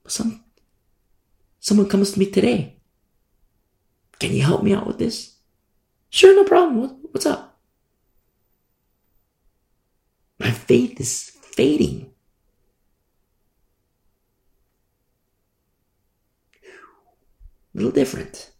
Some, 0.08 0.44
someone 1.60 1.90
comes 1.90 2.12
to 2.12 2.20
me 2.20 2.30
today. 2.30 2.76
Can 4.20 4.34
you 4.34 4.44
help 4.44 4.62
me 4.62 4.74
out 4.74 4.86
with 4.86 5.00
this? 5.00 5.38
Sure, 6.10 6.36
no 6.36 6.44
problem. 6.44 6.98
What's 7.12 7.26
up? 7.26 7.60
My 10.40 10.52
faith 10.52 11.00
is 11.00 11.32
fading. 11.42 12.11
A 17.74 17.78
little 17.78 17.92
different. 17.92 18.52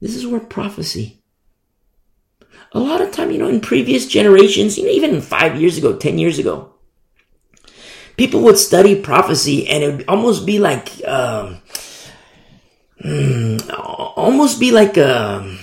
This 0.00 0.14
is 0.14 0.26
where 0.26 0.40
prophecy. 0.40 1.22
A 2.72 2.78
lot 2.78 3.00
of 3.00 3.12
time, 3.12 3.30
you 3.30 3.38
know, 3.38 3.48
in 3.48 3.60
previous 3.60 4.06
generations, 4.06 4.76
you 4.76 4.84
know, 4.84 4.90
even 4.90 5.20
five 5.20 5.60
years 5.60 5.78
ago, 5.78 5.96
ten 5.96 6.18
years 6.18 6.38
ago, 6.38 6.74
people 8.16 8.40
would 8.42 8.58
study 8.58 9.00
prophecy 9.00 9.66
and 9.68 9.82
it 9.82 9.96
would 9.96 10.08
almost 10.08 10.44
be 10.44 10.58
like, 10.58 10.88
um, 11.06 11.62
mm, 13.02 13.70
almost 14.16 14.60
be 14.60 14.70
like 14.70 14.96
a 14.98 15.58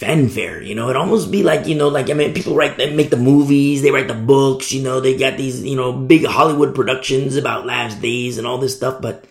fanfare, 0.00 0.62
you 0.62 0.74
know, 0.74 0.88
it 0.88 0.96
almost 0.96 1.30
be 1.30 1.42
like, 1.42 1.66
you 1.66 1.74
know, 1.74 1.88
like, 1.88 2.08
I 2.08 2.14
mean, 2.14 2.32
people 2.32 2.54
write, 2.54 2.78
they 2.78 2.94
make 2.94 3.10
the 3.10 3.18
movies, 3.18 3.82
they 3.82 3.90
write 3.90 4.08
the 4.08 4.14
books, 4.14 4.72
you 4.72 4.82
know, 4.82 4.98
they 4.98 5.14
got 5.14 5.36
these, 5.36 5.62
you 5.62 5.76
know, 5.76 5.92
big 5.92 6.24
Hollywood 6.24 6.74
productions 6.74 7.36
about 7.36 7.66
last 7.66 8.00
days 8.00 8.38
and 8.38 8.46
all 8.46 8.56
this 8.56 8.74
stuff, 8.74 9.02
but 9.02 9.26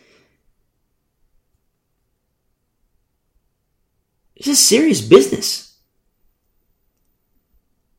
it's 4.35 4.47
a 4.47 4.55
serious 4.55 5.01
business. 5.01 5.75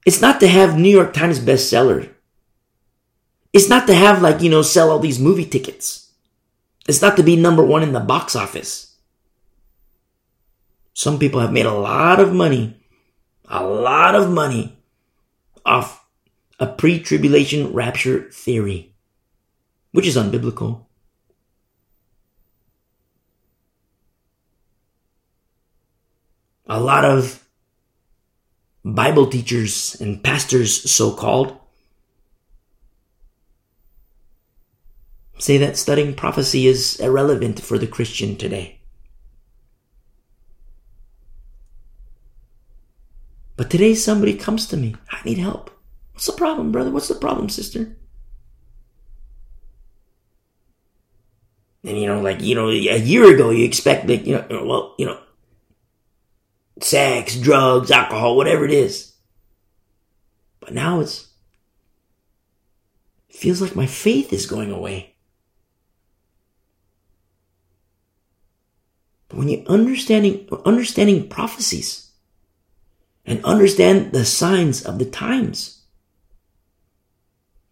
It's 0.06 0.20
not 0.20 0.38
to 0.38 0.46
have 0.46 0.78
New 0.78 0.90
York 0.90 1.12
Times 1.12 1.40
bestseller. 1.40 2.08
It's 3.52 3.68
not 3.68 3.88
to 3.88 3.94
have 3.94 4.22
like, 4.22 4.42
you 4.42 4.48
know, 4.48 4.62
sell 4.62 4.90
all 4.90 5.00
these 5.00 5.18
movie 5.18 5.44
tickets. 5.44 6.12
It's 6.88 7.02
not 7.02 7.16
to 7.16 7.24
be 7.24 7.34
number 7.34 7.64
one 7.64 7.82
in 7.82 7.92
the 7.92 8.00
box 8.00 8.36
office. 8.36 8.89
Some 11.00 11.18
people 11.18 11.40
have 11.40 11.50
made 11.50 11.64
a 11.64 11.72
lot 11.72 12.20
of 12.20 12.34
money, 12.34 12.76
a 13.48 13.64
lot 13.64 14.14
of 14.14 14.30
money 14.30 14.76
off 15.64 16.06
a 16.58 16.66
pre-tribulation 16.66 17.72
rapture 17.72 18.30
theory, 18.30 18.94
which 19.92 20.06
is 20.06 20.14
unbiblical. 20.14 20.84
A 26.66 26.78
lot 26.78 27.06
of 27.06 27.48
Bible 28.84 29.26
teachers 29.26 29.98
and 30.02 30.22
pastors, 30.22 30.92
so 30.92 31.14
called, 31.14 31.56
say 35.38 35.56
that 35.56 35.78
studying 35.78 36.12
prophecy 36.12 36.66
is 36.66 37.00
irrelevant 37.00 37.58
for 37.58 37.78
the 37.78 37.86
Christian 37.86 38.36
today. 38.36 38.79
But 43.60 43.68
today 43.68 43.94
somebody 43.94 44.36
comes 44.36 44.66
to 44.68 44.78
me, 44.78 44.94
I 45.10 45.22
need 45.22 45.36
help. 45.36 45.70
What's 46.14 46.24
the 46.24 46.32
problem, 46.32 46.72
brother? 46.72 46.90
What's 46.90 47.08
the 47.08 47.14
problem, 47.14 47.50
sister? 47.50 47.94
And 51.84 52.00
you 52.00 52.06
know, 52.06 52.22
like, 52.22 52.40
you 52.40 52.54
know, 52.54 52.70
a 52.70 52.98
year 52.98 53.34
ago 53.34 53.50
you 53.50 53.66
expect 53.66 54.06
that, 54.06 54.26
you 54.26 54.36
know, 54.36 54.64
well, 54.64 54.94
you 54.98 55.04
know, 55.04 55.20
sex, 56.80 57.36
drugs, 57.36 57.90
alcohol, 57.90 58.34
whatever 58.34 58.64
it 58.64 58.70
is. 58.70 59.12
But 60.60 60.72
now 60.72 61.00
it's, 61.00 61.28
it 63.28 63.36
feels 63.36 63.60
like 63.60 63.76
my 63.76 63.84
faith 63.84 64.32
is 64.32 64.46
going 64.46 64.72
away. 64.72 65.16
But 69.28 69.36
when 69.36 69.50
you 69.50 69.64
understanding, 69.66 70.48
understanding 70.64 71.28
prophecies 71.28 72.09
and 73.24 73.44
understand 73.44 74.12
the 74.12 74.24
signs 74.24 74.84
of 74.84 74.98
the 74.98 75.04
times, 75.04 75.82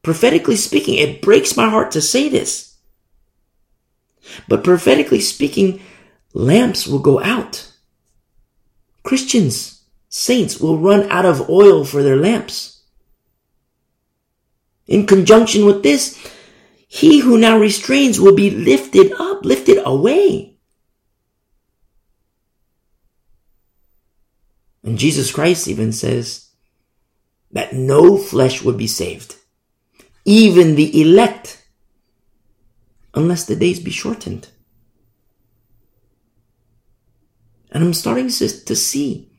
prophetically 0.02 0.56
speaking, 0.56 0.96
it 0.96 1.22
breaks 1.22 1.56
my 1.56 1.68
heart 1.68 1.90
to 1.92 2.00
say 2.00 2.28
this. 2.28 2.76
But 4.46 4.64
prophetically 4.64 5.20
speaking, 5.20 5.80
lamps 6.32 6.86
will 6.86 6.98
go 6.98 7.20
out. 7.22 7.72
Christians, 9.02 9.84
saints 10.08 10.60
will 10.60 10.78
run 10.78 11.10
out 11.10 11.24
of 11.24 11.48
oil 11.48 11.84
for 11.84 12.02
their 12.02 12.16
lamps. 12.16 12.82
In 14.86 15.06
conjunction 15.06 15.66
with 15.66 15.82
this, 15.82 16.18
he 16.86 17.20
who 17.20 17.38
now 17.38 17.58
restrains 17.58 18.18
will 18.18 18.34
be 18.34 18.50
lifted 18.50 19.12
up, 19.18 19.44
lifted 19.44 19.82
away. 19.84 20.57
And 24.82 24.98
Jesus 24.98 25.32
Christ 25.32 25.68
even 25.68 25.92
says 25.92 26.50
that 27.52 27.72
no 27.72 28.16
flesh 28.16 28.62
would 28.62 28.76
be 28.76 28.86
saved, 28.86 29.36
even 30.24 30.76
the 30.76 31.00
elect, 31.00 31.66
unless 33.14 33.44
the 33.44 33.56
days 33.56 33.80
be 33.80 33.90
shortened. 33.90 34.48
And 37.70 37.84
I'm 37.84 37.94
starting 37.94 38.28
to, 38.28 38.76
see 38.76 39.30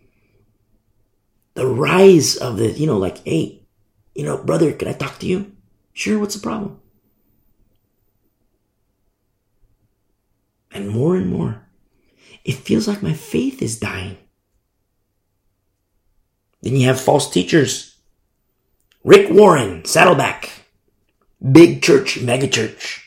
the 1.56 1.66
rise 1.66 2.36
of 2.36 2.58
the, 2.58 2.72
you 2.72 2.86
know, 2.86 2.98
like, 2.98 3.26
hey, 3.26 3.66
you 4.14 4.24
know, 4.24 4.38
brother, 4.38 4.72
can 4.74 4.88
I 4.88 4.94
talk 4.94 5.20
to 5.20 5.26
you? 5.26 5.52
Sure, 5.94 6.20
what's 6.20 6.36
the 6.36 6.42
problem? 6.42 6.80
And 10.72 10.90
more 10.90 11.16
and 11.16 11.28
more, 11.28 11.68
it 12.44 12.54
feels 12.54 12.88
like 12.88 13.02
my 13.02 13.14
faith 13.14 13.62
is 13.62 13.80
dying. 13.80 14.18
Then 16.62 16.76
you 16.76 16.88
have 16.88 17.00
false 17.00 17.30
teachers. 17.30 17.96
Rick 19.04 19.32
Warren, 19.32 19.86
Saddleback, 19.86 20.50
big 21.52 21.82
church, 21.82 22.20
megachurch. 22.20 23.02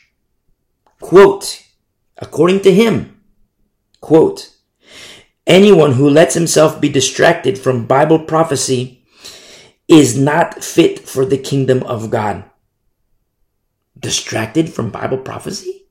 Quote, 0.99 1.63
according 2.17 2.61
to 2.61 2.73
him, 2.73 3.21
quote, 4.01 4.49
Anyone 5.45 5.93
who 5.93 6.09
lets 6.09 6.33
himself 6.33 6.79
be 6.79 6.87
distracted 6.87 7.57
from 7.57 7.85
Bible 7.85 8.19
prophecy 8.19 9.03
is 9.87 10.17
not 10.17 10.63
fit 10.63 10.99
for 10.99 11.25
the 11.25 11.37
kingdom 11.37 11.83
of 11.83 12.09
God. 12.09 12.45
Distracted 13.99 14.73
from 14.73 14.89
Bible 14.89 15.17
prophecy? 15.17 15.85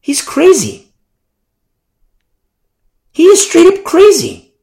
He's 0.00 0.20
crazy. 0.20 0.81
He 3.12 3.24
is 3.24 3.46
straight 3.46 3.66
up 3.66 3.84
crazy. 3.84 4.54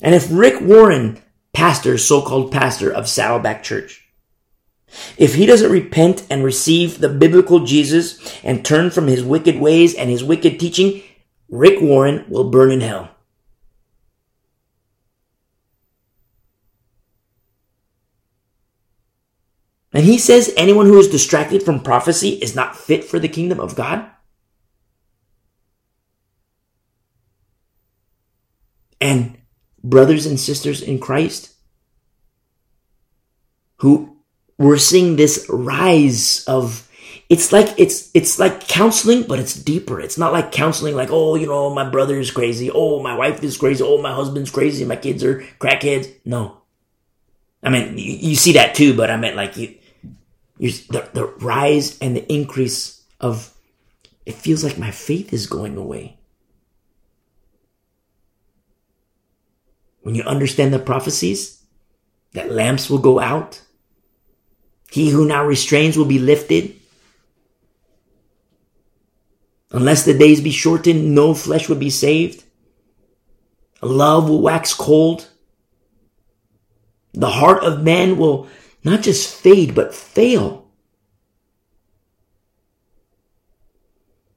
And 0.00 0.14
if 0.14 0.28
Rick 0.30 0.60
Warren, 0.60 1.20
pastor, 1.52 1.98
so-called 1.98 2.52
pastor 2.52 2.90
of 2.90 3.08
Saddleback 3.08 3.62
Church, 3.62 4.04
if 5.18 5.34
he 5.34 5.44
doesn't 5.44 5.70
repent 5.70 6.26
and 6.30 6.42
receive 6.42 6.98
the 6.98 7.08
biblical 7.08 7.64
Jesus 7.64 8.40
and 8.42 8.64
turn 8.64 8.90
from 8.90 9.06
his 9.06 9.22
wicked 9.22 9.60
ways 9.60 9.94
and 9.94 10.08
his 10.08 10.24
wicked 10.24 10.58
teaching, 10.58 11.02
Rick 11.50 11.80
Warren 11.80 12.24
will 12.28 12.50
burn 12.50 12.70
in 12.70 12.80
hell. 12.80 13.10
And 19.92 20.04
he 20.04 20.18
says 20.18 20.52
anyone 20.56 20.86
who 20.86 20.98
is 20.98 21.08
distracted 21.08 21.62
from 21.62 21.80
prophecy 21.80 22.30
is 22.30 22.54
not 22.54 22.76
fit 22.76 23.04
for 23.04 23.18
the 23.18 23.28
kingdom 23.28 23.58
of 23.58 23.74
God. 23.74 24.08
And 29.00 29.38
brothers 29.82 30.26
and 30.26 30.38
sisters 30.38 30.82
in 30.82 30.98
Christ 30.98 31.54
who 33.76 34.16
we're 34.58 34.78
seeing 34.78 35.16
this 35.16 35.46
rise 35.48 36.44
of 36.46 36.84
it's 37.28 37.52
like 37.52 37.74
it's 37.78 38.10
it's 38.14 38.38
like 38.38 38.66
counseling 38.66 39.22
but 39.22 39.38
it's 39.38 39.54
deeper. 39.54 40.00
It's 40.00 40.18
not 40.18 40.32
like 40.32 40.50
counseling 40.50 40.96
like 40.96 41.10
oh 41.10 41.36
you 41.36 41.46
know 41.46 41.72
my 41.72 41.88
brother 41.88 42.18
is 42.18 42.30
crazy. 42.30 42.70
Oh 42.70 43.02
my 43.02 43.14
wife 43.14 43.42
is 43.44 43.56
crazy. 43.56 43.84
Oh 43.84 44.00
my 44.00 44.12
husband's 44.12 44.50
crazy. 44.50 44.84
My 44.84 44.96
kids 44.96 45.22
are 45.22 45.40
crackheads. 45.60 46.12
No. 46.24 46.58
I 47.62 47.70
mean 47.70 47.98
you, 47.98 48.12
you 48.12 48.34
see 48.34 48.52
that 48.52 48.74
too 48.74 48.94
but 48.94 49.10
i 49.10 49.16
meant 49.16 49.36
like 49.36 49.56
you 49.56 49.74
you 50.58 50.70
the, 50.90 51.08
the 51.12 51.26
rise 51.40 51.98
and 51.98 52.16
the 52.16 52.32
increase 52.32 53.02
of 53.20 53.52
it 54.26 54.34
feels 54.34 54.62
like 54.62 54.78
my 54.78 54.90
faith 54.90 55.32
is 55.32 55.46
going 55.46 55.76
away 55.76 56.17
when 60.02 60.14
you 60.14 60.22
understand 60.22 60.72
the 60.72 60.78
prophecies 60.78 61.62
that 62.32 62.50
lamps 62.50 62.88
will 62.88 62.98
go 62.98 63.20
out 63.20 63.62
he 64.90 65.10
who 65.10 65.26
now 65.26 65.44
restrains 65.44 65.96
will 65.96 66.06
be 66.06 66.18
lifted. 66.18 66.74
Unless 69.70 70.04
the 70.04 70.16
days 70.16 70.40
be 70.40 70.50
shortened, 70.50 71.14
no 71.14 71.34
flesh 71.34 71.68
would 71.68 71.78
be 71.78 71.90
saved. 71.90 72.42
Love 73.82 74.28
will 74.28 74.40
wax 74.40 74.72
cold. 74.72 75.28
The 77.12 77.28
heart 77.28 77.62
of 77.62 77.82
man 77.82 78.16
will 78.16 78.48
not 78.82 79.02
just 79.02 79.34
fade, 79.34 79.74
but 79.74 79.94
fail. 79.94 80.66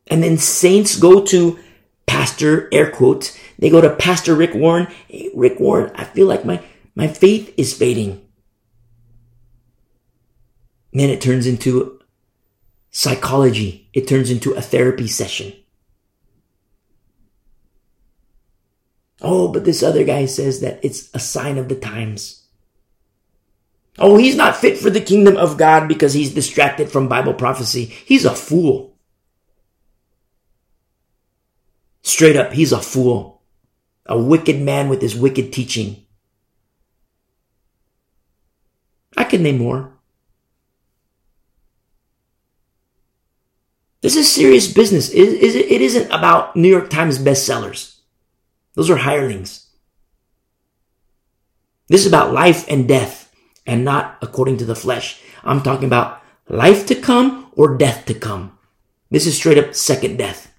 And 0.08 0.22
then 0.22 0.38
saints 0.38 0.98
go 1.00 1.24
to 1.26 1.58
Pastor, 2.06 2.68
air 2.74 2.92
quotes, 2.92 3.38
they 3.62 3.70
go 3.70 3.80
to 3.80 3.96
Pastor 3.96 4.36
Rick 4.36 4.54
Warren. 4.56 4.88
Hey, 5.08 5.30
Rick 5.34 5.60
Warren, 5.60 5.92
I 5.96 6.04
feel 6.04 6.28
like 6.28 6.44
my, 6.44 6.62
my 6.96 7.08
faith 7.08 7.54
is 7.58 7.78
fading. 7.78 8.28
Then 10.92 11.10
it 11.10 11.22
turns 11.22 11.48
into 11.48 12.02
psychology. 12.90 13.88
It 13.94 14.08
turns 14.08 14.30
into 14.30 14.54
a 14.54 14.62
therapy 14.62 15.08
session. 15.08 15.54
Oh, 19.22 19.48
but 19.48 19.64
this 19.64 19.84
other 19.84 20.04
guy 20.04 20.26
says 20.26 20.62
that 20.62 20.84
it's 20.84 21.14
a 21.14 21.20
sign 21.20 21.60
of 21.60 21.70
the 21.70 21.76
times. 21.76 22.48
Oh, 24.00 24.18
he's 24.18 24.36
not 24.36 24.56
fit 24.56 24.80
for 24.80 24.90
the 24.90 25.00
kingdom 25.00 25.38
of 25.38 25.58
God 25.58 25.88
because 25.88 26.14
he's 26.14 26.34
distracted 26.34 26.92
from 26.92 27.08
Bible 27.08 27.36
prophecy. 27.36 27.86
He's 27.86 28.26
a 28.26 28.34
fool. 28.34 28.98
Straight 32.02 32.36
up, 32.36 32.54
he's 32.54 32.72
a 32.72 32.82
fool. 32.82 33.41
A 34.06 34.20
wicked 34.20 34.60
man 34.60 34.90
with 34.90 35.02
his 35.02 35.16
wicked 35.16 35.54
teaching. 35.54 36.06
I 39.16 39.24
can 39.24 39.44
name 39.44 39.60
more. 39.60 39.94
This 44.02 44.16
is 44.16 44.32
serious 44.32 44.72
business. 44.72 45.12
It, 45.14 45.18
isn't 45.82 46.12
about 46.12 46.56
New 46.56 46.70
York 46.70 46.90
Times 46.90 47.20
bestsellers. 47.20 47.98
Those 48.74 48.90
are 48.90 48.98
hirelings. 48.98 49.68
This 51.88 52.02
is 52.02 52.08
about 52.08 52.34
life 52.34 52.66
and 52.68 52.88
death 52.88 53.32
and 53.68 53.86
not 53.86 54.18
according 54.22 54.58
to 54.58 54.66
the 54.66 54.76
flesh. 54.76 55.22
I'm 55.44 55.62
talking 55.62 55.86
about 55.86 56.22
life 56.48 56.86
to 56.88 56.96
come 56.96 57.52
or 57.52 57.78
death 57.78 58.06
to 58.06 58.14
come. 58.14 58.58
This 59.12 59.28
is 59.28 59.36
straight 59.36 59.58
up 59.58 59.76
second 59.76 60.18
death 60.18 60.52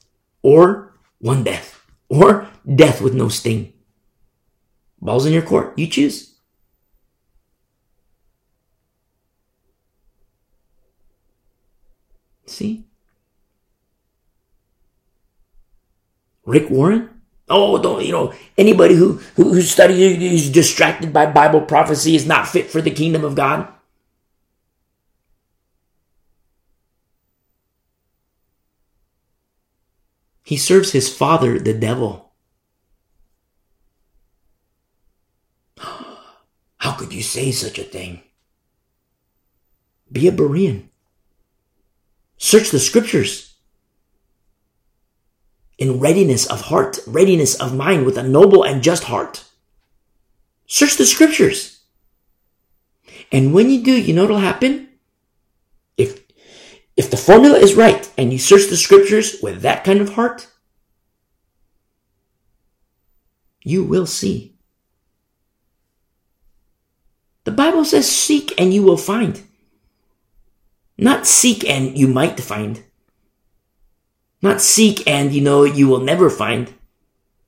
or 0.43 0.95
one 1.19 1.43
death 1.43 1.72
or 2.13 2.47
death 2.75 3.01
with 3.01 3.15
no 3.15 3.29
sting. 3.29 3.73
Balls 5.01 5.25
in 5.25 5.33
your 5.33 5.43
court. 5.43 5.79
You 5.79 5.87
choose. 5.87 6.35
See? 12.45 12.85
Rick 16.45 16.69
Warren? 16.69 17.09
Oh, 17.49 17.81
don't, 17.81 18.05
you 18.05 18.13
know, 18.13 18.35
anybody 18.59 18.95
who, 18.95 19.15
who, 19.37 19.55
who 19.55 19.63
studies, 19.63 20.23
is 20.23 20.51
distracted 20.51 21.13
by 21.13 21.27
Bible 21.27 21.63
prophecy 21.63 22.15
is 22.15 22.27
not 22.27 22.47
fit 22.47 22.71
for 22.71 22.83
the 22.83 22.91
kingdom 22.91 23.25
of 23.25 23.35
God. 23.35 23.72
He 30.43 30.57
serves 30.57 30.93
his 30.93 31.15
father, 31.15 31.59
the 31.59 31.75
devil. 31.75 32.33
How 35.79 36.93
could 36.93 37.13
you 37.13 37.23
say 37.23 37.53
such 37.53 37.79
a 37.79 37.85
thing? 37.85 38.23
Be 40.11 40.29
a 40.29 40.33
Berean. 40.33 40.89
Search 42.37 42.71
the 42.71 42.81
scriptures 42.81 43.55
in 45.79 45.99
readiness 45.99 46.47
of 46.47 46.63
heart, 46.63 46.99
readiness 47.07 47.55
of 47.55 47.75
mind 47.75 48.05
with 48.05 48.17
a 48.19 48.23
noble 48.23 48.63
and 48.63 48.83
just 48.83 49.05
heart. 49.05 49.45
Search 50.67 50.97
the 50.97 51.07
scriptures. 51.07 51.81
And 53.31 53.53
when 53.55 53.71
you 53.71 53.83
do, 53.83 53.93
you 53.93 54.15
know 54.15 54.23
what'll 54.23 54.39
happen? 54.39 54.89
If, 56.97 57.11
the 57.11 57.17
formula 57.17 57.59
is 57.59 57.75
right 57.75 58.11
and 58.19 58.33
you 58.33 58.39
search 58.39 58.69
the 58.69 58.77
scriptures 58.77 59.37
with 59.43 59.63
that 59.63 59.85
kind 59.85 60.01
of 60.01 60.11
heart, 60.11 60.47
you 63.65 63.85
will 63.85 64.07
see. 64.07 64.55
The 67.45 67.51
Bible 67.51 67.85
says 67.85 68.11
seek 68.11 68.53
and 68.61 68.73
you 68.73 68.83
will 68.83 68.97
find. 68.97 69.43
Not 70.99 71.27
seek 71.27 71.69
and 71.69 71.97
you 71.97 72.07
might 72.07 72.39
find. 72.39 72.83
Not 74.43 74.61
seek 74.61 75.07
and 75.09 75.33
you 75.33 75.41
know 75.41 75.65
you 75.65 75.89
will 75.89 76.01
never 76.01 76.29
find. 76.29 76.75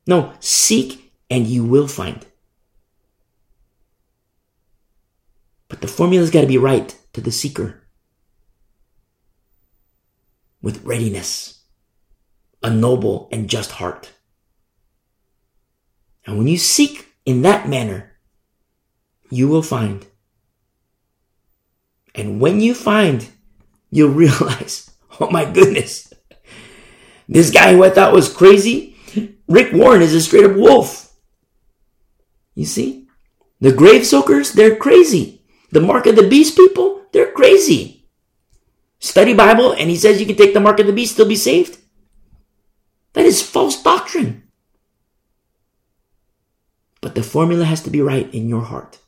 No, 0.07 0.33
seek 0.41 1.13
and 1.31 1.47
you 1.47 1.65
will 1.65 1.89
find. 1.89 2.27
But 5.69 5.81
the 5.81 5.89
formula's 5.89 6.31
got 6.31 6.43
to 6.43 6.47
be 6.47 6.59
right 6.59 6.97
to 7.13 7.21
the 7.21 7.33
seeker. 7.33 7.84
With 10.65 10.83
readiness, 10.83 11.61
a 12.63 12.71
noble 12.71 13.29
and 13.31 13.51
just 13.51 13.73
heart. 13.73 14.13
And 16.25 16.39
when 16.39 16.49
you 16.49 16.57
seek 16.57 17.07
in 17.27 17.43
that 17.43 17.69
manner, 17.69 18.13
you 19.29 19.47
will 19.47 19.61
find. 19.61 20.07
And 22.15 22.41
when 22.41 22.63
you 22.63 22.73
find, 22.73 23.29
you'll 23.91 24.09
realize, 24.25 24.91
oh 25.21 25.29
my 25.29 25.45
goodness, 25.45 26.15
this 27.29 27.51
guy 27.51 27.75
who 27.75 27.85
I 27.85 27.91
thought 27.91 28.15
was 28.15 28.33
crazy, 28.33 28.97
Rick 29.47 29.75
Warren 29.75 30.01
is 30.01 30.15
a 30.15 30.21
straight 30.23 30.47
up 30.47 30.57
wolf. 30.57 31.15
You 32.55 32.65
see? 32.65 33.07
The 33.61 33.71
grave 33.71 34.07
soakers, 34.07 34.53
they're 34.53 34.77
crazy. 34.77 35.43
The 35.73 35.83
mark 35.83 36.07
of 36.07 36.17
the 36.17 36.27
beast 36.27 36.57
people, 36.57 37.03
they're 37.13 37.33
crazy. 37.33 38.04
Study 39.05 39.35
Bible 39.35 39.73
and 39.73 39.91
he 39.91 39.97
says 39.97 40.19
you 40.19 40.25
can 40.25 40.35
take 40.35 40.55
the 40.55 40.61
mark 40.61 40.81
of 40.81 40.87
the 40.87 40.93
beast, 40.93 41.13
still 41.13 41.29
be 41.29 41.37
saved. 41.37 41.77
That 43.13 43.27
is 43.27 43.43
false 43.43 43.83
doctrine. 43.83 44.45
But 47.03 47.15
the 47.15 47.23
formula 47.23 47.67
has 47.67 47.83
to 47.83 47.91
be 47.91 48.01
right 48.01 48.33
in 48.33 48.49
your 48.49 48.63
heart. 48.63 49.01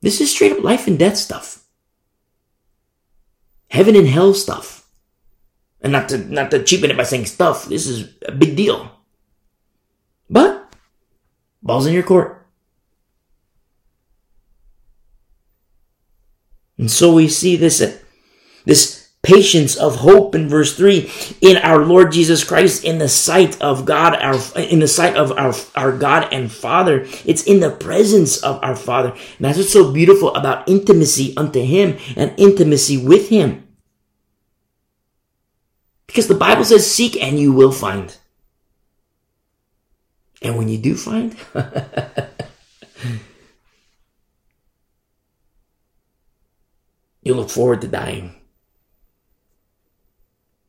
This 0.00 0.18
is 0.18 0.30
straight 0.30 0.50
up 0.50 0.64
life 0.64 0.86
and 0.86 0.98
death 0.98 1.18
stuff. 1.18 1.62
Heaven 3.68 3.94
and 3.94 4.08
hell 4.08 4.32
stuff. 4.32 4.88
And 5.82 5.92
not 5.92 6.08
to, 6.08 6.16
not 6.16 6.50
to 6.52 6.64
cheapen 6.64 6.90
it 6.90 6.96
by 6.96 7.02
saying 7.02 7.26
stuff, 7.26 7.66
this 7.66 7.86
is 7.86 8.14
a 8.26 8.32
big 8.32 8.56
deal. 8.56 8.90
But, 10.30 10.74
ball's 11.62 11.84
in 11.84 11.92
your 11.92 12.02
court. 12.02 12.39
And 16.80 16.90
so 16.90 17.12
we 17.12 17.28
see 17.28 17.56
this, 17.56 17.82
uh, 17.82 17.96
this 18.64 19.00
patience 19.22 19.76
of 19.76 19.96
hope 19.96 20.34
in 20.34 20.48
verse 20.48 20.74
3 20.74 21.10
in 21.42 21.58
our 21.58 21.84
Lord 21.84 22.10
Jesus 22.10 22.42
Christ 22.42 22.84
in 22.84 22.98
the 22.98 23.08
sight 23.08 23.60
of 23.60 23.84
God 23.84 24.14
our 24.14 24.38
in 24.58 24.78
the 24.78 24.88
sight 24.88 25.14
of 25.14 25.30
our 25.32 25.52
our 25.74 25.96
God 25.96 26.32
and 26.32 26.50
Father. 26.50 27.06
It's 27.26 27.42
in 27.42 27.60
the 27.60 27.70
presence 27.70 28.42
of 28.42 28.58
our 28.62 28.74
Father. 28.74 29.10
And 29.10 29.40
that's 29.40 29.58
what's 29.58 29.72
so 29.72 29.92
beautiful 29.92 30.34
about 30.34 30.68
intimacy 30.68 31.36
unto 31.36 31.62
him 31.62 31.98
and 32.16 32.32
intimacy 32.38 32.96
with 32.96 33.28
him. 33.28 33.68
Because 36.06 36.26
the 36.26 36.34
Bible 36.34 36.64
says 36.64 36.90
seek 36.90 37.22
and 37.22 37.38
you 37.38 37.52
will 37.52 37.72
find. 37.72 38.16
And 40.40 40.56
when 40.56 40.70
you 40.70 40.78
do 40.78 40.96
find 40.96 41.36
you 47.30 47.36
look 47.38 47.50
forward 47.50 47.80
to 47.80 47.88
dying 47.88 48.34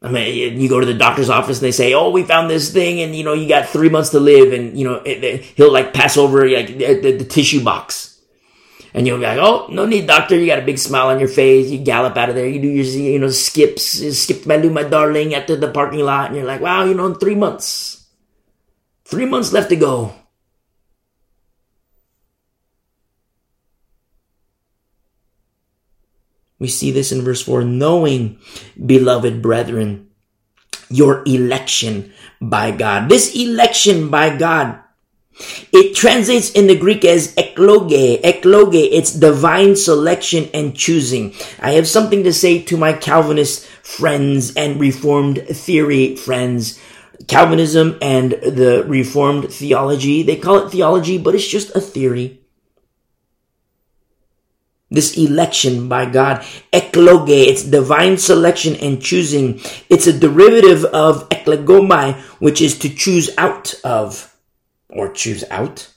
I 0.04 0.10
mean, 0.10 0.60
you 0.60 0.68
go 0.68 0.80
to 0.80 0.86
the 0.86 0.96
doctor's 0.96 1.30
office 1.30 1.60
and 1.60 1.66
they 1.66 1.72
say, 1.72 1.94
"Oh, 1.94 2.10
we 2.10 2.24
found 2.24 2.50
this 2.50 2.74
thing, 2.74 3.02
and 3.02 3.16
you 3.16 3.24
know, 3.24 3.34
you 3.34 3.48
got 3.48 3.70
three 3.70 3.90
months 3.90 4.10
to 4.12 4.20
live," 4.20 4.52
and 4.52 4.78
you 4.78 4.84
know, 4.84 4.96
it, 4.96 5.24
it, 5.24 5.42
he'll 5.42 5.72
like 5.72 5.94
pass 5.94 6.18
over 6.18 6.50
like 6.50 6.68
the, 6.68 7.00
the, 7.00 7.12
the, 7.18 7.24
tissue 7.24 7.64
box, 7.64 8.20
and 8.96 9.06
you'll 9.06 9.20
be 9.20 9.26
like, 9.26 9.38
"Oh, 9.38 9.68
no 9.70 9.86
need, 9.86 10.08
doctor." 10.08 10.36
You 10.36 10.48
got 10.48 10.58
a 10.58 10.66
big 10.66 10.80
smile 10.80 11.10
on 11.10 11.20
your 11.20 11.30
face. 11.30 11.70
You 11.70 11.78
gallop 11.78 12.18
out 12.18 12.30
of 12.30 12.36
there. 12.36 12.48
You 12.48 12.60
do 12.60 12.68
your, 12.68 12.86
you 12.86 13.20
know, 13.20 13.30
skips, 13.30 14.02
skip 14.18 14.48
my 14.48 14.58
do 14.58 14.72
my 14.72 14.84
darling, 14.84 15.36
after 15.36 15.56
the 15.56 15.70
parking 15.70 16.00
lot, 16.00 16.28
and 16.28 16.36
you're 16.36 16.50
like, 16.50 16.62
"Wow, 16.62 16.86
you 16.86 16.96
know, 16.96 17.06
in 17.06 17.16
three 17.16 17.36
months, 17.36 18.08
three 19.06 19.28
months 19.28 19.54
left 19.54 19.70
to 19.70 19.76
go." 19.76 20.16
We 26.62 26.68
see 26.68 26.92
this 26.92 27.12
in 27.12 27.24
verse 27.24 27.42
4 27.42 27.64
knowing, 27.64 28.38
beloved 28.78 29.42
brethren, 29.42 30.12
your 30.92 31.24
election 31.26 32.14
by 32.40 32.70
God. 32.70 33.10
This 33.10 33.36
election 33.36 34.10
by 34.10 34.38
God, 34.38 34.78
it 35.74 35.96
translates 35.96 36.52
in 36.52 36.68
the 36.68 36.78
Greek 36.78 37.04
as 37.04 37.34
ekloge. 37.34 38.22
Ekloge, 38.22 38.90
it's 38.92 39.12
divine 39.12 39.76
selection 39.76 40.52
and 40.54 40.78
choosing. 40.78 41.34
I 41.60 41.72
have 41.72 41.88
something 41.88 42.24
to 42.26 42.32
say 42.32 42.62
to 42.62 42.78
my 42.78 42.94
Calvinist 42.94 43.66
friends 43.66 44.56
and 44.56 44.80
Reformed 44.80 45.42
theory 45.48 46.16
friends. 46.16 46.80
Calvinism 47.28 47.98
and 48.04 48.34
the 48.34 48.84
Reformed 48.86 49.52
theology, 49.52 50.22
they 50.22 50.36
call 50.36 50.68
it 50.68 50.70
theology, 50.70 51.18
but 51.18 51.34
it's 51.34 51.48
just 51.48 51.76
a 51.76 51.82
theory. 51.82 52.40
This 54.91 55.18
election 55.18 55.88
by 55.88 56.05
God, 56.05 56.41
ekloge, 56.73 57.47
it's 57.47 57.63
divine 57.63 58.18
selection 58.18 58.76
and 58.76 59.01
choosing. 59.01 59.61
It's 59.88 60.05
a 60.05 60.19
derivative 60.19 60.84
of 60.84 61.30
eklegomai, 61.30 62.19
which 62.39 62.59
is 62.59 62.77
to 62.80 62.89
choose 62.89 63.30
out 63.38 63.73
of, 63.85 64.35
or 64.89 65.13
choose 65.13 65.45
out. 65.49 65.88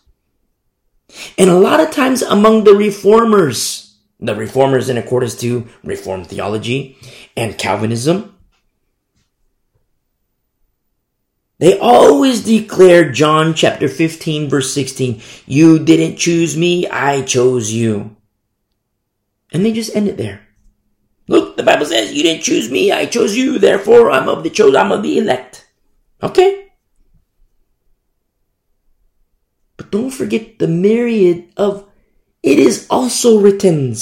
And 1.37 1.51
a 1.51 1.59
lot 1.59 1.81
of 1.81 1.91
times 1.91 2.23
among 2.23 2.63
the 2.63 2.75
reformers, 2.75 3.97
the 4.21 4.37
reformers 4.37 4.89
in 4.89 4.97
accordance 4.97 5.35
to 5.41 5.67
Reformed 5.83 6.29
theology 6.29 6.97
and 7.37 7.59
Calvinism, 7.59 8.37
they 11.59 11.79
always 11.79 12.45
declare 12.45 13.11
John 13.11 13.55
chapter 13.55 13.89
15 13.89 14.49
verse 14.49 14.73
16, 14.73 15.21
you 15.47 15.81
didn't 15.81 16.17
choose 16.17 16.57
me, 16.57 16.87
I 16.89 17.23
chose 17.23 17.73
you. 17.73 18.17
And 19.55 19.65
they 19.65 19.73
just 19.73 19.95
end 19.95 20.09
it 20.09 20.17
there. 20.17 20.41
Look, 21.29 21.57
the 21.57 21.63
Bible 21.63 21.87
says, 21.87 22.13
you 22.13 22.25
didn't 22.25 22.43
choose 22.43 22.71
me, 22.71 22.93
I 22.93 23.07
chose 23.07 23.37
you, 23.37 23.59
therefore 23.59 24.11
I'm 24.11 24.29
of 24.29 24.43
the 24.43 24.51
chosen, 24.51 24.77
I'm 24.77 24.93
of 24.93 25.03
the 25.03 25.17
elect. 25.17 25.67
Okay? 26.23 26.73
But 29.77 29.91
don't 29.91 30.11
forget 30.11 30.59
the 30.59 30.69
myriad 30.69 31.49
of 31.57 31.89
it 32.43 32.59
is 32.59 32.87
also 32.91 33.41
written. 33.41 33.97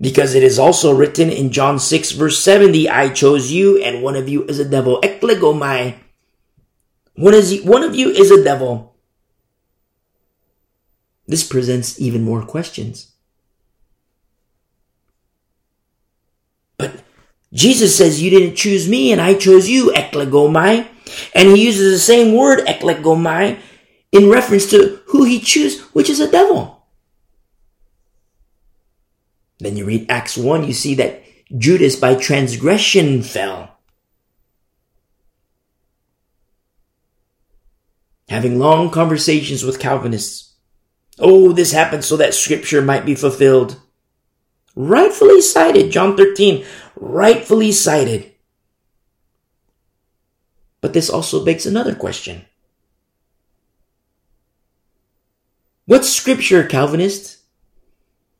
Because 0.00 0.34
it 0.34 0.42
is 0.42 0.58
also 0.58 0.92
written 0.92 1.30
in 1.30 1.52
John 1.52 1.78
6 1.78 2.12
verse 2.12 2.42
70, 2.42 2.88
I 2.88 3.10
chose 3.10 3.52
you 3.52 3.80
and 3.80 4.02
one 4.02 4.16
of 4.16 4.28
you 4.28 4.44
is 4.44 4.58
a 4.58 4.68
devil. 4.68 5.00
Eklegomai. 5.02 5.94
One, 7.14 7.34
is, 7.34 7.62
one 7.62 7.82
of 7.82 7.94
you 7.94 8.10
is 8.10 8.30
a 8.30 8.42
devil. 8.42 8.95
This 11.26 11.46
presents 11.46 12.00
even 12.00 12.22
more 12.22 12.42
questions. 12.42 13.12
But 16.78 17.02
Jesus 17.52 17.96
says, 17.96 18.22
You 18.22 18.30
didn't 18.30 18.56
choose 18.56 18.88
me, 18.88 19.12
and 19.12 19.20
I 19.20 19.34
chose 19.34 19.68
you, 19.68 19.92
eklegomai. 19.92 20.86
And 21.34 21.48
he 21.50 21.66
uses 21.66 21.92
the 21.92 21.98
same 21.98 22.34
word, 22.34 22.66
eklegomai, 22.66 23.58
in 24.12 24.30
reference 24.30 24.70
to 24.70 25.00
who 25.06 25.24
he 25.24 25.40
chose, 25.40 25.80
which 25.92 26.10
is 26.10 26.20
a 26.20 26.30
devil. 26.30 26.86
Then 29.58 29.76
you 29.76 29.84
read 29.84 30.10
Acts 30.10 30.36
1, 30.36 30.64
you 30.64 30.72
see 30.72 30.94
that 30.96 31.22
Judas 31.56 31.96
by 31.96 32.14
transgression 32.14 33.22
fell. 33.22 33.78
Having 38.28 38.58
long 38.58 38.90
conversations 38.90 39.62
with 39.62 39.78
Calvinists, 39.78 40.45
Oh, 41.18 41.52
this 41.52 41.72
happened 41.72 42.04
so 42.04 42.16
that 42.16 42.34
scripture 42.34 42.82
might 42.82 43.06
be 43.06 43.14
fulfilled. 43.14 43.80
Rightfully 44.74 45.40
cited, 45.40 45.90
John 45.90 46.16
13, 46.16 46.64
rightfully 46.96 47.72
cited. 47.72 48.32
But 50.82 50.92
this 50.92 51.08
also 51.08 51.44
begs 51.44 51.64
another 51.64 51.94
question. 51.94 52.44
What 55.86 56.04
scripture, 56.04 56.64
Calvinist? 56.64 57.38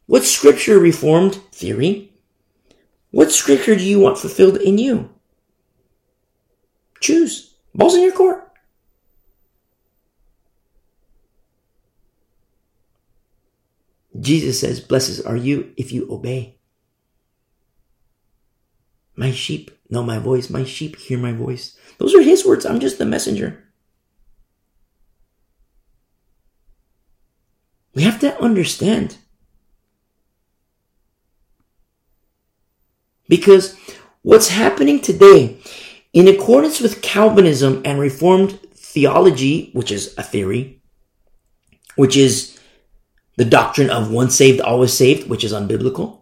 What 0.07 0.24
scripture, 0.24 0.78
Reformed 0.78 1.36
theory? 1.53 2.12
What 3.11 3.32
scripture 3.32 3.77
do 3.77 3.85
you 3.85 3.98
want 3.98 4.19
fulfilled 4.19 4.59
in 4.59 4.78
you? 4.78 5.11
Choose. 7.01 7.55
Ball's 7.74 7.94
in 7.94 8.03
your 8.03 8.12
court. 8.12 8.45
Jesus 14.21 14.61
says, 14.61 14.81
Blessed 14.81 15.27
are 15.27 15.37
you 15.37 15.73
if 15.77 15.93
you 15.93 16.11
obey. 16.11 16.59
My 19.17 19.31
sheep 19.31 19.71
know 19.89 20.03
my 20.03 20.19
voice. 20.19 20.51
My 20.51 20.65
sheep 20.65 20.97
hear 20.97 21.19
my 21.19 21.33
voice. 21.33 21.77
Those 21.99 22.15
are 22.15 22.23
his 22.23 22.45
words. 22.45 22.67
I'm 22.67 22.81
just 22.81 22.99
the 22.99 23.07
messenger. 23.07 23.65
We 27.95 28.03
have 28.03 28.21
to 28.21 28.39
understand. 28.43 29.17
Because 33.29 33.75
what's 34.23 34.49
happening 34.49 35.01
today, 35.01 35.59
in 36.13 36.29
accordance 36.29 36.81
with 36.81 37.03
Calvinism 37.03 37.83
and 37.85 37.99
Reformed 37.99 38.61
theology, 38.75 39.71
which 39.73 39.91
is 39.91 40.15
a 40.19 40.23
theory, 40.23 40.83
which 41.97 42.17
is 42.17 42.56
the 43.37 43.45
doctrine 43.45 43.91
of 43.91 44.11
once 44.11 44.35
saved, 44.35 44.61
always 44.61 44.93
saved, 44.93 45.29
which 45.29 45.45
is 45.45 45.53
unbiblical. 45.53 46.21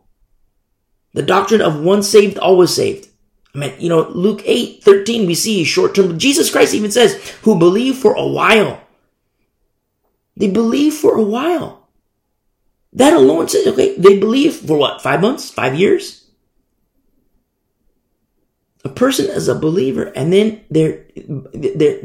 The 1.14 1.22
doctrine 1.22 1.60
of 1.60 1.80
once 1.80 2.08
saved, 2.08 2.38
always 2.38 2.74
saved. 2.74 3.08
I 3.54 3.58
mean, 3.58 3.74
you 3.78 3.88
know, 3.88 4.08
Luke 4.08 4.42
8, 4.44 4.82
13, 4.82 5.26
we 5.26 5.34
see 5.36 5.62
short 5.62 5.94
term. 5.94 6.18
Jesus 6.18 6.50
Christ 6.50 6.74
even 6.74 6.90
says, 6.90 7.14
who 7.42 7.56
believe 7.56 7.96
for 7.96 8.14
a 8.14 8.26
while. 8.26 8.80
They 10.36 10.50
believe 10.50 10.94
for 10.94 11.16
a 11.16 11.22
while. 11.22 11.88
That 12.92 13.12
alone 13.12 13.48
says, 13.48 13.66
okay, 13.68 13.96
they 13.96 14.18
believe 14.18 14.56
for 14.56 14.76
what? 14.76 15.02
Five 15.02 15.20
months? 15.20 15.50
Five 15.50 15.76
years? 15.76 16.28
A 18.84 18.88
person 18.88 19.26
is 19.26 19.48
a 19.48 19.54
believer 19.54 20.12
and 20.16 20.32
then 20.32 20.64
they're, 20.70 21.04
they're, 21.54 22.00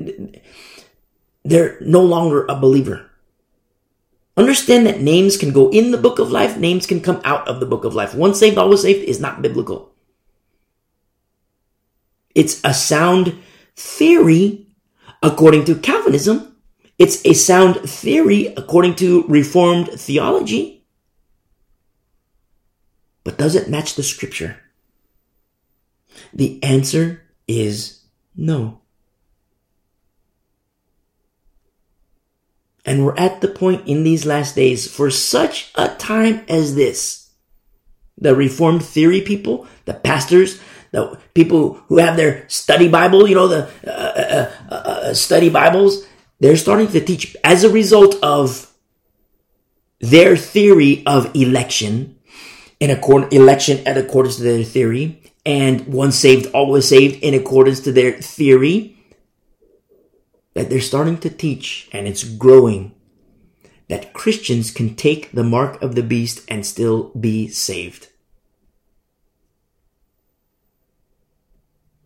they're 1.43 1.77
no 1.81 2.01
longer 2.01 2.45
a 2.45 2.55
believer. 2.55 3.08
Understand 4.39 4.87
that 4.87 5.01
names 5.01 5.35
can 5.35 5.51
go 5.51 5.69
in 5.69 5.91
the 5.91 5.97
book 5.97 6.17
of 6.17 6.31
life, 6.31 6.55
names 6.55 6.87
can 6.87 7.01
come 7.01 7.19
out 7.25 7.45
of 7.45 7.59
the 7.59 7.65
book 7.65 7.83
of 7.83 7.93
life. 7.93 8.15
Once 8.15 8.39
saved, 8.39 8.57
always 8.57 8.83
saved 8.83 9.03
is 9.03 9.19
not 9.19 9.41
biblical. 9.41 9.91
It's 12.33 12.61
a 12.63 12.73
sound 12.73 13.37
theory 13.75 14.65
according 15.21 15.65
to 15.65 15.75
Calvinism. 15.75 16.55
It's 16.97 17.25
a 17.25 17.33
sound 17.33 17.81
theory 17.81 18.53
according 18.55 18.95
to 19.03 19.25
Reformed 19.27 19.89
theology. 19.89 20.85
But 23.25 23.37
does 23.37 23.55
it 23.55 23.69
match 23.69 23.95
the 23.95 24.03
scripture? 24.03 24.61
The 26.31 26.63
answer 26.63 27.23
is 27.45 28.05
no. 28.37 28.79
And 32.89 33.05
we're 33.05 33.17
at 33.17 33.41
the 33.41 33.47
point 33.47 33.87
in 33.87 34.01
these 34.01 34.25
last 34.25 34.55
days 34.55 34.91
for 34.91 35.11
such 35.11 35.71
a 35.75 35.89
time 35.89 36.43
as 36.49 36.73
this. 36.73 37.29
The 38.17 38.35
Reformed 38.35 38.83
theory 38.83 39.21
people, 39.21 39.67
the 39.85 39.93
pastors, 39.93 40.59
the 40.89 41.19
people 41.35 41.73
who 41.87 41.99
have 41.99 42.17
their 42.17 42.49
study 42.49 42.87
Bible, 42.87 43.29
you 43.29 43.35
know, 43.35 43.47
the 43.47 43.69
uh, 43.85 43.91
uh, 43.91 44.51
uh, 44.71 44.73
uh 44.73 45.13
study 45.13 45.51
Bibles, 45.51 46.03
they're 46.39 46.57
starting 46.57 46.87
to 46.87 46.99
teach 46.99 47.37
as 47.43 47.63
a 47.63 47.69
result 47.69 48.15
of 48.23 48.73
their 49.99 50.35
theory 50.35 51.03
of 51.05 51.29
election, 51.35 52.17
in 52.79 52.89
accord, 52.89 53.31
election 53.31 53.87
at 53.87 53.99
accordance 53.99 54.37
to 54.37 54.43
their 54.43 54.63
theory, 54.63 55.21
and 55.45 55.85
once 55.85 56.15
saved, 56.15 56.47
always 56.55 56.87
saved 56.87 57.21
in 57.21 57.35
accordance 57.35 57.81
to 57.81 57.91
their 57.91 58.13
theory 58.13 58.98
that 60.59 60.69
they're 60.69 60.81
starting 60.81 61.17
to 61.17 61.29
teach, 61.29 61.87
and 61.93 62.05
it's 62.05 62.25
growing, 62.25 62.93
that 63.87 64.11
Christians 64.11 64.71
can 64.71 64.93
take 64.93 65.31
the 65.31 65.41
mark 65.41 65.81
of 65.81 65.95
the 65.95 66.03
beast 66.03 66.43
and 66.49 66.65
still 66.65 67.13
be 67.17 67.47
saved. 67.47 68.09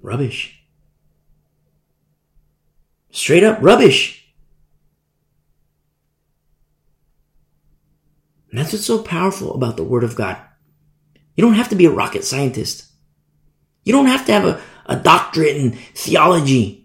Rubbish. 0.04 0.64
Straight 3.10 3.44
up 3.44 3.58
rubbish. 3.60 4.32
And 8.52 8.60
that's 8.60 8.72
what's 8.72 8.86
so 8.86 9.02
powerful 9.02 9.56
about 9.56 9.78
the 9.78 9.84
Word 9.84 10.04
of 10.04 10.16
God. 10.16 10.38
You 11.36 11.44
don't 11.44 11.56
have 11.56 11.70
to 11.70 11.76
be 11.76 11.86
a 11.86 11.92
rocket 11.92 12.24
scientist. 12.24 12.86
You 13.84 13.94
don't 13.94 14.06
have 14.06 14.28
to 14.28 14.32
have 14.32 14.46
a, 14.46 14.62
a 14.86 14.96
doctorate 14.96 15.58
in 15.58 15.72
theology. 15.96 16.83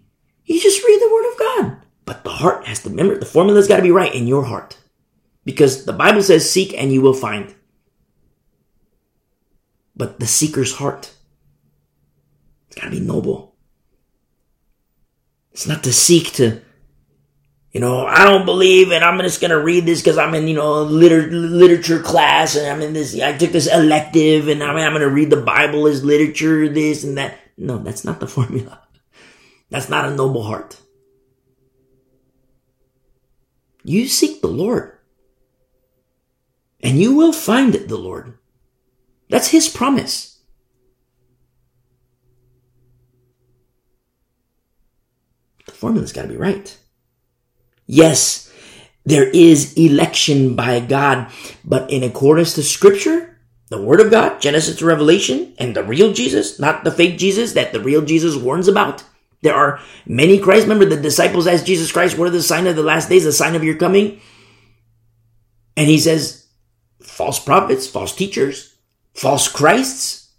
You 0.49 0.59
just 0.59 0.83
read 0.83 0.99
the 0.99 1.11
Word 1.13 1.31
of 1.31 1.39
God. 1.39 1.81
But 2.05 2.23
the 2.23 2.31
heart 2.31 2.65
has 2.65 2.81
to 2.81 2.89
remember 2.89 3.15
the 3.15 3.25
formula's 3.25 3.67
got 3.67 3.77
to 3.77 3.83
be 3.83 3.91
right 3.91 4.13
in 4.13 4.25
your 4.25 4.43
heart. 4.43 4.77
Because 5.45 5.85
the 5.85 5.93
Bible 5.93 6.23
says, 6.23 6.49
seek 6.49 6.73
and 6.73 6.91
you 6.91 7.01
will 7.01 7.13
find. 7.13 7.53
But 9.95 10.19
the 10.19 10.25
seeker's 10.25 10.73
heart, 10.73 11.13
it's 12.67 12.77
got 12.77 12.85
to 12.85 12.91
be 12.91 12.99
noble. 12.99 13.55
It's 15.51 15.67
not 15.67 15.83
to 15.83 15.93
seek 15.93 16.33
to, 16.33 16.61
you 17.71 17.79
know, 17.79 18.07
I 18.07 18.25
don't 18.25 18.45
believe 18.45 18.91
and 18.91 19.03
I'm 19.03 19.19
just 19.19 19.41
going 19.41 19.51
to 19.51 19.61
read 19.61 19.85
this 19.85 20.01
because 20.01 20.17
I'm 20.17 20.33
in, 20.33 20.47
you 20.47 20.55
know, 20.55 20.81
liter- 20.81 21.29
literature 21.29 22.01
class 22.01 22.55
and 22.55 22.65
I'm 22.65 22.81
in 22.81 22.93
this, 22.93 23.19
I 23.19 23.37
took 23.37 23.51
this 23.51 23.71
elective 23.71 24.47
and 24.47 24.63
I 24.63 24.73
mean, 24.73 24.83
I'm 24.83 24.93
going 24.93 25.01
to 25.01 25.09
read 25.09 25.29
the 25.29 25.41
Bible 25.41 25.85
as 25.85 26.03
literature, 26.03 26.67
this 26.69 27.03
and 27.03 27.19
that. 27.19 27.37
No, 27.55 27.77
that's 27.77 28.03
not 28.03 28.19
the 28.19 28.27
formula. 28.35 28.81
That's 29.69 29.89
not 29.89 30.05
a 30.05 30.15
noble 30.15 30.43
heart. 30.43 30.79
You 33.83 34.07
seek 34.07 34.41
the 34.41 34.47
Lord. 34.47 34.97
And 36.81 36.99
you 36.99 37.15
will 37.15 37.33
find 37.33 37.73
the 37.73 37.97
Lord. 37.97 38.37
That's 39.29 39.49
His 39.49 39.67
promise. 39.67 40.39
The 45.65 45.71
formula's 45.71 46.13
gotta 46.13 46.29
be 46.29 46.37
right. 46.37 46.77
Yes, 47.85 48.51
there 49.05 49.29
is 49.29 49.73
election 49.73 50.55
by 50.55 50.79
God, 50.79 51.31
but 51.65 51.89
in 51.91 52.03
accordance 52.03 52.53
to 52.55 52.63
scripture, 52.63 53.39
the 53.69 53.81
word 53.81 54.01
of 54.01 54.11
God, 54.11 54.41
Genesis 54.41 54.77
to 54.77 54.85
Revelation, 54.85 55.53
and 55.57 55.75
the 55.75 55.83
real 55.83 56.13
Jesus, 56.13 56.59
not 56.59 56.83
the 56.83 56.91
fake 56.91 57.17
Jesus 57.17 57.53
that 57.53 57.71
the 57.71 57.79
real 57.79 58.01
Jesus 58.01 58.35
warns 58.35 58.67
about, 58.67 59.03
there 59.41 59.55
are 59.55 59.79
many 60.05 60.39
Christ. 60.39 60.63
Remember, 60.63 60.85
the 60.85 61.01
disciples 61.01 61.47
asked 61.47 61.65
Jesus 61.65 61.91
Christ, 61.91 62.17
What 62.17 62.27
are 62.27 62.31
the 62.31 62.41
sign 62.41 62.67
of 62.67 62.75
the 62.75 62.83
last 62.83 63.09
days, 63.09 63.23
the 63.23 63.31
sign 63.31 63.55
of 63.55 63.63
your 63.63 63.75
coming? 63.75 64.19
And 65.77 65.87
he 65.87 65.97
says, 65.97 66.47
False 67.01 67.39
prophets, 67.39 67.87
false 67.87 68.13
teachers, 68.13 68.75
false 69.13 69.47
Christs, 69.47 70.33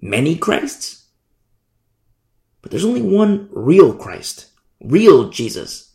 many 0.00 0.36
Christs. 0.36 1.04
But 2.62 2.70
there's 2.70 2.84
only 2.84 3.02
one 3.02 3.48
real 3.52 3.94
Christ, 3.94 4.46
real 4.80 5.28
Jesus. 5.28 5.92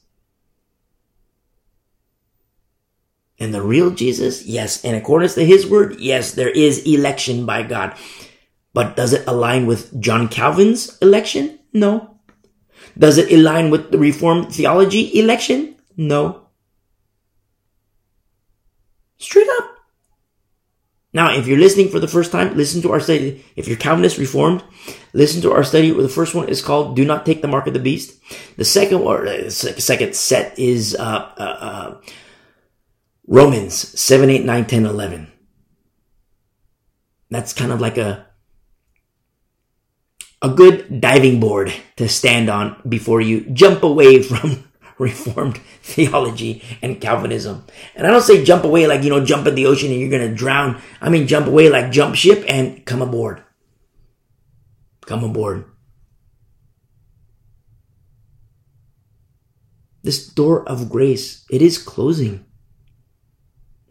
And 3.39 3.53
the 3.53 3.61
real 3.61 3.91
Jesus, 3.91 4.45
yes, 4.45 4.83
in 4.83 4.95
accordance 4.95 5.35
to 5.35 5.45
his 5.45 5.67
word, 5.67 5.99
yes, 5.99 6.33
there 6.33 6.49
is 6.49 6.83
election 6.85 7.45
by 7.45 7.63
God. 7.63 7.95
But 8.73 8.95
does 8.95 9.13
it 9.13 9.27
align 9.27 9.65
with 9.65 9.99
John 9.99 10.27
Calvin's 10.27 10.97
election? 10.99 11.59
No. 11.73 12.16
Does 12.97 13.17
it 13.17 13.31
align 13.31 13.69
with 13.69 13.91
the 13.91 13.97
Reformed 13.97 14.53
theology 14.53 15.19
election? 15.19 15.75
No. 15.95 16.47
Straight 19.17 19.47
up. 19.59 19.77
Now, 21.13 21.33
if 21.33 21.47
you're 21.47 21.57
listening 21.57 21.89
for 21.89 21.99
the 21.99 22.07
first 22.07 22.31
time, 22.31 22.55
listen 22.55 22.81
to 22.83 22.91
our 22.91 22.99
study. 22.99 23.43
If 23.55 23.67
you're 23.67 23.77
Calvinist 23.77 24.17
Reformed, 24.19 24.63
listen 25.13 25.41
to 25.41 25.51
our 25.51 25.63
study. 25.63 25.89
The 25.89 26.09
first 26.09 26.35
one 26.35 26.47
is 26.47 26.61
called 26.61 26.95
"Do 26.95 27.05
Not 27.05 27.25
Take 27.25 27.41
the 27.41 27.47
Mark 27.47 27.65
of 27.65 27.73
the 27.73 27.79
Beast." 27.79 28.19
The 28.57 28.65
second 28.65 29.01
or 29.01 29.25
uh, 29.25 29.49
second 29.49 30.15
set 30.15 30.59
is 30.59 30.95
uh, 30.95 31.31
uh, 31.37 31.57
uh, 31.59 32.01
Romans 33.25 33.73
seven, 33.99 34.29
eight, 34.29 34.45
nine, 34.45 34.65
ten, 34.65 34.85
eleven. 34.85 35.31
That's 37.31 37.53
kind 37.53 37.71
of 37.71 37.81
like 37.81 37.97
a 37.97 38.26
a 40.41 40.49
good 40.49 41.01
diving 41.01 41.39
board 41.39 41.73
to 41.95 42.07
stand 42.07 42.49
on 42.49 42.79
before 42.87 43.21
you 43.21 43.41
jump 43.51 43.83
away 43.83 44.21
from 44.23 44.63
Reformed 44.97 45.57
theology 45.83 46.63
and 46.81 46.99
Calvinism. 46.99 47.65
And 47.95 48.07
I 48.07 48.09
don't 48.09 48.21
say 48.21 48.43
jump 48.43 48.63
away 48.63 48.87
like, 48.87 49.03
you 49.03 49.09
know, 49.09 49.23
jump 49.23 49.45
in 49.45 49.55
the 49.55 49.67
ocean 49.67 49.91
and 49.91 49.99
you're 49.99 50.09
going 50.09 50.27
to 50.27 50.35
drown. 50.35 50.81
I 51.01 51.09
mean, 51.09 51.27
jump 51.27 51.45
away 51.47 51.69
like 51.69 51.91
jump 51.91 52.15
ship 52.15 52.43
and 52.47 52.83
come 52.85 53.01
aboard. 53.01 53.43
Come 55.05 55.23
aboard. 55.23 55.65
This 60.01 60.27
door 60.27 60.67
of 60.67 60.89
grace, 60.89 61.45
it 61.49 61.61
is 61.61 61.77
closing. 61.77 62.45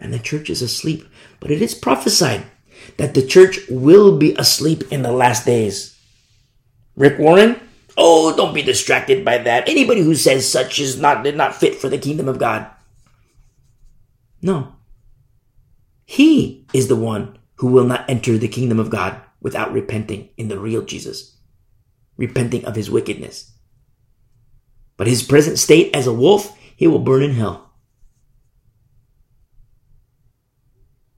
And 0.00 0.12
the 0.12 0.18
church 0.18 0.50
is 0.50 0.60
asleep. 0.60 1.06
But 1.40 1.50
it 1.50 1.62
is 1.62 1.74
prophesied 1.74 2.44
that 2.96 3.14
the 3.14 3.26
church 3.26 3.60
will 3.70 4.18
be 4.18 4.34
asleep 4.34 4.84
in 4.90 5.02
the 5.02 5.12
last 5.12 5.46
days. 5.46 5.95
Rick 6.96 7.18
Warren, 7.18 7.60
Oh, 7.96 8.36
don't 8.36 8.54
be 8.54 8.62
distracted 8.62 9.24
by 9.24 9.38
that. 9.38 9.68
Anybody 9.68 10.02
who 10.02 10.14
says 10.14 10.50
such 10.50 10.78
is 10.78 11.00
not, 11.00 11.24
not 11.34 11.54
fit 11.54 11.74
for 11.74 11.88
the 11.88 11.98
kingdom 11.98 12.28
of 12.28 12.38
God. 12.38 12.66
No. 14.42 14.74
He 16.04 16.66
is 16.74 16.88
the 16.88 16.96
one 16.96 17.38
who 17.56 17.68
will 17.68 17.84
not 17.84 18.08
enter 18.08 18.36
the 18.36 18.48
kingdom 18.48 18.78
of 18.78 18.90
God 18.90 19.20
without 19.40 19.72
repenting 19.72 20.28
in 20.36 20.48
the 20.48 20.58
real 20.58 20.82
Jesus, 20.82 21.38
repenting 22.18 22.64
of 22.66 22.76
his 22.76 22.90
wickedness. 22.90 23.52
But 24.98 25.06
his 25.06 25.22
present 25.22 25.58
state 25.58 25.94
as 25.96 26.06
a 26.06 26.12
wolf, 26.12 26.56
he 26.76 26.86
will 26.86 26.98
burn 26.98 27.22
in 27.22 27.32
hell. 27.32 27.70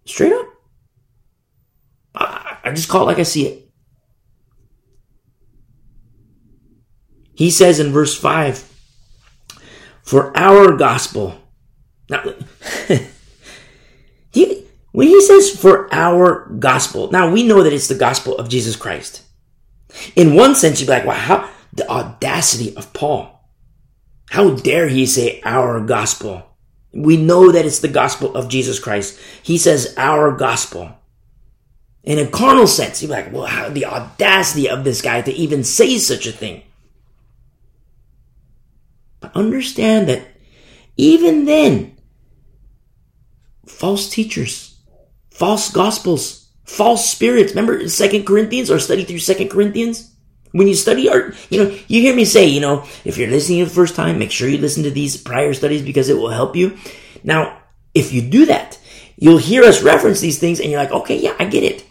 Straight 0.04 0.32
up. 0.32 0.46
I, 2.14 2.58
I 2.64 2.70
just 2.70 2.88
call 2.88 3.02
it 3.02 3.06
like 3.06 3.18
I 3.18 3.24
see 3.24 3.46
it. 3.46 3.67
He 7.38 7.52
says 7.52 7.78
in 7.78 7.92
verse 7.92 8.18
5, 8.18 8.68
for 10.02 10.36
our 10.36 10.72
gospel. 10.72 11.40
Now, 12.10 12.24
he, 14.32 14.66
when 14.90 15.06
he 15.06 15.20
says 15.20 15.56
for 15.56 15.88
our 15.94 16.48
gospel, 16.58 17.12
now 17.12 17.30
we 17.30 17.44
know 17.44 17.62
that 17.62 17.72
it's 17.72 17.86
the 17.86 17.94
gospel 17.94 18.36
of 18.38 18.48
Jesus 18.48 18.74
Christ. 18.74 19.22
In 20.16 20.34
one 20.34 20.56
sense, 20.56 20.80
you'd 20.80 20.88
be 20.88 20.94
like, 20.94 21.04
wow, 21.04 21.14
how, 21.14 21.50
the 21.72 21.88
audacity 21.88 22.74
of 22.74 22.92
Paul. 22.92 23.48
How 24.30 24.56
dare 24.56 24.88
he 24.88 25.06
say 25.06 25.40
our 25.44 25.80
gospel? 25.80 26.44
We 26.92 27.16
know 27.16 27.52
that 27.52 27.64
it's 27.64 27.78
the 27.78 27.86
gospel 27.86 28.34
of 28.34 28.48
Jesus 28.48 28.80
Christ. 28.80 29.16
He 29.44 29.58
says 29.58 29.94
our 29.96 30.32
gospel. 30.32 30.90
In 32.02 32.18
a 32.18 32.26
carnal 32.26 32.66
sense, 32.66 33.00
you're 33.00 33.12
like, 33.12 33.32
well, 33.32 33.46
how, 33.46 33.68
the 33.68 33.84
audacity 33.86 34.68
of 34.68 34.82
this 34.82 35.02
guy 35.02 35.22
to 35.22 35.32
even 35.32 35.62
say 35.62 35.98
such 35.98 36.26
a 36.26 36.32
thing. 36.32 36.64
But 39.20 39.34
understand 39.34 40.08
that 40.08 40.26
even 40.96 41.44
then, 41.44 41.96
false 43.66 44.08
teachers, 44.08 44.80
false 45.30 45.70
gospels, 45.70 46.50
false 46.64 47.08
spirits. 47.08 47.52
Remember 47.52 47.88
Second 47.88 48.26
Corinthians 48.26 48.70
or 48.70 48.78
study 48.78 49.04
through 49.04 49.18
Second 49.18 49.48
Corinthians? 49.48 50.14
When 50.52 50.66
you 50.66 50.74
study 50.74 51.10
art, 51.10 51.36
you 51.50 51.62
know, 51.62 51.70
you 51.88 52.00
hear 52.00 52.16
me 52.16 52.24
say, 52.24 52.46
you 52.46 52.60
know, 52.60 52.86
if 53.04 53.18
you're 53.18 53.28
listening 53.28 53.62
the 53.62 53.70
first 53.70 53.94
time, 53.94 54.18
make 54.18 54.30
sure 54.30 54.48
you 54.48 54.56
listen 54.56 54.82
to 54.84 54.90
these 54.90 55.16
prior 55.16 55.52
studies 55.52 55.82
because 55.82 56.08
it 56.08 56.16
will 56.16 56.30
help 56.30 56.56
you. 56.56 56.78
Now, 57.22 57.60
if 57.94 58.14
you 58.14 58.22
do 58.22 58.46
that, 58.46 58.78
you'll 59.16 59.38
hear 59.38 59.62
us 59.64 59.82
reference 59.82 60.20
these 60.20 60.38
things 60.38 60.58
and 60.58 60.70
you're 60.70 60.80
like, 60.80 60.92
okay, 60.92 61.18
yeah, 61.18 61.34
I 61.38 61.44
get 61.44 61.64
it. 61.64 61.84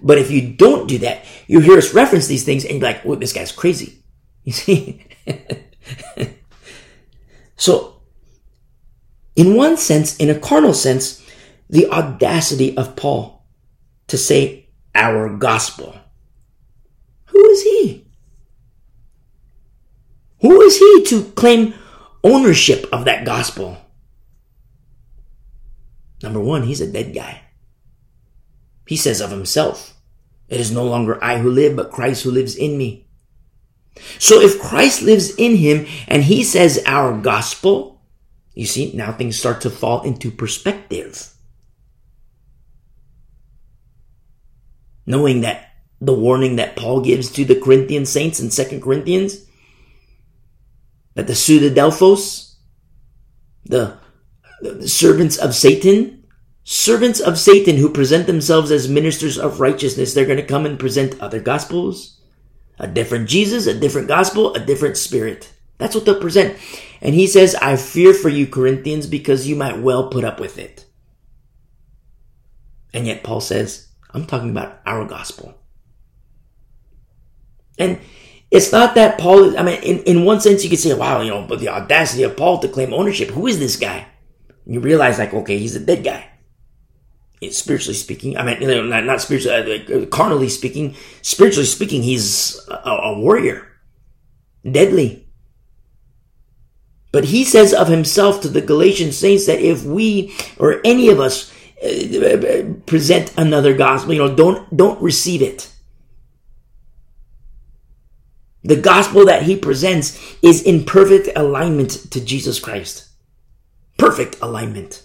But 0.00 0.18
if 0.18 0.30
you 0.30 0.52
don't 0.52 0.88
do 0.88 0.98
that, 0.98 1.24
you'll 1.48 1.62
hear 1.62 1.78
us 1.78 1.92
reference 1.92 2.26
these 2.26 2.44
things 2.44 2.64
and 2.64 2.74
you're 2.74 2.88
like, 2.88 3.04
well, 3.04 3.18
this 3.18 3.32
guy's 3.32 3.52
crazy. 3.52 4.00
You 4.44 4.52
see? 4.52 5.06
So, 7.56 8.00
in 9.36 9.54
one 9.56 9.76
sense, 9.76 10.16
in 10.16 10.30
a 10.30 10.38
carnal 10.38 10.74
sense, 10.74 11.24
the 11.68 11.88
audacity 11.90 12.76
of 12.76 12.96
Paul 12.96 13.44
to 14.08 14.18
say 14.18 14.68
our 14.94 15.28
gospel. 15.28 15.94
Who 17.26 17.44
is 17.50 17.62
he? 17.62 18.06
Who 20.40 20.60
is 20.60 20.78
he 20.78 21.04
to 21.06 21.24
claim 21.32 21.74
ownership 22.22 22.86
of 22.92 23.06
that 23.06 23.24
gospel? 23.24 23.78
Number 26.22 26.40
one, 26.40 26.64
he's 26.64 26.80
a 26.80 26.90
dead 26.90 27.14
guy. 27.14 27.40
He 28.86 28.96
says 28.96 29.20
of 29.20 29.30
himself, 29.30 29.94
It 30.48 30.60
is 30.60 30.70
no 30.70 30.84
longer 30.84 31.22
I 31.22 31.38
who 31.38 31.50
live, 31.50 31.76
but 31.76 31.90
Christ 31.90 32.22
who 32.22 32.30
lives 32.30 32.56
in 32.56 32.76
me. 32.76 33.03
So 34.18 34.40
if 34.40 34.60
Christ 34.60 35.02
lives 35.02 35.34
in 35.36 35.56
him 35.56 35.86
and 36.08 36.24
he 36.24 36.42
says 36.42 36.82
our 36.86 37.16
gospel, 37.18 38.02
you 38.54 38.66
see, 38.66 38.92
now 38.94 39.12
things 39.12 39.38
start 39.38 39.60
to 39.62 39.70
fall 39.70 40.02
into 40.02 40.30
perspective. 40.30 41.30
Knowing 45.06 45.42
that 45.42 45.70
the 46.00 46.14
warning 46.14 46.56
that 46.56 46.76
Paul 46.76 47.00
gives 47.00 47.30
to 47.32 47.44
the 47.44 47.58
Corinthian 47.58 48.06
saints 48.06 48.40
in 48.40 48.50
Second 48.50 48.82
Corinthians, 48.82 49.46
that 51.14 51.26
the 51.26 51.32
pseudodelphos, 51.34 52.54
the, 53.64 53.98
the 54.60 54.88
servants 54.88 55.36
of 55.36 55.54
Satan, 55.54 56.24
servants 56.64 57.20
of 57.20 57.38
Satan 57.38 57.76
who 57.76 57.92
present 57.92 58.26
themselves 58.26 58.70
as 58.70 58.88
ministers 58.88 59.38
of 59.38 59.60
righteousness, 59.60 60.14
they're 60.14 60.26
going 60.26 60.38
to 60.38 60.46
come 60.46 60.66
and 60.66 60.78
present 60.78 61.20
other 61.20 61.40
gospels, 61.40 62.20
a 62.78 62.86
different 62.86 63.28
Jesus, 63.28 63.66
a 63.66 63.78
different 63.78 64.08
gospel, 64.08 64.54
a 64.54 64.60
different 64.60 64.96
spirit. 64.96 65.52
That's 65.78 65.94
what 65.94 66.04
they'll 66.04 66.20
present. 66.20 66.56
And 67.00 67.14
he 67.14 67.26
says, 67.26 67.54
I 67.56 67.76
fear 67.76 68.14
for 68.14 68.28
you, 68.28 68.46
Corinthians, 68.46 69.06
because 69.06 69.46
you 69.46 69.56
might 69.56 69.78
well 69.78 70.08
put 70.08 70.24
up 70.24 70.40
with 70.40 70.58
it. 70.58 70.84
And 72.92 73.06
yet 73.06 73.24
Paul 73.24 73.40
says, 73.40 73.88
I'm 74.10 74.26
talking 74.26 74.50
about 74.50 74.80
our 74.86 75.04
gospel. 75.04 75.54
And 77.78 77.98
it's 78.50 78.70
not 78.70 78.94
that 78.94 79.18
Paul, 79.18 79.58
I 79.58 79.62
mean, 79.62 79.82
in, 79.82 79.98
in 80.04 80.24
one 80.24 80.40
sense, 80.40 80.62
you 80.62 80.70
could 80.70 80.78
say, 80.78 80.94
wow, 80.94 81.20
you 81.20 81.30
know, 81.30 81.44
but 81.48 81.58
the 81.58 81.68
audacity 81.68 82.22
of 82.22 82.36
Paul 82.36 82.60
to 82.60 82.68
claim 82.68 82.94
ownership. 82.94 83.30
Who 83.30 83.48
is 83.48 83.58
this 83.58 83.76
guy? 83.76 84.06
And 84.64 84.74
you 84.74 84.80
realize, 84.80 85.18
like, 85.18 85.34
okay, 85.34 85.58
he's 85.58 85.74
a 85.74 85.80
dead 85.80 86.04
guy 86.04 86.30
spiritually 87.50 87.94
speaking, 87.94 88.36
I 88.36 88.42
mean, 88.42 88.88
not, 88.88 89.04
not 89.04 89.20
spiritually, 89.20 89.86
uh, 89.88 89.96
uh, 89.96 90.06
carnally 90.06 90.48
speaking, 90.48 90.96
spiritually 91.22 91.66
speaking, 91.66 92.02
he's 92.02 92.60
a, 92.68 92.90
a 92.90 93.18
warrior, 93.18 93.68
deadly. 94.68 95.26
But 97.12 97.26
he 97.26 97.44
says 97.44 97.72
of 97.72 97.86
himself 97.86 98.40
to 98.40 98.48
the 98.48 98.60
Galatian 98.60 99.12
saints 99.12 99.46
that 99.46 99.60
if 99.60 99.84
we 99.84 100.34
or 100.58 100.80
any 100.84 101.08
of 101.08 101.20
us 101.20 101.52
uh, 101.80 102.74
present 102.86 103.32
another 103.36 103.72
gospel, 103.72 104.14
you 104.14 104.26
know, 104.26 104.34
don't 104.34 104.76
don't 104.76 105.00
receive 105.00 105.40
it. 105.40 105.70
The 108.64 108.80
gospel 108.80 109.26
that 109.26 109.42
he 109.42 109.54
presents 109.56 110.18
is 110.42 110.62
in 110.62 110.84
perfect 110.84 111.28
alignment 111.36 112.10
to 112.10 112.24
Jesus 112.24 112.58
Christ. 112.58 113.08
Perfect 113.96 114.40
alignment. 114.40 115.03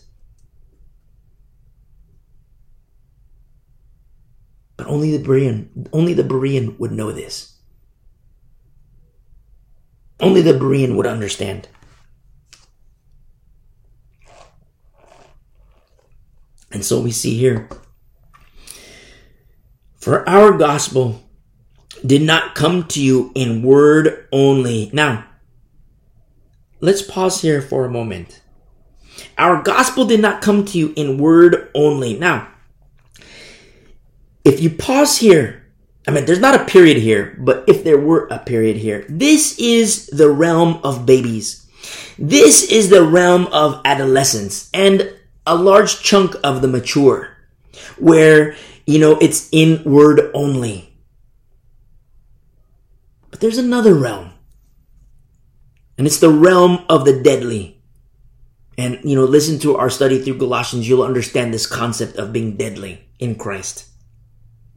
But 4.80 4.88
only 4.88 5.18
the 5.18 5.22
Berean, 5.22 5.90
only 5.92 6.14
the 6.14 6.24
Berean 6.24 6.80
would 6.80 6.94
know 6.94 7.12
this. 7.12 7.58
Only 10.22 10.42
the 10.42 10.54
Berean 10.54 10.96
would 10.96 11.06
understand. 11.06 11.68
And 16.72 16.86
so 16.86 17.02
we 17.02 17.12
see 17.12 17.38
here. 17.38 17.68
For 19.98 20.28
our 20.30 20.58
gospel 20.58 21.30
did 22.06 22.22
not 22.22 22.56
come 22.56 22.88
to 22.88 23.04
you 23.04 23.34
in 23.36 23.62
word 23.62 24.30
only. 24.32 24.90
Now, 24.94 25.26
let's 26.80 27.02
pause 27.02 27.42
here 27.42 27.62
for 27.62 27.84
a 27.84 27.92
moment. 27.92 28.42
Our 29.38 29.62
gospel 29.62 30.06
did 30.06 30.22
not 30.22 30.42
come 30.42 30.64
to 30.64 30.78
you 30.78 30.94
in 30.96 31.18
word 31.18 31.70
only. 31.76 32.18
Now, 32.18 32.48
if 34.50 34.60
you 34.60 34.72
pause 34.72 35.18
here, 35.18 35.64
I 36.08 36.12
mean, 36.12 36.26
there's 36.26 36.40
not 36.40 36.60
a 36.60 36.66
period 36.66 36.98
here, 36.98 37.38
but 37.40 37.70
if 37.70 37.84
there 37.84 38.00
were 38.00 38.28
a 38.32 38.40
period 38.40 38.78
here, 38.78 39.06
this 39.08 39.60
is 39.60 40.08
the 40.08 40.30
realm 40.30 40.82
of 40.84 41.06
babies. 41.06 41.68
This 42.18 42.64
is 42.64 42.90
the 42.90 43.04
realm 43.04 43.46
of 43.48 43.80
adolescence 43.86 44.70
and 44.74 45.14
a 45.46 45.56
large 45.56 46.02
chunk 46.02 46.36
of 46.44 46.62
the 46.62 46.68
mature 46.68 47.38
where, 47.98 48.56
you 48.88 48.98
know, 48.98 49.20
it's 49.22 49.50
in 49.52 49.84
word 49.84 50.32
only. 50.34 50.98
But 53.30 53.40
there's 53.40 53.60
another 53.60 53.94
realm. 53.94 54.32
And 55.98 56.08
it's 56.08 56.20
the 56.20 56.32
realm 56.32 56.86
of 56.90 57.06
the 57.06 57.22
deadly. 57.22 57.84
And, 58.80 59.00
you 59.04 59.16
know, 59.16 59.26
listen 59.26 59.60
to 59.60 59.78
our 59.78 59.90
study 59.90 60.20
through 60.20 60.38
Galatians, 60.38 60.88
you'll 60.90 61.04
understand 61.04 61.54
this 61.54 61.68
concept 61.68 62.16
of 62.16 62.34
being 62.34 62.58
deadly 62.58 63.06
in 63.20 63.36
Christ. 63.36 63.86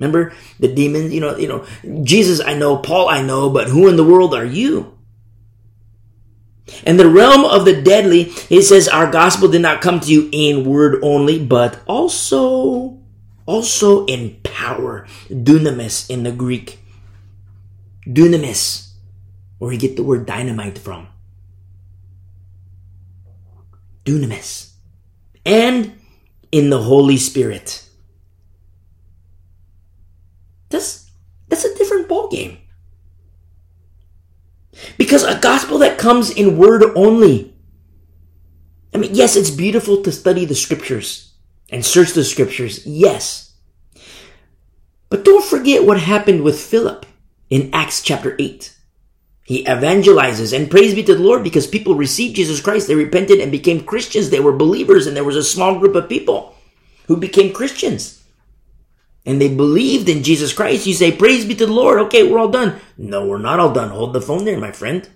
Remember 0.02 0.32
the 0.58 0.66
demons, 0.66 1.14
you 1.14 1.20
know, 1.20 1.36
you 1.36 1.46
know, 1.46 1.64
Jesus 2.02 2.40
I 2.40 2.54
know, 2.54 2.76
Paul 2.76 3.08
I 3.08 3.22
know, 3.22 3.48
but 3.48 3.68
who 3.68 3.86
in 3.86 3.94
the 3.94 4.02
world 4.02 4.34
are 4.34 4.44
you? 4.44 4.98
And 6.84 6.98
the 6.98 7.08
realm 7.08 7.44
of 7.44 7.64
the 7.64 7.80
deadly, 7.80 8.32
it 8.50 8.62
says, 8.62 8.88
our 8.88 9.08
gospel 9.08 9.46
did 9.46 9.62
not 9.62 9.80
come 9.80 10.00
to 10.00 10.10
you 10.10 10.28
in 10.32 10.64
word 10.64 10.98
only, 11.04 11.38
but 11.38 11.80
also, 11.86 12.98
also 13.46 14.04
in 14.06 14.40
power. 14.42 15.06
Dunamis 15.28 16.10
in 16.10 16.24
the 16.24 16.32
Greek. 16.32 16.80
Dunamis, 18.04 18.90
where 19.58 19.72
you 19.72 19.78
get 19.78 19.94
the 19.94 20.02
word 20.02 20.26
dynamite 20.26 20.78
from. 20.78 21.06
Dunamis. 24.04 24.72
And 25.46 25.92
in 26.50 26.70
the 26.70 26.82
Holy 26.82 27.18
Spirit. 27.18 27.86
That's, 30.72 31.10
that's 31.48 31.64
a 31.64 31.74
different 31.76 32.08
ballgame. 32.08 32.58
Because 34.98 35.22
a 35.22 35.38
gospel 35.38 35.78
that 35.78 35.98
comes 35.98 36.30
in 36.30 36.56
word 36.56 36.82
only. 36.96 37.54
I 38.94 38.98
mean, 38.98 39.14
yes, 39.14 39.36
it's 39.36 39.50
beautiful 39.50 40.02
to 40.02 40.12
study 40.12 40.44
the 40.44 40.54
scriptures 40.54 41.34
and 41.70 41.84
search 41.84 42.12
the 42.12 42.24
scriptures. 42.24 42.86
Yes. 42.86 43.54
But 45.08 45.24
don't 45.24 45.44
forget 45.44 45.84
what 45.84 46.00
happened 46.00 46.42
with 46.42 46.60
Philip 46.60 47.06
in 47.50 47.70
Acts 47.72 48.02
chapter 48.02 48.34
8. 48.38 48.74
He 49.44 49.64
evangelizes 49.64 50.56
and 50.56 50.70
praise 50.70 50.94
be 50.94 51.02
to 51.02 51.14
the 51.14 51.22
Lord 51.22 51.44
because 51.44 51.66
people 51.66 51.94
received 51.94 52.36
Jesus 52.36 52.60
Christ. 52.60 52.88
They 52.88 52.94
repented 52.94 53.40
and 53.40 53.52
became 53.52 53.84
Christians. 53.84 54.30
They 54.30 54.40
were 54.40 54.52
believers 54.52 55.06
and 55.06 55.16
there 55.16 55.24
was 55.24 55.36
a 55.36 55.42
small 55.42 55.78
group 55.78 55.94
of 55.94 56.08
people 56.08 56.54
who 57.08 57.16
became 57.16 57.52
Christians 57.52 58.21
and 59.24 59.40
they 59.40 59.54
believed 59.54 60.08
in 60.08 60.22
Jesus 60.22 60.52
Christ, 60.52 60.86
you 60.86 60.94
say, 60.94 61.12
praise 61.12 61.44
be 61.44 61.54
to 61.54 61.66
the 61.66 61.72
Lord. 61.72 62.00
Okay, 62.00 62.28
we're 62.28 62.38
all 62.38 62.48
done. 62.48 62.80
No, 62.96 63.26
we're 63.26 63.38
not 63.38 63.60
all 63.60 63.72
done. 63.72 63.90
Hold 63.90 64.12
the 64.12 64.20
phone 64.20 64.44
there, 64.44 64.58
my 64.58 64.72
friend. 64.72 65.08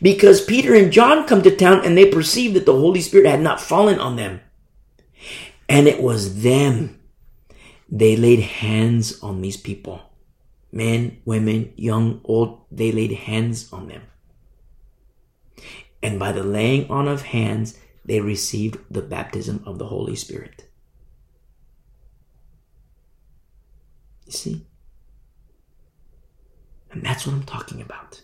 Because 0.00 0.40
Peter 0.40 0.74
and 0.74 0.92
John 0.92 1.26
come 1.26 1.42
to 1.42 1.54
town 1.54 1.84
and 1.84 1.96
they 1.96 2.10
perceive 2.10 2.54
that 2.54 2.64
the 2.64 2.72
Holy 2.72 3.00
Spirit 3.02 3.28
had 3.28 3.40
not 3.40 3.60
fallen 3.60 3.98
on 3.98 4.16
them. 4.16 4.40
And 5.68 5.86
it 5.86 6.02
was 6.02 6.42
them. 6.42 6.98
They 7.90 8.16
laid 8.16 8.40
hands 8.40 9.20
on 9.22 9.42
these 9.42 9.58
people. 9.58 10.00
Men, 10.72 11.20
women, 11.24 11.72
young, 11.76 12.20
old, 12.24 12.62
they 12.70 12.90
laid 12.90 13.12
hands 13.12 13.70
on 13.72 13.88
them. 13.88 14.02
And 16.02 16.18
by 16.18 16.32
the 16.32 16.44
laying 16.44 16.88
on 16.90 17.06
of 17.06 17.22
hands, 17.22 17.76
they 18.04 18.20
received 18.20 18.78
the 18.90 19.02
baptism 19.02 19.62
of 19.66 19.78
the 19.78 19.86
Holy 19.86 20.16
Spirit. 20.16 20.69
You 24.30 24.36
see? 24.36 24.66
And 26.92 27.02
that's 27.02 27.26
what 27.26 27.34
I'm 27.34 27.42
talking 27.42 27.82
about. 27.82 28.22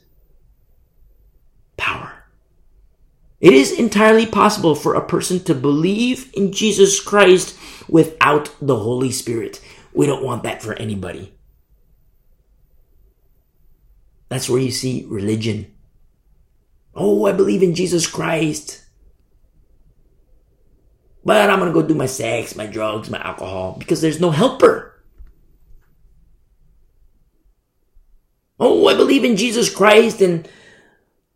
Power. 1.76 2.12
It 3.40 3.52
is 3.52 3.72
entirely 3.72 4.24
possible 4.24 4.76
for 4.76 4.94
a 4.94 5.04
person 5.04 5.40
to 5.40 5.54
believe 5.54 6.30
in 6.34 6.52
Jesus 6.52 7.00
Christ 7.00 7.58
without 7.88 8.54
the 8.60 8.76
Holy 8.76 9.10
Spirit. 9.10 9.60
We 9.92 10.06
don't 10.06 10.22
want 10.22 10.44
that 10.44 10.62
for 10.62 10.74
anybody. 10.74 11.34
That's 14.28 14.48
where 14.48 14.60
you 14.60 14.70
see 14.70 15.06
religion. 15.08 15.74
Oh, 16.94 17.26
I 17.26 17.32
believe 17.32 17.64
in 17.64 17.74
Jesus 17.74 18.06
Christ. 18.06 18.84
But 21.24 21.50
I'm 21.50 21.58
going 21.58 21.72
to 21.72 21.80
go 21.80 21.86
do 21.86 21.94
my 21.94 22.06
sex, 22.06 22.54
my 22.54 22.66
drugs, 22.66 23.10
my 23.10 23.18
alcohol 23.18 23.74
because 23.76 24.00
there's 24.00 24.20
no 24.20 24.30
helper. 24.30 24.95
Oh, 28.58 28.86
I 28.88 28.94
believe 28.94 29.24
in 29.24 29.36
Jesus 29.36 29.68
Christ 29.68 30.20
and 30.22 30.48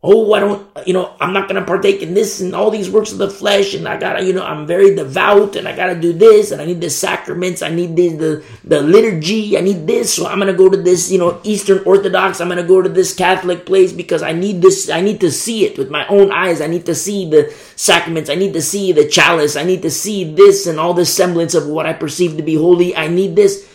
oh, 0.03 0.33
I 0.33 0.41
don't, 0.41 0.67
you 0.87 0.95
know, 0.95 1.15
I'm 1.21 1.35
not 1.35 1.47
going 1.47 1.61
to 1.61 1.67
partake 1.67 2.01
in 2.01 2.15
this 2.15 2.41
and 2.41 2.55
all 2.55 2.71
these 2.71 2.91
works 2.91 3.13
of 3.13 3.19
the 3.19 3.29
flesh. 3.29 3.75
And 3.75 3.87
I 3.87 3.99
gotta, 3.99 4.25
you 4.25 4.33
know, 4.33 4.45
I'm 4.45 4.67
very 4.67 4.95
devout 4.95 5.57
and 5.57 5.69
I 5.69 5.77
gotta 5.77 5.95
do 5.95 6.15
this 6.15 6.51
and 6.51 6.61
I 6.63 6.65
need 6.65 6.81
the 6.81 6.89
sacraments. 6.89 7.61
I 7.61 7.69
need 7.69 7.97
the, 7.97 8.17
the, 8.17 8.45
the 8.65 8.81
liturgy. 8.81 9.59
I 9.59 9.61
need 9.61 9.87
this. 9.87 10.15
So 10.15 10.27
I'm 10.27 10.39
going 10.39 10.51
to 10.51 10.57
go 10.57 10.71
to 10.71 10.77
this, 10.77 11.11
you 11.11 11.19
know, 11.19 11.41
Eastern 11.45 11.85
Orthodox. 11.85 12.41
I'm 12.41 12.49
going 12.49 12.63
to 12.63 12.67
go 12.67 12.81
to 12.81 12.89
this 12.89 13.15
Catholic 13.15 13.67
place 13.67 13.93
because 13.93 14.23
I 14.23 14.33
need 14.33 14.63
this. 14.63 14.89
I 14.89 15.03
need 15.03 15.21
to 15.21 15.31
see 15.31 15.67
it 15.67 15.77
with 15.77 15.91
my 15.91 16.07
own 16.09 16.33
eyes. 16.33 16.63
I 16.63 16.67
need 16.67 16.87
to 16.87 16.95
see 16.95 17.29
the 17.29 17.55
sacraments. 17.77 18.31
I 18.31 18.37
need 18.37 18.55
to 18.55 18.63
see 18.63 18.93
the 18.93 19.07
chalice. 19.07 19.57
I 19.57 19.65
need 19.65 19.83
to 19.83 19.91
see 19.91 20.33
this 20.33 20.67
and 20.67 20.81
all 20.81 20.95
the 20.95 21.05
semblance 21.05 21.55
of 21.55 21.67
what 21.67 21.85
I 21.85 21.93
perceive 21.93 22.39
to 22.39 22.43
be 22.43 22.55
holy. 22.55 22.97
I 22.97 23.09
need 23.09 23.37
this. 23.37 23.69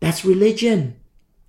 That's 0.00 0.24
religion. 0.24 0.99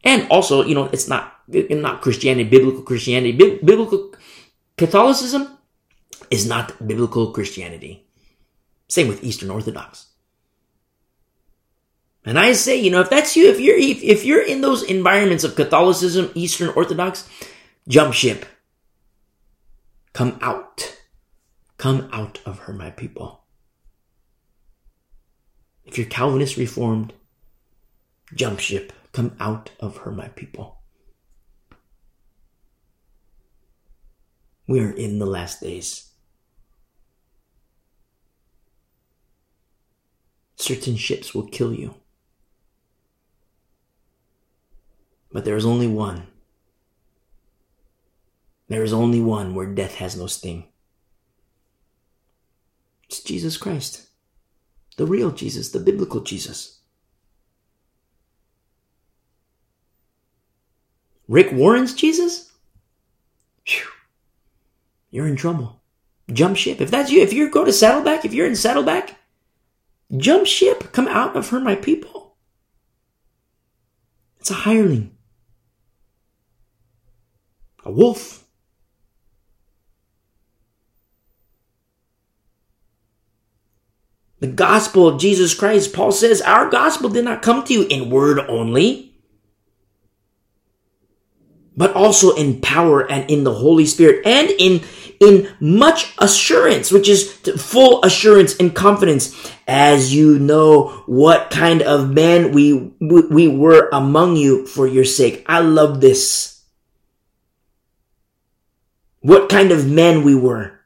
And 0.03 0.28
also, 0.30 0.64
you 0.64 0.76
know, 0.76 0.86
it's 0.86 1.07
not, 1.07 1.34
not 1.48 2.02
Christianity, 2.02 2.49
biblical 2.49 2.82
Christianity. 2.82 3.32
biblical 3.32 4.14
Catholicism 4.78 5.57
is 6.30 6.48
not 6.48 6.88
biblical 6.88 7.32
Christianity. 7.32 8.07
Same 8.88 9.07
with 9.07 9.23
Eastern 9.23 9.52
Orthodox. 9.52 10.07
And 12.26 12.38
I 12.38 12.53
say, 12.53 12.80
you 12.80 12.91
know, 12.91 13.02
if 13.02 13.10
that's 13.10 13.36
you, 13.36 13.49
if 13.49 13.60
you're, 13.60 13.78
if, 13.78 14.03
if 14.03 14.26
you're 14.26 14.44
in 14.44 14.61
those 14.61 14.84
environments 14.84 15.44
of 15.44 15.56
Catholicism, 15.56 16.32
Eastern 16.36 16.69
Orthodox, 16.69 17.28
jump 17.88 18.14
ship. 18.14 18.45
Come 20.14 20.38
out. 20.41 20.98
Come 21.78 22.10
out 22.11 22.40
of 22.45 22.60
her, 22.60 22.73
my 22.73 22.91
people. 22.91 23.44
If 25.84 25.98
you're 25.98 26.07
Calvinist 26.07 26.57
Reformed, 26.57 27.14
jump 28.36 28.60
ship. 28.60 28.94
Come 29.11 29.35
out 29.39 29.71
of 29.79 29.97
her, 29.97 30.11
my 30.11 30.29
people. 30.29 30.81
We 34.67 34.79
are 34.79 34.91
in 34.91 35.19
the 35.19 35.25
last 35.25 35.61
days. 35.61 36.11
Certain 40.55 40.95
ships 40.95 41.33
will 41.33 41.47
kill 41.47 41.73
you. 41.73 41.95
But 45.31 45.45
there 45.45 45.55
is 45.55 45.65
only 45.65 45.88
one. 45.88 46.27
There 48.67 48.83
is 48.83 48.93
only 48.93 49.19
one 49.19 49.55
where 49.55 49.65
death 49.65 49.95
has 49.95 50.15
no 50.15 50.27
sting. 50.27 50.65
It's 53.09 53.21
Jesus 53.21 53.57
Christ. 53.57 54.07
The 54.95 55.05
real 55.05 55.31
Jesus, 55.31 55.71
the 55.71 55.79
biblical 55.79 56.21
Jesus. 56.21 56.81
Rick 61.32 61.53
Warren's 61.53 61.94
Jesus? 61.94 62.52
You're 65.12 65.28
in 65.28 65.38
trouble. 65.38 65.82
Jump 66.30 66.58
ship. 66.58 66.82
If 66.82 66.91
that's 66.91 67.10
you, 67.10 67.22
if 67.22 67.32
you 67.32 67.49
go 67.49 67.64
to 67.64 67.72
Saddleback, 67.72 68.26
if 68.26 68.34
you're 68.34 68.48
in 68.48 68.56
Saddleback, 68.58 69.16
jump 70.18 70.45
ship. 70.45 70.91
Come 70.91 71.08
out 71.08 71.38
of 71.38 71.48
her, 71.49 71.62
my 71.62 71.76
people. 71.76 72.36
It's 74.41 74.52
a 74.52 74.56
hireling. 74.56 75.16
A 77.86 77.91
wolf. 77.94 78.45
The 84.41 84.48
gospel 84.48 85.08
of 85.08 85.22
Jesus 85.22 85.53
Christ, 85.53 85.94
Paul 85.94 86.12
says, 86.12 86.41
our 86.41 86.70
gospel 86.70 87.08
did 87.08 87.24
not 87.24 87.41
come 87.41 87.64
to 87.64 87.74
you 87.74 87.88
in 87.90 88.10
word 88.10 88.40
only 88.49 89.10
but 91.82 91.95
also 91.95 92.36
in 92.36 92.62
power 92.62 93.12
and 93.12 93.28
in 93.28 93.44
the 93.44 93.52
Holy 93.52 93.88
Spirit 93.88 94.24
and 94.24 94.52
in, 94.60 94.84
in 95.20 95.49
much 95.60 96.14
assurance, 96.20 96.91
which 96.91 97.10
is 97.10 97.32
full 97.58 98.03
assurance 98.03 98.56
and 98.58 98.76
confidence 98.76 99.52
as 99.68 100.14
you 100.14 100.38
know 100.38 100.90
what 101.08 101.49
kind 101.49 101.82
of 101.82 102.12
men 102.12 102.52
we, 102.52 102.94
we 103.02 103.48
were 103.48 103.90
among 103.91 104.36
you 104.36 104.68
for 104.68 104.86
your 104.86 105.03
sake. 105.03 105.44
I 105.48 105.62
love 105.62 106.02
this. 106.02 106.64
What 109.22 109.49
kind 109.49 109.72
of 109.72 109.90
men 109.90 110.24
we 110.24 110.36
were. 110.36 110.82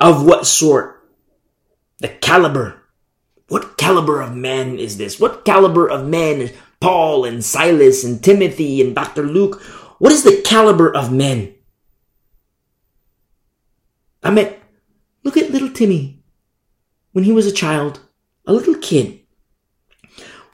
Of 0.00 0.26
what 0.26 0.44
sort? 0.44 1.08
The 1.98 2.08
caliber. 2.08 2.82
What 3.46 3.78
caliber 3.78 4.20
of 4.22 4.34
man 4.34 4.76
is 4.76 4.96
this? 4.96 5.20
What 5.20 5.44
caliber 5.44 5.88
of 5.88 6.04
men 6.04 6.50
Paul 6.80 7.26
and 7.26 7.44
Silas 7.44 8.02
and 8.02 8.24
Timothy 8.24 8.80
and 8.80 8.94
Dr. 8.94 9.22
Luke? 9.22 9.62
What 10.00 10.12
is 10.12 10.22
the 10.22 10.40
caliber 10.42 10.90
of 10.96 11.12
men? 11.12 11.54
I 14.22 14.30
mean, 14.30 14.48
look 15.24 15.36
at 15.36 15.50
little 15.50 15.68
Timmy 15.68 16.22
when 17.12 17.24
he 17.24 17.32
was 17.32 17.46
a 17.46 17.52
child, 17.52 18.00
a 18.46 18.54
little 18.54 18.76
kid. 18.76 19.20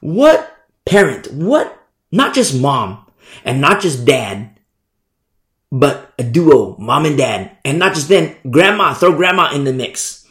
What 0.00 0.52
parent, 0.84 1.32
what, 1.32 1.80
not 2.10 2.34
just 2.34 2.60
mom 2.60 3.06
and 3.44 3.60
not 3.60 3.80
just 3.80 4.04
dad, 4.04 4.58
but 5.70 6.12
a 6.18 6.24
duo, 6.24 6.76
mom 6.80 7.06
and 7.06 7.16
dad, 7.16 7.56
and 7.64 7.78
not 7.78 7.94
just 7.94 8.08
then, 8.08 8.34
grandma, 8.50 8.94
throw 8.94 9.14
grandma 9.14 9.54
in 9.54 9.62
the 9.62 9.72
mix. 9.72 10.26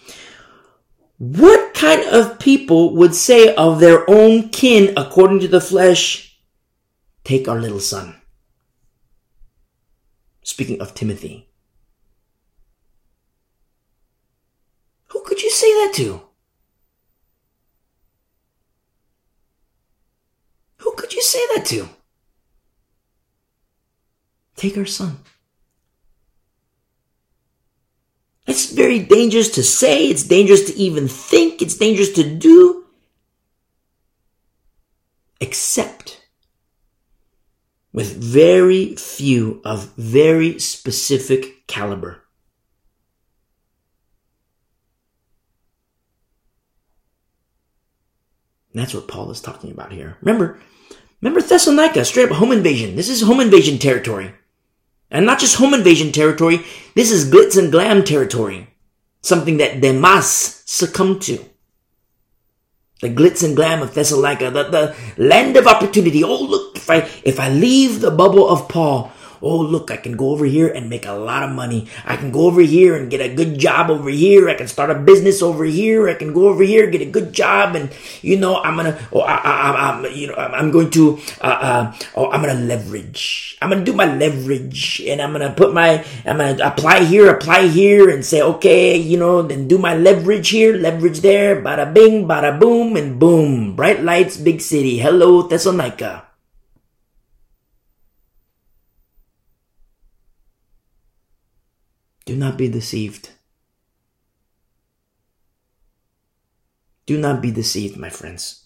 What 1.20 1.74
kind 1.74 2.02
of 2.10 2.38
people 2.38 2.98
would 2.98 3.16
say 3.16 3.56
of 3.56 3.80
their 3.80 4.10
own 4.10 4.50
kin 4.50 4.94
according 4.98 5.40
to 5.40 5.48
the 5.48 5.62
flesh, 5.62 6.38
take 7.24 7.48
our 7.48 7.62
little 7.62 7.80
son? 7.80 8.20
speaking 10.46 10.80
of 10.80 10.94
Timothy. 10.94 11.50
Who 15.08 15.22
could 15.24 15.42
you 15.42 15.50
say 15.50 15.68
that 15.74 15.94
to? 15.96 16.22
Who 20.78 20.94
could 20.96 21.14
you 21.14 21.22
say 21.24 21.40
that 21.56 21.66
to? 21.66 21.90
Take 24.56 24.78
our 24.78 24.86
son. 24.86 25.18
It's 28.46 28.72
very 28.72 29.00
dangerous 29.00 29.50
to 29.56 29.64
say, 29.64 30.08
it's 30.10 30.24
dangerous 30.24 30.66
to 30.66 30.78
even 30.78 31.08
think, 31.08 31.64
it's 31.64 31.76
dangerous 31.76 32.14
to 32.14 32.36
do. 32.36 32.86
Except 35.42 36.15
with 37.96 38.22
very 38.22 38.94
few 38.96 39.62
of 39.64 39.94
very 39.96 40.60
specific 40.60 41.66
caliber. 41.66 42.22
And 48.74 48.82
that's 48.82 48.94
what 48.94 49.08
Paul 49.08 49.32
is 49.32 49.40
talking 49.40 49.72
about 49.72 49.94
here. 49.94 50.18
Remember, 50.20 50.60
remember 51.22 51.40
Thessalonica, 51.42 52.04
straight 52.04 52.30
up 52.30 52.36
home 52.36 52.52
invasion. 52.52 52.98
This 52.98 53.08
is 53.08 53.22
home 53.22 53.40
invasion 53.40 53.78
territory. 53.78 54.34
And 55.10 55.26
not 55.26 55.40
just 55.40 55.56
home 55.56 55.74
invasion 55.74 56.12
territory, 56.12 56.66
this 56.96 57.14
is 57.14 57.32
glitz 57.32 57.58
and 57.58 57.72
glam 57.72 58.04
territory. 58.04 58.68
Something 59.22 59.56
that 59.58 59.80
Demas 59.80 60.64
succumbed 60.66 61.22
to. 61.22 61.40
The 63.00 63.10
glitz 63.10 63.42
and 63.42 63.56
glam 63.56 63.82
of 63.82 63.94
Thessalonica, 63.94 64.52
the, 64.52 64.64
the 64.64 64.96
land 65.16 65.56
of 65.56 65.66
opportunity. 65.66 66.26
Oh, 66.26 66.44
look, 66.44 66.65
if 66.86 66.90
I, 66.90 67.10
if 67.24 67.40
I 67.40 67.49
leave 67.49 68.02
the 68.02 68.12
bubble 68.12 68.48
of 68.48 68.70
Paul, 68.70 69.12
oh, 69.41 69.62
look, 69.62 69.91
I 69.91 69.98
can 69.98 70.18
go 70.18 70.32
over 70.32 70.45
here 70.45 70.68
and 70.68 70.90
make 70.90 71.06
a 71.06 71.14
lot 71.14 71.44
of 71.44 71.52
money. 71.52 71.88
I 72.03 72.16
can 72.18 72.32
go 72.32 72.45
over 72.45 72.62
here 72.62 72.95
and 72.95 73.10
get 73.10 73.22
a 73.22 73.34
good 73.34 73.57
job 73.60 73.90
over 73.90 74.10
here. 74.10 74.49
I 74.49 74.56
can 74.56 74.68
start 74.68 74.90
a 74.90 74.95
business 74.95 75.41
over 75.41 75.64
here. 75.64 76.10
I 76.10 76.16
can 76.16 76.34
go 76.34 76.48
over 76.49 76.64
here, 76.64 76.90
get 76.90 77.02
a 77.02 77.10
good 77.10 77.34
job. 77.34 77.76
And, 77.76 77.94
you 78.22 78.38
know, 78.38 78.57
I'm 78.57 78.78
to, 78.78 78.98
oh, 79.14 79.22
I, 79.22 79.36
I, 79.36 80.02
I, 80.02 80.07
you 80.10 80.28
know, 80.28 80.36
I'm 80.36 80.72
going 80.72 80.90
to, 80.91 81.20
uh, 81.41 81.57
uh, 81.62 81.95
oh, 82.16 82.30
I'm 82.32 82.44
to 82.44 82.53
leverage. 82.53 83.57
I'm 83.62 83.70
to 83.70 83.84
do 83.84 83.94
my 83.94 84.06
leverage 84.06 85.02
and 85.06 85.22
I'm 85.22 85.34
to 85.34 85.53
put 85.53 85.74
my, 85.74 86.03
I'm 86.26 86.38
to 86.40 86.66
apply 86.66 87.03
here, 87.06 87.30
apply 87.30 87.68
here 87.68 88.10
and 88.10 88.26
say, 88.26 88.41
okay, 88.41 88.98
you 88.98 89.18
know, 89.18 89.41
then 89.41 89.68
do 89.68 89.78
my 89.78 89.95
leverage 89.95 90.49
here, 90.49 90.76
leverage 90.76 91.22
there, 91.22 91.62
bada 91.62 91.94
bing, 91.94 92.28
bada 92.28 92.60
boom, 92.60 92.95
and 92.95 93.20
boom. 93.20 93.76
Bright 93.76 94.03
lights, 94.03 94.38
big 94.38 94.62
city. 94.62 94.98
Hello, 94.99 95.44
Thessalonica. 95.44 96.35
Do 102.26 102.36
not 102.36 102.58
be 102.58 102.68
deceived. 102.68 103.30
Do 107.06 107.20
not 107.20 107.40
be 107.40 107.52
deceived, 107.52 107.98
my 107.98 108.10
friends. 108.10 108.66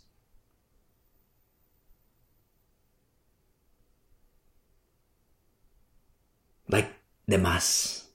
Like 6.70 6.94
Demas. 7.28 8.06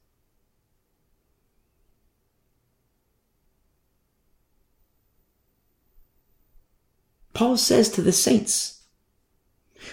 Paul 7.35 7.59
says 7.59 7.91
to 7.91 8.01
the 8.01 8.13
saints 8.13 8.85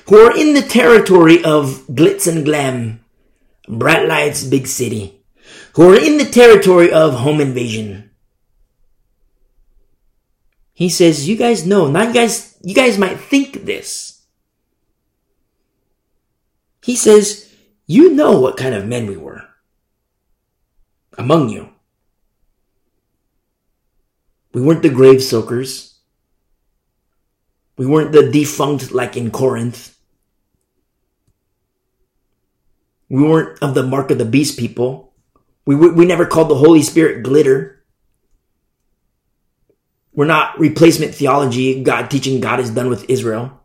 who 0.07 0.15
are 0.15 0.37
in 0.37 0.53
the 0.53 0.61
territory 0.61 1.43
of 1.43 1.87
glitz 1.87 2.31
and 2.31 2.45
glam, 2.45 3.03
bright 3.67 4.07
lights, 4.07 4.43
big 4.45 4.67
city 4.67 5.20
who 5.73 5.89
are 5.89 5.99
in 5.99 6.17
the 6.17 6.25
territory 6.25 6.91
of 6.91 7.13
home 7.13 7.39
invasion. 7.39 8.11
He 10.73 10.89
says, 10.89 11.27
you 11.27 11.35
guys 11.35 11.65
know, 11.65 11.89
not 11.89 12.09
you 12.09 12.13
guys, 12.13 12.57
you 12.63 12.73
guys 12.73 12.97
might 12.97 13.19
think 13.19 13.65
this. 13.65 14.23
He 16.83 16.95
says, 16.95 17.53
you 17.85 18.13
know 18.13 18.39
what 18.39 18.57
kind 18.57 18.73
of 18.73 18.87
men 18.87 19.07
we 19.07 19.17
were 19.17 19.43
among 21.17 21.49
you. 21.49 21.69
We 24.53 24.61
weren't 24.61 24.81
the 24.81 24.89
grave 24.89 25.23
soakers. 25.23 25.99
We 27.77 27.85
weren't 27.85 28.11
the 28.11 28.29
defunct 28.29 28.91
like 28.91 29.15
in 29.15 29.31
Corinth. 29.31 29.95
We 33.09 33.23
weren't 33.23 33.61
of 33.61 33.75
the 33.75 33.83
mark 33.83 34.11
of 34.11 34.17
the 34.17 34.25
beast 34.25 34.57
people. 34.57 35.10
We, 35.65 35.75
we 35.75 36.05
never 36.05 36.25
called 36.25 36.49
the 36.49 36.55
Holy 36.55 36.81
Spirit 36.81 37.23
glitter. 37.23 37.83
We're 40.13 40.25
not 40.25 40.59
replacement 40.59 41.15
theology, 41.15 41.83
God 41.83 42.09
teaching 42.09 42.41
God 42.41 42.59
is 42.59 42.71
done 42.71 42.89
with 42.89 43.09
Israel. 43.09 43.59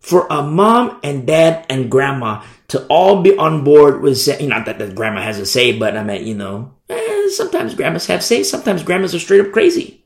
For 0.00 0.26
a 0.28 0.42
mom 0.42 0.98
and 1.04 1.26
dad 1.26 1.64
and 1.68 1.90
grandma 1.90 2.42
to 2.68 2.84
all 2.86 3.22
be 3.22 3.36
on 3.36 3.62
board 3.62 4.02
with 4.02 4.18
saying, 4.18 4.48
not 4.48 4.66
that 4.66 4.78
the 4.78 4.88
grandma 4.88 5.22
has 5.22 5.38
a 5.38 5.46
say, 5.46 5.78
but 5.78 5.96
I 5.96 6.02
mean, 6.02 6.26
you 6.26 6.34
know, 6.34 6.74
eh, 6.88 7.28
sometimes 7.28 7.74
grandmas 7.74 8.06
have 8.06 8.24
say, 8.24 8.42
sometimes 8.42 8.82
grandmas 8.82 9.14
are 9.14 9.20
straight 9.20 9.46
up 9.46 9.52
crazy. 9.52 10.04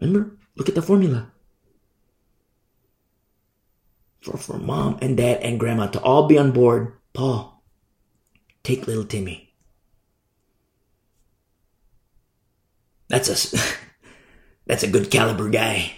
Remember? 0.00 0.36
Look 0.56 0.68
at 0.68 0.74
the 0.74 0.82
formula 0.82 1.29
for, 4.20 4.36
for 4.36 4.58
mom 4.58 4.98
and 5.00 5.16
dad 5.16 5.40
and 5.42 5.58
grandma 5.58 5.86
to 5.88 6.00
all 6.00 6.26
be 6.26 6.38
on 6.38 6.52
board. 6.52 6.94
Paul, 7.12 7.62
take 8.62 8.86
little 8.86 9.04
Timmy. 9.04 9.54
That's 13.08 13.28
a, 13.28 13.58
that's 14.66 14.82
a 14.82 14.90
good 14.90 15.10
caliber 15.10 15.48
guy. 15.48 15.92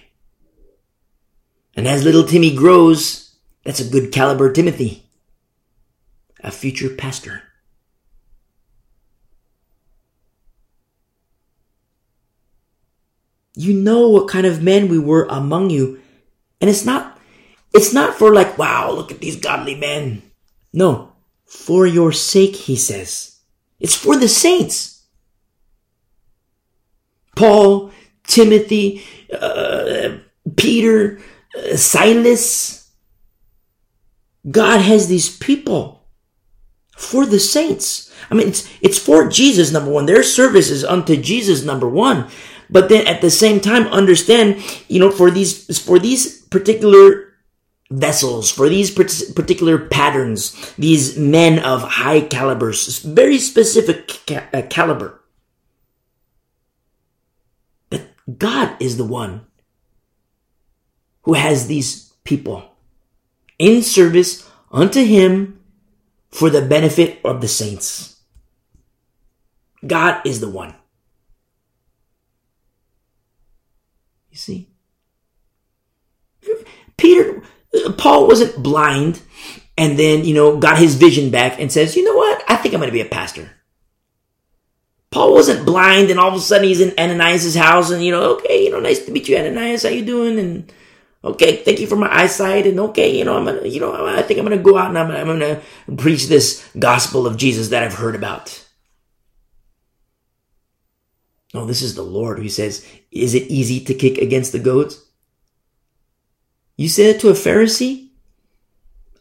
And 1.74 1.86
as 1.86 2.04
little 2.04 2.24
Timmy 2.24 2.54
grows, 2.54 3.34
that's 3.64 3.80
a 3.80 3.88
good 3.88 4.12
caliber 4.12 4.52
Timothy. 4.52 5.08
A 6.40 6.50
future 6.50 6.90
pastor. 6.90 7.42
You 13.54 13.74
know 13.74 14.08
what 14.08 14.28
kind 14.28 14.46
of 14.46 14.62
men 14.62 14.88
we 14.88 14.98
were 14.98 15.26
among 15.28 15.70
you. 15.70 16.00
And 16.60 16.70
it's 16.70 16.84
not 16.84 17.11
it's 17.72 17.92
not 17.92 18.14
for 18.14 18.32
like, 18.32 18.58
wow, 18.58 18.90
look 18.90 19.10
at 19.10 19.20
these 19.20 19.36
godly 19.36 19.74
men. 19.74 20.22
No, 20.72 21.12
for 21.46 21.86
your 21.86 22.12
sake, 22.12 22.56
he 22.56 22.76
says. 22.76 23.38
It's 23.80 23.96
for 23.96 24.16
the 24.16 24.28
saints. 24.28 25.04
Paul, 27.34 27.90
Timothy, 28.24 29.02
uh, 29.32 30.18
Peter, 30.56 31.20
uh, 31.56 31.76
Silas. 31.76 32.90
God 34.50 34.80
has 34.80 35.08
these 35.08 35.36
people 35.36 36.06
for 36.96 37.26
the 37.26 37.40
saints. 37.40 38.12
I 38.30 38.34
mean, 38.34 38.48
it's, 38.48 38.68
it's 38.80 38.98
for 38.98 39.28
Jesus, 39.28 39.72
number 39.72 39.90
one. 39.90 40.06
Their 40.06 40.22
service 40.22 40.70
is 40.70 40.84
unto 40.84 41.16
Jesus, 41.16 41.64
number 41.64 41.88
one. 41.88 42.28
But 42.70 42.88
then 42.88 43.06
at 43.06 43.20
the 43.20 43.30
same 43.30 43.60
time, 43.60 43.86
understand, 43.88 44.62
you 44.88 44.98
know, 44.98 45.10
for 45.10 45.30
these, 45.30 45.78
for 45.78 45.98
these 45.98 46.42
particular 46.46 47.31
vessels, 47.92 48.50
for 48.50 48.68
these 48.68 48.90
particular 48.90 49.78
patterns, 49.78 50.74
these 50.76 51.18
men 51.18 51.58
of 51.58 51.82
high 51.82 52.20
calibers, 52.20 52.98
very 52.98 53.38
specific 53.38 54.20
ca- 54.26 54.46
uh, 54.52 54.62
caliber. 54.68 55.20
But 57.90 58.06
God 58.38 58.76
is 58.80 58.96
the 58.96 59.04
one 59.04 59.46
who 61.22 61.34
has 61.34 61.66
these 61.66 62.12
people 62.24 62.72
in 63.58 63.82
service 63.82 64.48
unto 64.70 65.04
Him 65.04 65.60
for 66.30 66.50
the 66.50 66.62
benefit 66.62 67.20
of 67.24 67.40
the 67.40 67.48
saints. 67.48 68.20
God 69.86 70.24
is 70.24 70.40
the 70.40 70.48
one. 70.48 70.74
You 74.30 74.38
see? 74.38 74.68
Peter, 76.96 77.42
Paul 77.96 78.26
wasn't 78.26 78.62
blind 78.62 79.22
and 79.78 79.98
then, 79.98 80.24
you 80.24 80.34
know, 80.34 80.58
got 80.58 80.78
his 80.78 80.94
vision 80.94 81.30
back 81.30 81.58
and 81.58 81.72
says, 81.72 81.96
you 81.96 82.04
know 82.04 82.14
what? 82.16 82.44
I 82.48 82.56
think 82.56 82.74
I'm 82.74 82.80
going 82.80 82.90
to 82.90 82.92
be 82.92 83.00
a 83.00 83.06
pastor. 83.06 83.50
Paul 85.10 85.32
wasn't 85.34 85.66
blind 85.66 86.10
and 86.10 86.18
all 86.18 86.28
of 86.28 86.34
a 86.34 86.40
sudden 86.40 86.68
he's 86.68 86.80
in 86.80 86.98
Ananias' 86.98 87.54
house 87.54 87.90
and, 87.90 88.02
you 88.02 88.10
know, 88.10 88.34
okay, 88.36 88.64
you 88.64 88.70
know, 88.70 88.80
nice 88.80 89.04
to 89.04 89.12
meet 89.12 89.28
you, 89.28 89.36
Ananias. 89.36 89.82
How 89.82 89.90
you 89.90 90.04
doing? 90.04 90.38
And, 90.38 90.72
okay, 91.22 91.56
thank 91.56 91.80
you 91.80 91.86
for 91.86 91.96
my 91.96 92.14
eyesight. 92.14 92.66
And 92.66 92.80
okay, 92.80 93.16
you 93.16 93.24
know, 93.24 93.36
I'm 93.36 93.44
gonna, 93.44 93.66
you 93.66 93.80
know, 93.80 94.06
I 94.06 94.22
think 94.22 94.38
I'm 94.38 94.46
gonna 94.46 94.62
go 94.62 94.78
out 94.78 94.88
and 94.88 94.98
I'm, 94.98 95.10
I'm 95.10 95.26
gonna 95.26 95.60
preach 95.96 96.28
this 96.28 96.66
gospel 96.78 97.26
of 97.26 97.36
Jesus 97.36 97.68
that 97.68 97.82
I've 97.82 97.94
heard 97.94 98.14
about. 98.14 98.64
No, 101.54 101.66
this 101.66 101.82
is 101.82 101.94
the 101.94 102.02
Lord 102.02 102.38
who 102.38 102.48
says, 102.48 102.86
is 103.10 103.34
it 103.34 103.50
easy 103.50 103.84
to 103.84 103.94
kick 103.94 104.16
against 104.16 104.52
the 104.52 104.58
goads? 104.58 105.04
You 106.82 106.88
say 106.88 107.12
that 107.12 107.20
to 107.20 107.28
a 107.28 107.32
Pharisee? 107.32 108.08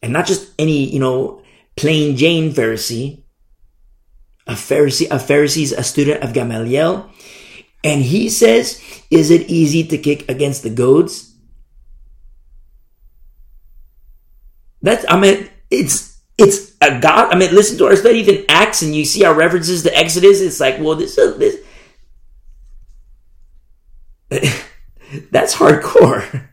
And 0.02 0.12
not 0.12 0.26
just 0.26 0.52
any, 0.58 0.90
you 0.90 1.00
know, 1.00 1.44
plain 1.76 2.18
Jane 2.18 2.52
Pharisee, 2.52 3.22
a 4.48 4.54
Pharisee, 4.54 5.06
a 5.12 5.20
Pharisee's 5.20 5.72
a 5.72 5.84
student 5.84 6.24
of 6.24 6.34
Gamaliel, 6.34 7.08
and 7.84 8.02
he 8.02 8.30
says, 8.30 8.82
"Is 9.12 9.30
it 9.30 9.48
easy 9.48 9.84
to 9.84 10.00
kick 10.00 10.28
against 10.28 10.64
the 10.64 10.72
goads?" 10.72 11.36
That's 14.82 15.06
I 15.08 15.20
mean, 15.20 15.48
it's 15.70 16.18
it's 16.40 16.76
a 16.82 17.00
God. 17.00 17.32
I 17.32 17.38
mean, 17.38 17.54
listen 17.54 17.78
to 17.78 17.86
our 17.86 17.96
study 17.96 18.28
in 18.28 18.44
Acts, 18.50 18.82
and 18.82 18.96
you 18.96 19.06
see 19.06 19.24
our 19.24 19.36
references 19.36 19.84
to 19.84 19.96
Exodus. 19.96 20.42
It's 20.42 20.60
like, 20.60 20.80
well, 20.80 20.96
this 20.96 21.16
is, 21.16 21.38
this 21.38 21.62
that's 25.30 25.54
hardcore. 25.54 26.48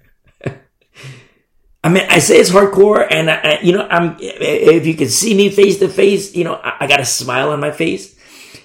I 1.84 1.88
mean, 1.90 2.04
I 2.10 2.18
say 2.18 2.38
it's 2.38 2.50
hardcore, 2.50 3.06
and 3.08 3.30
I, 3.30 3.34
I, 3.36 3.60
you 3.60 3.72
know, 3.72 3.86
I'm. 3.88 4.16
If 4.20 4.86
you 4.86 4.94
can 4.94 5.08
see 5.08 5.34
me 5.34 5.48
face 5.50 5.78
to 5.78 5.88
face, 5.88 6.34
you 6.34 6.44
know, 6.44 6.54
I, 6.54 6.76
I, 6.80 6.86
got 6.88 7.00
a 7.00 7.04
smile 7.04 7.50
on 7.50 7.60
my 7.60 7.70
face 7.70 8.18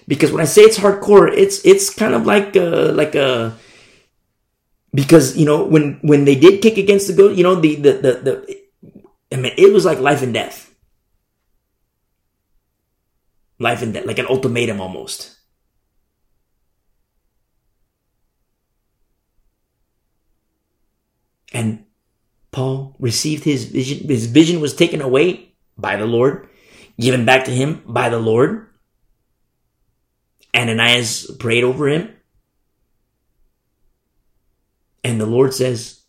because 0.07 0.31
when 0.31 0.41
I 0.41 0.45
say 0.45 0.63
it's 0.63 0.79
hardcore, 0.79 1.31
it's 1.31 1.63
it's 1.63 1.93
kind 1.93 2.15
of 2.15 2.25
like 2.25 2.55
a, 2.55 2.91
like 2.91 3.13
a 3.13 3.55
because 4.93 5.37
you 5.37 5.45
know 5.45 5.63
when 5.65 5.99
when 6.01 6.25
they 6.25 6.35
did 6.35 6.61
kick 6.61 6.77
against 6.77 7.07
the 7.07 7.13
goat, 7.13 7.35
you 7.35 7.43
know, 7.43 7.55
the 7.55 7.75
the 7.75 7.91
the, 7.93 8.13
the 8.25 8.57
I 9.31 9.35
mean, 9.37 9.53
it 9.57 9.71
was 9.73 9.85
like 9.85 9.99
life 9.99 10.21
and 10.23 10.33
death, 10.33 10.73
life 13.59 13.81
and 13.81 13.93
death, 13.93 14.05
like 14.05 14.19
an 14.19 14.27
ultimatum 14.27 14.79
almost. 14.81 15.35
And 21.53 21.82
Paul 22.53 22.95
received 22.99 23.43
his 23.43 23.65
vision. 23.65 24.07
His 24.07 24.27
vision 24.27 24.61
was 24.61 24.73
taken 24.73 25.01
away 25.01 25.53
by 25.77 25.97
the 25.97 26.05
Lord, 26.05 26.47
given 26.97 27.25
back 27.25 27.45
to 27.45 27.51
him 27.51 27.81
by 27.85 28.07
the 28.07 28.19
Lord. 28.19 28.69
Ananias 30.55 31.29
prayed 31.39 31.63
over 31.63 31.89
him. 31.89 32.13
And 35.03 35.19
the 35.19 35.25
Lord 35.25 35.53
says, 35.53 36.03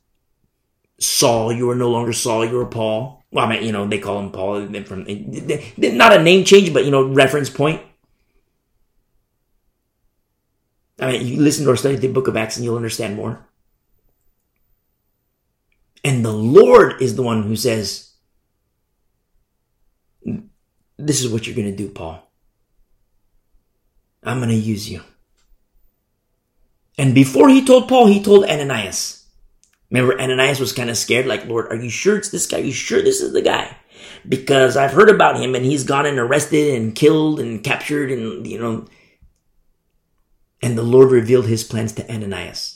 Saul, 1.01 1.53
you 1.53 1.69
are 1.71 1.75
no 1.75 1.91
longer 1.91 2.13
Saul, 2.13 2.45
you 2.45 2.61
are 2.61 2.67
Paul. 2.67 3.25
Well, 3.33 3.47
I 3.47 3.51
mean, 3.51 3.65
you 3.65 3.73
know, 3.73 3.89
they 3.89 3.99
call 3.99 4.21
him 4.21 4.31
Paul 4.31 4.69
from 4.85 5.05
not 5.77 6.13
a 6.13 6.23
name 6.23 6.45
change, 6.45 6.73
but 6.73 6.85
you 6.85 6.93
know, 6.93 7.09
reference 7.09 7.51
point. 7.51 7.83
I 11.01 11.13
mean, 11.13 11.27
you 11.27 11.41
listen 11.41 11.65
to 11.65 11.71
our 11.71 11.77
study 11.77 11.97
the 11.97 12.07
book 12.07 12.29
of 12.29 12.37
Acts 12.37 12.57
and 12.57 12.65
you'll 12.65 12.77
understand 12.77 13.17
more. 13.17 13.45
And 16.05 16.23
the 16.23 16.33
Lord 16.33 17.01
is 17.01 17.17
the 17.17 17.23
one 17.23 17.43
who 17.45 17.57
says, 17.57 18.13
This 20.99 21.25
is 21.25 21.33
what 21.33 21.47
you're 21.47 21.57
going 21.57 21.71
to 21.71 21.77
do, 21.77 21.89
Paul. 21.89 22.31
I'm 24.23 24.39
going 24.39 24.51
to 24.51 24.55
use 24.55 24.89
you. 24.89 25.03
And 26.97 27.15
before 27.15 27.49
he 27.49 27.65
told 27.65 27.89
Paul, 27.89 28.07
he 28.07 28.23
told 28.23 28.45
Ananias. 28.45 29.27
Remember, 29.91 30.21
Ananias 30.21 30.61
was 30.61 30.73
kind 30.73 30.91
of 30.91 30.97
scared, 30.97 31.27
like, 31.27 31.47
Lord, 31.47 31.67
are 31.71 31.77
you 31.77 31.91
sure 31.91 32.17
it's 32.17 32.31
this 32.31 32.47
guy? 32.47 32.59
Are 32.59 32.65
you 32.65 32.73
sure 32.73 33.03
this 33.03 33.21
is 33.21 33.33
the 33.33 33.43
guy? 33.43 33.77
Because 34.29 34.77
I've 34.77 34.93
heard 34.93 35.11
about 35.11 35.41
him 35.41 35.55
and 35.55 35.65
he's 35.65 35.85
gone 35.85 36.07
and 36.07 36.19
arrested 36.19 36.75
and 36.75 36.95
killed 36.95 37.41
and 37.41 37.63
captured 37.63 38.11
and, 38.11 38.47
you 38.47 38.59
know. 38.59 38.87
And 40.63 40.79
the 40.79 40.83
Lord 40.83 41.11
revealed 41.11 41.47
his 41.47 41.65
plans 41.65 41.93
to 41.93 42.11
Ananias. 42.11 42.74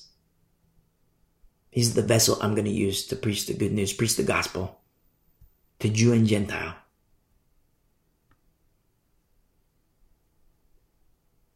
He's 1.78 1.94
the 1.94 2.02
vessel 2.02 2.36
I'm 2.40 2.56
going 2.56 2.64
to 2.64 2.72
use 2.72 3.06
to 3.06 3.14
preach 3.14 3.46
the 3.46 3.54
good 3.54 3.70
news, 3.70 3.92
preach 3.92 4.16
the 4.16 4.24
gospel 4.24 4.80
to 5.78 5.88
Jew 5.88 6.12
and 6.12 6.26
Gentile. 6.26 6.74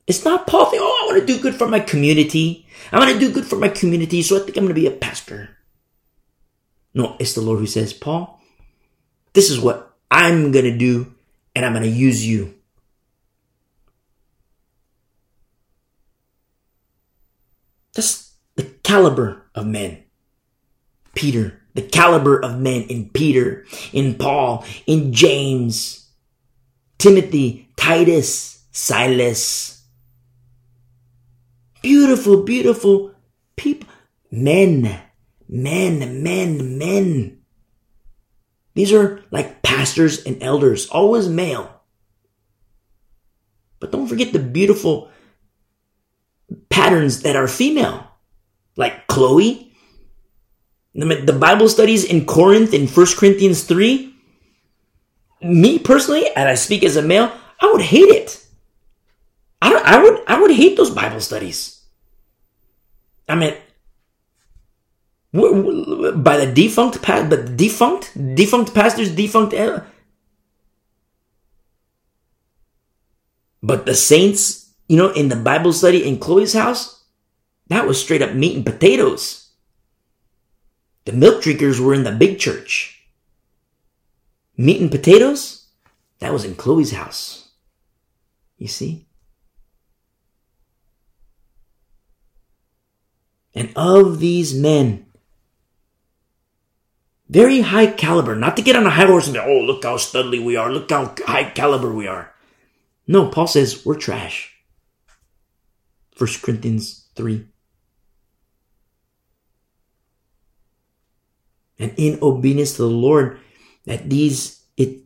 It's 0.07 0.24
not 0.24 0.47
Paul 0.47 0.66
thinking, 0.66 0.86
oh, 0.89 1.01
I 1.03 1.07
want 1.12 1.27
to 1.27 1.27
do 1.27 1.43
good 1.43 1.57
for 1.57 1.66
my 1.66 1.81
community. 1.81 2.69
I 2.93 3.01
want 3.01 3.11
to 3.11 3.19
do 3.19 3.32
good 3.32 3.44
for 3.44 3.57
my 3.57 3.66
community, 3.66 4.23
so 4.23 4.36
I 4.36 4.44
think 4.44 4.57
I'm 4.57 4.62
going 4.62 4.69
to 4.77 4.81
be 4.81 4.86
a 4.86 4.93
pastor. 4.93 5.57
No, 6.94 7.16
it's 7.19 7.35
the 7.35 7.40
Lord 7.40 7.59
who 7.59 7.66
says, 7.66 7.93
Paul, 7.93 8.40
this 9.32 9.51
is 9.51 9.59
what 9.59 9.97
I'm 10.09 10.53
going 10.53 10.66
to 10.66 10.78
do, 10.78 11.12
and 11.57 11.66
I'm 11.66 11.73
going 11.73 11.82
to 11.82 11.90
use 11.90 12.24
you. 12.24 12.55
That's 17.93 18.35
the 18.55 18.62
caliber 18.85 19.51
of 19.57 19.66
men. 19.66 20.05
Peter, 21.14 21.60
the 21.74 21.82
caliber 21.82 22.43
of 22.43 22.59
men 22.59 22.82
in 22.82 23.10
Peter, 23.10 23.64
in 23.93 24.14
Paul, 24.14 24.64
in 24.86 25.12
James, 25.12 26.10
Timothy, 26.98 27.68
Titus, 27.76 28.64
Silas. 28.72 29.84
Beautiful, 31.82 32.44
beautiful 32.44 33.12
people. 33.56 33.89
Men, 34.30 35.01
men, 35.48 36.22
men, 36.22 36.78
men. 36.78 37.39
These 38.74 38.93
are 38.93 39.22
like 39.30 39.62
pastors 39.62 40.24
and 40.24 40.43
elders, 40.43 40.86
always 40.86 41.28
male. 41.28 41.82
But 43.80 43.90
don't 43.90 44.06
forget 44.06 44.32
the 44.32 44.39
beautiful 44.39 45.10
patterns 46.70 47.22
that 47.22 47.36
are 47.36 47.48
female, 47.48 48.06
like 48.76 49.06
Chloe, 49.09 49.72
the 50.94 51.36
Bible 51.39 51.69
studies 51.69 52.05
in 52.05 52.27
Corinth 52.27 52.74
in 52.74 52.86
1 52.86 53.06
Corinthians 53.16 53.64
3, 53.64 54.14
me 55.43 55.78
personally, 55.78 56.27
and 56.36 56.48
I 56.48 56.55
speak 56.55 56.85
as 56.85 56.97
a 56.97 57.02
male, 57.02 57.32
I 57.60 57.73
would 57.73 57.82
hate 57.82 58.09
it. 58.09 58.44
I, 59.60 59.73
I 59.74 60.02
would 60.02 60.20
I 60.27 60.40
would 60.40 60.51
hate 60.51 60.77
those 60.77 60.90
Bible 60.90 61.20
studies. 61.20 61.82
I 63.28 63.36
mean, 63.36 63.55
by 65.32 66.36
the 66.36 66.52
defunct 66.52 67.01
but 67.02 67.56
defunct 67.56 68.12
defunct 68.35 68.74
pastors 68.74 69.14
defunct 69.14 69.55
but 73.62 73.86
the 73.86 73.94
saints 73.94 74.74
you 74.89 74.97
know 74.98 75.10
in 75.12 75.31
the 75.31 75.36
bible 75.36 75.73
study 75.73 76.06
in 76.06 76.19
chloe's 76.19 76.52
house 76.52 77.05
that 77.69 77.86
was 77.86 77.98
straight 77.98 78.20
up 78.20 78.35
meat 78.35 78.56
and 78.56 78.66
potatoes 78.66 79.41
the 81.05 81.12
milk 81.12 81.43
drinkers 81.43 81.81
were 81.81 81.95
in 81.95 82.05
the 82.05 82.12
big 82.12 82.39
church. 82.39 83.07
Meat 84.57 84.81
and 84.81 84.91
potatoes? 84.91 85.66
That 86.20 86.33
was 86.33 86.45
in 86.45 86.55
Chloe's 86.55 86.93
house. 86.93 87.51
You 88.59 88.69
see? 88.69 89.07
And 93.55 93.70
of 93.77 94.20
these 94.20 94.55
men, 94.55 95.07
very 97.29 97.61
high 97.61 97.89
caliber, 97.89 98.37
not 98.37 98.57
to 98.57 98.62
get 98.62 98.77
on 98.77 98.87
a 98.87 98.91
high 98.91 99.07
horse 99.07 99.27
and 99.27 99.35
go, 99.35 99.45
oh, 99.45 99.61
look 99.61 99.85
how 99.85 99.97
studly 99.97 100.43
we 100.43 100.57
are, 100.57 100.73
look 100.73 100.91
how 100.91 101.15
high 101.27 101.51
caliber 101.51 101.93
we 101.93 102.07
are. 102.07 102.33
No, 103.07 103.29
Paul 103.29 103.47
says 103.47 103.85
we're 103.85 103.97
trash. 103.97 104.55
1 106.16 106.29
Corinthians 106.43 107.09
3. 107.16 107.47
And 111.78 111.93
in 111.97 112.19
obedience 112.23 112.77
to 112.77 112.82
the 112.82 112.89
Lord 112.89 113.40
that 113.86 114.09
these 114.09 114.62
it 114.77 115.01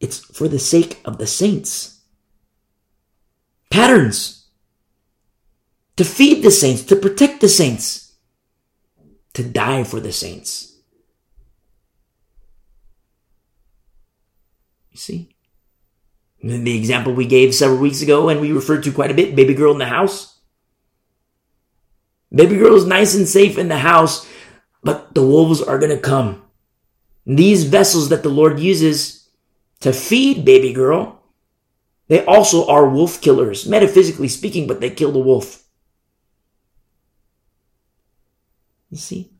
it's 0.00 0.18
for 0.18 0.48
the 0.48 0.58
sake 0.58 1.00
of 1.04 1.18
the 1.18 1.26
saints. 1.26 2.00
Patterns 3.70 4.38
to 5.98 6.04
feed 6.04 6.44
the 6.44 6.50
saints, 6.52 6.84
to 6.84 6.94
protect 6.94 7.40
the 7.40 7.48
saints, 7.48 8.14
to 9.34 9.42
die 9.42 9.82
for 9.82 9.98
the 9.98 10.12
saints. 10.12 10.76
You 14.92 14.98
see? 14.98 15.34
The 16.40 16.78
example 16.78 17.12
we 17.12 17.26
gave 17.26 17.52
several 17.52 17.80
weeks 17.80 18.00
ago 18.00 18.28
and 18.28 18.40
we 18.40 18.52
referred 18.52 18.84
to 18.84 18.92
quite 18.92 19.10
a 19.10 19.14
bit 19.14 19.34
baby 19.34 19.54
girl 19.54 19.72
in 19.72 19.78
the 19.78 19.86
house. 19.86 20.38
Baby 22.32 22.58
girl 22.58 22.76
is 22.76 22.86
nice 22.86 23.16
and 23.16 23.26
safe 23.26 23.58
in 23.58 23.66
the 23.66 23.78
house 23.78 24.24
but 24.82 25.14
the 25.14 25.22
wolves 25.22 25.62
are 25.62 25.78
going 25.78 25.94
to 25.94 26.00
come. 26.00 26.42
These 27.26 27.64
vessels 27.64 28.08
that 28.08 28.22
the 28.22 28.28
Lord 28.28 28.58
uses 28.58 29.28
to 29.80 29.92
feed 29.92 30.44
baby 30.44 30.72
girl, 30.72 31.22
they 32.08 32.24
also 32.24 32.66
are 32.66 32.88
wolf 32.88 33.20
killers, 33.20 33.68
metaphysically 33.68 34.28
speaking, 34.28 34.66
but 34.66 34.80
they 34.80 34.90
kill 34.90 35.12
the 35.12 35.18
wolf. 35.18 35.64
You 38.90 38.96
see? 38.96 39.30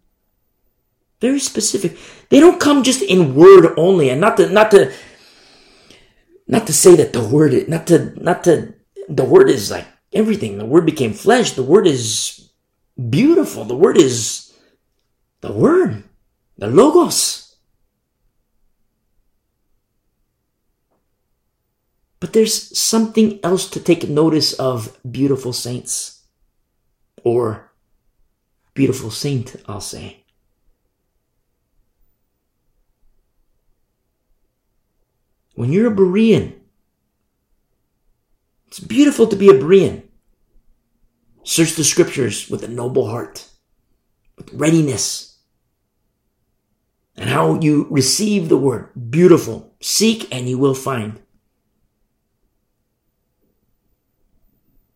Very 1.21 1.41
specific. 1.41 1.97
They 2.29 2.41
don't 2.41 2.61
come 2.61 2.83
just 2.83 3.03
in 3.03 3.35
word 3.35 3.75
only, 3.77 4.11
and 4.11 4.21
not 4.21 4.37
to 4.37 4.49
not 4.51 4.71
to 4.71 4.93
not 6.47 6.67
to 6.67 6.73
say 6.73 6.95
that 6.97 7.13
the 7.13 7.25
word 7.25 7.69
not 7.69 7.87
to 7.89 8.13
not 8.23 8.45
to 8.45 8.75
the 9.09 9.25
word 9.25 9.51
is 9.51 9.71
like 9.71 9.87
everything. 10.13 10.59
The 10.59 10.67
word 10.67 10.87
became 10.87 11.13
flesh. 11.13 11.53
The 11.53 11.65
word 11.65 11.87
is 11.87 12.51
beautiful. 13.11 13.65
The 13.65 13.77
word 13.77 13.97
is 13.97 14.48
the 15.41 15.53
Word, 15.53 16.05
the 16.57 16.67
Logos. 16.67 17.57
But 22.21 22.33
there's 22.33 22.77
something 22.77 23.39
else 23.45 23.71
to 23.71 23.81
take 23.81 24.09
notice 24.09 24.53
of, 24.55 24.99
beautiful 25.09 25.53
saints. 25.53 26.25
Or 27.23 27.73
beautiful 28.75 29.11
saint, 29.11 29.57
I'll 29.67 29.81
say. 29.81 30.25
When 35.55 35.73
you're 35.73 35.93
a 35.93 35.97
Berean, 35.97 36.55
it's 38.67 38.79
beautiful 38.79 39.27
to 39.27 39.37
be 39.37 39.49
a 39.49 39.55
Berean. 39.55 40.03
Search 41.43 41.75
the 41.75 41.83
scriptures 41.83 42.49
with 42.49 42.63
a 42.63 42.69
noble 42.69 43.09
heart, 43.09 43.49
with 44.37 44.53
readiness, 44.53 45.28
and 47.19 47.29
how 47.29 47.59
you 47.61 47.87
receive 47.91 48.49
the 48.49 48.57
word. 48.57 48.91
Beautiful. 49.11 49.75
Seek 49.81 50.33
and 50.33 50.49
you 50.49 50.57
will 50.57 50.75
find. 50.75 51.21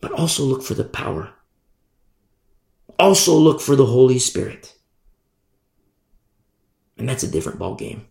But 0.01 0.13
also 0.13 0.45
look 0.45 0.63
for 0.63 0.75
the 0.75 0.85
power. 0.85 1.35
Also 2.99 3.35
look 3.35 3.61
for 3.61 3.75
the 3.75 3.87
Holy 3.87 4.21
Spirit. 4.21 4.77
And 6.97 7.09
that's 7.09 7.25
a 7.25 7.31
different 7.31 7.59
ball 7.59 7.75
game. 7.75 8.07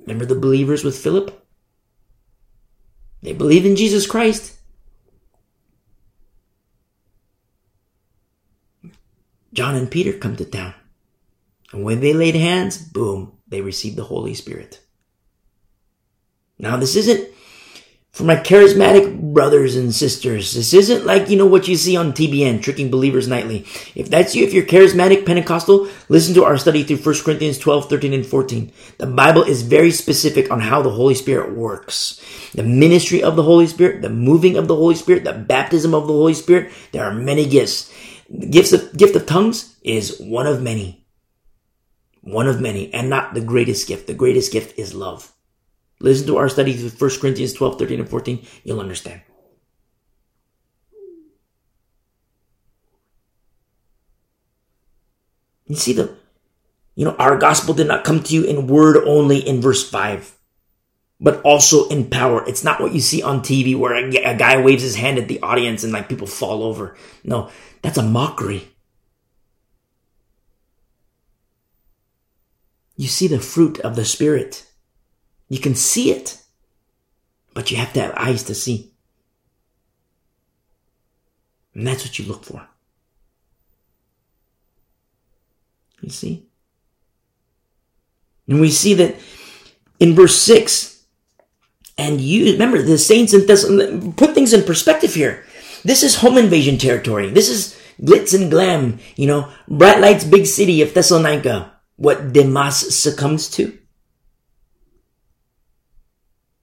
Remember 0.00 0.26
the 0.26 0.34
believers 0.34 0.82
with 0.82 0.98
Philip? 0.98 1.46
They 3.22 3.32
believe 3.32 3.64
in 3.64 3.76
Jesus 3.76 4.04
Christ. 4.04 4.58
John 9.52 9.76
and 9.76 9.88
Peter 9.88 10.12
come 10.12 10.34
to 10.36 10.44
town. 10.44 10.74
And 11.72 11.84
when 11.84 12.00
they 12.00 12.12
laid 12.12 12.34
hands, 12.34 12.78
boom, 12.78 13.38
they 13.48 13.60
received 13.60 13.96
the 13.96 14.04
Holy 14.04 14.34
Spirit. 14.34 14.80
Now, 16.58 16.76
this 16.76 16.94
isn't 16.96 17.28
for 18.12 18.24
my 18.24 18.36
charismatic 18.36 19.32
brothers 19.32 19.74
and 19.74 19.94
sisters. 19.94 20.52
This 20.52 20.74
isn't 20.74 21.06
like, 21.06 21.30
you 21.30 21.38
know, 21.38 21.46
what 21.46 21.66
you 21.66 21.76
see 21.76 21.96
on 21.96 22.12
TBN, 22.12 22.62
Tricking 22.62 22.90
Believers 22.90 23.26
Nightly. 23.26 23.64
If 23.94 24.10
that's 24.10 24.34
you, 24.34 24.44
if 24.44 24.52
you're 24.52 24.66
charismatic 24.66 25.24
Pentecostal, 25.24 25.88
listen 26.10 26.34
to 26.34 26.44
our 26.44 26.58
study 26.58 26.82
through 26.82 26.98
1 26.98 27.24
Corinthians 27.24 27.58
12, 27.58 27.88
13, 27.88 28.12
and 28.12 28.26
14. 28.26 28.70
The 28.98 29.06
Bible 29.06 29.42
is 29.42 29.62
very 29.62 29.90
specific 29.90 30.50
on 30.50 30.60
how 30.60 30.82
the 30.82 30.90
Holy 30.90 31.14
Spirit 31.14 31.56
works. 31.56 32.20
The 32.54 32.62
ministry 32.62 33.22
of 33.22 33.34
the 33.34 33.44
Holy 33.44 33.66
Spirit, 33.66 34.02
the 34.02 34.10
moving 34.10 34.58
of 34.58 34.68
the 34.68 34.76
Holy 34.76 34.94
Spirit, 34.94 35.24
the 35.24 35.32
baptism 35.32 35.94
of 35.94 36.06
the 36.06 36.12
Holy 36.12 36.34
Spirit. 36.34 36.70
There 36.92 37.04
are 37.04 37.14
many 37.14 37.48
gifts. 37.48 37.90
The 38.28 38.46
gifts 38.46 38.74
of, 38.74 38.94
gift 38.94 39.16
of 39.16 39.24
tongues 39.24 39.74
is 39.82 40.20
one 40.20 40.46
of 40.46 40.62
many. 40.62 41.01
One 42.22 42.46
of 42.46 42.60
many, 42.60 42.92
and 42.94 43.10
not 43.10 43.34
the 43.34 43.40
greatest 43.40 43.86
gift. 43.86 44.06
The 44.06 44.14
greatest 44.14 44.52
gift 44.52 44.78
is 44.78 44.94
love. 44.94 45.32
Listen 46.00 46.26
to 46.28 46.36
our 46.36 46.48
study 46.48 46.72
through 46.72 47.08
1 47.08 47.20
Corinthians 47.20 47.52
12, 47.52 47.78
13, 47.78 48.00
and 48.00 48.08
14. 48.08 48.46
You'll 48.64 48.80
understand. 48.80 49.22
You 55.66 55.76
see 55.76 55.92
the, 55.92 56.14
you 56.96 57.04
know, 57.04 57.14
our 57.16 57.38
gospel 57.38 57.72
did 57.72 57.86
not 57.86 58.04
come 58.04 58.22
to 58.22 58.34
you 58.34 58.44
in 58.44 58.66
word 58.66 58.96
only 59.06 59.38
in 59.38 59.60
verse 59.60 59.88
5, 59.88 60.36
but 61.20 61.40
also 61.42 61.88
in 61.88 62.10
power. 62.10 62.44
It's 62.46 62.64
not 62.64 62.80
what 62.80 62.92
you 62.92 63.00
see 63.00 63.22
on 63.22 63.40
TV 63.40 63.76
where 63.78 63.94
a, 63.94 64.32
a 64.32 64.36
guy 64.36 64.60
waves 64.60 64.82
his 64.82 64.96
hand 64.96 65.18
at 65.18 65.28
the 65.28 65.40
audience 65.40 65.84
and 65.84 65.92
like 65.92 66.08
people 66.08 66.26
fall 66.26 66.62
over. 66.62 66.96
No, 67.24 67.50
that's 67.80 67.96
a 67.96 68.02
mockery. 68.02 68.71
You 72.96 73.08
see 73.08 73.26
the 73.26 73.40
fruit 73.40 73.80
of 73.80 73.96
the 73.96 74.04
Spirit. 74.04 74.66
You 75.48 75.58
can 75.58 75.74
see 75.74 76.10
it, 76.10 76.42
but 77.54 77.70
you 77.70 77.76
have 77.76 77.92
to 77.94 78.00
have 78.00 78.14
eyes 78.16 78.42
to 78.44 78.54
see. 78.54 78.92
And 81.74 81.86
that's 81.86 82.04
what 82.04 82.18
you 82.18 82.26
look 82.26 82.44
for. 82.44 82.66
You 86.00 86.10
see? 86.10 86.46
And 88.46 88.60
we 88.60 88.70
see 88.70 88.94
that 88.94 89.16
in 90.00 90.14
verse 90.14 90.36
6, 90.36 91.04
and 91.96 92.20
you 92.20 92.52
remember 92.52 92.82
the 92.82 92.98
saints 92.98 93.32
in 93.32 93.46
Thessalonica, 93.46 94.12
put 94.16 94.34
things 94.34 94.52
in 94.52 94.64
perspective 94.64 95.14
here. 95.14 95.44
This 95.84 96.02
is 96.02 96.16
home 96.16 96.36
invasion 96.36 96.76
territory. 96.78 97.30
This 97.30 97.48
is 97.48 97.78
glitz 98.00 98.34
and 98.38 98.50
glam, 98.50 98.98
you 99.16 99.26
know, 99.26 99.50
bright 99.68 100.00
lights, 100.00 100.24
big 100.24 100.46
city 100.46 100.82
of 100.82 100.92
Thessalonica, 100.92 101.71
what 102.02 102.32
Demas 102.32 102.98
succumbs 102.98 103.48
to. 103.48 103.78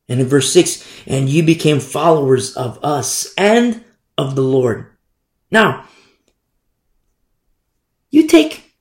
And 0.09 0.19
in 0.19 0.27
verse 0.27 0.51
6, 0.51 0.85
and 1.07 1.29
you 1.29 1.43
became 1.43 1.79
followers 1.79 2.57
of 2.57 2.77
us 2.83 3.33
and 3.37 3.81
of 4.17 4.35
the 4.35 4.41
Lord. 4.41 4.87
Now, 5.49 5.85
you 8.09 8.27
take, 8.27 8.75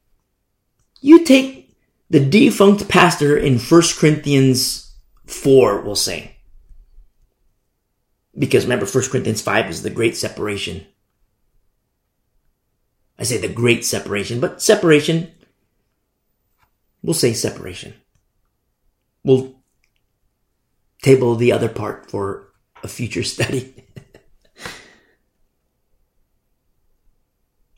you 1.01 1.25
take 1.25 1.77
the 2.11 2.19
defunct 2.19 2.89
pastor 2.89 3.37
in 3.37 3.61
1 3.61 3.83
Corinthians 3.97 4.97
4, 5.27 5.83
we'll 5.83 5.95
say. 5.95 6.39
Because 8.37 8.65
remember, 8.65 8.87
1 8.87 9.11
Corinthians 9.11 9.43
5 9.43 9.71
is 9.71 9.85
the 9.85 9.91
great 9.91 10.17
separation. 10.17 10.87
I 13.17 13.23
say 13.23 13.39
the 13.39 13.47
great 13.47 13.85
separation, 13.85 14.41
but 14.41 14.61
separation, 14.61 15.31
we'll 17.03 17.15
say 17.15 17.33
separation. 17.33 17.95
We'll 19.25 19.59
table 21.03 21.37
the 21.37 21.53
other 21.53 21.69
part 21.69 22.11
for 22.11 22.53
a 22.83 22.89
future 22.89 23.23
study. 23.35 23.85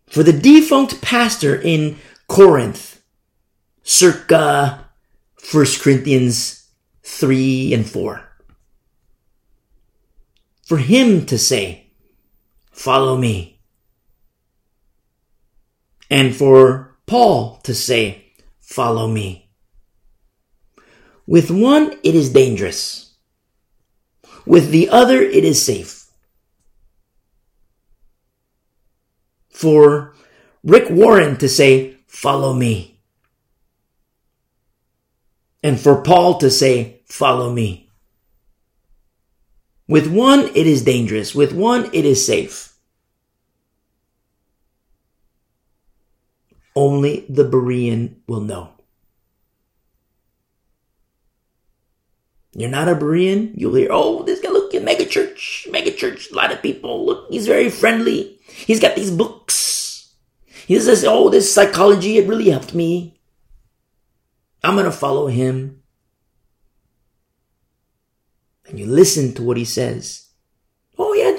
for 0.09 0.23
the 0.23 0.33
defunct 0.33 1.01
pastor 1.01 1.55
in 1.61 1.97
Corinth, 2.29 3.03
circa 3.83 4.91
1 5.53 5.67
Corinthians 5.81 6.69
3 7.03 7.75
and 7.75 7.89
4. 7.89 8.27
For 10.67 10.79
him 10.79 11.27
to 11.27 11.39
say, 11.39 11.91
follow 12.71 13.17
me. 13.17 13.61
And 16.09 16.35
for 16.35 16.97
Paul 17.07 17.57
to 17.65 17.75
say, 17.75 18.30
follow 18.71 19.09
me. 19.09 19.51
With 21.27 21.51
one, 21.51 21.99
it 22.05 22.15
is 22.15 22.33
dangerous. 22.33 23.15
With 24.47 24.71
the 24.71 24.89
other, 24.89 25.21
it 25.21 25.45
is 25.45 25.63
safe. 25.63 26.07
For 29.51 30.15
Rick 30.63 30.89
Warren 30.89 31.37
to 31.39 31.49
say, 31.49 31.97
follow 32.07 32.55
me. 32.55 33.01
And 35.63 35.79
for 35.79 36.03
Paul 36.03 36.39
to 36.39 36.51
say, 36.51 37.03
follow 37.07 37.53
me. 37.53 37.91
With 39.89 40.07
one, 40.07 40.49
it 40.55 40.67
is 40.69 40.85
dangerous. 40.85 41.35
With 41.35 41.53
one, 41.53 41.91
it 41.93 42.05
is 42.05 42.25
safe. 42.25 42.70
Only 46.77 47.27
the 47.29 47.45
Berean 47.45 48.17
will 48.27 48.41
know. 48.41 48.71
You're 52.53 52.71
not 52.71 52.89
a 52.89 52.95
Berean, 52.95 53.53
you'll 53.55 53.75
hear, 53.75 53.89
oh, 53.91 54.23
this 54.25 54.41
guy, 54.41 54.51
look, 54.51 54.73
mega 54.83 55.07
church, 55.07 55.69
mega 55.71 55.93
church, 55.93 56.31
a 56.31 56.35
lot 56.35 56.53
of 56.53 56.63
people, 56.63 57.07
look, 57.07 57.31
he's 57.31 57.47
very 57.47 57.71
friendly. 57.71 58.39
He's 58.45 58.81
got 58.81 58.97
these 58.97 59.11
books. 59.11 60.15
He 60.67 60.79
says, 60.81 61.05
oh, 61.05 61.31
this 61.31 61.53
psychology, 61.53 62.19
it 62.19 62.29
really 62.29 62.51
helped 62.51 62.75
me. 62.75 63.21
I'm 64.63 64.77
gonna 64.77 64.93
follow 64.93 65.29
him. 65.29 65.83
And 68.69 68.79
you 68.79 68.87
listen 68.87 69.33
to 69.35 69.43
what 69.43 69.57
he 69.57 69.65
says. 69.65 70.29
Oh 70.99 71.15
yeah, 71.15 71.37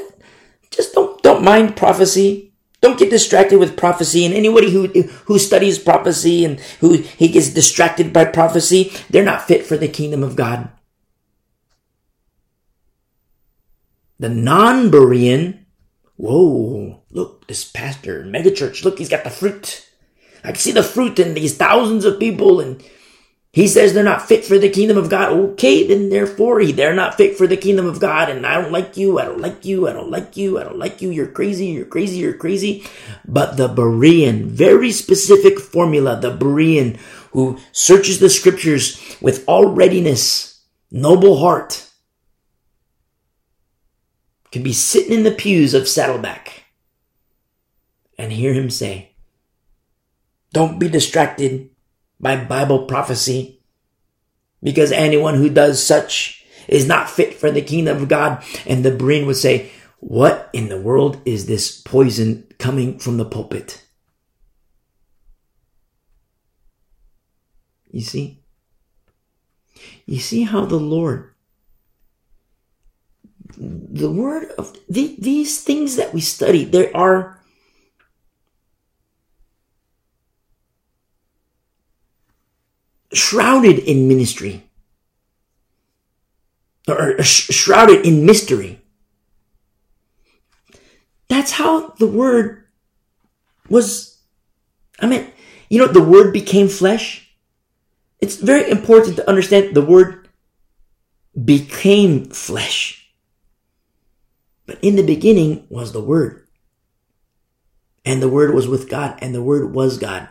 just 0.70 0.94
don't, 0.94 1.22
don't 1.22 1.44
mind 1.44 1.78
prophecy. 1.78 2.51
Don't 2.82 2.98
get 2.98 3.12
distracted 3.12 3.60
with 3.60 3.78
prophecy. 3.78 4.26
And 4.26 4.34
anybody 4.34 4.72
who, 4.72 4.88
who 5.26 5.38
studies 5.38 5.78
prophecy 5.78 6.44
and 6.44 6.60
who 6.80 6.94
he 6.94 7.28
gets 7.28 7.50
distracted 7.50 8.12
by 8.12 8.26
prophecy, 8.26 8.92
they're 9.10 9.24
not 9.24 9.48
fit 9.48 9.66
for 9.66 9.78
the 9.78 9.88
kingdom 9.88 10.24
of 10.24 10.36
God. 10.36 10.70
The 14.20 14.30
non-Berean, 14.30 15.60
whoa, 16.16 17.04
look, 17.12 17.48
this 17.48 17.64
pastor, 17.64 18.24
megachurch, 18.24 18.84
look, 18.84 18.98
he's 18.98 19.10
got 19.10 19.24
the 19.24 19.30
fruit. 19.30 19.88
I 20.44 20.48
can 20.48 20.56
see 20.56 20.72
the 20.72 20.84
fruit 20.84 21.20
in 21.20 21.34
these 21.36 21.58
thousands 21.58 22.06
of 22.06 22.20
people 22.20 22.60
and 22.60 22.84
he 23.54 23.68
says 23.68 23.94
they're 23.94 24.04
not 24.04 24.28
fit 24.28 24.46
for 24.46 24.58
the 24.58 24.70
kingdom 24.70 24.98
of 24.98 25.10
God. 25.10 25.34
Okay, 25.34 25.86
then 25.86 26.10
therefore 26.10 26.64
they're 26.66 26.94
not 26.94 27.16
fit 27.16 27.36
for 27.36 27.48
the 27.48 27.58
kingdom 27.58 27.86
of 27.86 28.00
God 28.00 28.30
and 28.30 28.46
I 28.46 28.62
don't 28.62 28.72
like 28.72 28.96
you, 28.96 29.20
I 29.20 29.26
don't 29.26 29.42
like 29.42 29.66
you, 29.66 29.90
I 29.90 29.94
don't 29.94 30.10
like 30.10 30.38
you, 30.38 30.58
I 30.58 30.64
don't 30.64 30.80
like 30.80 31.02
you, 31.02 31.10
you're 31.10 31.28
crazy, 31.28 31.66
you're 31.68 31.86
crazy, 31.86 32.20
you're 32.20 32.34
crazy. 32.34 32.88
But 33.28 33.58
the 33.58 33.68
Berean, 33.68 34.46
very 34.46 34.92
specific 34.92 35.60
formula, 35.60 36.18
the 36.20 36.36
Berean 36.36 36.98
who 37.32 37.60
searches 37.74 38.20
the 38.20 38.30
scriptures 38.30 39.18
with 39.20 39.44
all 39.48 39.68
readiness, 39.68 40.62
noble 40.90 41.40
heart, 41.40 41.90
could 44.54 44.64
be 44.64 44.74
sitting 44.74 45.14
in 45.14 45.24
the 45.24 45.32
pews 45.32 45.74
of 45.74 45.90
Saddleback 45.90 46.64
and 48.18 48.32
hear 48.32 48.54
him 48.54 48.70
say, 48.70 49.12
Don't 50.54 50.80
be 50.80 50.88
distracted 50.88 51.71
by 52.22 52.44
Bible 52.44 52.86
prophecy, 52.86 53.60
because 54.62 54.92
anyone 54.92 55.36
who 55.36 55.50
does 55.50 55.84
such 55.84 56.46
is 56.68 56.88
not 56.88 57.10
fit 57.10 57.34
for 57.34 57.50
the 57.52 57.62
kingdom 57.62 57.98
of 57.98 58.08
God. 58.08 58.44
And 58.66 58.86
the 58.86 58.92
Berean 58.92 59.26
would 59.26 59.38
say, 59.38 59.72
What 60.00 60.50
in 60.54 60.70
the 60.70 60.80
world 60.80 61.20
is 61.26 61.48
this 61.48 61.82
poison 61.82 62.48
coming 62.60 63.00
from 63.00 63.18
the 63.18 63.26
pulpit? 63.26 63.84
You 67.90 68.02
see? 68.02 68.40
You 70.06 70.20
see 70.20 70.44
how 70.44 70.66
the 70.66 70.80
Lord 70.80 71.32
the 73.58 74.12
word 74.12 74.50
of 74.58 74.76
the, 74.90 75.16
these 75.20 75.64
things 75.64 75.96
that 75.98 76.14
we 76.14 76.22
study, 76.22 76.64
there 76.66 76.96
are 76.96 77.41
shrouded 83.14 83.80
in 83.80 84.08
ministry 84.08 84.64
or 86.88 87.22
shrouded 87.24 88.06
in 88.06 88.26
mystery. 88.26 88.82
That's 91.28 91.52
how 91.52 91.90
the 92.00 92.08
word 92.08 92.66
was. 93.70 94.20
I 95.00 95.08
mean, 95.08 95.28
you 95.70 95.80
know, 95.80 95.88
the 95.88 96.04
word 96.04 96.34
became 96.34 96.68
flesh. 96.68 97.30
It's 98.20 98.36
very 98.36 98.70
important 98.70 99.16
to 99.16 99.28
understand 99.30 99.76
the 99.76 99.82
word 99.82 100.28
became 101.46 102.26
flesh. 102.26 103.02
But 104.66 104.80
in 104.82 104.96
the 104.96 105.04
beginning 105.04 105.66
was 105.70 105.92
the 105.92 106.02
Word. 106.02 106.48
And 108.06 108.22
the 108.22 108.30
Word 108.30 108.54
was 108.54 108.68
with 108.68 108.90
God, 108.90 109.20
and 109.22 109.36
the 109.36 109.44
Word 109.44 109.74
was 109.74 109.98
God. 109.98 110.30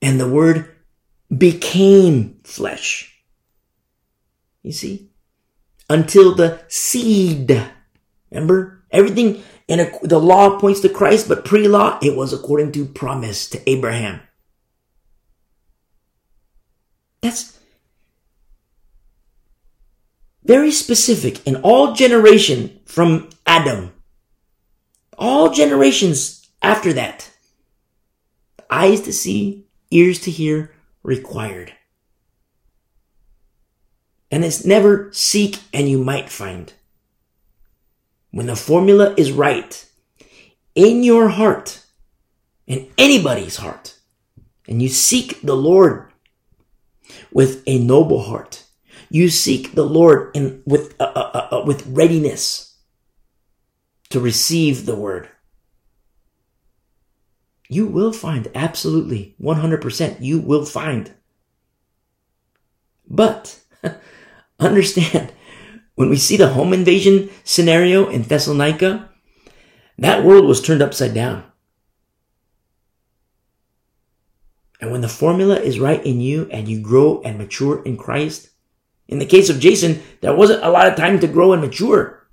And 0.00 0.18
the 0.18 0.28
Word 0.28 0.75
became 1.34 2.40
flesh. 2.44 3.22
You 4.62 4.72
see? 4.72 5.10
Until 5.88 6.34
the 6.34 6.60
seed. 6.68 7.62
Remember? 8.30 8.84
Everything 8.90 9.42
in 9.68 9.90
the 10.02 10.20
law 10.20 10.58
points 10.58 10.80
to 10.80 10.88
Christ, 10.88 11.28
but 11.28 11.44
pre-law, 11.44 11.98
it 12.02 12.16
was 12.16 12.32
according 12.32 12.72
to 12.72 12.84
promise 12.84 13.48
to 13.50 13.70
Abraham. 13.70 14.20
That's 17.20 17.58
very 20.44 20.70
specific 20.70 21.44
in 21.46 21.56
all 21.56 21.92
generation 21.94 22.78
from 22.84 23.30
Adam. 23.46 23.92
All 25.18 25.50
generations 25.50 26.48
after 26.62 26.92
that. 26.92 27.30
Eyes 28.70 29.00
to 29.02 29.12
see, 29.12 29.66
ears 29.90 30.20
to 30.20 30.30
hear 30.30 30.70
required. 31.06 31.72
And 34.30 34.44
it's 34.44 34.64
never 34.64 35.10
seek 35.12 35.60
and 35.72 35.88
you 35.88 36.02
might 36.02 36.28
find. 36.28 36.72
When 38.32 38.46
the 38.46 38.56
formula 38.56 39.14
is 39.16 39.32
right 39.32 39.86
in 40.74 41.04
your 41.04 41.28
heart, 41.28 41.84
in 42.66 42.90
anybody's 42.98 43.56
heart, 43.56 43.94
and 44.68 44.82
you 44.82 44.88
seek 44.88 45.40
the 45.42 45.56
Lord 45.56 46.12
with 47.32 47.62
a 47.66 47.78
noble 47.78 48.24
heart, 48.24 48.64
you 49.08 49.30
seek 49.30 49.74
the 49.74 49.84
Lord 49.84 50.36
in 50.36 50.62
with 50.66 50.96
uh, 51.00 51.12
uh, 51.14 51.30
uh, 51.32 51.48
uh, 51.60 51.64
with 51.64 51.86
readiness 51.86 52.76
to 54.10 54.18
receive 54.18 54.84
the 54.84 54.96
word. 54.96 55.28
You 57.68 57.86
will 57.86 58.12
find 58.12 58.48
absolutely 58.54 59.34
100% 59.40 60.20
you 60.20 60.38
will 60.38 60.64
find. 60.64 61.12
But 63.08 63.60
understand 64.58 65.32
when 65.94 66.10
we 66.10 66.16
see 66.16 66.36
the 66.36 66.48
home 66.48 66.72
invasion 66.72 67.30
scenario 67.44 68.08
in 68.08 68.22
Thessalonica, 68.22 69.10
that 69.98 70.24
world 70.24 70.44
was 70.46 70.60
turned 70.60 70.82
upside 70.82 71.14
down. 71.14 71.44
And 74.80 74.92
when 74.92 75.00
the 75.00 75.08
formula 75.08 75.56
is 75.56 75.80
right 75.80 76.04
in 76.04 76.20
you 76.20 76.48
and 76.50 76.68
you 76.68 76.80
grow 76.80 77.22
and 77.22 77.38
mature 77.38 77.82
in 77.82 77.96
Christ, 77.96 78.50
in 79.08 79.18
the 79.18 79.26
case 79.26 79.48
of 79.48 79.60
Jason, 79.60 80.02
there 80.20 80.36
wasn't 80.36 80.62
a 80.62 80.70
lot 80.70 80.88
of 80.88 80.96
time 80.96 81.18
to 81.20 81.26
grow 81.26 81.52
and 81.52 81.62
mature. 81.62 82.25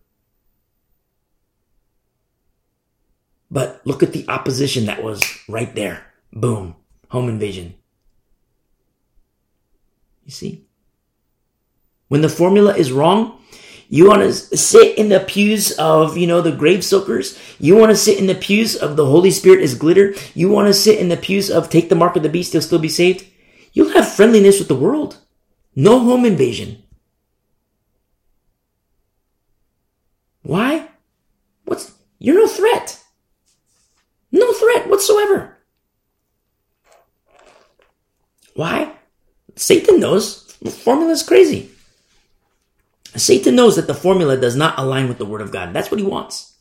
But 3.53 3.85
look 3.85 4.01
at 4.01 4.13
the 4.13 4.25
opposition 4.27 4.87
that 4.87 5.03
was 5.03 5.23
right 5.47 5.73
there. 5.75 6.07
Boom. 6.33 6.75
Home 7.09 7.29
invasion. 7.29 7.75
You 10.25 10.31
see? 10.31 10.65
When 12.07 12.21
the 12.21 12.29
formula 12.29 12.75
is 12.75 12.91
wrong, 12.91 13.39
you 13.89 14.07
want 14.07 14.23
to 14.23 14.33
sit 14.33 14.97
in 14.97 15.09
the 15.09 15.19
pews 15.19 15.71
of, 15.73 16.17
you 16.17 16.25
know, 16.25 16.41
the 16.41 16.51
grave 16.51 16.83
soakers. 16.83 17.37
You 17.59 17.75
want 17.75 17.91
to 17.91 17.95
sit 17.95 18.17
in 18.17 18.25
the 18.25 18.33
pews 18.33 18.75
of 18.75 18.95
the 18.95 19.05
Holy 19.05 19.29
Spirit 19.29 19.61
is 19.61 19.75
glitter. 19.75 20.15
You 20.33 20.49
want 20.49 20.67
to 20.67 20.73
sit 20.73 20.97
in 20.97 21.09
the 21.09 21.17
pews 21.17 21.51
of 21.51 21.69
take 21.69 21.89
the 21.89 21.95
mark 21.95 22.15
of 22.15 22.23
the 22.23 22.29
beast, 22.29 22.55
you'll 22.55 22.63
still 22.63 22.79
be 22.79 22.89
saved. 22.89 23.23
You'll 23.71 23.93
have 23.93 24.11
friendliness 24.11 24.57
with 24.57 24.67
the 24.67 24.73
world. 24.73 25.17
No 25.75 25.99
home 25.99 26.25
invasion. 26.25 26.81
Why? 30.41 30.89
What's, 31.65 31.91
you're 32.17 32.35
no 32.35 32.47
threat. 32.47 33.02
No 34.33 34.51
threat 34.51 34.89
whatsoever. 34.89 35.57
Why? 38.55 38.91
Satan 39.55 39.99
knows 39.99 40.57
the 40.57 40.71
formula 40.71 41.11
is 41.13 41.23
crazy. 41.23 41.69
Satan 43.15 43.55
knows 43.55 43.75
that 43.75 43.85
the 43.85 43.93
formula 43.93 44.35
does 44.35 44.55
not 44.55 44.79
align 44.79 45.07
with 45.07 45.19
the 45.19 45.25
word 45.25 45.41
of 45.41 45.51
God. 45.51 45.71
That's 45.71 45.91
what 45.91 45.99
he 45.99 46.05
wants. 46.05 46.55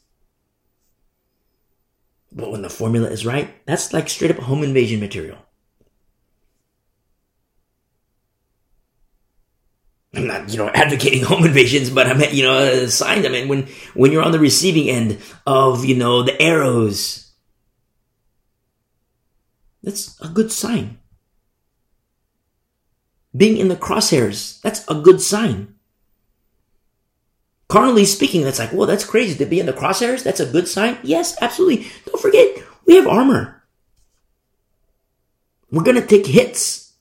But 2.30 2.50
when 2.50 2.60
the 2.60 2.70
formula 2.70 3.08
is 3.08 3.24
right, 3.24 3.48
that's 3.66 3.92
like 3.92 4.10
straight 4.10 4.30
up 4.30 4.38
home 4.38 4.62
invasion 4.62 5.00
material. 5.00 5.38
I'm 10.14 10.26
not, 10.26 10.50
you 10.50 10.58
know, 10.58 10.68
advocating 10.74 11.22
home 11.22 11.44
invasions, 11.44 11.88
but 11.88 12.06
I 12.06 12.12
meant, 12.12 12.34
you 12.34 12.44
know, 12.44 12.58
a 12.58 12.88
sign. 12.88 13.24
I 13.24 13.30
mean, 13.30 13.48
when, 13.48 13.66
when 13.94 14.12
you're 14.12 14.22
on 14.22 14.32
the 14.32 14.38
receiving 14.38 14.90
end 14.90 15.18
of, 15.46 15.86
you 15.86 15.96
know, 15.96 16.22
the 16.22 16.40
arrows, 16.40 17.31
that's 19.82 20.20
a 20.20 20.28
good 20.28 20.52
sign. 20.52 20.98
Being 23.36 23.56
in 23.56 23.68
the 23.68 23.76
crosshairs, 23.76 24.60
that's 24.60 24.86
a 24.88 24.94
good 24.94 25.20
sign. 25.20 25.74
Carnally 27.68 28.04
speaking, 28.04 28.42
that's 28.42 28.58
like, 28.58 28.72
well, 28.72 28.86
that's 28.86 29.04
crazy 29.04 29.36
to 29.38 29.46
be 29.46 29.58
in 29.58 29.64
the 29.66 29.72
crosshairs. 29.72 30.22
That's 30.22 30.40
a 30.40 30.46
good 30.46 30.68
sign. 30.68 30.98
Yes, 31.02 31.40
absolutely. 31.40 31.86
Don't 32.04 32.20
forget, 32.20 32.58
we 32.84 32.96
have 32.96 33.06
armor. 33.06 33.62
We're 35.70 35.82
going 35.82 36.00
to 36.00 36.06
take 36.06 36.26
hits. 36.26 36.92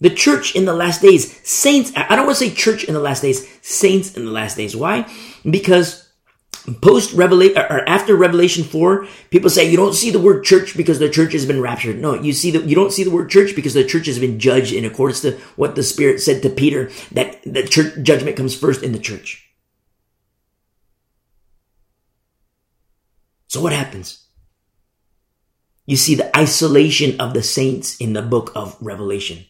The 0.00 0.10
church 0.10 0.56
in 0.56 0.64
the 0.64 0.74
last 0.74 1.02
days, 1.02 1.46
saints, 1.46 1.92
I 1.94 2.16
don't 2.16 2.26
want 2.26 2.38
to 2.38 2.48
say 2.48 2.54
church 2.54 2.84
in 2.84 2.94
the 2.94 3.00
last 3.00 3.20
days, 3.20 3.46
saints 3.60 4.16
in 4.16 4.24
the 4.24 4.30
last 4.30 4.56
days. 4.56 4.74
Why? 4.74 5.06
Because 5.48 6.03
post 6.80 7.12
revelation 7.12 7.58
or 7.58 7.86
after 7.88 8.16
revelation 8.16 8.64
4 8.64 9.06
people 9.30 9.50
say 9.50 9.70
you 9.70 9.76
don't 9.76 9.92
see 9.94 10.10
the 10.10 10.18
word 10.18 10.44
church 10.44 10.76
because 10.76 10.98
the 10.98 11.10
church 11.10 11.32
has 11.32 11.44
been 11.44 11.60
raptured. 11.60 11.98
No 11.98 12.14
you 12.14 12.32
see 12.32 12.50
that 12.52 12.64
you 12.64 12.74
don't 12.74 12.92
see 12.92 13.04
the 13.04 13.10
word 13.10 13.30
church 13.30 13.54
because 13.54 13.74
the 13.74 13.84
church 13.84 14.06
has 14.06 14.18
been 14.18 14.38
judged 14.38 14.72
in 14.72 14.84
accordance 14.84 15.20
to 15.22 15.32
what 15.56 15.74
the 15.74 15.82
spirit 15.82 16.20
said 16.20 16.42
to 16.42 16.48
peter 16.48 16.90
that 17.12 17.42
the 17.42 17.62
church 17.64 18.02
judgment 18.02 18.36
comes 18.36 18.56
first 18.56 18.82
in 18.82 18.92
the 18.92 18.98
church. 18.98 19.42
So 23.48 23.60
what 23.60 23.72
happens? 23.72 24.26
You 25.86 25.96
see 25.96 26.14
the 26.14 26.34
isolation 26.36 27.20
of 27.20 27.34
the 27.34 27.42
saints 27.42 27.96
in 27.98 28.14
the 28.14 28.22
book 28.22 28.50
of 28.56 28.76
revelation. 28.80 29.44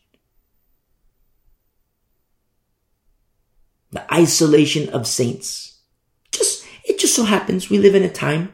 The 3.93 4.13
isolation 4.13 4.89
of 4.91 5.07
saints. 5.07 5.74
So 7.15 7.23
happens 7.23 7.71
we 7.71 7.79
live 7.79 7.95
in 7.95 8.03
a 8.03 8.11
time 8.11 8.53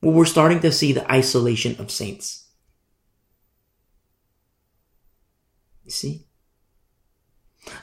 where 0.00 0.12
we're 0.12 0.24
starting 0.24 0.58
to 0.62 0.72
see 0.72 0.92
the 0.92 1.08
isolation 1.08 1.76
of 1.78 1.88
saints. 1.88 2.48
You 5.84 5.92
see? 5.92 6.26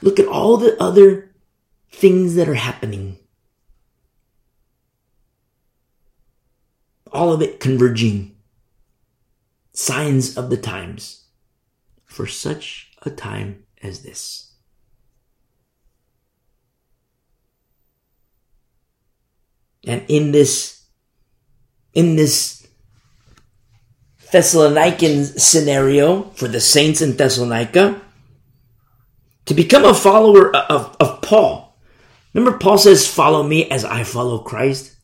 Look 0.01 0.19
at 0.19 0.27
all 0.27 0.57
the 0.57 0.75
other 0.77 1.33
things 1.89 2.35
that 2.35 2.49
are 2.49 2.55
happening. 2.55 3.17
All 7.13 7.31
of 7.31 7.41
it 7.41 7.61
converging. 7.61 8.35
Signs 9.71 10.35
of 10.37 10.49
the 10.49 10.57
times 10.57 11.27
for 12.03 12.27
such 12.27 12.91
a 13.03 13.09
time 13.09 13.63
as 13.81 14.03
this. 14.03 14.48
And 19.85 20.03
in 20.07 20.31
this, 20.31 20.83
in 21.93 22.15
this 22.15 22.67
Thessalonican 24.31 25.39
scenario 25.39 26.23
for 26.31 26.47
the 26.47 26.59
saints 26.59 27.01
in 27.01 27.17
Thessalonica, 27.17 28.01
to 29.45 29.53
become 29.55 29.83
a 29.83 29.95
follower 29.95 30.55
of, 30.55 30.95
of 30.99 31.21
Paul. 31.21 31.75
Remember, 32.33 32.57
Paul 32.59 32.77
says, 32.77 33.07
Follow 33.07 33.41
me 33.41 33.69
as 33.71 33.83
I 33.83 34.03
follow 34.03 34.39
Christ. 34.39 34.95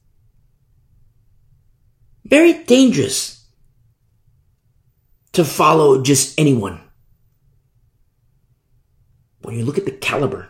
Very 2.23 2.53
dangerous 2.53 3.47
to 5.33 5.43
follow 5.43 6.01
just 6.01 6.39
anyone. 6.39 6.79
When 9.41 9.57
you 9.57 9.65
look 9.65 9.77
at 9.77 9.85
the 9.85 9.91
caliber, 9.91 10.49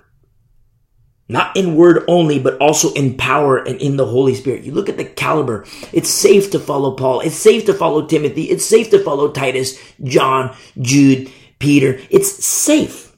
not 1.27 1.57
in 1.57 1.75
word 1.75 2.03
only, 2.07 2.39
but 2.39 2.57
also 2.59 2.93
in 2.93 3.17
power 3.17 3.57
and 3.57 3.81
in 3.81 3.97
the 3.97 4.05
Holy 4.05 4.35
Spirit. 4.35 4.63
You 4.63 4.73
look 4.73 4.89
at 4.89 4.97
the 4.97 5.05
caliber. 5.05 5.65
It's 5.91 6.09
safe 6.09 6.51
to 6.51 6.59
follow 6.59 6.95
Paul. 6.95 7.21
It's 7.21 7.35
safe 7.35 7.65
to 7.65 7.73
follow 7.73 8.05
Timothy. 8.05 8.43
It's 8.43 8.65
safe 8.65 8.91
to 8.91 9.03
follow 9.03 9.31
Titus, 9.31 9.79
John, 10.03 10.55
Jude, 10.79 11.31
Peter. 11.59 11.99
It's 12.11 12.45
safe. 12.45 13.15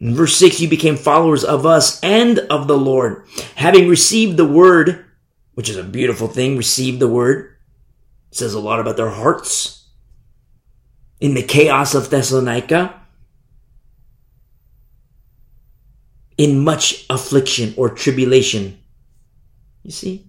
In 0.00 0.14
verse 0.14 0.36
6, 0.36 0.60
you 0.60 0.68
became 0.68 0.96
followers 0.96 1.44
of 1.44 1.64
us 1.64 1.98
and 2.02 2.38
of 2.38 2.66
the 2.66 2.76
Lord, 2.76 3.26
having 3.54 3.88
received 3.88 4.36
the 4.36 4.44
word, 4.44 5.04
which 5.54 5.68
is 5.68 5.76
a 5.76 5.84
beautiful 5.84 6.28
thing, 6.28 6.56
received 6.56 7.00
the 7.00 7.08
word. 7.08 7.56
It 8.30 8.36
says 8.36 8.54
a 8.54 8.60
lot 8.60 8.80
about 8.80 8.96
their 8.96 9.10
hearts. 9.10 9.88
In 11.20 11.34
the 11.34 11.42
chaos 11.42 11.94
of 11.94 12.10
Thessalonica, 12.10 13.00
in 16.36 16.64
much 16.64 17.06
affliction 17.10 17.74
or 17.76 17.88
tribulation. 17.90 18.78
You 19.82 19.90
see? 19.90 20.26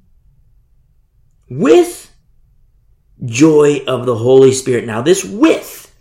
With 1.49 2.13
joy 3.23 3.81
of 3.87 4.05
the 4.05 4.15
Holy 4.15 4.51
Spirit. 4.51 4.85
Now, 4.85 5.01
this 5.01 5.23
with, 5.23 5.93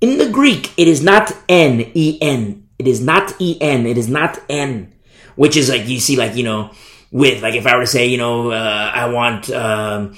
in 0.00 0.18
the 0.18 0.28
Greek, 0.28 0.72
it 0.76 0.88
is 0.88 1.02
not 1.02 1.32
N, 1.48 1.90
E 1.94 2.18
N. 2.20 2.68
It 2.78 2.86
is 2.86 3.00
not 3.00 3.34
E 3.40 3.56
N. 3.60 3.86
It 3.86 3.96
is 3.96 4.08
not 4.08 4.38
N, 4.48 4.92
which 5.36 5.56
is 5.56 5.68
like, 5.68 5.88
you 5.88 6.00
see, 6.00 6.16
like, 6.16 6.36
you 6.36 6.44
know, 6.44 6.70
with, 7.10 7.42
like 7.42 7.54
if 7.54 7.66
I 7.66 7.76
were 7.76 7.82
to 7.82 7.86
say, 7.86 8.06
you 8.06 8.18
know, 8.18 8.50
uh, 8.50 8.92
I 8.94 9.08
want, 9.08 9.50
um, 9.50 10.16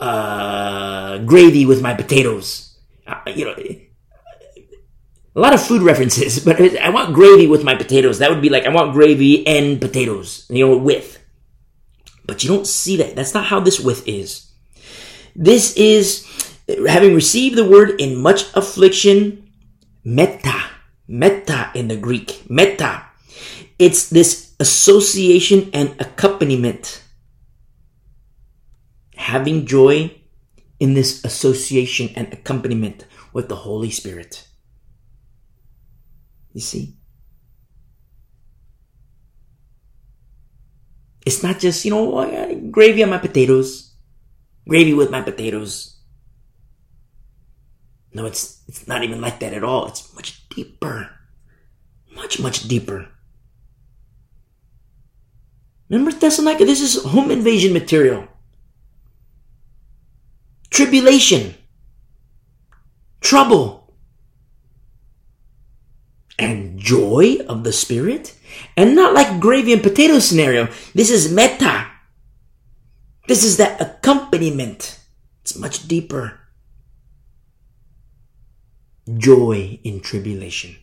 uh, 0.00 1.18
gravy 1.18 1.66
with 1.66 1.82
my 1.82 1.94
potatoes. 1.94 2.76
Uh, 3.06 3.20
you 3.26 3.44
know, 3.44 3.54
a 5.38 5.40
lot 5.40 5.54
of 5.54 5.64
food 5.64 5.82
references, 5.82 6.44
but 6.44 6.60
I 6.78 6.90
want 6.90 7.14
gravy 7.14 7.46
with 7.46 7.62
my 7.62 7.76
potatoes. 7.76 8.18
That 8.18 8.30
would 8.30 8.42
be 8.42 8.48
like, 8.48 8.66
I 8.66 8.70
want 8.70 8.92
gravy 8.92 9.46
and 9.46 9.80
potatoes, 9.80 10.44
you 10.50 10.66
know, 10.66 10.76
with. 10.76 11.24
But 12.26 12.42
you 12.42 12.50
don't 12.50 12.66
see 12.66 12.96
that. 12.96 13.14
That's 13.14 13.34
not 13.34 13.44
how 13.44 13.60
this 13.60 13.78
with 13.78 14.06
is. 14.08 14.50
This 15.36 15.76
is 15.76 16.26
having 16.88 17.14
received 17.14 17.54
the 17.54 17.68
word 17.68 18.00
in 18.00 18.20
much 18.20 18.52
affliction, 18.54 19.48
meta, 20.02 20.60
meta 21.06 21.70
in 21.72 21.86
the 21.86 21.96
Greek, 21.96 22.42
meta. 22.50 23.04
It's 23.78 24.10
this 24.10 24.56
association 24.58 25.70
and 25.72 25.94
accompaniment. 26.00 27.04
Having 29.14 29.66
joy 29.66 30.10
in 30.80 30.94
this 30.94 31.24
association 31.24 32.10
and 32.16 32.32
accompaniment 32.32 33.04
with 33.32 33.48
the 33.48 33.56
Holy 33.56 33.90
Spirit. 33.90 34.47
You 36.58 36.62
see? 36.62 36.96
It's 41.24 41.40
not 41.40 41.60
just, 41.60 41.84
you 41.84 41.92
know, 41.92 42.18
uh, 42.18 42.52
gravy 42.68 43.04
on 43.04 43.10
my 43.10 43.18
potatoes. 43.18 43.94
Gravy 44.66 44.92
with 44.92 45.08
my 45.08 45.22
potatoes. 45.22 46.02
No, 48.12 48.26
it's 48.26 48.64
it's 48.66 48.88
not 48.88 49.04
even 49.04 49.20
like 49.20 49.38
that 49.38 49.52
at 49.52 49.62
all. 49.62 49.86
It's 49.86 50.12
much 50.16 50.48
deeper. 50.48 51.08
Much, 52.12 52.40
much 52.40 52.66
deeper. 52.66 53.06
Remember 55.88 56.10
Thessalonica? 56.10 56.64
This 56.64 56.80
is 56.80 57.04
home 57.04 57.30
invasion 57.30 57.72
material. 57.72 58.26
Tribulation. 60.70 61.54
Trouble 63.20 63.77
and 66.38 66.78
joy 66.78 67.38
of 67.48 67.64
the 67.64 67.72
Spirit. 67.72 68.34
And 68.76 68.94
not 68.94 69.14
like 69.14 69.40
gravy 69.40 69.72
and 69.72 69.82
potato 69.82 70.18
scenario. 70.18 70.68
This 70.94 71.10
is 71.10 71.32
meta. 71.32 71.86
This 73.26 73.44
is 73.44 73.58
that 73.58 73.80
accompaniment. 73.80 74.98
It's 75.42 75.58
much 75.58 75.86
deeper. 75.86 76.40
Joy 79.16 79.80
in 79.84 80.00
tribulation. 80.00 80.76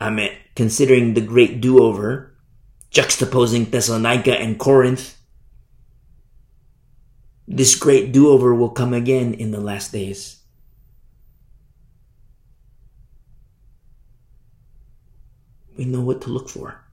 I 0.00 0.10
mean, 0.10 0.32
considering 0.54 1.14
the 1.14 1.20
great 1.20 1.60
do-over, 1.60 2.34
juxtaposing 2.90 3.70
Thessalonica 3.70 4.38
and 4.38 4.58
Corinth, 4.58 5.16
this 7.46 7.74
great 7.74 8.12
do-over 8.12 8.54
will 8.54 8.70
come 8.70 8.92
again 8.92 9.32
in 9.32 9.50
the 9.50 9.60
last 9.60 9.92
days. 9.92 10.41
We 15.76 15.84
know 15.84 16.00
what 16.00 16.22
to 16.22 16.30
look 16.30 16.48
for. 16.48 16.84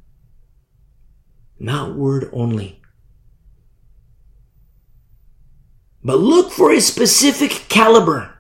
Not 1.60 1.96
word 1.96 2.30
only. 2.32 2.82
But 6.04 6.20
look 6.20 6.52
for 6.52 6.72
a 6.72 6.80
specific 6.80 7.66
caliber 7.68 8.34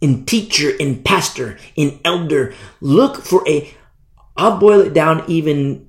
in 0.00 0.24
teacher, 0.24 0.70
in 0.70 1.02
pastor, 1.02 1.58
in 1.76 2.00
elder. 2.04 2.54
Look 2.80 3.22
for 3.22 3.46
a, 3.48 3.74
I'll 4.36 4.58
boil 4.58 4.80
it 4.80 4.94
down 4.94 5.24
even 5.28 5.88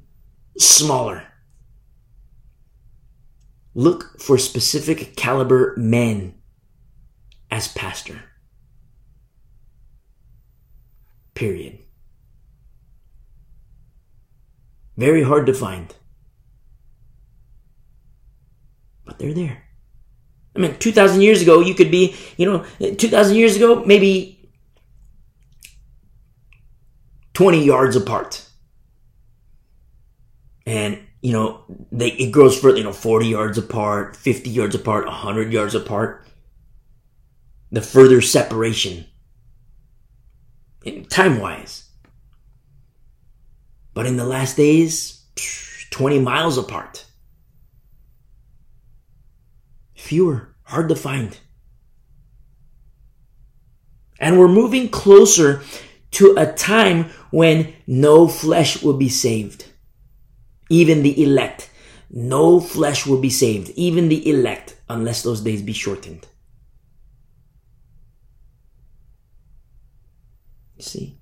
smaller. 0.57 1.23
Look 3.73 4.19
for 4.21 4.37
specific 4.37 5.15
caliber 5.15 5.73
men 5.77 6.35
as 7.51 7.67
pastor. 7.69 8.21
Period. 11.33 11.84
Very 14.97 15.23
hard 15.23 15.45
to 15.47 15.53
find. 15.53 15.93
But 19.05 19.19
they're 19.19 19.33
there. 19.33 19.63
I 20.55 20.59
mean, 20.59 20.77
2,000 20.77 21.21
years 21.21 21.41
ago, 21.41 21.59
you 21.59 21.75
could 21.75 21.91
be, 21.91 22.15
you 22.37 22.45
know, 22.45 22.65
2,000 22.79 23.35
years 23.35 23.57
ago, 23.57 23.83
maybe 23.85 24.49
20 27.33 27.63
yards 27.63 27.95
apart. 27.95 28.47
And, 30.65 30.99
you 31.21 31.33
know, 31.33 31.63
they, 31.91 32.09
it 32.11 32.31
grows 32.31 32.57
further, 32.59 32.77
you 32.77 32.83
know, 32.83 32.93
40 32.93 33.27
yards 33.27 33.57
apart, 33.57 34.15
50 34.15 34.49
yards 34.49 34.75
apart, 34.75 35.05
100 35.05 35.51
yards 35.51 35.75
apart. 35.75 36.25
The 37.71 37.81
further 37.81 38.21
separation, 38.21 39.05
time 41.09 41.39
wise. 41.39 41.84
But 43.95 44.05
in 44.05 44.17
the 44.17 44.25
last 44.25 44.57
days, 44.57 45.23
20 45.89 46.19
miles 46.19 46.57
apart. 46.59 47.05
Fewer, 49.95 50.53
hard 50.63 50.89
to 50.89 50.95
find. 50.95 51.35
And 54.19 54.37
we're 54.37 54.49
moving 54.49 54.89
closer 54.89 55.61
to 56.11 56.35
a 56.37 56.51
time 56.51 57.05
when 57.31 57.73
no 57.87 58.27
flesh 58.27 58.83
will 58.83 58.97
be 58.97 59.09
saved. 59.09 59.65
Even 60.69 61.01
the 61.01 61.23
elect. 61.23 61.69
No 62.09 62.59
flesh 62.59 63.05
will 63.05 63.21
be 63.21 63.29
saved. 63.29 63.71
Even 63.75 64.09
the 64.09 64.29
elect, 64.29 64.75
unless 64.89 65.23
those 65.23 65.39
days 65.39 65.61
be 65.61 65.73
shortened. 65.73 66.27
See? 70.79 71.14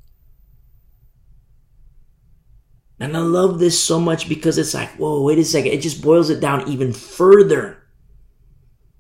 And 3.00 3.18
I 3.18 3.20
love 3.20 3.60
this 3.60 3.82
so 3.82 4.00
much 4.00 4.30
because 4.30 4.58
it's 4.58 4.74
like, 4.74 4.90
whoa, 4.92 5.22
wait 5.22 5.40
a 5.40 5.44
second. 5.44 5.72
It 5.72 5.82
just 5.82 6.02
boils 6.02 6.30
it 6.30 6.40
down 6.40 6.70
even 6.70 6.94
further. 6.94 7.84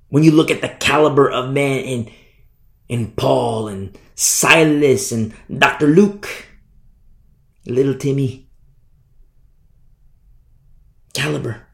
When 0.10 0.24
you 0.24 0.32
look 0.32 0.52
at 0.52 0.62
the 0.62 0.70
caliber 0.70 1.30
of 1.30 1.52
man 1.54 1.80
in, 1.80 2.12
in 2.90 3.12
Paul 3.12 3.68
and 3.68 3.98
Silas 4.16 5.12
and 5.12 5.34
Dr. 5.56 5.88
Luke, 5.88 6.28
little 7.66 7.96
Timmy. 7.96 8.50
Caliber. 11.14 11.68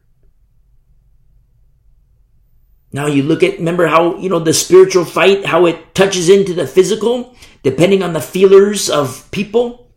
Now 2.92 3.06
you 3.06 3.22
look 3.22 3.42
at, 3.42 3.58
remember 3.58 3.86
how, 3.86 4.16
you 4.18 4.28
know, 4.28 4.40
the 4.40 4.52
spiritual 4.52 5.04
fight, 5.04 5.46
how 5.46 5.66
it 5.66 5.94
touches 5.94 6.28
into 6.28 6.54
the 6.54 6.66
physical, 6.66 7.34
depending 7.62 8.02
on 8.02 8.12
the 8.12 8.20
feelers 8.20 8.90
of 8.90 9.30
people? 9.30 9.89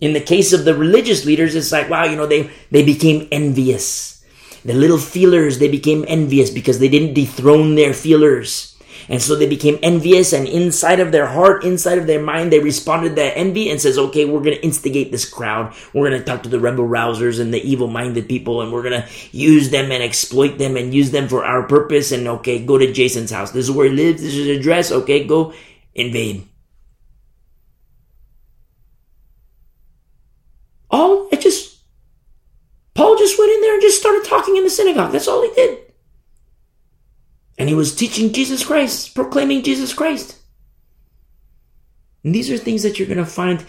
In 0.00 0.12
the 0.12 0.20
case 0.20 0.52
of 0.52 0.64
the 0.64 0.74
religious 0.74 1.24
leaders, 1.24 1.54
it's 1.54 1.72
like, 1.72 1.88
wow, 1.88 2.04
you 2.04 2.16
know, 2.16 2.26
they, 2.26 2.50
they 2.70 2.84
became 2.84 3.28
envious. 3.30 4.24
The 4.64 4.74
little 4.74 4.98
feelers, 4.98 5.58
they 5.58 5.68
became 5.68 6.04
envious 6.08 6.50
because 6.50 6.78
they 6.78 6.88
didn't 6.88 7.14
dethrone 7.14 7.74
their 7.74 7.94
feelers. 7.94 8.74
And 9.08 9.20
so 9.20 9.36
they 9.36 9.46
became 9.46 9.78
envious 9.82 10.32
and 10.32 10.48
inside 10.48 11.00
of 11.00 11.12
their 11.12 11.26
heart, 11.26 11.64
inside 11.64 11.98
of 11.98 12.06
their 12.06 12.22
mind, 12.22 12.52
they 12.52 12.60
responded 12.60 13.16
that 13.16 13.36
envy 13.36 13.70
and 13.70 13.80
says, 13.80 13.98
okay, 13.98 14.24
we're 14.24 14.40
going 14.40 14.56
to 14.56 14.64
instigate 14.64 15.10
this 15.10 15.28
crowd. 15.28 15.74
We're 15.92 16.08
going 16.08 16.20
to 16.20 16.24
talk 16.24 16.42
to 16.44 16.48
the 16.48 16.60
rebel 16.60 16.86
rousers 16.86 17.40
and 17.40 17.52
the 17.52 17.60
evil 17.68 17.88
minded 17.88 18.28
people 18.28 18.62
and 18.62 18.72
we're 18.72 18.82
going 18.82 19.02
to 19.02 19.08
use 19.36 19.70
them 19.70 19.92
and 19.92 20.02
exploit 20.02 20.58
them 20.58 20.76
and 20.76 20.94
use 20.94 21.10
them 21.10 21.28
for 21.28 21.44
our 21.44 21.64
purpose. 21.64 22.12
And 22.12 22.26
okay, 22.28 22.64
go 22.64 22.78
to 22.78 22.92
Jason's 22.92 23.30
house. 23.30 23.50
This 23.50 23.66
is 23.66 23.70
where 23.70 23.88
he 23.88 23.94
lives. 23.94 24.22
This 24.22 24.34
is 24.34 24.46
his 24.46 24.58
address. 24.58 24.90
Okay, 24.90 25.24
go 25.24 25.52
invade. 25.94 26.48
All 30.90 31.28
it 31.30 31.40
just, 31.40 31.78
Paul 32.94 33.13
just 33.24 33.38
went 33.38 33.52
in 33.52 33.60
there 33.62 33.72
and 33.74 33.82
just 33.82 34.00
started 34.00 34.24
talking 34.24 34.56
in 34.56 34.64
the 34.64 34.70
synagogue. 34.70 35.12
That's 35.12 35.28
all 35.28 35.42
he 35.42 35.54
did. 35.54 35.78
And 37.56 37.68
he 37.68 37.74
was 37.74 37.94
teaching 37.94 38.32
Jesus 38.32 38.64
Christ, 38.64 39.14
proclaiming 39.14 39.62
Jesus 39.62 39.94
Christ. 39.94 40.38
And 42.22 42.34
these 42.34 42.50
are 42.50 42.58
things 42.58 42.82
that 42.82 42.98
you're 42.98 43.08
going 43.08 43.18
to 43.18 43.26
find 43.26 43.64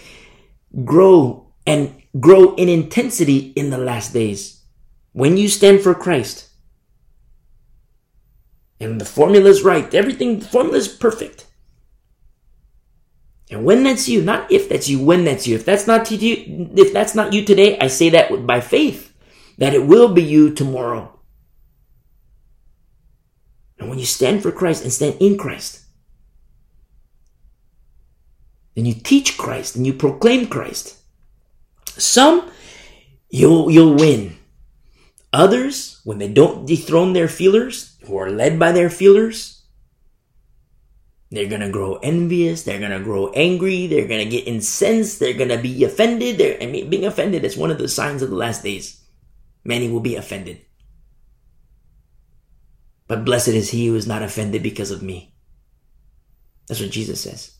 grow 0.84 1.54
and 1.66 2.02
grow 2.20 2.56
in 2.56 2.68
intensity 2.68 3.54
in 3.56 3.70
the 3.70 3.78
last 3.78 4.14
days. 4.14 4.62
When 5.14 5.38
you 5.38 5.48
stand 5.48 5.82
for 5.82 5.96
Christ. 5.96 6.50
And 8.80 9.00
the 9.00 9.06
formula 9.06 9.50
is 9.50 9.64
right. 9.64 9.94
Everything, 9.94 10.40
the 10.40 10.46
formula 10.46 10.78
is 10.78 10.90
perfect. 10.90 11.46
And 13.50 13.64
when 13.64 13.84
that's 13.84 14.10
you, 14.10 14.22
not 14.22 14.52
if 14.52 14.68
that's 14.68 14.90
you, 14.90 15.00
when 15.00 15.24
that's 15.24 15.48
you. 15.48 15.56
If 15.56 15.64
that's 15.64 15.88
not 15.88 16.12
you, 16.12 16.70
if 16.76 16.92
that's 16.92 17.16
not 17.16 17.32
you 17.32 17.46
today, 17.46 17.78
I 17.80 17.88
say 17.88 18.10
that 18.10 18.46
by 18.46 18.60
faith 18.60 19.15
that 19.58 19.74
it 19.74 19.86
will 19.86 20.14
be 20.14 20.24
you 20.24 20.54
tomorrow. 20.54 21.20
And 23.80 23.90
when 23.90 24.00
you 24.00 24.06
stand 24.06 24.42
for 24.42 24.52
Christ 24.52 24.84
and 24.84 24.92
stand 24.92 25.18
in 25.20 25.38
Christ, 25.38 25.82
then 28.76 28.86
you 28.86 28.94
teach 28.94 29.38
Christ 29.38 29.76
and 29.76 29.86
you 29.86 29.94
proclaim 29.94 30.48
Christ. 30.48 30.98
Some 31.98 32.52
you'll 33.30 33.72
you'll 33.72 33.96
win. 33.96 34.38
Others, 35.32 36.02
when 36.04 36.18
they 36.18 36.30
don't 36.30 36.66
dethrone 36.66 37.14
their 37.14 37.28
feelers, 37.28 37.98
who 38.06 38.18
are 38.18 38.30
led 38.30 38.58
by 38.58 38.72
their 38.72 38.90
feelers, 38.90 39.64
they're 41.32 41.50
gonna 41.50 41.70
grow 41.70 41.96
envious, 41.98 42.64
they're 42.64 42.80
gonna 42.80 43.02
grow 43.02 43.32
angry, 43.32 43.88
they're 43.88 44.08
gonna 44.08 44.26
get 44.26 44.48
incensed, 44.48 45.20
they're 45.20 45.34
gonna 45.34 45.62
be 45.62 45.84
offended. 45.84 46.38
They're, 46.38 46.62
I 46.62 46.68
mean, 46.68 46.90
being 46.90 47.06
offended 47.06 47.44
is 47.44 47.58
one 47.58 47.72
of 47.72 47.78
the 47.78 47.90
signs 47.90 48.22
of 48.22 48.30
the 48.30 48.36
last 48.36 48.64
days. 48.64 49.02
Many 49.66 49.90
will 49.90 50.00
be 50.00 50.16
offended. 50.16 50.62
But 53.08 53.26
blessed 53.26 53.50
is 53.50 53.72
he 53.72 53.88
who 53.88 53.96
is 53.96 54.08
not 54.08 54.24
offended 54.24 54.64
because 54.64 54.92
of 54.92 55.02
me. 55.04 55.36
That's 56.68 56.82
what 56.82 56.92
Jesus 56.92 57.22
says. 57.22 57.58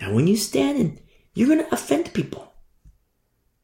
Now, 0.00 0.12
when 0.12 0.26
you 0.26 0.36
stand 0.36 0.78
and 0.78 1.00
you're 1.34 1.48
going 1.48 1.64
to 1.64 1.72
offend 1.72 2.12
people. 2.12 2.51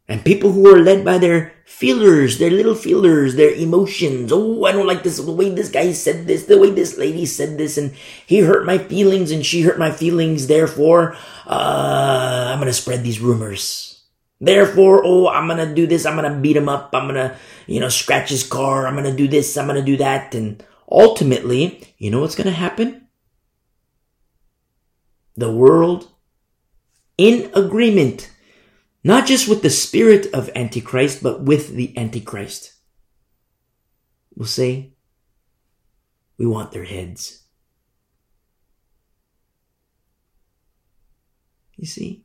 And 0.09 0.25
people 0.25 0.53
who 0.53 0.67
are 0.73 0.81
led 0.81 1.05
by 1.05 1.19
their 1.19 1.53
feelers, 1.67 2.39
their 2.39 2.51
little 2.51 2.75
feelers, 2.75 3.37
their 3.37 3.53
emotions. 3.53 4.33
Oh, 4.33 4.65
I 4.65 4.73
don't 4.73 4.87
like 4.87 5.03
this, 5.03 5.19
the 5.19 5.31
way 5.31 5.51
this 5.51 5.71
guy 5.71 5.93
said 5.93 6.27
this, 6.27 6.47
the 6.47 6.59
way 6.59 6.71
this 6.71 6.97
lady 6.97 7.27
said 7.27 7.59
this, 7.59 7.77
and 7.77 7.93
he 8.27 8.41
hurt 8.41 8.65
my 8.65 8.79
feelings 8.79 9.31
and 9.31 9.45
she 9.45 9.63
hurt 9.63 9.79
my 9.79 9.91
feelings. 9.91 10.47
Therefore, 10.47 11.15
uh, 11.47 12.55
I'm 12.55 12.65
to 12.65 12.73
spread 12.73 13.05
these 13.05 13.21
rumors. 13.21 14.03
Therefore, 14.41 15.03
oh, 15.05 15.29
I'm 15.29 15.47
gonna 15.47 15.75
do 15.75 15.87
this, 15.87 16.07
I'm 16.07 16.17
gonna 16.17 16.41
beat 16.41 16.57
him 16.57 16.69
up, 16.69 16.91
I'm 16.95 17.07
gonna, 17.07 17.37
you 17.67 17.81
know, 17.81 17.89
scratch 17.89 18.31
his 18.31 18.45
car, 18.45 18.87
I'm 18.87 18.95
gonna 18.95 19.15
do 19.15 19.29
this, 19.29 19.57
I'm 19.57 19.67
gonna 19.67 19.83
do 19.83 19.97
that, 19.99 20.35
and 20.35 20.65
ultimately, 20.91 21.83
you 21.99 22.11
know 22.11 22.21
what's 22.21 22.37
gonna 22.37 22.53
happen? 22.53 23.09
The 25.37 25.53
world, 25.53 26.09
in 27.19 27.51
agreement, 27.55 28.31
not 29.09 29.27
just 29.27 29.49
with 29.49 29.63
the 29.63 29.71
spirit 29.71 30.27
of 30.35 30.51
Antichrist, 30.55 31.23
but 31.23 31.41
with 31.41 31.75
the 31.75 31.97
Antichrist, 31.97 32.75
We'll 34.39 34.47
say, 34.47 34.93
we 36.39 36.47
want 36.47 36.71
their 36.71 36.85
heads. 36.85 37.43
You 41.75 41.87
see? 41.87 42.25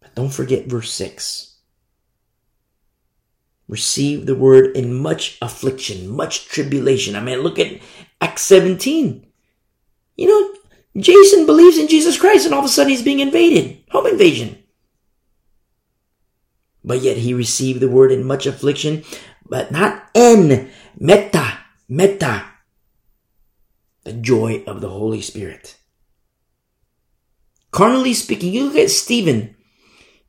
But 0.00 0.16
don't 0.16 0.34
forget 0.34 0.66
verse 0.66 0.92
6. 0.94 1.58
Receive 3.68 4.26
the 4.26 4.34
word 4.34 4.76
in 4.76 4.92
much 4.92 5.38
affliction, 5.40 6.08
much 6.08 6.46
tribulation. 6.46 7.14
I 7.14 7.20
mean, 7.20 7.38
look 7.38 7.60
at 7.60 7.78
Acts 8.20 8.42
17. 8.42 9.24
You 10.16 10.26
know, 10.26 10.54
Jason 10.96 11.46
believes 11.46 11.78
in 11.78 11.88
Jesus 11.88 12.18
Christ 12.18 12.44
and 12.44 12.54
all 12.54 12.60
of 12.60 12.66
a 12.66 12.68
sudden 12.68 12.90
he's 12.90 13.02
being 13.02 13.20
invaded. 13.20 13.82
Home 13.90 14.06
invasion. 14.06 14.62
But 16.84 17.00
yet 17.00 17.16
he 17.16 17.32
received 17.32 17.80
the 17.80 17.88
word 17.88 18.12
in 18.12 18.26
much 18.26 18.46
affliction, 18.46 19.04
but 19.48 19.70
not 19.70 20.10
en, 20.14 20.70
meta, 20.98 21.58
meta. 21.88 22.44
The 24.04 24.12
joy 24.12 24.64
of 24.66 24.80
the 24.80 24.88
Holy 24.88 25.22
Spirit. 25.22 25.78
Carnally 27.70 28.12
speaking, 28.12 28.52
you 28.52 28.64
look 28.64 28.76
at 28.76 28.90
Stephen. 28.90 29.56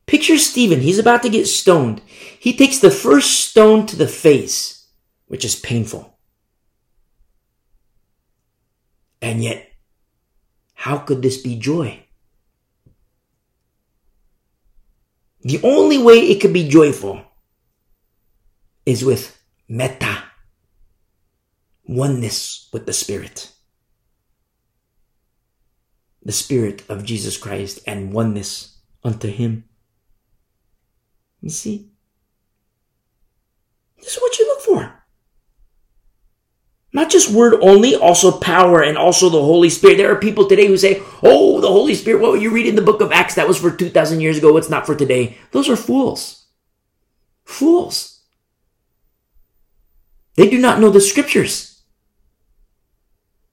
Picture 0.06 0.38
Stephen, 0.38 0.80
he's 0.80 0.98
about 0.98 1.22
to 1.22 1.28
get 1.28 1.46
stoned. 1.46 2.00
He 2.38 2.56
takes 2.56 2.78
the 2.78 2.90
first 2.90 3.48
stone 3.48 3.86
to 3.86 3.96
the 3.96 4.08
face, 4.08 4.86
which 5.26 5.44
is 5.44 5.56
painful. 5.56 6.18
And 9.20 9.42
yet, 9.42 9.73
how 10.84 10.98
could 10.98 11.22
this 11.22 11.40
be 11.40 11.56
joy? 11.56 11.98
The 15.40 15.58
only 15.62 15.96
way 15.96 16.18
it 16.18 16.42
could 16.42 16.52
be 16.52 16.68
joyful 16.68 17.22
is 18.84 19.02
with 19.02 19.34
meta, 19.66 20.24
oneness 21.86 22.68
with 22.70 22.84
the 22.84 22.92
Spirit. 22.92 23.50
The 26.22 26.32
Spirit 26.32 26.84
of 26.90 27.02
Jesus 27.02 27.38
Christ 27.38 27.80
and 27.86 28.12
oneness 28.12 28.76
unto 29.02 29.28
Him. 29.28 29.64
You 31.40 31.48
see? 31.48 31.88
This 33.96 34.16
is 34.16 34.20
what 34.20 34.38
you 34.38 34.46
look 34.48 34.60
for. 34.60 35.03
Not 36.94 37.10
just 37.10 37.28
word 37.28 37.58
only, 37.60 37.96
also 37.96 38.30
power 38.30 38.80
and 38.80 38.96
also 38.96 39.28
the 39.28 39.42
Holy 39.42 39.68
Spirit. 39.68 39.96
There 39.96 40.12
are 40.12 40.16
people 40.16 40.46
today 40.46 40.68
who 40.68 40.76
say, 40.76 41.02
Oh, 41.24 41.60
the 41.60 41.66
Holy 41.66 41.96
Spirit, 41.96 42.22
what 42.22 42.40
you 42.40 42.50
read 42.50 42.66
in 42.66 42.76
the 42.76 42.82
book 42.82 43.00
of 43.00 43.10
Acts, 43.10 43.34
that 43.34 43.48
was 43.48 43.58
for 43.58 43.72
2,000 43.72 44.20
years 44.20 44.38
ago, 44.38 44.56
it's 44.56 44.70
not 44.70 44.86
for 44.86 44.94
today. 44.94 45.36
Those 45.50 45.68
are 45.68 45.74
fools. 45.74 46.46
Fools. 47.44 48.22
They 50.36 50.48
do 50.48 50.56
not 50.56 50.80
know 50.80 50.88
the 50.88 51.00
scriptures. 51.00 51.82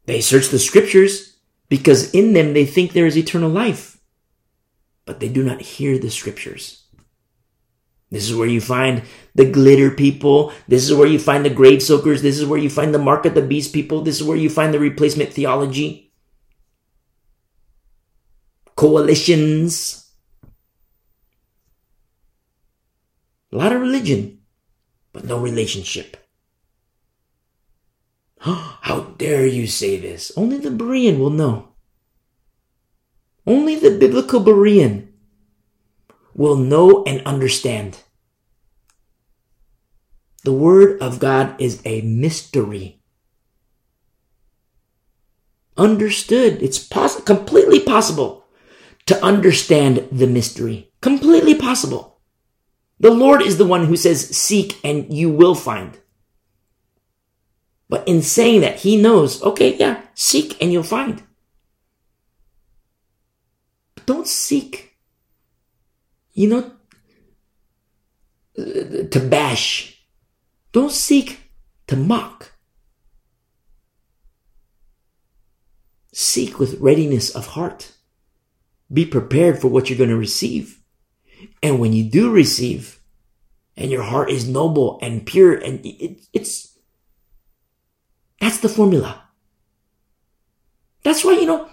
They 0.06 0.22
search 0.22 0.50
the 0.50 0.60
scriptures 0.60 1.38
because 1.68 2.12
in 2.12 2.34
them 2.34 2.54
they 2.54 2.66
think 2.66 2.94
there 2.94 3.08
is 3.08 3.18
eternal 3.18 3.50
life, 3.50 4.00
but 5.06 5.20
they 5.20 5.30
do 5.30 5.44
not 5.44 5.62
hear 5.62 5.98
the 5.98 6.12
scriptures. 6.12 6.81
This 8.12 8.30
is 8.30 8.36
where 8.36 8.48
you 8.48 8.60
find 8.60 9.04
the 9.34 9.50
glitter 9.50 9.90
people. 9.90 10.52
This 10.68 10.84
is 10.84 10.94
where 10.94 11.08
you 11.08 11.18
find 11.18 11.46
the 11.46 11.50
grave 11.50 11.82
soakers. 11.82 12.22
This 12.22 12.38
is 12.38 12.46
where 12.46 12.60
you 12.60 12.70
find 12.70 12.94
the 12.94 13.00
mark 13.00 13.26
of 13.26 13.34
the 13.34 13.42
beast 13.42 13.74
people. 13.74 14.02
This 14.02 14.20
is 14.20 14.28
where 14.28 14.38
you 14.38 14.50
find 14.50 14.74
the 14.74 14.80
replacement 14.80 15.32
theology. 15.32 16.12
Coalitions. 18.76 20.12
A 23.54 23.58
lot 23.58 23.72
of 23.72 23.82
religion, 23.82 24.40
but 25.14 25.24
no 25.24 25.40
relationship. 25.40 26.18
How 28.40 29.14
dare 29.18 29.46
you 29.46 29.68
say 29.68 29.98
this? 29.98 30.32
Only 30.36 30.58
the 30.58 30.70
Berean 30.70 31.20
will 31.20 31.30
know. 31.30 31.70
Only 33.48 33.76
the 33.76 33.98
biblical 33.98 34.42
Berean 34.42 35.11
will 36.42 36.58
know 36.58 37.04
and 37.06 37.22
understand. 37.26 38.00
The 40.44 40.54
Word 40.54 41.00
of 41.02 41.20
God 41.20 41.56
is 41.62 41.82
a 41.86 42.02
mystery. 42.02 43.02
Understood. 45.78 46.62
It's 46.62 46.80
poss- 46.80 47.22
completely 47.22 47.80
possible 47.80 48.46
to 49.06 49.24
understand 49.24 50.08
the 50.12 50.28
mystery. 50.28 50.92
Completely 51.02 51.56
possible. 51.56 52.20
The 53.00 53.12
Lord 53.12 53.42
is 53.42 53.58
the 53.58 53.66
one 53.66 53.86
who 53.86 53.96
says, 53.96 54.36
Seek 54.36 54.80
and 54.84 55.12
you 55.14 55.30
will 55.30 55.56
find. 55.56 55.98
But 57.90 58.08
in 58.08 58.22
saying 58.22 58.62
that, 58.62 58.80
he 58.80 58.96
knows, 58.96 59.44
okay, 59.44 59.76
yeah, 59.76 60.02
seek 60.14 60.56
and 60.62 60.72
you'll 60.72 60.84
find. 60.84 61.22
But 63.96 64.06
don't 64.06 64.28
seek, 64.28 64.91
you 66.34 66.48
know, 66.48 66.72
to 68.56 69.20
bash. 69.20 70.06
Don't 70.72 70.92
seek 70.92 71.52
to 71.88 71.96
mock. 71.96 72.52
Seek 76.14 76.60
with 76.60 76.80
readiness 76.80 77.34
of 77.36 77.48
heart. 77.48 77.94
Be 78.92 79.06
prepared 79.06 79.60
for 79.60 79.70
what 79.70 79.90
you're 79.90 79.98
going 79.98 80.10
to 80.10 80.18
receive. 80.18 80.80
And 81.64 81.80
when 81.80 81.94
you 81.94 82.04
do 82.04 82.32
receive, 82.32 83.00
and 83.78 83.90
your 83.90 84.04
heart 84.04 84.30
is 84.30 84.48
noble 84.48 85.00
and 85.02 85.26
pure, 85.26 85.54
and 85.54 85.84
it, 85.86 86.22
it's, 86.34 86.78
that's 88.40 88.60
the 88.60 88.70
formula. 88.70 89.24
That's 91.04 91.24
why, 91.24 91.34
you 91.34 91.46
know, 91.46 91.70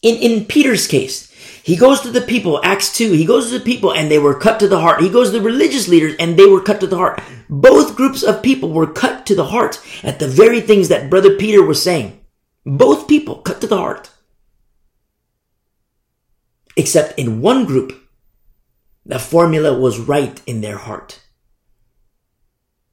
in, 0.00 0.16
in 0.16 0.44
Peter's 0.44 0.86
case, 0.86 1.31
he 1.62 1.76
goes 1.76 2.00
to 2.00 2.10
the 2.10 2.20
people, 2.20 2.60
Acts 2.64 2.92
2, 2.92 3.12
he 3.12 3.24
goes 3.24 3.50
to 3.50 3.58
the 3.58 3.64
people 3.64 3.92
and 3.92 4.10
they 4.10 4.18
were 4.18 4.34
cut 4.38 4.58
to 4.60 4.68
the 4.68 4.80
heart. 4.80 5.00
He 5.00 5.08
goes 5.08 5.30
to 5.30 5.38
the 5.38 5.44
religious 5.44 5.86
leaders 5.86 6.14
and 6.18 6.36
they 6.36 6.46
were 6.46 6.60
cut 6.60 6.80
to 6.80 6.86
the 6.88 6.96
heart. 6.96 7.22
Both 7.48 7.96
groups 7.96 8.22
of 8.22 8.42
people 8.42 8.70
were 8.70 8.92
cut 8.92 9.26
to 9.26 9.34
the 9.34 9.44
heart 9.44 9.80
at 10.02 10.18
the 10.18 10.26
very 10.26 10.60
things 10.60 10.88
that 10.88 11.08
Brother 11.08 11.36
Peter 11.36 11.64
was 11.64 11.80
saying. 11.80 12.20
Both 12.66 13.06
people 13.06 13.36
cut 13.36 13.60
to 13.60 13.66
the 13.68 13.76
heart. 13.76 14.10
Except 16.76 17.18
in 17.18 17.40
one 17.40 17.64
group, 17.64 17.92
the 19.06 19.18
formula 19.18 19.78
was 19.78 19.98
right 19.98 20.40
in 20.46 20.62
their 20.62 20.78
heart. 20.78 21.20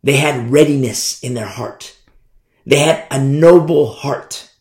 They 0.03 0.17
had 0.17 0.51
readiness 0.51 1.21
in 1.23 1.33
their 1.33 1.45
heart. 1.45 1.97
They 2.65 2.79
had 2.79 3.07
a 3.09 3.19
noble 3.19 3.91
heart. 3.91 4.51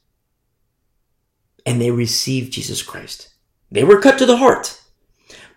And 1.67 1.81
they 1.81 1.91
received 1.91 2.53
Jesus 2.53 2.83
Christ. 2.83 3.29
They 3.71 3.85
were 3.85 4.01
cut 4.01 4.19
to 4.19 4.27
the 4.27 4.39
heart. 4.39 4.81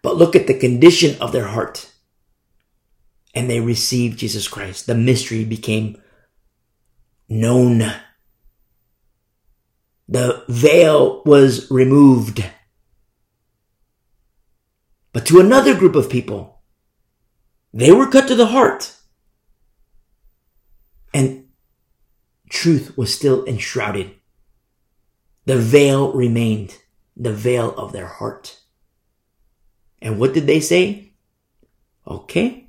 But 0.01 0.17
look 0.17 0.35
at 0.35 0.47
the 0.47 0.57
condition 0.57 1.19
of 1.21 1.31
their 1.31 1.47
heart. 1.47 1.91
And 3.33 3.49
they 3.49 3.59
received 3.59 4.19
Jesus 4.19 4.47
Christ. 4.47 4.87
The 4.87 4.95
mystery 4.95 5.45
became 5.45 6.01
known. 7.29 7.83
The 10.09 10.43
veil 10.49 11.21
was 11.25 11.69
removed. 11.71 12.43
But 15.13 15.25
to 15.27 15.39
another 15.39 15.75
group 15.77 15.95
of 15.95 16.09
people, 16.09 16.61
they 17.73 17.91
were 17.91 18.09
cut 18.09 18.27
to 18.27 18.35
the 18.35 18.47
heart. 18.47 18.95
And 21.13 21.49
truth 22.49 22.97
was 22.97 23.13
still 23.13 23.45
enshrouded. 23.45 24.11
The 25.45 25.57
veil 25.57 26.13
remained, 26.13 26.77
the 27.21 27.33
veil 27.33 27.73
of 27.75 27.91
their 27.91 28.07
heart. 28.07 28.59
And 30.01 30.19
what 30.19 30.33
did 30.33 30.47
they 30.47 30.59
say? 30.59 31.13
Okay, 32.07 32.67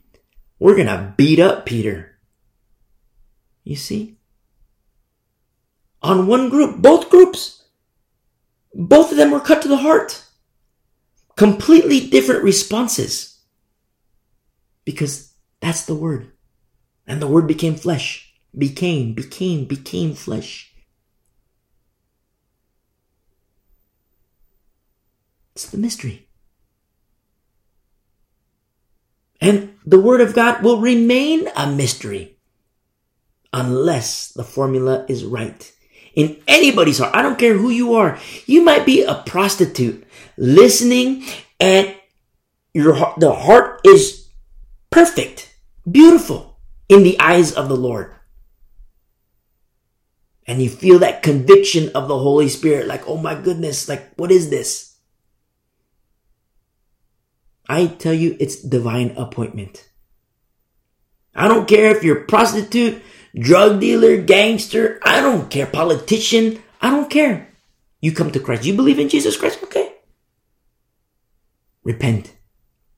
we're 0.58 0.76
gonna 0.76 1.14
beat 1.16 1.40
up 1.40 1.64
Peter. 1.64 2.18
You 3.64 3.76
see? 3.76 4.18
On 6.02 6.26
one 6.26 6.50
group, 6.50 6.82
both 6.82 7.08
groups, 7.08 7.64
both 8.74 9.10
of 9.10 9.16
them 9.16 9.30
were 9.30 9.40
cut 9.40 9.62
to 9.62 9.68
the 9.68 9.78
heart 9.78 10.22
completely 11.36 12.08
different 12.08 12.44
responses. 12.44 13.40
Because 14.84 15.32
that's 15.60 15.86
the 15.86 15.94
word. 15.94 16.32
And 17.06 17.22
the 17.22 17.26
word 17.26 17.46
became 17.46 17.74
flesh. 17.74 18.34
Became, 18.56 19.14
became, 19.14 19.64
became 19.64 20.14
flesh. 20.14 20.71
It's 25.54 25.70
the 25.70 25.78
mystery. 25.78 26.28
And 29.40 29.74
the 29.84 30.00
word 30.00 30.20
of 30.20 30.34
God 30.34 30.62
will 30.62 30.80
remain 30.80 31.48
a 31.56 31.70
mystery 31.70 32.38
unless 33.52 34.28
the 34.28 34.44
formula 34.44 35.04
is 35.08 35.24
right 35.24 35.72
in 36.14 36.40
anybody's 36.46 36.98
heart. 36.98 37.14
I 37.14 37.22
don't 37.22 37.38
care 37.38 37.54
who 37.54 37.70
you 37.70 37.94
are. 37.94 38.18
You 38.46 38.62
might 38.62 38.86
be 38.86 39.02
a 39.02 39.16
prostitute 39.26 40.06
listening 40.36 41.24
and 41.58 41.94
your 42.72 42.94
heart, 42.94 43.20
the 43.20 43.32
heart 43.32 43.80
is 43.84 44.28
perfect, 44.90 45.54
beautiful 45.90 46.58
in 46.88 47.02
the 47.02 47.18
eyes 47.20 47.52
of 47.52 47.68
the 47.68 47.76
Lord. 47.76 48.14
And 50.46 50.62
you 50.62 50.70
feel 50.70 50.98
that 51.00 51.22
conviction 51.22 51.90
of 51.94 52.08
the 52.08 52.18
Holy 52.18 52.48
Spirit, 52.48 52.86
like, 52.86 53.08
oh 53.08 53.16
my 53.16 53.34
goodness, 53.34 53.88
like, 53.88 54.12
what 54.16 54.30
is 54.30 54.50
this? 54.50 54.91
I 57.72 57.86
tell 57.86 58.12
you, 58.12 58.36
it's 58.38 58.60
divine 58.60 59.14
appointment. 59.16 59.88
I 61.34 61.48
don't 61.48 61.66
care 61.66 61.96
if 61.96 62.04
you're 62.04 62.24
prostitute, 62.24 63.02
drug 63.34 63.80
dealer, 63.80 64.18
gangster, 64.20 65.00
I 65.02 65.22
don't 65.22 65.50
care, 65.50 65.64
politician, 65.64 66.62
I 66.82 66.90
don't 66.90 67.08
care. 67.08 67.48
You 68.02 68.12
come 68.12 68.30
to 68.32 68.40
Christ. 68.40 68.66
You 68.66 68.74
believe 68.74 68.98
in 68.98 69.08
Jesus 69.08 69.38
Christ? 69.38 69.62
Okay. 69.62 69.90
Repent. 71.82 72.36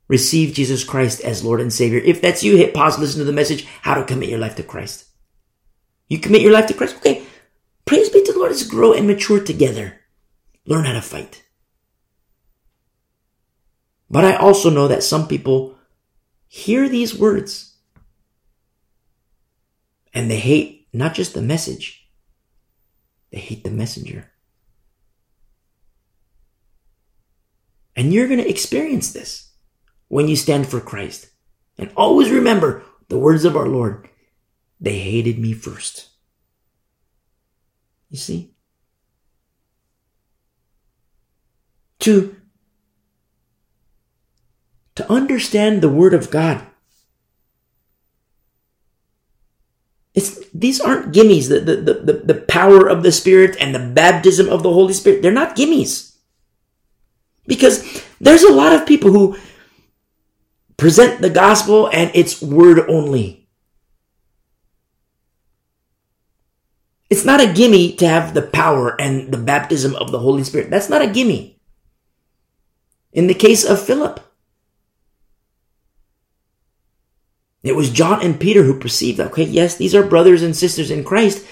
Receive 0.09 0.53
Jesus 0.53 0.83
Christ 0.83 1.21
as 1.21 1.45
Lord 1.45 1.61
and 1.61 1.73
Savior. 1.73 2.01
If 2.01 2.21
that's 2.21 2.43
you, 2.43 2.57
hit 2.57 2.75
pause, 2.75 2.99
listen 2.99 3.21
to 3.21 3.25
the 3.25 3.33
message, 3.33 3.67
how 3.83 3.95
to 3.95 4.05
commit 4.05 4.29
your 4.29 4.41
life 4.41 4.57
to 4.57 4.65
Christ. 4.65 5.05
You 6.09 6.19
commit 6.19 6.43
your 6.43 6.53
life 6.53 6.67
to 6.67 6.75
Christ? 6.75 6.97
Okay. 6.97 7.23
Praise 7.85 8.09
be 8.09 8.25
to 8.25 8.33
the 8.33 8.39
Lord. 8.41 8.51
Let's 8.51 8.67
grow 8.67 8.93
and 8.93 9.07
mature 9.07 9.39
together. 9.39 10.01
Learn 10.67 10.85
how 10.85 10.95
to 10.95 11.01
fight. 11.01 11.44
But 14.11 14.25
I 14.25 14.37
also 14.37 14.71
know 14.71 14.89
that 14.89 15.03
some 15.03 15.27
people 15.27 15.77
hear 16.47 16.89
these 16.89 17.19
words 17.19 17.77
and 20.13 20.31
they 20.31 20.39
hate 20.39 20.87
not 20.93 21.15
just 21.15 21.35
the 21.35 21.43
message, 21.43 22.09
they 23.31 23.39
hate 23.39 23.65
the 23.65 23.71
messenger. 23.71 24.31
And 27.97 28.13
you're 28.13 28.29
going 28.29 28.41
to 28.43 28.49
experience 28.49 29.13
this 29.13 29.53
when 30.09 30.29
you 30.29 30.37
stand 30.37 30.67
for 30.69 30.81
Christ. 30.81 31.29
And 31.79 31.91
always 31.97 32.31
remember 32.31 32.85
the 33.09 33.19
words 33.19 33.45
of 33.45 33.57
our 33.57 33.69
Lord. 33.69 34.09
They 34.81 34.99
hated 34.99 35.39
me 35.39 35.53
first. 35.53 36.11
You 38.11 38.19
see? 38.19 38.55
To, 42.01 42.37
to 44.97 45.11
understand 45.13 45.81
the 45.81 45.89
Word 45.89 46.15
of 46.15 46.31
God 46.31 46.67
It's, 50.15 50.49
these 50.55 50.81
aren't 50.81 51.13
gimmies. 51.13 51.49
The, 51.49 51.61
the, 51.61 51.95
the, 51.95 52.13
the 52.25 52.41
power 52.43 52.89
of 52.89 53.03
the 53.03 53.11
Spirit 53.11 53.57
and 53.59 53.75
the 53.75 53.81
baptism 53.81 54.49
of 54.49 54.63
the 54.63 54.73
Holy 54.73 54.95
Spirit, 54.95 55.23
they're 55.23 55.33
not 55.33 55.57
gimmies. 55.57 56.15
Because 57.47 58.03
there's 58.21 58.45
a 58.45 58.53
lot 58.53 58.73
of 58.73 58.87
people 58.87 59.11
who 59.11 59.37
present 60.77 61.21
the 61.21 61.31
gospel 61.31 61.89
and 61.89 62.11
it's 62.15 62.41
word 62.41 62.89
only. 62.89 63.49
It's 67.11 67.25
not 67.25 67.41
a 67.41 67.53
gimme 67.53 67.95
to 67.97 68.09
have 68.09 68.35
the 68.35 68.43
power 68.43 68.99
and 69.01 69.33
the 69.33 69.39
baptism 69.39 69.95
of 69.97 70.11
the 70.11 70.21
Holy 70.21 70.43
Spirit. 70.43 70.71
That's 70.71 70.89
not 70.89 71.03
a 71.03 71.11
gimme. 71.11 71.61
In 73.13 73.27
the 73.27 73.35
case 73.35 73.65
of 73.65 73.81
Philip, 73.81 74.21
It 77.65 77.75
was 77.75 77.89
John 77.89 78.23
and 78.23 78.39
Peter 78.39 78.63
who 78.63 78.79
perceived 78.79 79.19
that, 79.19 79.29
okay, 79.29 79.45
yes, 79.45 79.77
these 79.77 79.95
are 79.95 80.07
brothers 80.07 80.43
and 80.43 80.55
sisters 80.55 80.91
in 80.91 81.03
Christ, 81.03 81.47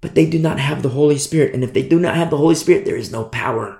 but 0.00 0.14
they 0.14 0.24
do 0.24 0.38
not 0.38 0.58
have 0.58 0.82
the 0.82 0.88
Holy 0.88 1.18
Spirit. 1.18 1.52
And 1.52 1.62
if 1.62 1.74
they 1.74 1.86
do 1.86 2.00
not 2.00 2.16
have 2.16 2.30
the 2.30 2.38
Holy 2.38 2.54
Spirit, 2.54 2.86
there 2.86 2.96
is 2.96 3.12
no 3.12 3.24
power. 3.24 3.78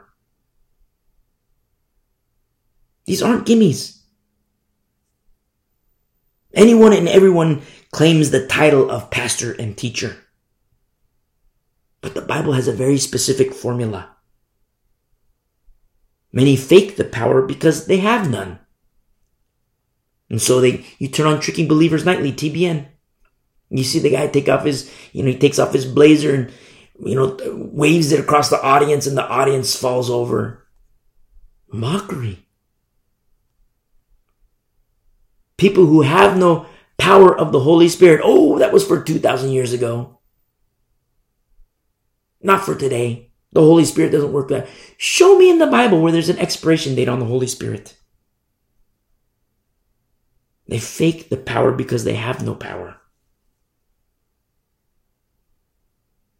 These 3.06 3.22
aren't 3.22 3.46
gimmies. 3.46 4.02
Anyone 6.52 6.92
and 6.92 7.08
everyone 7.08 7.62
claims 7.90 8.30
the 8.30 8.46
title 8.46 8.90
of 8.90 9.10
pastor 9.10 9.52
and 9.52 9.76
teacher. 9.76 10.16
But 12.02 12.14
the 12.14 12.20
Bible 12.20 12.52
has 12.52 12.68
a 12.68 12.72
very 12.72 12.98
specific 12.98 13.54
formula. 13.54 14.10
Many 16.32 16.54
fake 16.56 16.96
the 16.96 17.04
power 17.04 17.40
because 17.40 17.86
they 17.86 17.98
have 17.98 18.30
none. 18.30 18.58
And 20.28 20.42
so 20.42 20.60
they, 20.60 20.84
you 20.98 21.08
turn 21.08 21.26
on 21.26 21.40
Tricking 21.40 21.68
Believers 21.68 22.04
Nightly, 22.04 22.32
TBN. 22.32 22.86
You 23.70 23.84
see 23.84 23.98
the 23.98 24.10
guy 24.10 24.26
take 24.26 24.48
off 24.48 24.64
his, 24.64 24.92
you 25.12 25.22
know, 25.22 25.30
he 25.30 25.38
takes 25.38 25.58
off 25.58 25.72
his 25.72 25.86
blazer 25.86 26.34
and, 26.34 26.52
you 27.04 27.14
know, 27.14 27.36
waves 27.54 28.12
it 28.12 28.20
across 28.20 28.48
the 28.48 28.62
audience 28.62 29.06
and 29.06 29.16
the 29.16 29.26
audience 29.26 29.76
falls 29.76 30.10
over. 30.10 30.66
Mockery. 31.68 32.46
People 35.56 35.86
who 35.86 36.02
have 36.02 36.36
no 36.36 36.66
power 36.98 37.36
of 37.36 37.52
the 37.52 37.60
Holy 37.60 37.88
Spirit. 37.88 38.20
Oh, 38.22 38.58
that 38.58 38.72
was 38.72 38.86
for 38.86 39.02
2,000 39.02 39.50
years 39.50 39.72
ago. 39.72 40.18
Not 42.42 42.64
for 42.64 42.74
today. 42.74 43.32
The 43.52 43.60
Holy 43.60 43.84
Spirit 43.84 44.12
doesn't 44.12 44.32
work 44.32 44.48
that. 44.48 44.68
Show 44.98 45.38
me 45.38 45.50
in 45.50 45.58
the 45.58 45.66
Bible 45.66 46.00
where 46.00 46.12
there's 46.12 46.28
an 46.28 46.38
expiration 46.38 46.94
date 46.94 47.08
on 47.08 47.18
the 47.18 47.24
Holy 47.24 47.46
Spirit. 47.46 47.96
They 50.68 50.78
fake 50.78 51.28
the 51.28 51.36
power 51.36 51.72
because 51.72 52.04
they 52.04 52.14
have 52.14 52.44
no 52.44 52.54
power. 52.54 52.96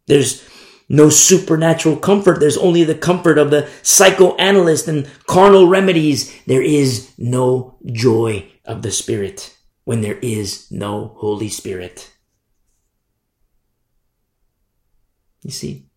There's 0.07 0.47
no 0.89 1.09
supernatural 1.09 1.97
comfort. 1.97 2.39
There's 2.39 2.57
only 2.57 2.83
the 2.83 2.95
comfort 2.95 3.37
of 3.37 3.51
the 3.51 3.69
psychoanalyst 3.83 4.87
and 4.87 5.09
carnal 5.27 5.67
remedies. 5.67 6.33
There 6.45 6.61
is 6.61 7.11
no 7.17 7.77
joy 7.85 8.49
of 8.65 8.81
the 8.81 8.91
Spirit 8.91 9.55
when 9.83 10.01
there 10.01 10.19
is 10.21 10.69
no 10.71 11.13
Holy 11.17 11.49
Spirit. 11.49 12.13
You 15.43 15.51
see? 15.51 15.89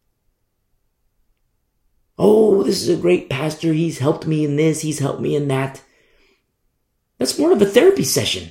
Oh, 2.18 2.62
this 2.62 2.82
is 2.82 2.88
a 2.88 3.00
great 3.00 3.30
pastor. 3.30 3.72
He's 3.72 3.98
helped 3.98 4.26
me 4.26 4.44
in 4.44 4.56
this. 4.56 4.82
He's 4.82 4.98
helped 4.98 5.20
me 5.20 5.34
in 5.34 5.48
that. 5.48 5.82
That's 7.20 7.38
more 7.38 7.52
of 7.52 7.60
a 7.60 7.66
therapy 7.66 8.02
session. 8.02 8.50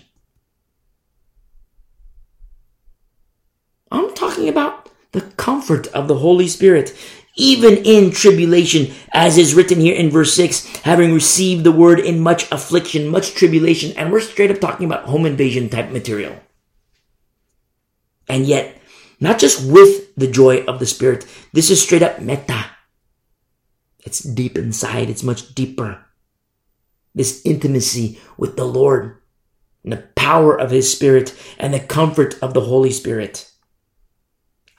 I'm 3.92 4.14
talking 4.14 4.48
about 4.48 4.92
the 5.12 5.22
comfort 5.22 5.88
of 5.88 6.08
the 6.08 6.20
Holy 6.20 6.48
Spirit, 6.48 6.96
even 7.36 7.78
in 7.78 8.12
tribulation, 8.12 8.94
as 9.12 9.40
is 9.40 9.56
written 9.56 9.80
here 9.80 9.96
in 9.96 10.12
verse 10.12 10.34
6, 10.36 10.68
having 10.84 11.12
received 11.16 11.64
the 11.64 11.72
word 11.72 12.00
in 12.00 12.20
much 12.20 12.50
affliction, 12.52 13.08
much 13.08 13.34
tribulation, 13.34 13.92
and 13.98 14.12
we're 14.12 14.20
straight 14.20 14.52
up 14.52 14.60
talking 14.60 14.86
about 14.86 15.06
home 15.06 15.26
invasion 15.26 15.68
type 15.68 15.90
material. 15.90 16.38
And 18.28 18.46
yet, 18.46 18.80
not 19.20 19.40
just 19.40 19.66
with 19.66 20.14
the 20.14 20.30
joy 20.30 20.64
of 20.66 20.78
the 20.78 20.86
Spirit. 20.86 21.26
This 21.54 21.72
is 21.72 21.82
straight 21.82 22.04
up 22.04 22.22
meta. 22.22 22.68
It's 23.98 24.20
deep 24.20 24.60
inside. 24.60 25.10
It's 25.10 25.24
much 25.24 25.56
deeper. 25.56 26.06
This 27.16 27.42
intimacy 27.46 28.20
with 28.38 28.56
the 28.56 28.66
Lord 28.66 29.18
and 29.84 29.94
the 29.94 30.08
power 30.16 30.60
of 30.60 30.72
His 30.72 30.92
Spirit 30.92 31.36
and 31.58 31.74
the 31.74 31.80
comfort 31.80 32.38
of 32.42 32.54
the 32.54 32.62
Holy 32.62 32.92
Spirit. 32.92 33.52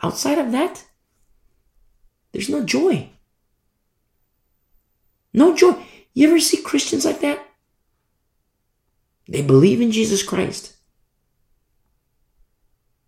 Outside 0.03 0.39
of 0.39 0.53
that, 0.53 0.85
there's 2.33 2.49
no 2.49 2.65
joy. 2.65 3.11
No 5.33 5.55
joy. 5.55 5.77
You 6.15 6.29
ever 6.29 6.41
see 6.41 6.63
Christians 6.63 7.05
like 7.05 7.21
that? 7.21 7.45
They 9.29 9.43
believe 9.43 9.81
in 9.81 9.93
Jesus 9.93 10.23
Christ. 10.23 10.75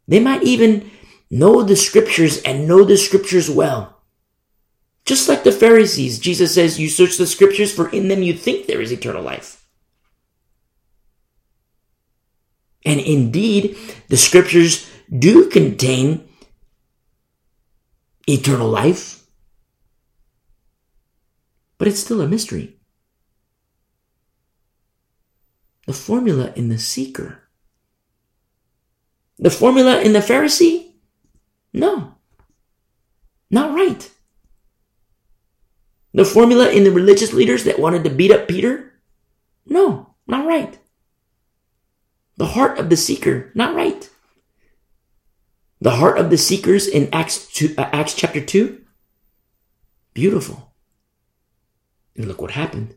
They 0.07 0.20
might 0.20 0.42
even 0.42 0.91
know 1.31 1.62
the 1.62 1.76
scriptures 1.76 2.42
and 2.42 2.68
know 2.68 2.84
the 2.84 2.97
scriptures 2.97 3.51
well. 3.51 4.01
Just 5.05 5.28
like 5.28 5.42
the 5.42 5.52
Pharisees, 5.52 6.18
Jesus 6.18 6.55
says, 6.55 6.78
You 6.78 6.89
search 6.89 7.16
the 7.16 7.26
scriptures, 7.26 7.74
for 7.74 7.89
in 7.89 8.08
them 8.08 8.22
you 8.22 8.34
think 8.34 8.66
there 8.66 8.81
is 8.81 8.92
eternal 8.92 9.22
life. 9.22 9.66
And 12.84 13.00
indeed, 13.00 13.76
the 14.08 14.16
scriptures 14.16 14.89
do 15.16 15.48
contain 15.48 16.28
eternal 18.26 18.68
life, 18.68 19.24
but 21.78 21.89
it's 21.89 22.00
still 22.00 22.20
a 22.20 22.28
mystery. 22.28 22.76
The 25.86 25.92
formula 25.92 26.52
in 26.55 26.68
the 26.68 26.78
seeker, 26.78 27.42
the 29.39 29.50
formula 29.50 30.00
in 30.00 30.12
the 30.12 30.20
Pharisee, 30.20 30.92
no. 31.72 32.14
Not 33.50 33.74
right. 33.74 34.10
The 36.15 36.24
formula 36.24 36.70
in 36.70 36.84
the 36.84 36.92
religious 36.92 37.32
leaders 37.32 37.65
that 37.65 37.78
wanted 37.78 38.05
to 38.05 38.10
beat 38.10 38.31
up 38.31 38.49
Peter? 38.49 38.92
No, 39.66 40.15
not 40.26 40.47
right. 40.47 40.78
The 42.36 42.47
heart 42.47 42.78
of 42.78 42.91
the 42.91 42.97
seeker, 42.97 43.50
not 43.55 43.74
right. 43.74 44.08
The 45.81 45.92
heart 45.92 46.18
of 46.18 46.31
the 46.31 46.39
seekers 46.39 46.86
in 46.86 47.08
Acts, 47.12 47.47
two, 47.49 47.74
uh, 47.76 47.89
Acts 47.92 48.15
chapter 48.15 48.41
2? 48.41 48.81
Beautiful. 50.15 50.74
And 52.15 52.26
look 52.26 52.41
what 52.41 52.52
happened. 52.52 52.94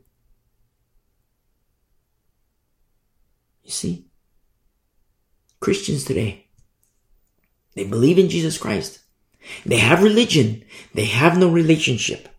You 3.63 3.71
see? 3.71 4.07
Christians 5.59 6.03
today, 6.03 6.47
they 7.73 7.85
believe 7.85 8.19
in 8.19 8.29
Jesus 8.29 8.57
Christ. 8.57 8.99
They 9.65 9.77
have 9.77 10.03
religion. 10.03 10.63
They 10.93 11.05
have 11.05 11.37
no 11.37 11.49
relationship. 11.49 12.29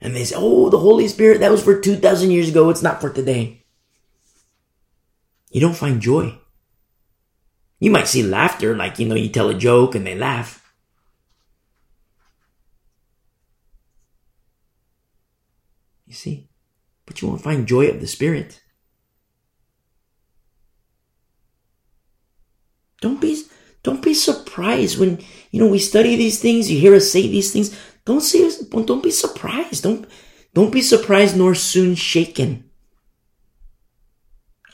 And 0.00 0.14
they 0.14 0.24
say, 0.24 0.36
oh, 0.38 0.70
the 0.70 0.78
Holy 0.78 1.08
Spirit, 1.08 1.40
that 1.40 1.50
was 1.50 1.62
for 1.62 1.80
2,000 1.80 2.30
years 2.30 2.48
ago. 2.48 2.70
It's 2.70 2.82
not 2.82 3.00
for 3.00 3.10
today. 3.10 3.64
You 5.50 5.60
don't 5.60 5.76
find 5.76 6.00
joy. 6.00 6.38
You 7.80 7.90
might 7.90 8.08
see 8.08 8.22
laughter, 8.22 8.76
like, 8.76 8.98
you 8.98 9.06
know, 9.06 9.14
you 9.14 9.28
tell 9.28 9.48
a 9.48 9.54
joke 9.54 9.94
and 9.94 10.06
they 10.06 10.14
laugh. 10.14 10.72
You 16.06 16.14
see? 16.14 16.48
But 17.06 17.20
you 17.20 17.28
won't 17.28 17.42
find 17.42 17.66
joy 17.66 17.88
of 17.88 18.00
the 18.00 18.06
Spirit. 18.06 18.62
Don't 23.00 23.20
be 23.20 23.44
don't 23.82 24.02
be 24.02 24.12
surprised 24.12 24.98
when, 24.98 25.18
you 25.50 25.60
know, 25.60 25.68
we 25.68 25.78
study 25.78 26.16
these 26.16 26.40
things, 26.40 26.70
you 26.70 26.78
hear 26.78 26.94
us 26.94 27.10
say 27.10 27.22
these 27.22 27.52
things. 27.52 27.78
Don't 28.08 28.22
see 28.22 28.50
don't 28.70 29.02
be 29.02 29.10
surprised. 29.10 29.82
Don't, 29.82 30.08
don't 30.54 30.72
be 30.72 30.80
surprised 30.80 31.36
nor 31.36 31.54
soon 31.54 31.94
shaken. 31.94 32.70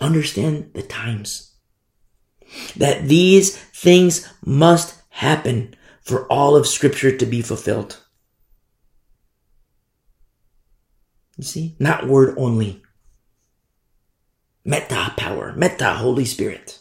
Understand 0.00 0.70
the 0.72 0.82
times. 0.82 1.56
That 2.76 3.08
these 3.08 3.56
things 3.56 4.32
must 4.46 5.02
happen 5.08 5.74
for 6.00 6.30
all 6.32 6.54
of 6.54 6.68
scripture 6.68 7.16
to 7.16 7.26
be 7.26 7.42
fulfilled. 7.42 7.98
You 11.36 11.42
see? 11.42 11.74
Not 11.80 12.06
word 12.06 12.36
only. 12.38 12.84
Meta 14.64 15.12
power, 15.16 15.52
meta 15.56 15.94
Holy 15.94 16.24
Spirit. 16.24 16.78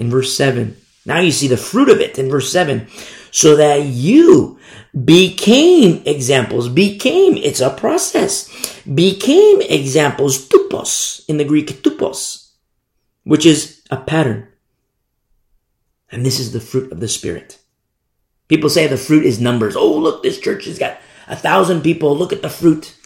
in 0.00 0.08
verse 0.08 0.34
7. 0.34 0.78
Now 1.04 1.20
you 1.20 1.30
see 1.30 1.48
the 1.48 1.56
fruit 1.56 1.88
of 1.88 2.00
it 2.00 2.18
in 2.18 2.28
verse 2.28 2.50
7. 2.52 2.86
So 3.30 3.56
that 3.56 3.84
you 3.84 4.58
became 5.04 6.02
examples, 6.04 6.68
became, 6.68 7.36
it's 7.36 7.60
a 7.60 7.70
process, 7.70 8.48
became 8.82 9.62
examples, 9.62 10.48
tupos, 10.48 11.24
in 11.28 11.36
the 11.36 11.44
Greek 11.44 11.68
tupos, 11.82 12.50
which 13.22 13.46
is 13.46 13.82
a 13.90 13.96
pattern. 13.96 14.48
And 16.10 16.26
this 16.26 16.40
is 16.40 16.52
the 16.52 16.60
fruit 16.60 16.90
of 16.90 16.98
the 17.00 17.08
Spirit. 17.08 17.58
People 18.48 18.68
say 18.68 18.88
the 18.88 18.96
fruit 18.96 19.24
is 19.24 19.40
numbers. 19.40 19.76
Oh, 19.76 19.96
look, 19.96 20.24
this 20.24 20.40
church 20.40 20.64
has 20.64 20.78
got 20.78 20.98
a 21.28 21.36
thousand 21.36 21.82
people. 21.82 22.16
Look 22.16 22.32
at 22.32 22.42
the 22.42 22.50
fruit. 22.50 22.96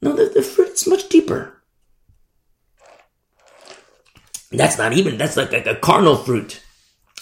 No, 0.00 0.12
the, 0.12 0.26
the 0.26 0.42
fruit 0.42 0.68
is 0.68 0.86
much 0.86 1.08
deeper. 1.08 1.57
That's 4.50 4.78
not 4.78 4.92
even, 4.94 5.18
that's 5.18 5.36
like, 5.36 5.52
like 5.52 5.66
a 5.66 5.74
carnal 5.74 6.16
fruit. 6.16 6.62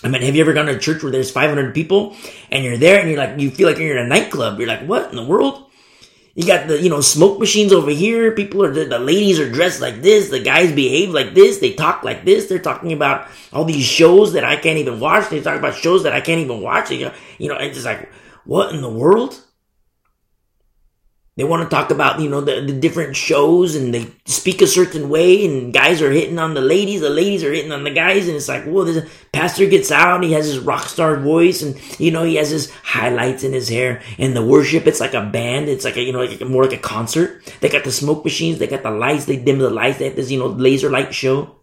I 0.05 0.09
mean, 0.09 0.23
have 0.23 0.35
you 0.35 0.43
ever 0.43 0.53
gone 0.53 0.67
to 0.67 0.77
a 0.77 0.79
church 0.79 1.03
where 1.03 1.11
there's 1.11 1.31
500 1.31 1.75
people 1.75 2.15
and 2.51 2.63
you're 2.63 2.77
there 2.77 3.01
and 3.01 3.09
you're 3.09 3.19
like, 3.19 3.41
you 3.41 3.51
feel 3.51 3.69
like 3.69 3.79
you're 3.79 3.97
in 3.97 4.05
a 4.05 4.09
nightclub. 4.09 4.59
You're 4.59 4.69
like, 4.69 4.87
what 4.87 5.11
in 5.11 5.17
the 5.17 5.25
world? 5.25 5.65
You 6.35 6.47
got 6.47 6.69
the, 6.69 6.81
you 6.81 6.91
know, 6.91 7.01
smoke 7.01 7.39
machines 7.39 7.73
over 7.73 7.91
here. 7.91 8.31
People 8.33 8.63
are, 8.63 8.71
the, 8.71 8.85
the 8.85 8.99
ladies 8.99 9.41
are 9.41 9.51
dressed 9.51 9.81
like 9.81 10.03
this. 10.03 10.29
The 10.29 10.39
guys 10.39 10.71
behave 10.71 11.09
like 11.09 11.33
this. 11.33 11.59
They 11.59 11.73
talk 11.73 12.05
like 12.05 12.27
this. 12.27 12.47
They're 12.47 12.59
talking 12.59 12.93
about 12.93 13.27
all 13.55 13.65
these 13.65 13.87
shows 13.87 14.35
that 14.35 14.45
I 14.45 14.57
can't 14.57 14.77
even 14.77 15.01
watch. 15.01 15.31
They 15.31 15.41
talk 15.41 15.59
about 15.59 15.75
shows 15.75 16.03
that 16.03 16.13
I 16.13 16.21
can't 16.21 16.41
even 16.41 16.61
watch. 16.61 16.91
You 16.91 17.07
know, 17.07 17.15
you 17.39 17.49
know, 17.49 17.57
it's 17.57 17.77
just 17.77 17.87
like, 17.87 18.13
what 18.45 18.75
in 18.75 18.83
the 18.83 18.91
world? 18.91 19.43
They 21.37 21.45
want 21.45 21.63
to 21.63 21.69
talk 21.69 21.91
about, 21.91 22.19
you 22.19 22.31
know, 22.31 22.41
the, 22.41 22.63
the 22.63 22.73
different 22.73 23.15
shows 23.15 23.75
and 23.75 23.93
they 23.93 24.11
speak 24.25 24.63
a 24.63 24.67
certain 24.67 25.11
way 25.11 25.45
and 25.45 25.71
guys 25.71 26.01
are 26.01 26.11
hitting 26.11 26.39
on 26.39 26.55
the 26.55 26.63
ladies, 26.63 27.03
the 27.03 27.11
ladies 27.11 27.45
are 27.45 27.53
hitting 27.53 27.73
on 27.73 27.85
the 27.85 27.91
guys. 27.91 28.27
And 28.27 28.39
it's 28.39 28.49
like, 28.49 28.65
well, 28.67 28.87
this 28.87 29.07
pastor 29.33 29.67
gets 29.67 29.93
out, 29.93 30.25
he 30.25 30.33
has 30.33 30.47
his 30.47 30.61
rock 30.61 30.85
star 30.85 31.21
voice 31.21 31.61
and, 31.61 31.79
you 32.01 32.11
know, 32.11 32.25
he 32.25 32.37
has 32.37 32.49
his 32.49 32.71
highlights 32.71 33.45
in 33.45 33.53
his 33.53 33.69
hair 33.69 34.01
and 34.19 34.35
the 34.35 34.45
worship, 34.45 34.87
it's 34.87 35.01
like 35.01 35.13
a 35.13 35.27
band. 35.27 35.69
It's 35.69 35.85
like 35.85 35.99
a, 35.99 36.03
you 36.03 36.13
know, 36.13 36.25
like 36.25 36.41
a, 36.41 36.47
more 36.47 36.65
like 36.65 36.79
a 36.79 36.79
concert. 36.79 37.45
They 37.61 37.69
got 37.69 37.85
the 37.85 37.93
smoke 37.93 38.25
machines. 38.25 38.59
They 38.59 38.67
got 38.67 38.83
the 38.83 38.91
lights. 38.91 39.27
They 39.27 39.37
dim 39.37 39.59
the 39.59 39.69
lights. 39.69 39.99
They 39.99 40.07
have 40.07 40.17
this, 40.17 40.31
you 40.31 40.39
know, 40.39 40.47
laser 40.47 40.89
light 40.89 41.15
show. 41.15 41.57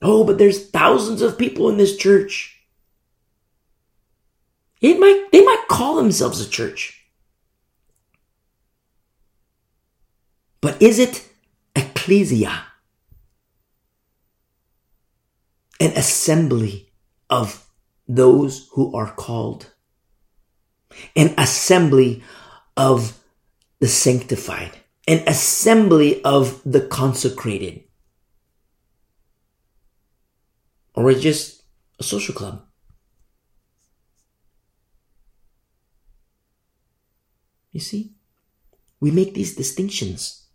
Oh, 0.00 0.24
but 0.24 0.38
there's 0.38 0.70
thousands 0.70 1.20
of 1.22 1.36
people 1.36 1.68
in 1.68 1.76
this 1.76 1.96
church. 1.96 2.57
It 4.80 4.98
might, 5.00 5.26
they 5.32 5.44
might 5.44 5.64
call 5.68 5.96
themselves 5.96 6.40
a 6.40 6.48
church. 6.48 7.04
But 10.60 10.80
is 10.80 10.98
it 10.98 11.28
ecclesia? 11.74 12.64
an 15.80 15.92
assembly 15.92 16.90
of 17.30 17.66
those 18.06 18.68
who 18.72 18.94
are 18.94 19.10
called, 19.10 19.72
an 21.14 21.34
assembly 21.38 22.22
of 22.76 23.18
the 23.80 23.86
sanctified, 23.86 24.72
an 25.06 25.22
assembly 25.26 26.22
of 26.24 26.60
the 26.64 26.80
consecrated, 26.80 27.84
or 30.94 31.12
just 31.14 31.62
a 32.00 32.02
social 32.02 32.34
club. 32.34 32.64
You 37.78 37.82
see, 37.82 38.10
we 38.98 39.12
make 39.12 39.34
these 39.34 39.54
distinctions. 39.54 40.48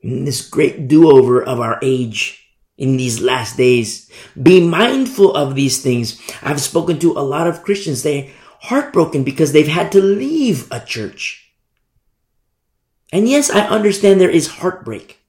In 0.00 0.24
this 0.24 0.48
great 0.48 0.88
do-over 0.88 1.44
of 1.44 1.60
our 1.60 1.78
age, 1.82 2.48
in 2.78 2.96
these 2.96 3.20
last 3.20 3.58
days. 3.58 4.10
Be 4.40 4.66
mindful 4.66 5.36
of 5.36 5.54
these 5.54 5.82
things. 5.82 6.18
I've 6.40 6.62
spoken 6.62 6.98
to 7.00 7.12
a 7.12 7.20
lot 7.20 7.46
of 7.46 7.62
Christians. 7.62 8.02
They're 8.02 8.30
heartbroken 8.60 9.24
because 9.24 9.52
they've 9.52 9.68
had 9.68 9.92
to 9.92 10.00
leave 10.00 10.72
a 10.72 10.80
church. 10.80 11.52
And 13.12 13.28
yes, 13.28 13.50
I 13.50 13.60
understand 13.68 14.22
there 14.22 14.30
is 14.30 14.64
heartbreak. 14.64 15.20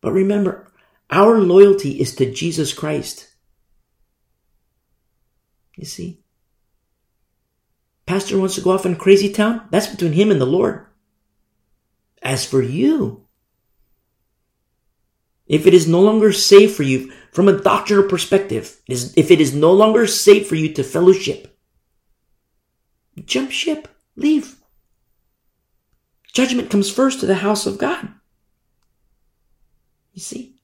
But 0.00 0.12
remember, 0.12 0.70
our 1.10 1.40
loyalty 1.40 2.00
is 2.00 2.14
to 2.14 2.30
Jesus 2.30 2.72
Christ. 2.72 3.26
You 5.76 5.84
see? 5.84 6.21
Pastor 8.12 8.38
wants 8.38 8.56
to 8.56 8.60
go 8.60 8.72
off 8.72 8.84
in 8.84 8.96
crazy 8.96 9.32
town? 9.32 9.66
That's 9.70 9.86
between 9.86 10.12
him 10.12 10.30
and 10.30 10.38
the 10.38 10.44
Lord. 10.44 10.84
As 12.22 12.44
for 12.44 12.60
you, 12.60 13.26
if 15.46 15.66
it 15.66 15.72
is 15.72 15.88
no 15.88 16.02
longer 16.02 16.30
safe 16.30 16.76
for 16.76 16.82
you 16.82 17.10
from 17.32 17.48
a 17.48 17.58
doctrinal 17.58 18.06
perspective, 18.06 18.82
if 18.86 19.30
it 19.30 19.40
is 19.40 19.54
no 19.54 19.72
longer 19.72 20.06
safe 20.06 20.46
for 20.46 20.56
you 20.56 20.74
to 20.74 20.84
fellowship, 20.84 21.58
jump 23.24 23.50
ship, 23.50 23.88
leave. 24.14 24.56
Judgment 26.34 26.68
comes 26.68 26.90
first 26.90 27.20
to 27.20 27.26
the 27.26 27.36
house 27.36 27.64
of 27.64 27.78
God. 27.78 28.10
You 30.12 30.20
see? 30.20 30.60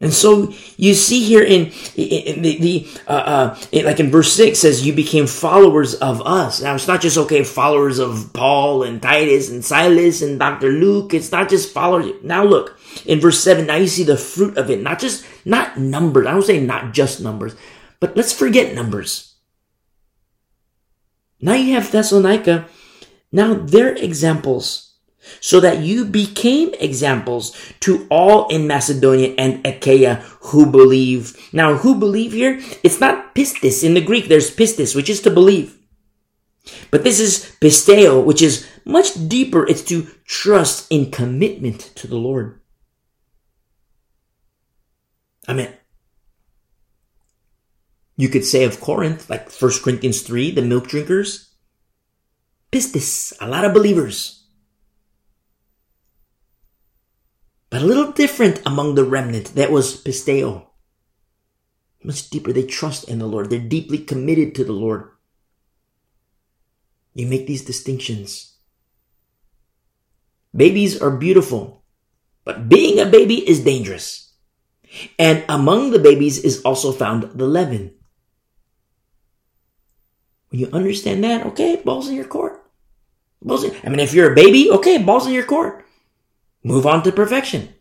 And 0.00 0.12
so 0.14 0.52
you 0.76 0.94
see 0.94 1.24
here 1.24 1.42
in, 1.42 1.72
in 1.96 2.42
the, 2.42 2.58
the 2.58 2.88
uh, 3.08 3.10
uh, 3.10 3.60
in, 3.72 3.84
like 3.84 3.98
in 3.98 4.12
verse 4.12 4.32
six 4.32 4.60
says, 4.60 4.86
you 4.86 4.92
became 4.92 5.26
followers 5.26 5.94
of 5.94 6.22
us. 6.24 6.62
Now 6.62 6.76
it's 6.76 6.86
not 6.86 7.00
just 7.00 7.18
okay 7.18 7.42
followers 7.42 7.98
of 7.98 8.30
Paul 8.32 8.84
and 8.84 9.02
Titus 9.02 9.50
and 9.50 9.64
Silas 9.64 10.22
and 10.22 10.38
Dr. 10.38 10.70
Luke. 10.70 11.14
It's 11.14 11.32
not 11.32 11.48
just 11.48 11.72
followers. 11.74 12.12
Now 12.22 12.44
look 12.44 12.78
in 13.06 13.18
verse 13.18 13.42
seven. 13.42 13.66
Now 13.66 13.74
you 13.74 13.88
see 13.88 14.04
the 14.04 14.16
fruit 14.16 14.56
of 14.56 14.70
it. 14.70 14.82
Not 14.82 15.00
just 15.00 15.26
not 15.44 15.76
numbers. 15.78 16.28
I 16.28 16.30
don't 16.30 16.42
say 16.42 16.60
not 16.60 16.94
just 16.94 17.20
numbers, 17.20 17.56
but 17.98 18.16
let's 18.16 18.32
forget 18.32 18.76
numbers. 18.76 19.34
Now 21.40 21.54
you 21.54 21.74
have 21.74 21.90
Thessalonica. 21.90 22.68
Now 23.32 23.54
they're 23.54 23.96
examples 23.96 24.87
so 25.40 25.60
that 25.60 25.80
you 25.80 26.04
became 26.04 26.74
examples 26.80 27.56
to 27.80 28.06
all 28.10 28.48
in 28.48 28.66
Macedonia 28.66 29.34
and 29.38 29.66
Achaia 29.66 30.16
who 30.40 30.66
believe. 30.66 31.36
Now, 31.52 31.74
who 31.74 31.94
believe 31.94 32.32
here? 32.32 32.60
It's 32.82 33.00
not 33.00 33.34
pistis. 33.34 33.84
In 33.84 33.94
the 33.94 34.00
Greek, 34.00 34.28
there's 34.28 34.54
pistis, 34.54 34.94
which 34.94 35.10
is 35.10 35.20
to 35.22 35.30
believe. 35.30 35.78
But 36.90 37.04
this 37.04 37.20
is 37.20 37.56
pisteo, 37.60 38.24
which 38.24 38.42
is 38.42 38.66
much 38.84 39.28
deeper. 39.28 39.66
It's 39.66 39.82
to 39.84 40.06
trust 40.24 40.86
in 40.90 41.10
commitment 41.10 41.80
to 41.96 42.06
the 42.06 42.16
Lord. 42.16 42.60
Amen. 45.48 45.72
You 48.16 48.28
could 48.28 48.44
say 48.44 48.64
of 48.64 48.80
Corinth, 48.80 49.30
like 49.30 49.50
1 49.50 49.70
Corinthians 49.82 50.22
3, 50.22 50.50
the 50.50 50.62
milk 50.62 50.88
drinkers, 50.88 51.54
pistis, 52.72 53.32
a 53.40 53.48
lot 53.48 53.64
of 53.64 53.72
believers. 53.72 54.37
But 57.70 57.82
a 57.82 57.86
little 57.86 58.12
different 58.12 58.62
among 58.64 58.94
the 58.94 59.04
remnant. 59.04 59.54
That 59.54 59.70
was 59.70 60.02
pisteo. 60.02 60.66
Much 62.02 62.30
deeper. 62.30 62.52
They 62.52 62.64
trust 62.64 63.08
in 63.08 63.18
the 63.18 63.26
Lord. 63.26 63.50
They're 63.50 63.58
deeply 63.58 63.98
committed 63.98 64.54
to 64.54 64.64
the 64.64 64.72
Lord. 64.72 65.10
You 67.14 67.26
make 67.26 67.46
these 67.46 67.64
distinctions. 67.64 68.56
Babies 70.54 71.00
are 71.02 71.10
beautiful, 71.10 71.82
but 72.44 72.68
being 72.68 72.98
a 72.98 73.10
baby 73.10 73.46
is 73.46 73.64
dangerous. 73.64 74.32
And 75.18 75.44
among 75.48 75.90
the 75.90 75.98
babies 75.98 76.38
is 76.38 76.62
also 76.62 76.92
found 76.92 77.24
the 77.34 77.46
leaven. 77.46 77.94
When 80.48 80.60
you 80.60 80.70
understand 80.72 81.22
that, 81.24 81.44
okay, 81.46 81.76
balls 81.84 82.08
in 82.08 82.14
your 82.14 82.24
court. 82.24 82.64
Balls 83.42 83.64
in, 83.64 83.76
I 83.84 83.90
mean, 83.90 84.00
if 84.00 84.14
you're 84.14 84.32
a 84.32 84.34
baby, 84.34 84.70
okay, 84.70 84.96
balls 84.96 85.26
in 85.26 85.34
your 85.34 85.44
court. 85.44 85.84
Move 86.62 86.86
on 86.86 87.02
to 87.02 87.12
perfection. 87.12 87.74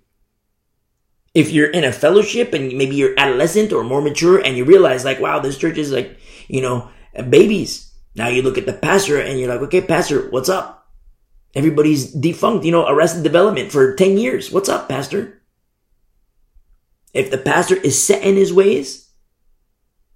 If 1.33 1.51
you're 1.51 1.69
in 1.69 1.83
a 1.83 1.91
fellowship 1.91 2.53
and 2.53 2.77
maybe 2.77 2.95
you're 2.95 3.19
adolescent 3.19 3.71
or 3.71 3.83
more 3.83 4.01
mature 4.01 4.39
and 4.39 4.57
you 4.57 4.65
realize 4.65 5.05
like, 5.05 5.19
wow, 5.19 5.39
this 5.39 5.57
church 5.57 5.77
is 5.77 5.91
like, 5.91 6.17
you 6.47 6.61
know, 6.61 6.89
babies. 7.29 7.93
Now 8.15 8.27
you 8.27 8.41
look 8.41 8.57
at 8.57 8.65
the 8.65 8.73
pastor 8.73 9.19
and 9.19 9.39
you're 9.39 9.49
like, 9.49 9.61
okay, 9.61 9.81
pastor, 9.81 10.29
what's 10.29 10.49
up? 10.49 10.89
Everybody's 11.53 12.11
defunct, 12.11 12.65
you 12.65 12.71
know, 12.71 12.87
arrested 12.87 13.23
development 13.23 13.71
for 13.71 13.95
10 13.95 14.17
years. 14.17 14.51
What's 14.51 14.69
up, 14.69 14.89
pastor? 14.89 15.41
If 17.13 17.31
the 17.31 17.37
pastor 17.37 17.75
is 17.75 18.01
set 18.01 18.23
in 18.23 18.35
his 18.35 18.53
ways, 18.53 19.09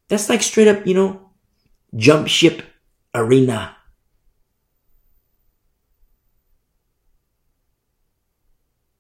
that's 0.08 0.30
like 0.30 0.42
straight 0.42 0.68
up, 0.68 0.86
you 0.86 0.94
know, 0.94 1.30
jump 1.96 2.28
ship 2.28 2.64
arena. 3.14 3.76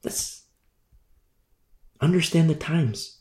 Let's 0.04 0.46
understand 2.02 2.50
the 2.50 2.56
times. 2.56 3.20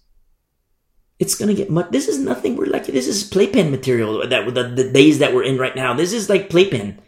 It's 1.18 1.34
gonna 1.34 1.54
get 1.54 1.70
much. 1.70 1.90
This 1.90 2.08
is 2.08 2.18
nothing. 2.18 2.56
We're 2.56 2.66
like 2.66 2.86
this 2.86 3.06
is 3.06 3.24
playpen 3.24 3.70
material. 3.70 4.26
That 4.26 4.54
the, 4.54 4.64
the 4.64 4.90
days 4.90 5.18
that 5.18 5.34
we're 5.34 5.44
in 5.44 5.58
right 5.58 5.76
now. 5.76 5.92
This 5.92 6.12
is 6.12 6.30
like 6.30 6.48
playpen. 6.48 6.98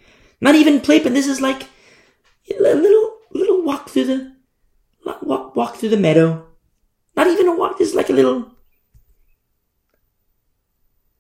Not 0.41 0.55
even 0.55 0.81
playpen. 0.81 1.15
This 1.15 1.27
is 1.27 1.41
like 1.41 1.63
a 2.51 2.61
little 2.61 3.17
little 3.33 3.63
walk 3.63 3.89
through 3.89 4.05
the 4.05 4.37
walk 5.05 5.57
walk 5.57 5.77
through 5.77 5.89
the 5.89 5.97
meadow. 5.97 6.47
Not 7.17 7.27
even 7.27 7.49
a 7.49 7.57
walk. 7.57 7.79
This 7.79 7.91
is 7.91 7.95
like 7.95 8.11
a 8.11 8.15
little 8.15 8.53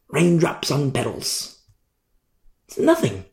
raindrops 0.08 0.70
on 0.70 0.92
petals. 0.92 1.62
It's 2.68 2.78
nothing. 2.78 3.24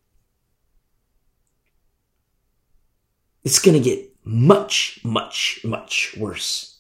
It's 3.44 3.60
gonna 3.60 3.80
get 3.80 4.16
much, 4.24 5.00
much, 5.04 5.62
much 5.64 6.16
worse. 6.18 6.79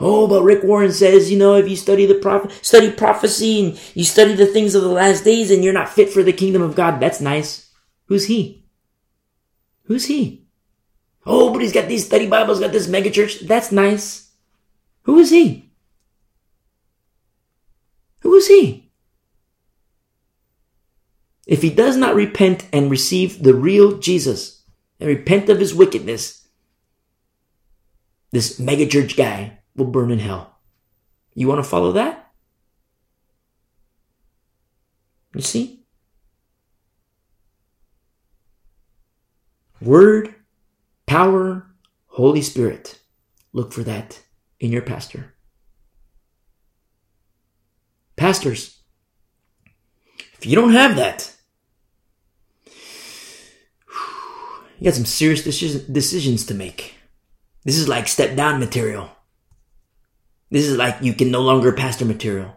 Oh, 0.00 0.28
but 0.28 0.42
Rick 0.42 0.62
Warren 0.62 0.92
says, 0.92 1.30
you 1.30 1.38
know, 1.38 1.54
if 1.54 1.68
you 1.68 1.74
study 1.76 2.06
the 2.06 2.14
prophet, 2.14 2.52
study 2.64 2.90
prophecy 2.90 3.64
and 3.64 3.80
you 3.94 4.04
study 4.04 4.34
the 4.34 4.46
things 4.46 4.74
of 4.74 4.82
the 4.82 4.88
last 4.88 5.24
days 5.24 5.50
and 5.50 5.64
you're 5.64 5.72
not 5.72 5.88
fit 5.88 6.10
for 6.10 6.22
the 6.22 6.32
kingdom 6.32 6.62
of 6.62 6.76
God, 6.76 7.00
that's 7.00 7.20
nice. 7.20 7.70
Who's 8.06 8.26
he? 8.26 8.64
Who's 9.84 10.06
he? 10.06 10.46
Oh, 11.26 11.52
but 11.52 11.62
he's 11.62 11.72
got 11.72 11.88
these 11.88 12.06
study 12.06 12.26
Bibles, 12.26 12.60
got 12.60 12.72
this 12.72 12.88
mega 12.88 13.10
church. 13.10 13.40
That's 13.40 13.72
nice. 13.72 14.30
Who 15.02 15.18
is 15.18 15.30
he? 15.30 15.72
Who 18.20 18.34
is 18.34 18.46
he? 18.46 18.92
If 21.46 21.62
he 21.62 21.70
does 21.70 21.96
not 21.96 22.14
repent 22.14 22.66
and 22.72 22.90
receive 22.90 23.42
the 23.42 23.54
real 23.54 23.98
Jesus, 23.98 24.58
and 25.00 25.08
repent 25.08 25.48
of 25.48 25.60
his 25.60 25.74
wickedness, 25.74 26.46
this 28.32 28.60
megachurch 28.60 29.16
guy 29.16 29.57
will 29.78 29.86
burn 29.86 30.10
in 30.10 30.18
hell. 30.18 30.58
You 31.34 31.48
want 31.48 31.62
to 31.62 31.68
follow 31.68 31.92
that? 31.92 32.30
You 35.34 35.40
see? 35.40 35.84
Word, 39.80 40.34
power, 41.06 41.66
Holy 42.06 42.42
Spirit. 42.42 43.00
Look 43.52 43.72
for 43.72 43.84
that 43.84 44.20
in 44.58 44.72
your 44.72 44.82
pastor. 44.82 45.34
Pastors, 48.16 48.80
if 50.34 50.44
you 50.44 50.56
don't 50.56 50.72
have 50.72 50.96
that, 50.96 51.38
You 54.78 54.84
got 54.84 54.94
some 54.94 55.06
serious 55.06 55.42
decisions 55.42 56.46
to 56.46 56.54
make. 56.54 56.94
This 57.64 57.76
is 57.76 57.88
like 57.88 58.06
step 58.06 58.36
down 58.36 58.60
material. 58.60 59.10
This 60.50 60.66
is 60.66 60.76
like 60.76 61.02
you 61.02 61.12
can 61.12 61.30
no 61.30 61.42
longer 61.42 61.72
pastor 61.72 62.04
material. 62.04 62.56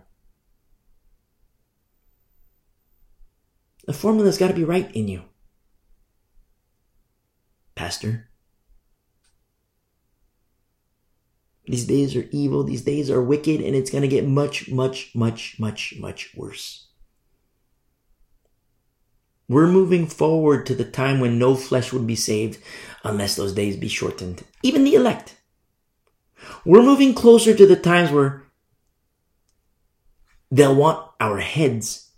The 3.86 3.94
formula's 3.94 4.38
got 4.38 4.48
to 4.48 4.54
be 4.54 4.64
right 4.64 4.90
in 4.96 5.08
you. 5.08 5.24
Pastor. 7.76 8.30
These 11.66 11.86
days 11.86 12.16
are 12.16 12.28
evil, 12.32 12.64
these 12.64 12.84
days 12.84 13.10
are 13.10 13.22
wicked, 13.22 13.62
and 13.62 13.76
it's 13.76 13.92
going 13.92 14.02
to 14.02 14.08
get 14.08 14.28
much, 14.28 14.70
much, 14.70 15.12
much, 15.16 15.58
much, 15.60 15.96
much 16.00 16.34
worse. 16.36 16.88
We're 19.48 19.68
moving 19.68 20.08
forward 20.08 20.66
to 20.68 20.76
the 20.76 20.86
time 20.86 21.20
when 21.20 21.38
no 21.38 21.56
flesh 21.56 21.92
would 21.92 22.08
be 22.08 22.16
saved 22.16 22.60
unless 23.04 23.36
those 23.36 23.54
days 23.54 23.76
be 23.76 23.90
shortened. 23.90 24.44
Even 24.64 24.84
the 24.86 24.96
elect. 24.96 25.41
We're 26.66 26.84
moving 26.84 27.14
closer 27.14 27.56
to 27.56 27.66
the 27.66 27.76
times 27.76 28.12
where 28.12 28.44
they'll 30.52 30.76
want 30.76 31.10
our 31.20 31.40
heads. 31.40 32.10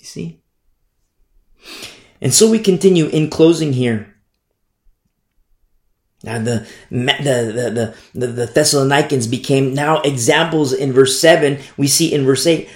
You 0.00 0.06
see? 0.06 0.42
And 2.20 2.34
so 2.34 2.50
we 2.50 2.58
continue 2.58 3.06
in 3.06 3.30
closing 3.30 3.72
here. 3.72 4.14
Now 6.24 6.38
the, 6.38 6.66
the, 6.90 7.14
the, 7.22 7.94
the, 8.12 8.26
the 8.26 8.46
Thessalonians 8.46 9.28
became 9.28 9.72
now 9.72 10.00
examples 10.00 10.72
in 10.72 10.92
verse 10.92 11.20
7. 11.20 11.58
We 11.76 11.86
see 11.86 12.12
in 12.12 12.24
verse 12.24 12.44
8, 12.46 12.68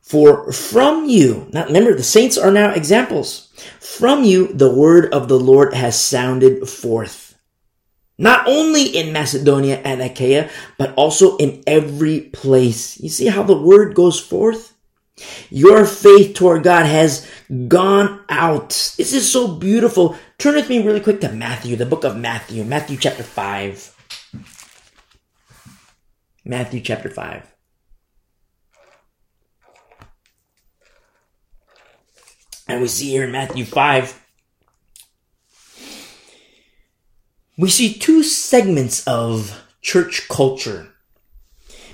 for 0.00 0.52
from 0.52 1.08
you, 1.08 1.48
now 1.52 1.66
remember 1.66 1.94
the 1.94 2.02
saints 2.02 2.36
are 2.36 2.50
now 2.50 2.72
examples. 2.72 3.52
From 3.78 4.24
you, 4.24 4.48
the 4.48 4.72
word 4.72 5.12
of 5.12 5.28
the 5.28 5.38
Lord 5.38 5.74
has 5.74 6.00
sounded 6.00 6.68
forth. 6.68 7.38
Not 8.18 8.46
only 8.46 8.84
in 8.84 9.12
Macedonia 9.12 9.80
and 9.84 10.02
Achaia, 10.02 10.50
but 10.76 10.92
also 10.94 11.36
in 11.38 11.62
every 11.66 12.20
place. 12.20 13.00
You 13.00 13.08
see 13.08 13.26
how 13.26 13.42
the 13.42 13.56
word 13.56 13.94
goes 13.94 14.20
forth? 14.20 14.74
Your 15.48 15.84
faith 15.86 16.34
toward 16.34 16.62
God 16.62 16.86
has 16.86 17.26
gone 17.68 18.24
out. 18.28 18.70
This 18.96 19.12
is 19.12 19.30
so 19.30 19.48
beautiful. 19.48 20.16
Turn 20.38 20.54
with 20.54 20.68
me 20.68 20.82
really 20.82 21.00
quick 21.00 21.20
to 21.20 21.32
Matthew, 21.32 21.76
the 21.76 21.86
book 21.86 22.04
of 22.04 22.16
Matthew, 22.16 22.64
Matthew 22.64 22.96
chapter 22.96 23.22
5. 23.22 23.96
Matthew 26.44 26.80
chapter 26.80 27.10
5. 27.10 27.59
And 32.70 32.80
we 32.80 32.88
see 32.88 33.10
here 33.10 33.24
in 33.24 33.32
Matthew 33.32 33.64
5, 33.64 34.26
we 37.58 37.68
see 37.68 37.92
two 37.92 38.22
segments 38.22 39.06
of 39.06 39.64
church 39.82 40.28
culture 40.28 40.90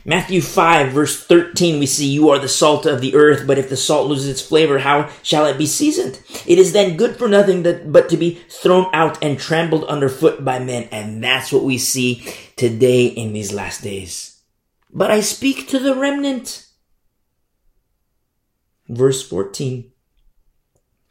Matthew 0.07 0.41
5 0.41 0.93
verse 0.93 1.27
13, 1.27 1.81
we 1.81 1.87
see, 1.87 2.07
you 2.07 2.31
are 2.31 2.39
the 2.39 2.49
salt 2.49 2.87
of 2.87 3.01
the 3.01 3.17
earth, 3.17 3.45
but 3.45 3.59
if 3.59 3.69
the 3.69 3.77
salt 3.77 4.07
loses 4.07 4.29
its 4.29 4.41
flavor, 4.41 4.79
how 4.79 5.11
shall 5.25 5.47
it 5.47 5.59
be 5.59 5.67
seasoned? 5.67 6.23
It 6.47 6.59
is 6.59 6.73
then 6.73 6.97
good 6.97 7.17
for 7.17 7.27
nothing 7.27 7.65
that, 7.65 7.91
but 7.91 8.09
to 8.11 8.17
be 8.17 8.35
thrown 8.49 8.89
out 8.93 9.21
and 9.21 9.37
trampled 9.37 9.83
underfoot 9.87 10.45
by 10.45 10.61
men. 10.61 10.89
And 10.93 11.25
that's 11.25 11.53
what 11.53 11.65
we 11.65 11.77
see 11.77 12.25
today 12.55 13.07
in 13.07 13.33
these 13.33 13.53
last 13.53 13.83
days. 13.83 14.41
But 14.93 15.11
I 15.11 15.21
speak 15.23 15.67
to 15.69 15.81
the 15.81 15.97
remnant. 15.97 16.69
Verse 18.89 19.29
14. 19.29 19.91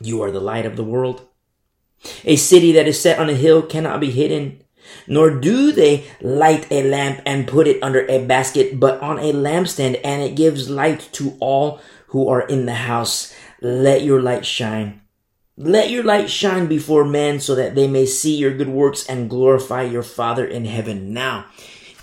You 0.06 0.22
are 0.22 0.32
the 0.32 0.40
light 0.40 0.66
of 0.66 0.76
the 0.76 0.84
world. 0.84 1.28
A 2.24 2.36
city 2.36 2.72
that 2.74 2.88
is 2.88 3.02
set 3.02 3.20
on 3.20 3.30
a 3.30 3.34
hill 3.34 3.62
cannot 3.62 4.00
be 4.00 4.12
hidden. 4.12 4.62
Nor 5.08 5.40
do 5.40 5.72
they 5.72 6.06
light 6.22 6.72
a 6.72 6.84
lamp 6.84 7.22
and 7.26 7.48
put 7.48 7.68
it 7.68 7.82
under 7.82 8.06
a 8.06 8.24
basket, 8.24 8.80
but 8.80 9.02
on 9.02 9.18
a 9.18 9.34
lampstand, 9.34 10.00
and 10.04 10.22
it 10.22 10.36
gives 10.36 10.70
light 10.70 11.10
to 11.14 11.36
all 11.40 11.82
who 12.08 12.30
are 12.30 12.42
in 12.42 12.66
the 12.66 12.76
house. 12.76 13.34
Let 13.62 14.04
your 14.04 14.22
light 14.22 14.46
shine. 14.46 15.02
Let 15.58 15.90
your 15.90 16.04
light 16.04 16.30
shine 16.30 16.68
before 16.68 17.06
men 17.06 17.40
so 17.40 17.56
that 17.56 17.76
they 17.76 17.88
may 17.88 18.06
see 18.06 18.36
your 18.36 18.56
good 18.56 18.70
works 18.70 19.08
and 19.08 19.30
glorify 19.30 19.84
your 19.84 20.04
Father 20.04 20.46
in 20.46 20.66
heaven. 20.66 21.14
Now, 21.14 21.46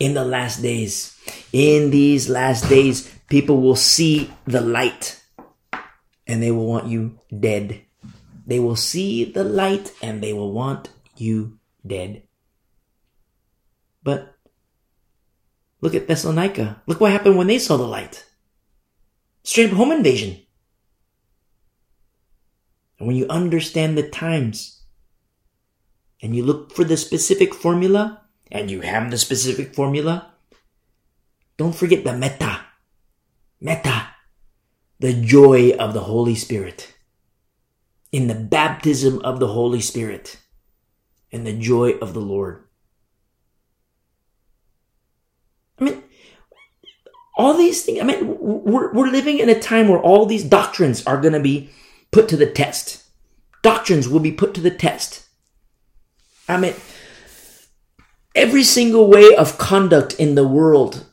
in 0.00 0.14
the 0.14 0.24
last 0.24 0.62
days, 0.62 1.16
in 1.52 1.90
these 1.90 2.28
last 2.28 2.68
days, 2.68 3.12
people 3.28 3.60
will 3.60 3.76
see 3.76 4.32
the 4.46 4.60
light 4.60 5.22
and 6.26 6.42
they 6.42 6.50
will 6.50 6.66
want 6.66 6.86
you 6.88 7.18
dead. 7.28 7.82
They 8.52 8.60
will 8.60 8.76
see 8.76 9.24
the 9.24 9.44
light 9.44 9.94
and 10.02 10.22
they 10.22 10.34
will 10.34 10.52
want 10.52 10.90
you 11.16 11.56
dead. 11.86 12.24
But 14.02 14.36
look 15.80 15.94
at 15.94 16.06
Thessalonica. 16.06 16.82
Look 16.86 17.00
what 17.00 17.12
happened 17.12 17.38
when 17.38 17.46
they 17.46 17.58
saw 17.58 17.78
the 17.78 17.88
light. 17.88 18.26
Straight 19.42 19.70
up 19.70 19.76
home 19.78 19.90
invasion. 19.90 20.42
And 22.98 23.08
when 23.08 23.16
you 23.16 23.26
understand 23.28 23.96
the 23.96 24.06
times 24.06 24.82
and 26.20 26.36
you 26.36 26.44
look 26.44 26.76
for 26.76 26.84
the 26.84 26.98
specific 26.98 27.54
formula 27.54 28.20
and 28.50 28.70
you 28.70 28.82
have 28.82 29.10
the 29.10 29.16
specific 29.16 29.74
formula, 29.74 30.34
don't 31.56 31.74
forget 31.74 32.04
the 32.04 32.12
meta. 32.12 32.60
Meta. 33.62 34.08
The 35.00 35.14
joy 35.14 35.70
of 35.70 35.94
the 35.94 36.04
Holy 36.04 36.34
Spirit. 36.34 36.92
In 38.12 38.28
the 38.28 38.34
baptism 38.34 39.20
of 39.24 39.40
the 39.40 39.48
Holy 39.48 39.80
Spirit. 39.80 40.38
And 41.32 41.46
the 41.46 41.52
joy 41.52 41.92
of 41.92 42.14
the 42.14 42.20
Lord. 42.20 42.64
I 45.80 45.84
mean, 45.84 46.02
all 47.36 47.54
these 47.54 47.84
things, 47.84 48.00
I 48.00 48.04
mean, 48.04 48.36
we're, 48.38 48.92
we're 48.92 49.08
living 49.08 49.38
in 49.38 49.48
a 49.48 49.58
time 49.58 49.88
where 49.88 49.98
all 49.98 50.26
these 50.26 50.44
doctrines 50.44 51.04
are 51.06 51.20
going 51.20 51.32
to 51.32 51.40
be 51.40 51.70
put 52.10 52.28
to 52.28 52.36
the 52.36 52.46
test. 52.46 53.02
Doctrines 53.62 54.08
will 54.08 54.20
be 54.20 54.32
put 54.32 54.54
to 54.54 54.60
the 54.60 54.70
test. 54.70 55.26
I 56.48 56.58
mean, 56.58 56.74
every 58.34 58.62
single 58.62 59.08
way 59.08 59.34
of 59.34 59.58
conduct 59.58 60.14
in 60.14 60.34
the 60.34 60.46
world 60.46 61.06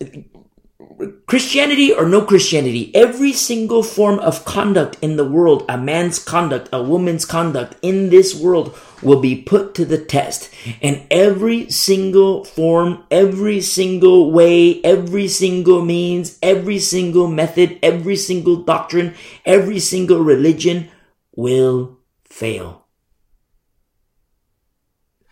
Christianity 1.28 1.94
or 1.94 2.10
no 2.10 2.22
Christianity, 2.22 2.94
every 2.94 3.32
single 3.32 3.84
form 3.84 4.20
of 4.20 4.44
conduct 4.44 4.98
in 5.02 5.16
the 5.16 5.24
world, 5.24 5.64
a 5.70 5.78
man's 5.78 6.20
conduct, 6.20 6.68
a 6.74 6.84
woman's 6.84 7.24
conduct 7.24 7.78
in 7.82 8.10
this 8.10 8.36
world 8.36 8.78
will 9.02 9.22
be 9.22 9.42
put 9.42 9.74
to 9.76 9.86
the 9.86 9.98
test. 9.98 10.54
And 10.82 11.04
every 11.10 11.70
single 11.70 12.44
form, 12.44 13.06
every 13.10 13.62
single 13.62 14.32
way, 14.32 14.84
every 14.84 15.30
single 15.30 15.86
means, 15.86 16.38
every 16.44 16.80
single 16.80 17.28
method, 17.30 17.80
every 17.82 18.18
single 18.18 18.58
doctrine, 18.58 19.16
every 19.46 19.80
single 19.80 20.20
religion 20.20 20.90
will 21.34 22.00
fail. 22.26 22.88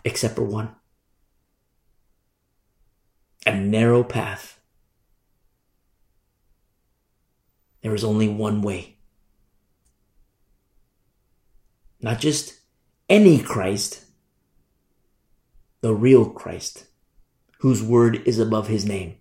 Except 0.06 0.36
for 0.36 0.44
one. 0.44 0.70
A 3.46 3.54
narrow 3.54 4.04
path 4.04 4.57
There 7.82 7.96
is 7.96 8.04
only 8.04 8.28
one 8.28 8.62
way. 8.62 8.98
Not 12.02 12.20
just 12.20 12.54
any 13.10 13.40
Christ, 13.40 14.04
the 15.82 15.94
real 15.94 16.30
Christ, 16.30 16.86
whose 17.60 17.82
word 17.82 18.28
is 18.28 18.40
above 18.40 18.68
his 18.68 18.86
name. 18.86 19.18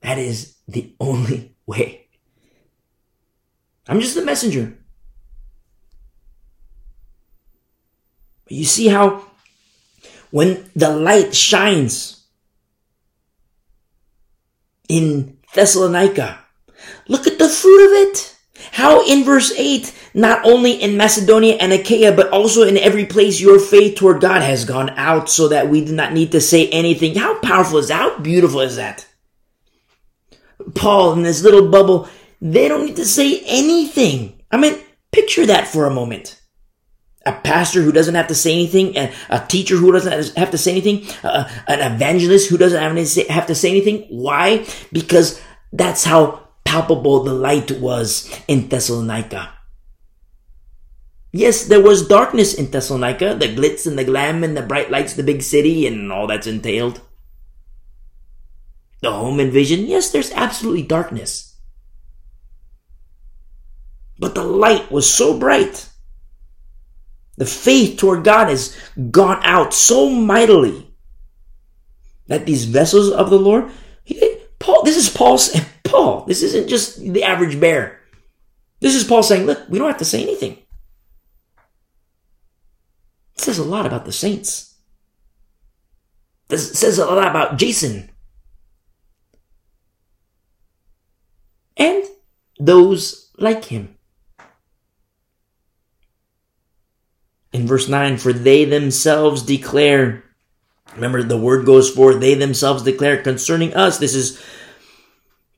That 0.00 0.18
is 0.18 0.56
the 0.66 0.94
only 0.98 1.54
way. 1.66 2.08
I'm 3.88 4.00
just 4.00 4.14
the 4.14 4.24
messenger. 4.24 4.76
But 8.44 8.52
you 8.52 8.64
see 8.64 8.88
how 8.88 9.24
when 10.30 10.70
the 10.74 10.90
light 10.90 11.34
shines 11.34 12.24
in 14.88 15.38
Thessalonica, 15.54 16.38
Look 17.10 17.26
at 17.26 17.40
the 17.40 17.48
fruit 17.48 17.86
of 17.86 18.08
it. 18.08 18.36
How 18.70 19.04
in 19.04 19.24
verse 19.24 19.52
8, 19.58 19.92
not 20.14 20.44
only 20.44 20.74
in 20.74 20.96
Macedonia 20.96 21.56
and 21.56 21.72
Achaia, 21.72 22.12
but 22.12 22.30
also 22.30 22.62
in 22.62 22.78
every 22.78 23.04
place 23.04 23.40
your 23.40 23.58
faith 23.58 23.96
toward 23.96 24.20
God 24.20 24.42
has 24.42 24.64
gone 24.64 24.90
out 24.90 25.28
so 25.28 25.48
that 25.48 25.68
we 25.68 25.84
do 25.84 25.92
not 25.92 26.12
need 26.12 26.30
to 26.30 26.40
say 26.40 26.68
anything. 26.68 27.16
How 27.16 27.40
powerful 27.40 27.78
is 27.78 27.88
that? 27.88 27.96
How 27.96 28.18
beautiful 28.20 28.60
is 28.60 28.76
that? 28.76 29.08
Paul 30.76 31.14
in 31.14 31.22
this 31.24 31.42
little 31.42 31.68
bubble, 31.68 32.08
they 32.40 32.68
don't 32.68 32.86
need 32.86 32.96
to 32.96 33.04
say 33.04 33.42
anything. 33.44 34.40
I 34.52 34.56
mean, 34.56 34.78
picture 35.10 35.46
that 35.46 35.66
for 35.66 35.86
a 35.86 35.92
moment. 35.92 36.40
A 37.26 37.32
pastor 37.32 37.82
who 37.82 37.90
doesn't 37.90 38.14
have 38.14 38.28
to 38.28 38.36
say 38.36 38.52
anything, 38.52 38.96
a, 38.96 39.12
a 39.30 39.44
teacher 39.48 39.76
who 39.76 39.90
doesn't 39.90 40.36
have 40.36 40.52
to 40.52 40.58
say 40.58 40.70
anything, 40.70 41.08
uh, 41.24 41.50
an 41.66 41.92
evangelist 41.92 42.48
who 42.48 42.56
doesn't 42.56 43.28
have 43.28 43.46
to 43.48 43.54
say 43.56 43.70
anything. 43.70 44.06
Why? 44.10 44.64
Because 44.92 45.40
that's 45.72 46.04
how 46.04 46.49
palpable 46.70 47.24
the 47.24 47.34
light 47.34 47.72
was 47.80 48.30
in 48.46 48.68
Thessalonica. 48.68 49.52
Yes, 51.32 51.64
there 51.64 51.82
was 51.82 52.06
darkness 52.06 52.54
in 52.54 52.70
Thessalonica, 52.70 53.34
the 53.34 53.48
glitz 53.48 53.88
and 53.88 53.98
the 53.98 54.04
glam 54.04 54.44
and 54.44 54.56
the 54.56 54.62
bright 54.62 54.88
lights, 54.88 55.14
the 55.14 55.24
big 55.24 55.42
city 55.42 55.88
and 55.88 56.12
all 56.12 56.28
that's 56.28 56.46
entailed. 56.46 57.00
The 59.02 59.10
home 59.10 59.40
invasion, 59.40 59.86
yes, 59.86 60.12
there's 60.12 60.30
absolutely 60.30 60.84
darkness. 60.84 61.56
But 64.20 64.36
the 64.36 64.44
light 64.44 64.92
was 64.92 65.12
so 65.12 65.36
bright. 65.36 65.88
The 67.36 67.46
faith 67.46 67.98
toward 67.98 68.22
God 68.22 68.48
has 68.48 68.76
gone 69.10 69.40
out 69.42 69.74
so 69.74 70.08
mightily 70.08 70.94
that 72.28 72.46
these 72.46 72.64
vessels 72.66 73.10
of 73.10 73.28
the 73.28 73.38
Lord, 73.40 73.70
Paul, 74.60 74.84
this 74.84 74.96
is 74.96 75.08
Paul's, 75.08 75.50
Paul, 75.90 76.24
this 76.26 76.42
isn't 76.42 76.68
just 76.68 77.00
the 77.00 77.24
average 77.24 77.58
bear. 77.60 78.00
This 78.80 78.94
is 78.94 79.04
Paul 79.04 79.22
saying, 79.22 79.46
look, 79.46 79.68
we 79.68 79.78
don't 79.78 79.88
have 79.88 79.98
to 79.98 80.04
say 80.04 80.22
anything. 80.22 80.52
It 83.34 83.40
says 83.40 83.58
a 83.58 83.64
lot 83.64 83.86
about 83.86 84.04
the 84.04 84.12
saints. 84.12 84.74
It 86.48 86.58
says 86.58 86.98
a 86.98 87.06
lot 87.06 87.28
about 87.28 87.58
Jason. 87.58 88.10
And 91.76 92.04
those 92.58 93.30
like 93.38 93.64
him. 93.64 93.96
In 97.52 97.66
verse 97.66 97.88
9, 97.88 98.18
for 98.18 98.32
they 98.32 98.64
themselves 98.64 99.42
declare, 99.42 100.24
remember 100.94 101.22
the 101.22 101.38
word 101.38 101.66
goes 101.66 101.90
forth, 101.90 102.20
they 102.20 102.34
themselves 102.34 102.82
declare 102.82 103.22
concerning 103.22 103.74
us. 103.74 103.98
This 103.98 104.14
is 104.14 104.40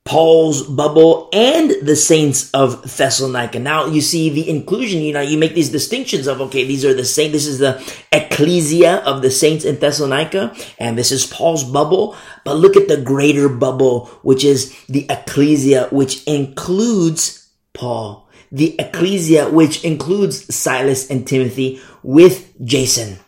Paul's 0.04 0.64
bubble 0.64 1.28
and 1.32 1.70
the 1.82 1.94
saints 1.94 2.50
of 2.50 2.82
Thessalonica. 2.82 3.60
Now 3.60 3.86
you 3.86 4.00
see 4.00 4.30
the 4.30 4.50
inclusion, 4.50 5.00
you 5.00 5.12
know, 5.12 5.20
you 5.20 5.38
make 5.38 5.54
these 5.54 5.70
distinctions 5.70 6.26
of, 6.26 6.40
okay, 6.40 6.64
these 6.64 6.84
are 6.84 6.92
the 6.92 7.04
saints, 7.04 7.32
this 7.32 7.46
is 7.46 7.60
the 7.60 7.80
ecclesia 8.10 8.96
of 9.04 9.22
the 9.22 9.30
saints 9.30 9.64
in 9.64 9.78
Thessalonica, 9.78 10.54
and 10.78 10.98
this 10.98 11.12
is 11.12 11.26
Paul's 11.26 11.62
bubble. 11.62 12.16
But 12.44 12.56
look 12.56 12.76
at 12.76 12.88
the 12.88 13.00
greater 13.00 13.48
bubble, 13.48 14.06
which 14.22 14.44
is 14.44 14.74
the 14.86 15.06
ecclesia, 15.08 15.88
which 15.90 16.24
includes 16.24 17.48
Paul. 17.72 18.28
The 18.50 18.74
ecclesia, 18.78 19.48
which 19.50 19.84
includes 19.84 20.52
Silas 20.54 21.08
and 21.08 21.26
Timothy 21.26 21.80
with 22.02 22.52
Jason, 22.62 23.18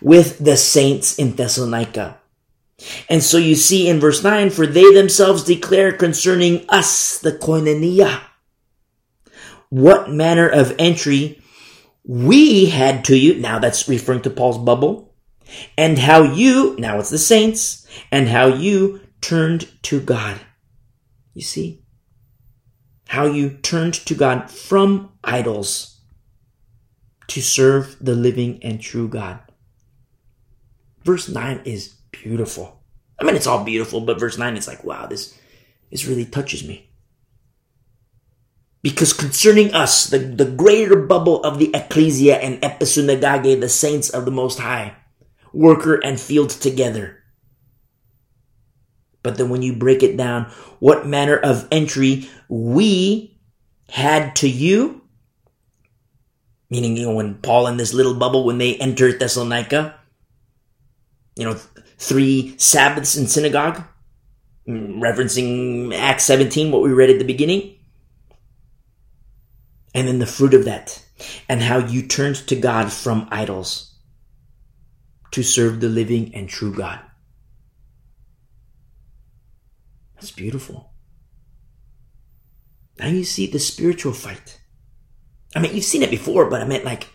with 0.00 0.38
the 0.38 0.56
saints 0.56 1.18
in 1.18 1.34
Thessalonica. 1.34 2.17
And 3.08 3.22
so 3.22 3.38
you 3.38 3.54
see 3.56 3.88
in 3.88 4.00
verse 4.00 4.22
9, 4.22 4.50
for 4.50 4.66
they 4.66 4.92
themselves 4.94 5.42
declare 5.42 5.92
concerning 5.92 6.64
us, 6.68 7.18
the 7.18 7.32
koinonia, 7.32 8.20
what 9.68 10.10
manner 10.10 10.48
of 10.48 10.74
entry 10.78 11.42
we 12.04 12.66
had 12.66 13.04
to 13.06 13.16
you. 13.16 13.34
Now 13.34 13.58
that's 13.58 13.88
referring 13.88 14.22
to 14.22 14.30
Paul's 14.30 14.58
bubble. 14.58 15.14
And 15.76 15.98
how 15.98 16.22
you, 16.22 16.76
now 16.78 16.98
it's 16.98 17.10
the 17.10 17.18
saints, 17.18 17.86
and 18.12 18.28
how 18.28 18.46
you 18.46 19.00
turned 19.20 19.68
to 19.84 20.00
God. 20.00 20.40
You 21.34 21.42
see? 21.42 21.82
How 23.08 23.26
you 23.26 23.50
turned 23.50 23.94
to 23.94 24.14
God 24.14 24.50
from 24.50 25.12
idols 25.24 26.00
to 27.28 27.40
serve 27.40 27.96
the 28.00 28.14
living 28.14 28.62
and 28.62 28.80
true 28.80 29.08
God. 29.08 29.40
Verse 31.02 31.28
9 31.28 31.62
is 31.64 31.97
beautiful. 32.10 32.82
I 33.18 33.24
mean, 33.24 33.34
it's 33.34 33.46
all 33.46 33.64
beautiful, 33.64 34.00
but 34.00 34.20
verse 34.20 34.38
9, 34.38 34.56
it's 34.56 34.68
like, 34.68 34.84
wow, 34.84 35.06
this, 35.06 35.36
this 35.90 36.06
really 36.06 36.24
touches 36.24 36.66
me. 36.66 36.90
Because 38.82 39.12
concerning 39.12 39.74
us, 39.74 40.06
the, 40.06 40.18
the 40.18 40.44
greater 40.44 40.96
bubble 40.96 41.42
of 41.42 41.58
the 41.58 41.70
ecclesia 41.74 42.36
and 42.36 42.62
episunagage, 42.62 43.60
the 43.60 43.68
saints 43.68 44.08
of 44.08 44.24
the 44.24 44.30
Most 44.30 44.60
High, 44.60 44.94
worker 45.52 45.96
and 45.96 46.20
field 46.20 46.50
together. 46.50 47.18
But 49.22 49.36
then 49.36 49.50
when 49.50 49.62
you 49.62 49.74
break 49.74 50.02
it 50.02 50.16
down, 50.16 50.44
what 50.78 51.06
manner 51.06 51.36
of 51.36 51.66
entry 51.72 52.28
we 52.48 53.38
had 53.90 54.36
to 54.36 54.48
you, 54.48 55.02
meaning, 56.70 56.96
you 56.96 57.06
know, 57.06 57.14
when 57.14 57.34
Paul 57.34 57.66
and 57.66 57.80
this 57.80 57.92
little 57.92 58.14
bubble, 58.14 58.44
when 58.44 58.58
they 58.58 58.76
enter 58.76 59.12
Thessalonica, 59.12 59.98
you 61.34 61.44
know, 61.44 61.58
three 61.98 62.56
Sabbaths 62.58 63.16
in 63.16 63.26
synagogue, 63.26 63.82
mm, 64.66 64.98
referencing 65.00 65.94
Acts 65.94 66.24
17, 66.24 66.70
what 66.70 66.82
we 66.82 66.92
read 66.92 67.10
at 67.10 67.18
the 67.18 67.24
beginning. 67.24 67.74
And 69.94 70.06
then 70.06 70.18
the 70.18 70.26
fruit 70.26 70.54
of 70.54 70.64
that, 70.64 71.04
and 71.48 71.62
how 71.62 71.78
you 71.78 72.06
turned 72.06 72.36
to 72.48 72.56
God 72.56 72.92
from 72.92 73.28
idols 73.30 73.94
to 75.32 75.42
serve 75.42 75.80
the 75.80 75.88
living 75.88 76.34
and 76.34 76.48
true 76.48 76.74
God. 76.74 77.00
That's 80.14 80.30
beautiful. 80.30 80.92
Now 82.98 83.08
you 83.08 83.24
see 83.24 83.46
the 83.46 83.58
spiritual 83.58 84.12
fight. 84.12 84.60
I 85.54 85.60
mean, 85.60 85.74
you've 85.74 85.84
seen 85.84 86.02
it 86.02 86.10
before, 86.10 86.50
but 86.50 86.60
I 86.60 86.64
meant 86.64 86.84
like 86.84 87.08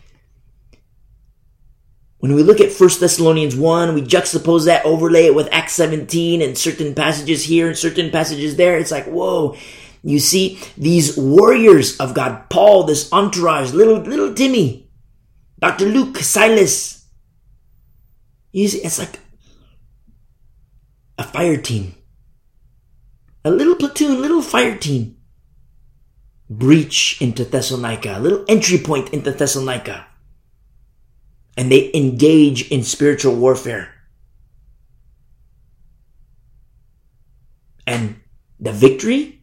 when 2.24 2.34
we 2.34 2.42
look 2.42 2.58
at 2.62 2.72
1 2.72 2.90
Thessalonians 3.00 3.54
1, 3.54 3.92
we 3.92 4.00
juxtapose 4.00 4.64
that, 4.64 4.86
overlay 4.86 5.26
it 5.26 5.34
with 5.34 5.46
Acts 5.52 5.74
17 5.74 6.40
and 6.40 6.56
certain 6.56 6.94
passages 6.94 7.44
here 7.44 7.68
and 7.68 7.76
certain 7.76 8.10
passages 8.10 8.56
there. 8.56 8.78
It's 8.78 8.90
like, 8.90 9.04
whoa. 9.04 9.58
You 10.02 10.18
see 10.18 10.58
these 10.78 11.18
warriors 11.18 11.98
of 11.98 12.14
God, 12.14 12.48
Paul, 12.48 12.84
this 12.84 13.12
entourage, 13.12 13.74
little, 13.74 13.98
little 13.98 14.32
Timmy, 14.32 14.88
Dr. 15.58 15.84
Luke, 15.84 16.16
Silas. 16.16 17.06
You 18.52 18.68
see, 18.68 18.78
it's 18.78 18.98
like 18.98 19.20
a 21.18 21.24
fire 21.24 21.58
team. 21.58 21.94
A 23.44 23.50
little 23.50 23.74
platoon, 23.74 24.22
little 24.22 24.40
fire 24.40 24.78
team. 24.78 25.18
Breach 26.48 27.20
into 27.20 27.44
Thessalonica, 27.44 28.16
a 28.16 28.20
little 28.20 28.46
entry 28.48 28.78
point 28.78 29.10
into 29.10 29.30
Thessalonica 29.30 30.06
and 31.56 31.70
they 31.70 31.90
engage 31.94 32.70
in 32.70 32.82
spiritual 32.82 33.36
warfare. 33.36 33.92
And 37.86 38.20
the 38.58 38.72
victory 38.72 39.42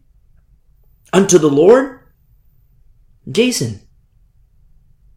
unto 1.13 1.37
the 1.37 1.49
Lord, 1.49 1.99
Jason, 3.29 3.81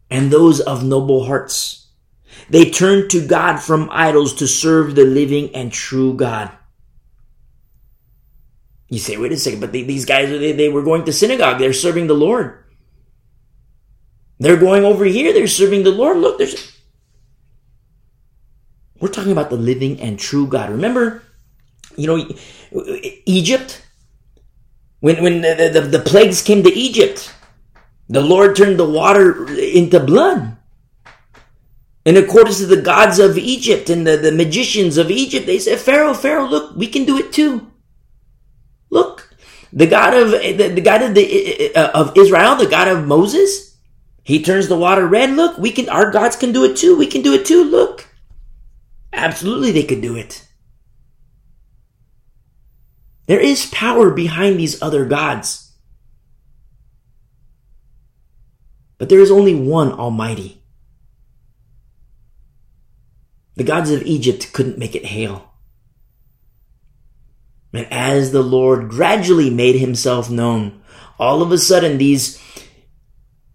and 0.09 0.31
those 0.31 0.59
of 0.61 0.83
noble 0.83 1.25
hearts. 1.25 1.87
They 2.49 2.69
turn 2.69 3.07
to 3.09 3.25
God 3.25 3.57
from 3.57 3.89
idols 3.91 4.35
to 4.35 4.47
serve 4.47 4.95
the 4.95 5.05
living 5.05 5.55
and 5.55 5.71
true 5.71 6.13
God. 6.13 6.51
You 8.89 8.99
say, 8.99 9.17
wait 9.17 9.31
a 9.31 9.37
second, 9.37 9.61
but 9.61 9.71
they, 9.71 9.81
these 9.81 10.05
guys, 10.05 10.29
they, 10.29 10.51
they 10.51 10.69
were 10.69 10.83
going 10.83 11.05
to 11.05 11.13
synagogue. 11.13 11.57
They're 11.57 11.73
serving 11.73 12.07
the 12.07 12.13
Lord. 12.13 12.63
They're 14.39 14.57
going 14.57 14.83
over 14.83 15.05
here. 15.05 15.33
They're 15.33 15.47
serving 15.47 15.83
the 15.83 15.91
Lord. 15.91 16.17
Look, 16.17 16.37
there's 16.37 16.74
we're 19.05 19.11
talking 19.11 19.31
about 19.31 19.51
the 19.51 19.55
living 19.55 20.01
and 20.01 20.17
true 20.17 20.47
God. 20.47 20.71
Remember, 20.71 21.21
you 21.95 22.07
know, 22.07 22.27
Egypt? 23.27 23.85
When, 24.99 25.21
when 25.21 25.41
the, 25.41 25.69
the, 25.71 25.81
the 25.81 25.99
plagues 25.99 26.41
came 26.41 26.63
to 26.63 26.73
Egypt, 26.73 27.31
the 28.09 28.21
Lord 28.21 28.55
turned 28.55 28.79
the 28.79 28.89
water 28.89 29.47
into 29.59 29.99
blood. 29.99 30.57
In 32.03 32.17
accordance 32.17 32.57
to 32.57 32.65
the 32.65 32.81
gods 32.81 33.19
of 33.19 33.37
Egypt 33.37 33.91
and 33.91 34.07
the, 34.07 34.17
the 34.17 34.31
magicians 34.31 34.97
of 34.97 35.11
Egypt, 35.11 35.45
they 35.45 35.59
said, 35.59 35.77
Pharaoh, 35.77 36.15
Pharaoh, 36.15 36.47
look, 36.47 36.75
we 36.75 36.87
can 36.87 37.05
do 37.05 37.19
it 37.19 37.31
too. 37.31 37.71
Look, 38.89 39.35
the 39.71 39.85
God 39.85 40.15
of 40.15 40.31
the, 40.31 40.69
the 40.69 40.81
God 40.81 41.03
of 41.03 41.13
the 41.13 41.75
uh, 41.75 41.91
of 41.91 42.17
Israel, 42.17 42.55
the 42.55 42.65
God 42.65 42.87
of 42.87 43.05
Moses, 43.05 43.77
he 44.23 44.41
turns 44.41 44.67
the 44.67 44.77
water 44.77 45.05
red. 45.05 45.31
Look, 45.31 45.59
we 45.59 45.71
can 45.71 45.89
our 45.89 46.09
gods 46.09 46.35
can 46.35 46.51
do 46.51 46.63
it 46.63 46.75
too. 46.75 46.97
We 46.97 47.05
can 47.05 47.21
do 47.21 47.33
it 47.33 47.45
too. 47.45 47.63
Look. 47.63 48.07
Absolutely, 49.15 49.71
they 49.71 49.83
could 49.83 50.01
do 50.01 50.15
it. 50.15 50.45
There 53.27 53.39
is 53.39 53.65
power 53.67 54.11
behind 54.11 54.59
these 54.59 54.79
other 54.81 55.05
gods. 55.05 55.71
But 58.97 59.09
there 59.09 59.21
is 59.21 59.31
only 59.31 59.55
one 59.55 59.91
Almighty. 59.91 60.61
The 63.55 63.63
gods 63.63 63.89
of 63.89 64.03
Egypt 64.03 64.51
couldn't 64.53 64.77
make 64.77 64.95
it 64.95 65.05
hail. 65.05 65.53
And 67.73 67.91
as 67.91 68.31
the 68.31 68.43
Lord 68.43 68.89
gradually 68.89 69.49
made 69.49 69.75
himself 69.75 70.29
known, 70.29 70.81
all 71.17 71.41
of 71.41 71.51
a 71.51 71.57
sudden 71.57 71.97
these 71.97 72.37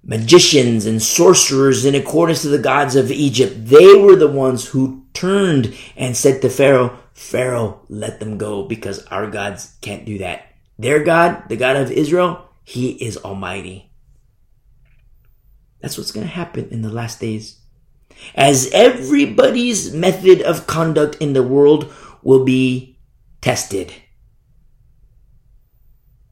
magicians 0.03 0.87
and 0.87 1.03
sorcerers 1.03 1.85
in 1.85 1.95
accordance 1.95 2.43
to 2.43 2.49
the 2.49 2.59
gods 2.59 2.97
of 2.97 3.11
Egypt, 3.11 3.67
they 3.67 3.95
were 3.95 4.17
the 4.17 4.31
ones 4.31 4.69
who 4.69 5.05
turned 5.13 5.75
and 5.97 6.17
said 6.17 6.41
to 6.43 6.49
Pharaoh, 6.49 6.99
Pharaoh, 7.13 7.81
let 7.89 8.21
them 8.21 8.39
go 8.39 8.65
because 8.65 9.05
our 9.07 9.31
gods 9.31 9.77
can't 9.83 10.07
do 10.07 10.19
that. 10.19 10.47
Their 10.79 11.05
God, 11.05 11.49
the 11.49 11.57
God 11.57 11.77
of 11.77 11.91
Israel, 11.91 12.49
he 12.65 12.93
is 12.93 13.19
almighty. 13.19 13.91
That's 15.81 15.99
what's 15.99 16.13
going 16.13 16.27
to 16.27 16.33
happen 16.33 16.69
in 16.71 16.83
the 16.83 16.91
last 16.91 17.21
days. 17.21 17.61
As 18.35 18.71
everybody's 18.73 19.93
method 19.93 20.43
of 20.43 20.67
conduct 20.67 21.17
in 21.17 21.33
the 21.33 21.43
world 21.43 21.93
will 22.23 22.45
be 22.45 22.99
tested. 23.41 23.93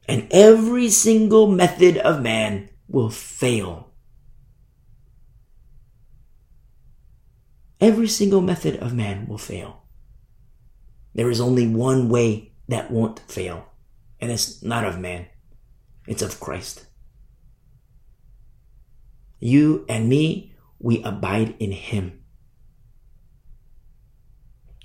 And 0.07 0.27
every 0.31 0.89
single 0.89 1.47
method 1.47 1.97
of 1.97 2.21
man 2.21 2.69
will 2.89 3.09
fail. 3.09 3.91
Every 7.79 8.07
single 8.07 8.41
method 8.41 8.75
of 8.77 8.93
man 8.93 9.27
will 9.27 9.37
fail. 9.37 9.83
There 11.15 11.29
is 11.29 11.39
only 11.39 11.67
one 11.67 12.09
way 12.09 12.51
that 12.67 12.91
won't 12.91 13.19
fail, 13.19 13.65
and 14.19 14.31
it's 14.31 14.61
not 14.61 14.83
of 14.83 14.99
man, 14.99 15.27
it's 16.07 16.21
of 16.21 16.39
Christ. 16.39 16.85
You 19.39 19.85
and 19.87 20.09
me, 20.09 20.53
we 20.79 21.01
abide 21.03 21.55
in 21.59 21.71
Him. 21.71 22.19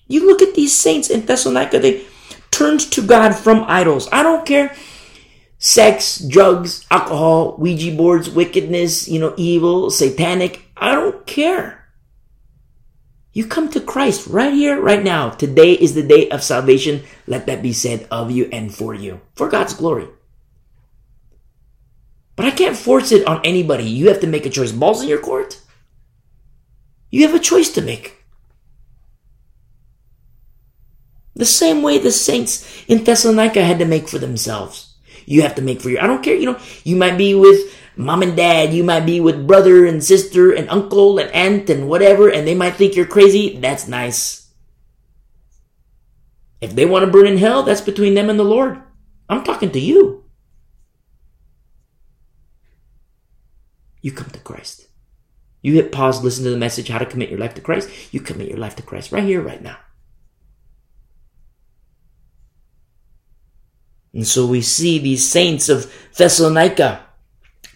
You 0.06 0.26
look 0.26 0.42
at 0.42 0.54
these 0.54 0.72
saints 0.72 1.10
in 1.10 1.26
Thessalonica, 1.26 1.78
they 1.78 2.04
turned 2.50 2.80
to 2.92 3.02
God 3.02 3.34
from 3.34 3.64
idols. 3.66 4.08
I 4.12 4.22
don't 4.22 4.46
care. 4.46 4.76
Sex, 5.58 6.18
drugs, 6.18 6.84
alcohol, 6.90 7.56
Ouija 7.58 7.96
boards, 7.96 8.28
wickedness, 8.28 9.08
you 9.08 9.18
know, 9.18 9.34
evil, 9.36 9.90
satanic. 9.90 10.62
I 10.76 10.94
don't 10.94 11.26
care. 11.26 11.88
You 13.32 13.46
come 13.46 13.68
to 13.70 13.80
Christ 13.80 14.28
right 14.28 14.52
here, 14.52 14.80
right 14.80 15.02
now. 15.02 15.30
Today 15.30 15.72
is 15.72 15.94
the 15.94 16.06
day 16.06 16.28
of 16.28 16.42
salvation. 16.42 17.02
Let 17.26 17.46
that 17.46 17.62
be 17.62 17.72
said 17.72 18.06
of 18.10 18.30
you 18.30 18.48
and 18.52 18.72
for 18.72 18.94
you, 18.94 19.20
for 19.34 19.48
God's 19.48 19.74
glory. 19.74 20.06
But 22.36 22.46
I 22.46 22.50
can't 22.52 22.76
force 22.76 23.10
it 23.10 23.26
on 23.26 23.40
anybody. 23.44 23.84
You 23.84 24.08
have 24.08 24.20
to 24.20 24.26
make 24.26 24.46
a 24.46 24.50
choice. 24.50 24.72
Balls 24.72 25.02
in 25.02 25.08
your 25.08 25.20
court. 25.20 25.60
You 27.10 27.26
have 27.26 27.34
a 27.34 27.40
choice 27.40 27.70
to 27.70 27.80
make. 27.80 28.24
The 31.34 31.44
same 31.44 31.82
way 31.82 31.98
the 31.98 32.12
saints 32.12 32.84
in 32.86 33.02
Thessalonica 33.02 33.64
had 33.64 33.80
to 33.80 33.84
make 33.84 34.08
for 34.08 34.18
themselves. 34.18 34.93
You 35.26 35.42
have 35.42 35.54
to 35.56 35.62
make 35.62 35.80
for 35.80 35.90
your, 35.90 36.02
I 36.02 36.06
don't 36.06 36.22
care, 36.22 36.36
you 36.36 36.46
know, 36.46 36.58
you 36.84 36.96
might 36.96 37.16
be 37.16 37.34
with 37.34 37.74
mom 37.96 38.22
and 38.22 38.36
dad, 38.36 38.72
you 38.72 38.84
might 38.84 39.06
be 39.06 39.20
with 39.20 39.46
brother 39.46 39.86
and 39.86 40.02
sister 40.02 40.52
and 40.52 40.68
uncle 40.68 41.18
and 41.18 41.30
aunt 41.30 41.70
and 41.70 41.88
whatever, 41.88 42.28
and 42.28 42.46
they 42.46 42.54
might 42.54 42.74
think 42.74 42.96
you're 42.96 43.06
crazy. 43.06 43.58
That's 43.58 43.88
nice. 43.88 44.50
If 46.60 46.74
they 46.74 46.86
want 46.86 47.04
to 47.04 47.10
burn 47.10 47.26
in 47.26 47.38
hell, 47.38 47.62
that's 47.62 47.80
between 47.80 48.14
them 48.14 48.30
and 48.30 48.38
the 48.38 48.44
Lord. 48.44 48.82
I'm 49.28 49.44
talking 49.44 49.70
to 49.70 49.80
you. 49.80 50.24
You 54.00 54.12
come 54.12 54.30
to 54.30 54.38
Christ. 54.38 54.86
You 55.62 55.72
hit 55.74 55.92
pause, 55.92 56.22
listen 56.22 56.44
to 56.44 56.50
the 56.50 56.58
message, 56.58 56.88
how 56.88 56.98
to 56.98 57.06
commit 57.06 57.30
your 57.30 57.38
life 57.38 57.54
to 57.54 57.62
Christ. 57.62 57.88
You 58.12 58.20
commit 58.20 58.48
your 58.48 58.58
life 58.58 58.76
to 58.76 58.82
Christ 58.82 59.12
right 59.12 59.24
here, 59.24 59.40
right 59.40 59.62
now. 59.62 59.78
And 64.14 64.26
so 64.26 64.46
we 64.46 64.62
see 64.62 64.98
these 64.98 65.28
saints 65.28 65.68
of 65.68 65.92
Thessalonica 66.16 67.04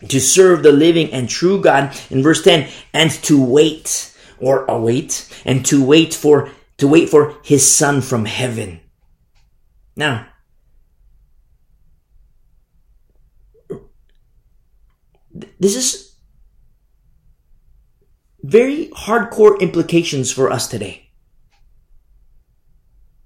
to 0.09 0.21
serve 0.21 0.63
the 0.63 0.71
living 0.71 1.13
and 1.13 1.29
true 1.29 1.61
God 1.61 1.95
in 2.11 2.23
verse 2.23 2.43
10 2.43 2.71
and 2.95 3.11
to 3.11 3.43
wait 3.45 4.17
or 4.39 4.65
await 4.67 5.29
and 5.45 5.67
to 5.67 5.85
wait 5.85 6.15
for 6.15 6.51
to 6.77 6.87
wait 6.87 7.09
for 7.09 7.35
his 7.43 7.69
son 7.69 8.01
from 8.01 8.25
heaven. 8.25 8.79
Now, 9.97 10.29
this 15.59 15.75
is 15.75 16.15
very 18.45 18.91
hardcore 18.95 19.59
implications 19.59 20.31
for 20.31 20.53
us 20.53 20.69
today. 20.69 21.11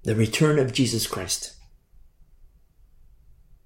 The 0.01 0.15
return 0.15 0.57
of 0.57 0.73
Jesus 0.73 1.05
Christ 1.05 1.53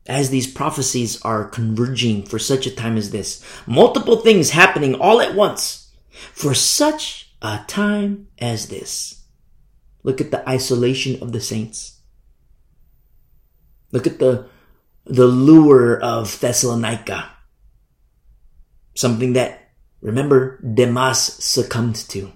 as 0.07 0.29
these 0.29 0.51
prophecies 0.51 1.21
are 1.21 1.45
converging 1.45 2.23
for 2.23 2.39
such 2.39 2.65
a 2.65 2.75
time 2.75 2.97
as 2.97 3.11
this. 3.11 3.43
Multiple 3.65 4.17
things 4.17 4.51
happening 4.51 4.95
all 4.95 5.21
at 5.21 5.35
once 5.35 5.93
for 6.33 6.53
such 6.53 7.31
a 7.41 7.61
time 7.67 8.27
as 8.39 8.69
this. 8.69 9.23
Look 10.03 10.21
at 10.21 10.31
the 10.31 10.47
isolation 10.47 11.21
of 11.21 11.33
the 11.33 11.41
saints. 11.41 11.99
Look 13.91 14.07
at 14.07 14.19
the, 14.19 14.47
the 15.05 15.27
lure 15.27 15.99
of 15.99 16.39
Thessalonica. 16.39 17.31
Something 18.95 19.33
that, 19.33 19.71
remember, 20.01 20.59
Demas 20.61 21.19
succumbed 21.19 21.95
to. 22.09 22.31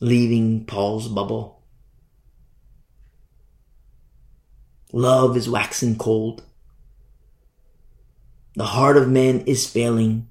Leaving 0.00 0.64
Paul's 0.66 1.08
bubble. 1.08 1.55
Love 4.92 5.36
is 5.36 5.48
waxing 5.48 5.96
cold. 5.96 6.42
The 8.54 8.64
heart 8.64 8.96
of 8.96 9.08
man 9.08 9.40
is 9.40 9.68
failing. 9.68 10.28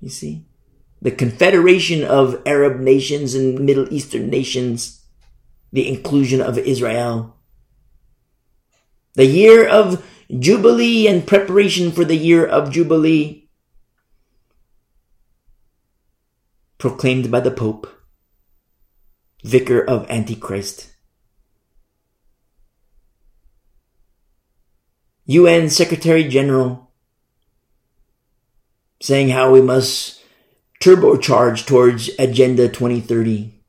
You 0.00 0.08
see? 0.08 0.44
The 1.00 1.10
confederation 1.10 2.04
of 2.04 2.42
Arab 2.46 2.80
nations 2.80 3.34
and 3.34 3.60
Middle 3.60 3.92
Eastern 3.92 4.30
nations, 4.30 5.04
the 5.72 5.88
inclusion 5.88 6.40
of 6.40 6.58
Israel, 6.58 7.36
the 9.14 9.26
year 9.26 9.66
of 9.66 10.04
Jubilee 10.30 11.06
and 11.06 11.26
preparation 11.26 11.92
for 11.92 12.04
the 12.04 12.16
year 12.16 12.46
of 12.46 12.70
Jubilee, 12.70 13.48
proclaimed 16.78 17.30
by 17.30 17.40
the 17.40 17.50
Pope 17.50 17.86
vicar 19.42 19.82
of 19.82 20.08
Antichrist. 20.10 20.92
UN 25.26 25.70
Secretary 25.70 26.24
General 26.24 26.90
saying 29.00 29.30
how 29.30 29.50
we 29.50 29.60
must 29.60 30.22
turbocharge 30.80 31.66
towards 31.66 32.10
Agenda 32.18 32.68
2030. 32.68 33.62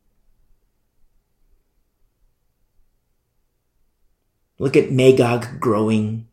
Look 4.59 4.77
at 4.77 4.91
Magog 4.91 5.59
growing. 5.59 6.27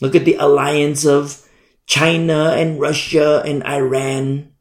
Look 0.00 0.14
at 0.14 0.24
the 0.24 0.36
alliance 0.36 1.04
of 1.04 1.48
China 1.86 2.52
and 2.56 2.80
Russia 2.80 3.42
and 3.44 3.64
Iran. 3.64 4.51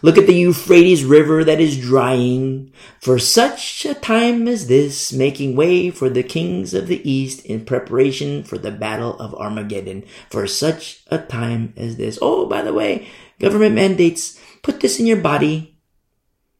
Look 0.00 0.16
at 0.16 0.26
the 0.26 0.34
Euphrates 0.34 1.04
River 1.04 1.44
that 1.44 1.60
is 1.60 1.80
drying. 1.80 2.72
For 3.00 3.18
such 3.18 3.84
a 3.84 3.94
time 3.94 4.46
as 4.46 4.68
this, 4.68 5.12
making 5.12 5.56
way 5.56 5.90
for 5.90 6.08
the 6.08 6.22
kings 6.22 6.74
of 6.74 6.86
the 6.86 7.08
east 7.08 7.44
in 7.44 7.64
preparation 7.64 8.44
for 8.44 8.58
the 8.58 8.70
battle 8.70 9.18
of 9.18 9.34
Armageddon. 9.34 10.04
For 10.30 10.46
such 10.46 11.02
a 11.08 11.18
time 11.18 11.74
as 11.76 11.96
this. 11.96 12.18
Oh, 12.22 12.46
by 12.46 12.62
the 12.62 12.72
way, 12.72 13.08
government 13.40 13.74
mandates, 13.74 14.40
put 14.62 14.80
this 14.80 15.00
in 15.00 15.06
your 15.06 15.20
body. 15.20 15.76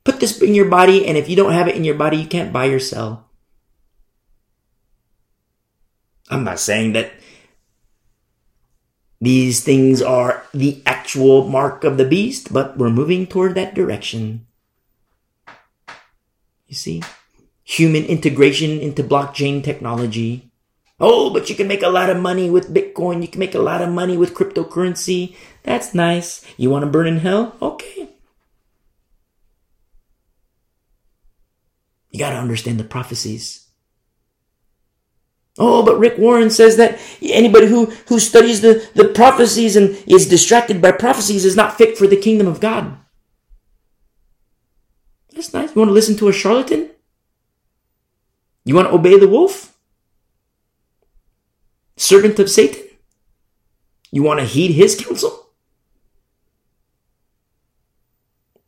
Put 0.05 0.21
this 0.21 0.41
in 0.41 0.55
your 0.55 0.69
body, 0.69 1.07
and 1.07 1.19
if 1.19 1.29
you 1.29 1.37
don't 1.37 1.53
have 1.53 1.69
it 1.69 1.77
in 1.77 1.85
your 1.85 1.95
body, 1.95 2.17
you 2.17 2.27
can't 2.27 2.53
buy 2.53 2.67
or 2.67 2.79
sell. 2.79 3.29
I'm 6.31 6.45
not 6.45 6.61
saying 6.61 6.93
that 6.93 7.13
these 9.21 9.65
things 9.65 10.01
are 10.01 10.45
the 10.55 10.83
actual 10.87 11.49
mark 11.49 11.83
of 11.83 11.99
the 11.99 12.05
beast, 12.05 12.53
but 12.53 12.79
we're 12.79 12.91
moving 12.91 13.27
toward 13.27 13.55
that 13.55 13.75
direction. 13.75 14.47
You 16.67 16.75
see? 16.75 17.03
Human 17.65 18.05
integration 18.05 18.79
into 18.79 19.03
blockchain 19.03 19.63
technology. 19.65 20.51
Oh, 21.01 21.31
but 21.31 21.49
you 21.49 21.55
can 21.55 21.69
make 21.69 21.83
a 21.83 21.89
lot 21.89 22.11
of 22.11 22.19
money 22.19 22.51
with 22.51 22.75
Bitcoin. 22.75 23.23
You 23.23 23.29
can 23.29 23.39
make 23.39 23.55
a 23.55 23.61
lot 23.61 23.83
of 23.83 23.89
money 23.89 24.17
with 24.17 24.35
cryptocurrency. 24.35 25.37
That's 25.63 25.95
nice. 25.95 26.45
You 26.57 26.71
want 26.71 26.85
to 26.85 26.91
burn 26.91 27.07
in 27.07 27.19
hell? 27.19 27.57
Okay. 27.63 28.11
You 32.11 32.19
got 32.19 32.31
to 32.31 32.37
understand 32.37 32.81
the 32.81 32.85
prophecies. 32.85 33.68
Oh, 35.59 35.83
but 35.83 35.99
Rick 35.99 36.19
Warren 36.19 36.51
says 36.51 36.77
that 36.77 37.01
anybody 37.21 37.67
who, 37.67 37.87
who 38.07 38.21
studies 38.21 38.61
the, 38.61 38.89
the 38.95 39.09
prophecies 39.09 39.75
and 39.75 39.97
is 40.07 40.29
distracted 40.29 40.81
by 40.81 40.93
prophecies 40.93 41.45
is 41.45 41.57
not 41.57 41.77
fit 41.77 41.99
for 41.99 42.07
the 42.07 42.17
kingdom 42.17 42.47
of 42.47 42.61
God. 42.61 42.97
That's 45.33 45.53
nice. 45.53 45.75
You 45.75 45.81
want 45.81 45.89
to 45.89 45.95
listen 45.95 46.17
to 46.19 46.29
a 46.29 46.33
charlatan? 46.33 46.91
You 48.65 48.75
want 48.75 48.89
to 48.89 48.95
obey 48.95 49.19
the 49.19 49.29
wolf? 49.29 49.77
Servant 51.97 52.39
of 52.39 52.49
Satan? 52.49 52.85
You 54.13 54.23
want 54.23 54.41
to 54.41 54.47
heed 54.47 54.73
his 54.73 54.95
counsel? 55.01 55.51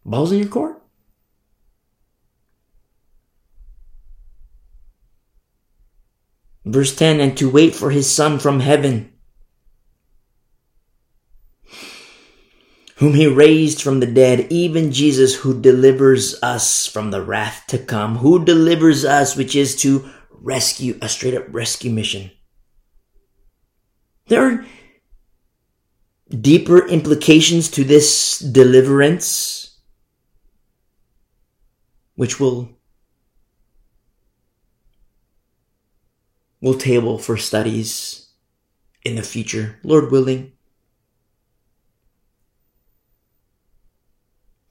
Balls 0.04 0.32
in 0.32 0.38
your 0.38 0.48
court? 0.48 0.82
Verse 6.70 6.94
10 6.94 7.18
and 7.18 7.36
to 7.36 7.50
wait 7.50 7.74
for 7.74 7.90
his 7.90 8.08
son 8.08 8.38
from 8.38 8.60
heaven, 8.60 9.12
whom 12.96 13.14
he 13.14 13.26
raised 13.26 13.82
from 13.82 13.98
the 13.98 14.06
dead, 14.06 14.46
even 14.50 14.92
Jesus 14.92 15.34
who 15.34 15.60
delivers 15.60 16.40
us 16.42 16.86
from 16.86 17.10
the 17.10 17.22
wrath 17.22 17.64
to 17.68 17.78
come, 17.78 18.18
who 18.18 18.44
delivers 18.44 19.04
us, 19.04 19.34
which 19.34 19.56
is 19.56 19.74
to 19.82 20.08
rescue, 20.30 20.96
a 21.02 21.08
straight 21.08 21.34
up 21.34 21.44
rescue 21.48 21.90
mission. 21.90 22.30
There 24.28 24.44
are 24.44 24.64
deeper 26.30 26.86
implications 26.86 27.68
to 27.72 27.82
this 27.82 28.38
deliverance, 28.38 29.76
which 32.14 32.38
will 32.38 32.79
will 36.60 36.74
table 36.74 37.18
for 37.18 37.36
studies 37.36 38.28
in 39.04 39.16
the 39.16 39.22
future, 39.22 39.78
Lord 39.82 40.10
willing. 40.10 40.52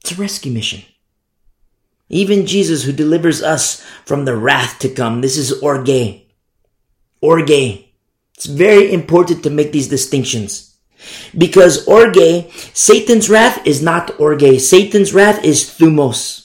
It's 0.00 0.12
a 0.12 0.14
rescue 0.14 0.52
mission. 0.52 0.82
Even 2.08 2.46
Jesus 2.46 2.84
who 2.84 2.92
delivers 2.92 3.42
us 3.42 3.84
from 4.04 4.24
the 4.24 4.36
wrath 4.36 4.78
to 4.80 4.88
come. 4.88 5.20
This 5.20 5.36
is 5.36 5.62
orge. 5.62 6.22
Orge. 7.20 7.50
It's 7.50 8.46
very 8.46 8.92
important 8.92 9.42
to 9.42 9.50
make 9.50 9.70
these 9.72 9.88
distinctions. 9.88 10.76
Because 11.36 11.86
orge, 11.86 12.50
Satan's 12.74 13.30
wrath 13.30 13.64
is 13.66 13.82
not 13.82 14.18
orge. 14.18 14.58
Satan's 14.58 15.12
wrath 15.12 15.44
is 15.44 15.64
thumos. 15.64 16.39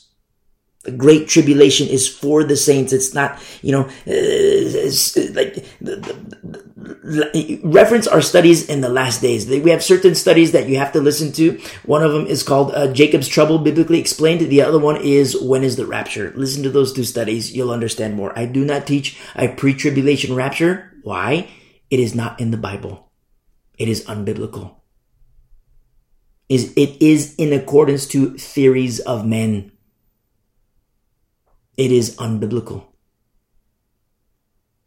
The 0.85 0.91
great 0.91 1.27
tribulation 1.27 1.87
is 1.87 2.07
for 2.07 2.43
the 2.43 2.55
saints. 2.55 2.93
It's 2.93 3.13
not, 3.13 3.41
you 3.61 3.71
know, 3.71 3.81
uh, 3.81 4.85
like 5.33 5.65
the, 5.81 5.97
the, 6.43 7.59
reference 7.63 8.07
our 8.07 8.21
studies 8.21 8.69
in 8.69 8.81
the 8.81 8.89
last 8.89 9.21
days. 9.21 9.47
We 9.47 9.71
have 9.71 9.83
certain 9.83 10.15
studies 10.15 10.51
that 10.51 10.69
you 10.69 10.77
have 10.77 10.91
to 10.93 11.01
listen 11.01 11.31
to. 11.33 11.59
One 11.83 12.03
of 12.03 12.11
them 12.11 12.27
is 12.27 12.43
called 12.43 12.71
uh, 12.73 12.93
Jacob's 12.93 13.27
Trouble, 13.27 13.59
biblically 13.59 13.99
explained. 13.99 14.41
The 14.41 14.61
other 14.61 14.79
one 14.79 14.97
is 15.01 15.39
When 15.41 15.63
is 15.63 15.75
the 15.75 15.85
Rapture? 15.85 16.33
Listen 16.35 16.63
to 16.63 16.69
those 16.69 16.93
two 16.93 17.03
studies. 17.03 17.55
You'll 17.55 17.71
understand 17.71 18.15
more. 18.15 18.37
I 18.37 18.45
do 18.45 18.63
not 18.63 18.87
teach 18.87 19.17
a 19.35 19.47
pre-tribulation 19.47 20.35
rapture. 20.35 20.93
Why? 21.03 21.49
It 21.89 21.99
is 21.99 22.15
not 22.15 22.39
in 22.39 22.51
the 22.51 22.57
Bible. 22.57 23.11
It 23.77 23.89
is 23.89 24.05
unbiblical. 24.05 24.75
Is 26.47 26.73
it 26.75 27.01
is 27.01 27.35
in 27.35 27.53
accordance 27.53 28.05
to 28.07 28.37
theories 28.37 28.99
of 28.99 29.25
men. 29.25 29.71
It 31.77 31.91
is 31.91 32.15
unbiblical. 32.17 32.85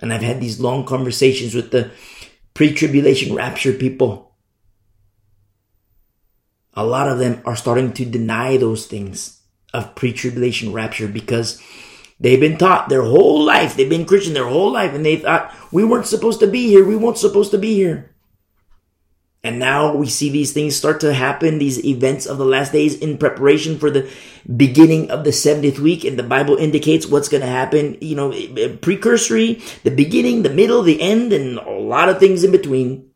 And 0.00 0.12
I've 0.12 0.22
had 0.22 0.40
these 0.40 0.60
long 0.60 0.86
conversations 0.86 1.54
with 1.54 1.70
the 1.70 1.90
pre-tribulation 2.54 3.34
rapture 3.34 3.72
people. 3.72 4.36
A 6.74 6.84
lot 6.84 7.08
of 7.08 7.18
them 7.18 7.42
are 7.44 7.56
starting 7.56 7.92
to 7.94 8.04
deny 8.04 8.56
those 8.56 8.86
things 8.86 9.42
of 9.74 9.94
pre-tribulation 9.96 10.72
rapture 10.72 11.08
because 11.08 11.60
they've 12.20 12.40
been 12.40 12.56
taught 12.56 12.88
their 12.88 13.02
whole 13.02 13.44
life, 13.44 13.76
they've 13.76 13.88
been 13.88 14.06
Christian 14.06 14.34
their 14.34 14.46
whole 14.46 14.72
life, 14.72 14.94
and 14.94 15.04
they 15.04 15.16
thought 15.16 15.54
we 15.72 15.84
weren't 15.84 16.06
supposed 16.06 16.40
to 16.40 16.46
be 16.46 16.68
here, 16.68 16.84
we 16.84 16.96
weren't 16.96 17.18
supposed 17.18 17.50
to 17.50 17.58
be 17.58 17.74
here. 17.74 18.14
And 19.44 19.60
now 19.60 19.94
we 19.94 20.08
see 20.08 20.30
these 20.30 20.52
things 20.52 20.74
start 20.74 21.00
to 21.00 21.14
happen, 21.14 21.58
these 21.58 21.84
events 21.84 22.26
of 22.26 22.38
the 22.38 22.44
last 22.44 22.72
days 22.72 22.98
in 22.98 23.18
preparation 23.18 23.78
for 23.78 23.88
the 23.88 24.10
beginning 24.56 25.10
of 25.12 25.22
the 25.22 25.30
70th 25.30 25.78
week. 25.78 26.04
And 26.04 26.18
the 26.18 26.24
Bible 26.24 26.56
indicates 26.56 27.06
what's 27.06 27.28
going 27.28 27.42
to 27.42 27.46
happen, 27.46 27.96
you 28.00 28.16
know, 28.16 28.30
precursory, 28.78 29.62
the 29.84 29.92
beginning, 29.92 30.42
the 30.42 30.50
middle, 30.50 30.82
the 30.82 31.00
end, 31.00 31.32
and 31.32 31.58
a 31.58 31.70
lot 31.70 32.08
of 32.08 32.18
things 32.18 32.42
in 32.42 32.50
between. 32.50 33.10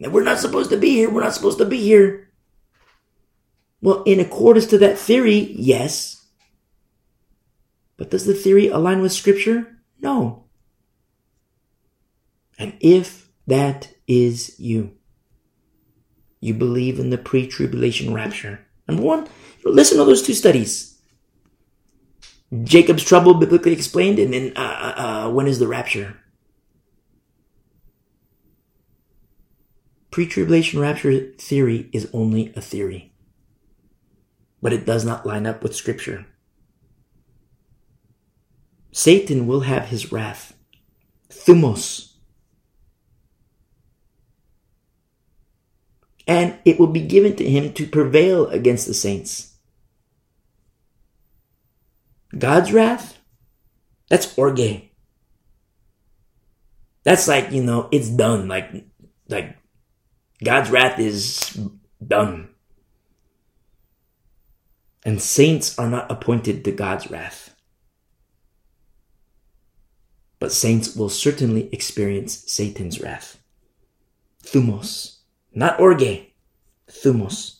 And 0.00 0.12
we're 0.12 0.24
not 0.24 0.38
supposed 0.38 0.70
to 0.70 0.78
be 0.78 0.90
here. 0.90 1.10
We're 1.10 1.22
not 1.22 1.34
supposed 1.34 1.58
to 1.58 1.66
be 1.66 1.80
here. 1.80 2.30
Well, 3.82 4.02
in 4.04 4.18
accordance 4.18 4.66
to 4.68 4.78
that 4.78 4.98
theory, 4.98 5.54
yes. 5.56 6.26
But 7.98 8.10
does 8.10 8.24
the 8.24 8.34
theory 8.34 8.68
align 8.68 9.02
with 9.02 9.12
scripture? 9.12 9.78
No. 10.00 10.46
And 12.58 12.76
if 12.80 13.28
that 13.46 13.93
is 14.06 14.58
you. 14.58 14.92
You 16.40 16.54
believe 16.54 16.98
in 16.98 17.10
the 17.10 17.18
pre-tribulation 17.18 18.12
rapture. 18.12 18.60
Number 18.86 19.02
one, 19.02 19.28
listen 19.64 19.98
to 19.98 20.04
those 20.04 20.22
two 20.22 20.34
studies. 20.34 20.98
Jacob's 22.62 23.02
trouble 23.02 23.34
biblically 23.34 23.72
explained, 23.72 24.18
and 24.18 24.32
then 24.32 24.52
uh, 24.54 24.60
uh, 24.60 25.00
uh, 25.00 25.30
when 25.30 25.46
is 25.46 25.58
the 25.58 25.66
rapture? 25.66 26.16
Pre-tribulation 30.10 30.78
rapture 30.78 31.32
theory 31.38 31.88
is 31.92 32.08
only 32.12 32.52
a 32.54 32.60
theory, 32.60 33.12
but 34.62 34.72
it 34.72 34.86
does 34.86 35.04
not 35.04 35.26
line 35.26 35.46
up 35.46 35.62
with 35.62 35.74
scripture. 35.74 36.26
Satan 38.92 39.48
will 39.48 39.60
have 39.60 39.88
his 39.88 40.12
wrath. 40.12 40.54
Thumos 41.28 42.13
and 46.26 46.58
it 46.64 46.78
will 46.78 46.88
be 46.88 47.02
given 47.02 47.36
to 47.36 47.48
him 47.48 47.72
to 47.74 47.86
prevail 47.86 48.46
against 48.48 48.86
the 48.86 48.94
saints. 48.94 49.54
God's 52.36 52.72
wrath? 52.72 53.18
That's 54.08 54.36
orge. 54.38 54.90
That's 57.04 57.28
like, 57.28 57.52
you 57.52 57.62
know, 57.62 57.88
it's 57.92 58.08
done. 58.08 58.48
Like, 58.48 58.70
like 59.28 59.56
God's 60.42 60.70
wrath 60.70 60.98
is 60.98 61.58
done. 62.04 62.48
And 65.04 65.20
saints 65.20 65.78
are 65.78 65.88
not 65.88 66.10
appointed 66.10 66.64
to 66.64 66.72
God's 66.72 67.10
wrath. 67.10 67.54
But 70.38 70.52
saints 70.52 70.96
will 70.96 71.10
certainly 71.10 71.68
experience 71.72 72.44
Satan's 72.50 73.00
wrath. 73.00 73.38
Thumos. 74.42 75.13
Not 75.54 75.78
orge, 75.78 76.26
thumos. 76.88 77.58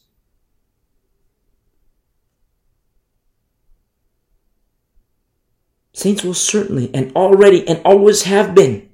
Saints 5.93 6.25
will 6.25 6.35
certainly 6.35 6.91
and 6.93 7.15
already 7.15 7.67
and 7.69 7.81
always 7.85 8.25
have 8.25 8.55
been 8.55 8.91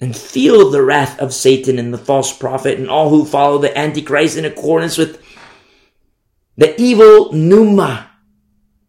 and 0.00 0.16
feel 0.16 0.70
the 0.70 0.82
wrath 0.82 1.20
of 1.20 1.32
Satan 1.32 1.78
and 1.78 1.94
the 1.94 1.98
false 1.98 2.36
prophet 2.36 2.78
and 2.78 2.90
all 2.90 3.10
who 3.10 3.24
follow 3.24 3.58
the 3.58 3.76
Antichrist 3.78 4.36
in 4.36 4.44
accordance 4.44 4.98
with 4.98 5.22
the 6.56 6.78
evil 6.80 7.32
pneuma 7.32 8.10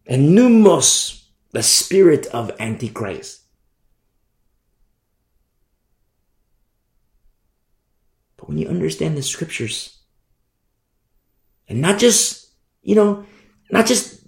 and 0.06 0.36
pneumos, 0.36 1.24
the 1.52 1.62
spirit 1.62 2.26
of 2.26 2.50
Antichrist. 2.58 3.41
But 8.42 8.48
when 8.48 8.58
you 8.58 8.66
understand 8.66 9.16
the 9.16 9.22
scriptures, 9.22 10.00
and 11.68 11.80
not 11.80 12.00
just, 12.00 12.50
you 12.82 12.96
know, 12.96 13.24
not 13.70 13.86
just 13.86 14.20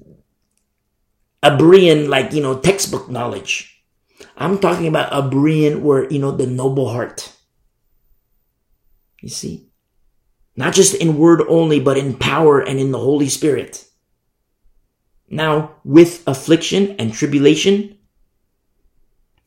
a 1.43 1.51
Berean, 1.51 2.09
like, 2.09 2.33
you 2.33 2.41
know, 2.41 2.61
textbook 2.61 3.11
knowledge. 3.11 3.83
I'm 4.37 4.61
talking 4.61 4.87
about 4.87 5.13
a 5.13 5.29
Berean 5.29 5.81
where, 5.81 6.09
you 6.13 6.21
know, 6.21 6.31
the 6.31 6.47
noble 6.47 6.91
heart. 6.91 7.33
You 9.21 9.31
see? 9.31 9.73
Not 10.55 10.75
just 10.75 10.95
in 10.95 11.19
word 11.19 11.43
only, 11.49 11.81
but 11.81 11.99
in 11.99 12.15
power 12.15 12.61
and 12.61 12.79
in 12.79 12.93
the 12.93 13.01
Holy 13.01 13.29
Spirit. 13.29 13.85
Now, 15.29 15.75
with 15.83 16.23
affliction 16.29 16.95
and 17.01 17.13
tribulation 17.13 17.99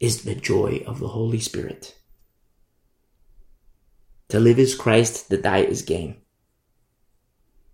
is 0.01 0.23
the 0.23 0.35
joy 0.35 0.83
of 0.85 0.99
the 0.99 1.07
Holy 1.07 1.39
Spirit. 1.39 1.96
To 4.29 4.39
live 4.39 4.59
is 4.59 4.75
Christ, 4.75 5.29
to 5.29 5.37
die 5.37 5.59
is 5.63 5.81
gain. 5.81 6.17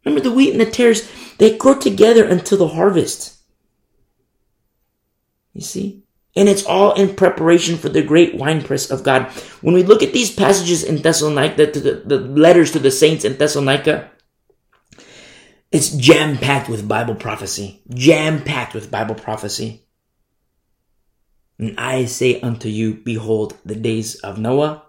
Remember 0.05 0.21
the 0.21 0.35
wheat 0.35 0.51
and 0.51 0.61
the 0.61 0.69
tares, 0.69 1.09
they 1.37 1.57
grow 1.57 1.79
together 1.79 2.25
until 2.25 2.57
the 2.57 2.67
harvest. 2.67 3.37
You 5.53 5.61
see? 5.61 6.03
And 6.35 6.49
it's 6.49 6.65
all 6.65 6.93
in 6.93 7.15
preparation 7.15 7.77
for 7.77 7.89
the 7.89 8.01
great 8.01 8.35
winepress 8.35 8.89
of 8.89 9.03
God. 9.03 9.31
When 9.61 9.75
we 9.75 9.83
look 9.83 10.01
at 10.01 10.13
these 10.13 10.33
passages 10.33 10.83
in 10.83 10.97
Thessalonica, 10.97 11.67
the, 11.67 12.01
the, 12.05 12.19
letters 12.19 12.71
to 12.71 12.79
the 12.79 12.91
saints 12.91 13.23
in 13.23 13.37
Thessalonica, 13.37 14.09
it's 15.71 15.89
jam 15.91 16.37
packed 16.37 16.69
with 16.69 16.87
Bible 16.87 17.15
prophecy. 17.15 17.81
Jam 17.89 18.43
packed 18.43 18.73
with 18.73 18.91
Bible 18.91 19.15
prophecy. 19.15 19.85
And 21.59 21.79
I 21.79 22.05
say 22.05 22.41
unto 22.41 22.67
you, 22.67 22.95
behold, 22.95 23.55
the 23.63 23.75
days 23.75 24.15
of 24.15 24.39
Noah, 24.39 24.83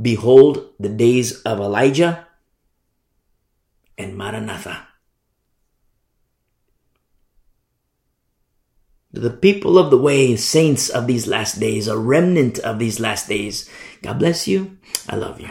Behold 0.00 0.70
the 0.78 0.88
days 0.88 1.40
of 1.42 1.60
Elijah 1.60 2.26
and 3.96 4.16
Maranatha. 4.16 4.88
The 9.12 9.30
people 9.30 9.78
of 9.78 9.90
the 9.90 9.98
way, 9.98 10.34
saints 10.34 10.88
of 10.88 11.06
these 11.06 11.28
last 11.28 11.60
days, 11.60 11.86
a 11.86 11.96
remnant 11.96 12.58
of 12.58 12.80
these 12.80 12.98
last 12.98 13.28
days. 13.28 13.70
God 14.02 14.18
bless 14.18 14.48
you. 14.48 14.78
I 15.08 15.14
love 15.14 15.40
you. 15.40 15.50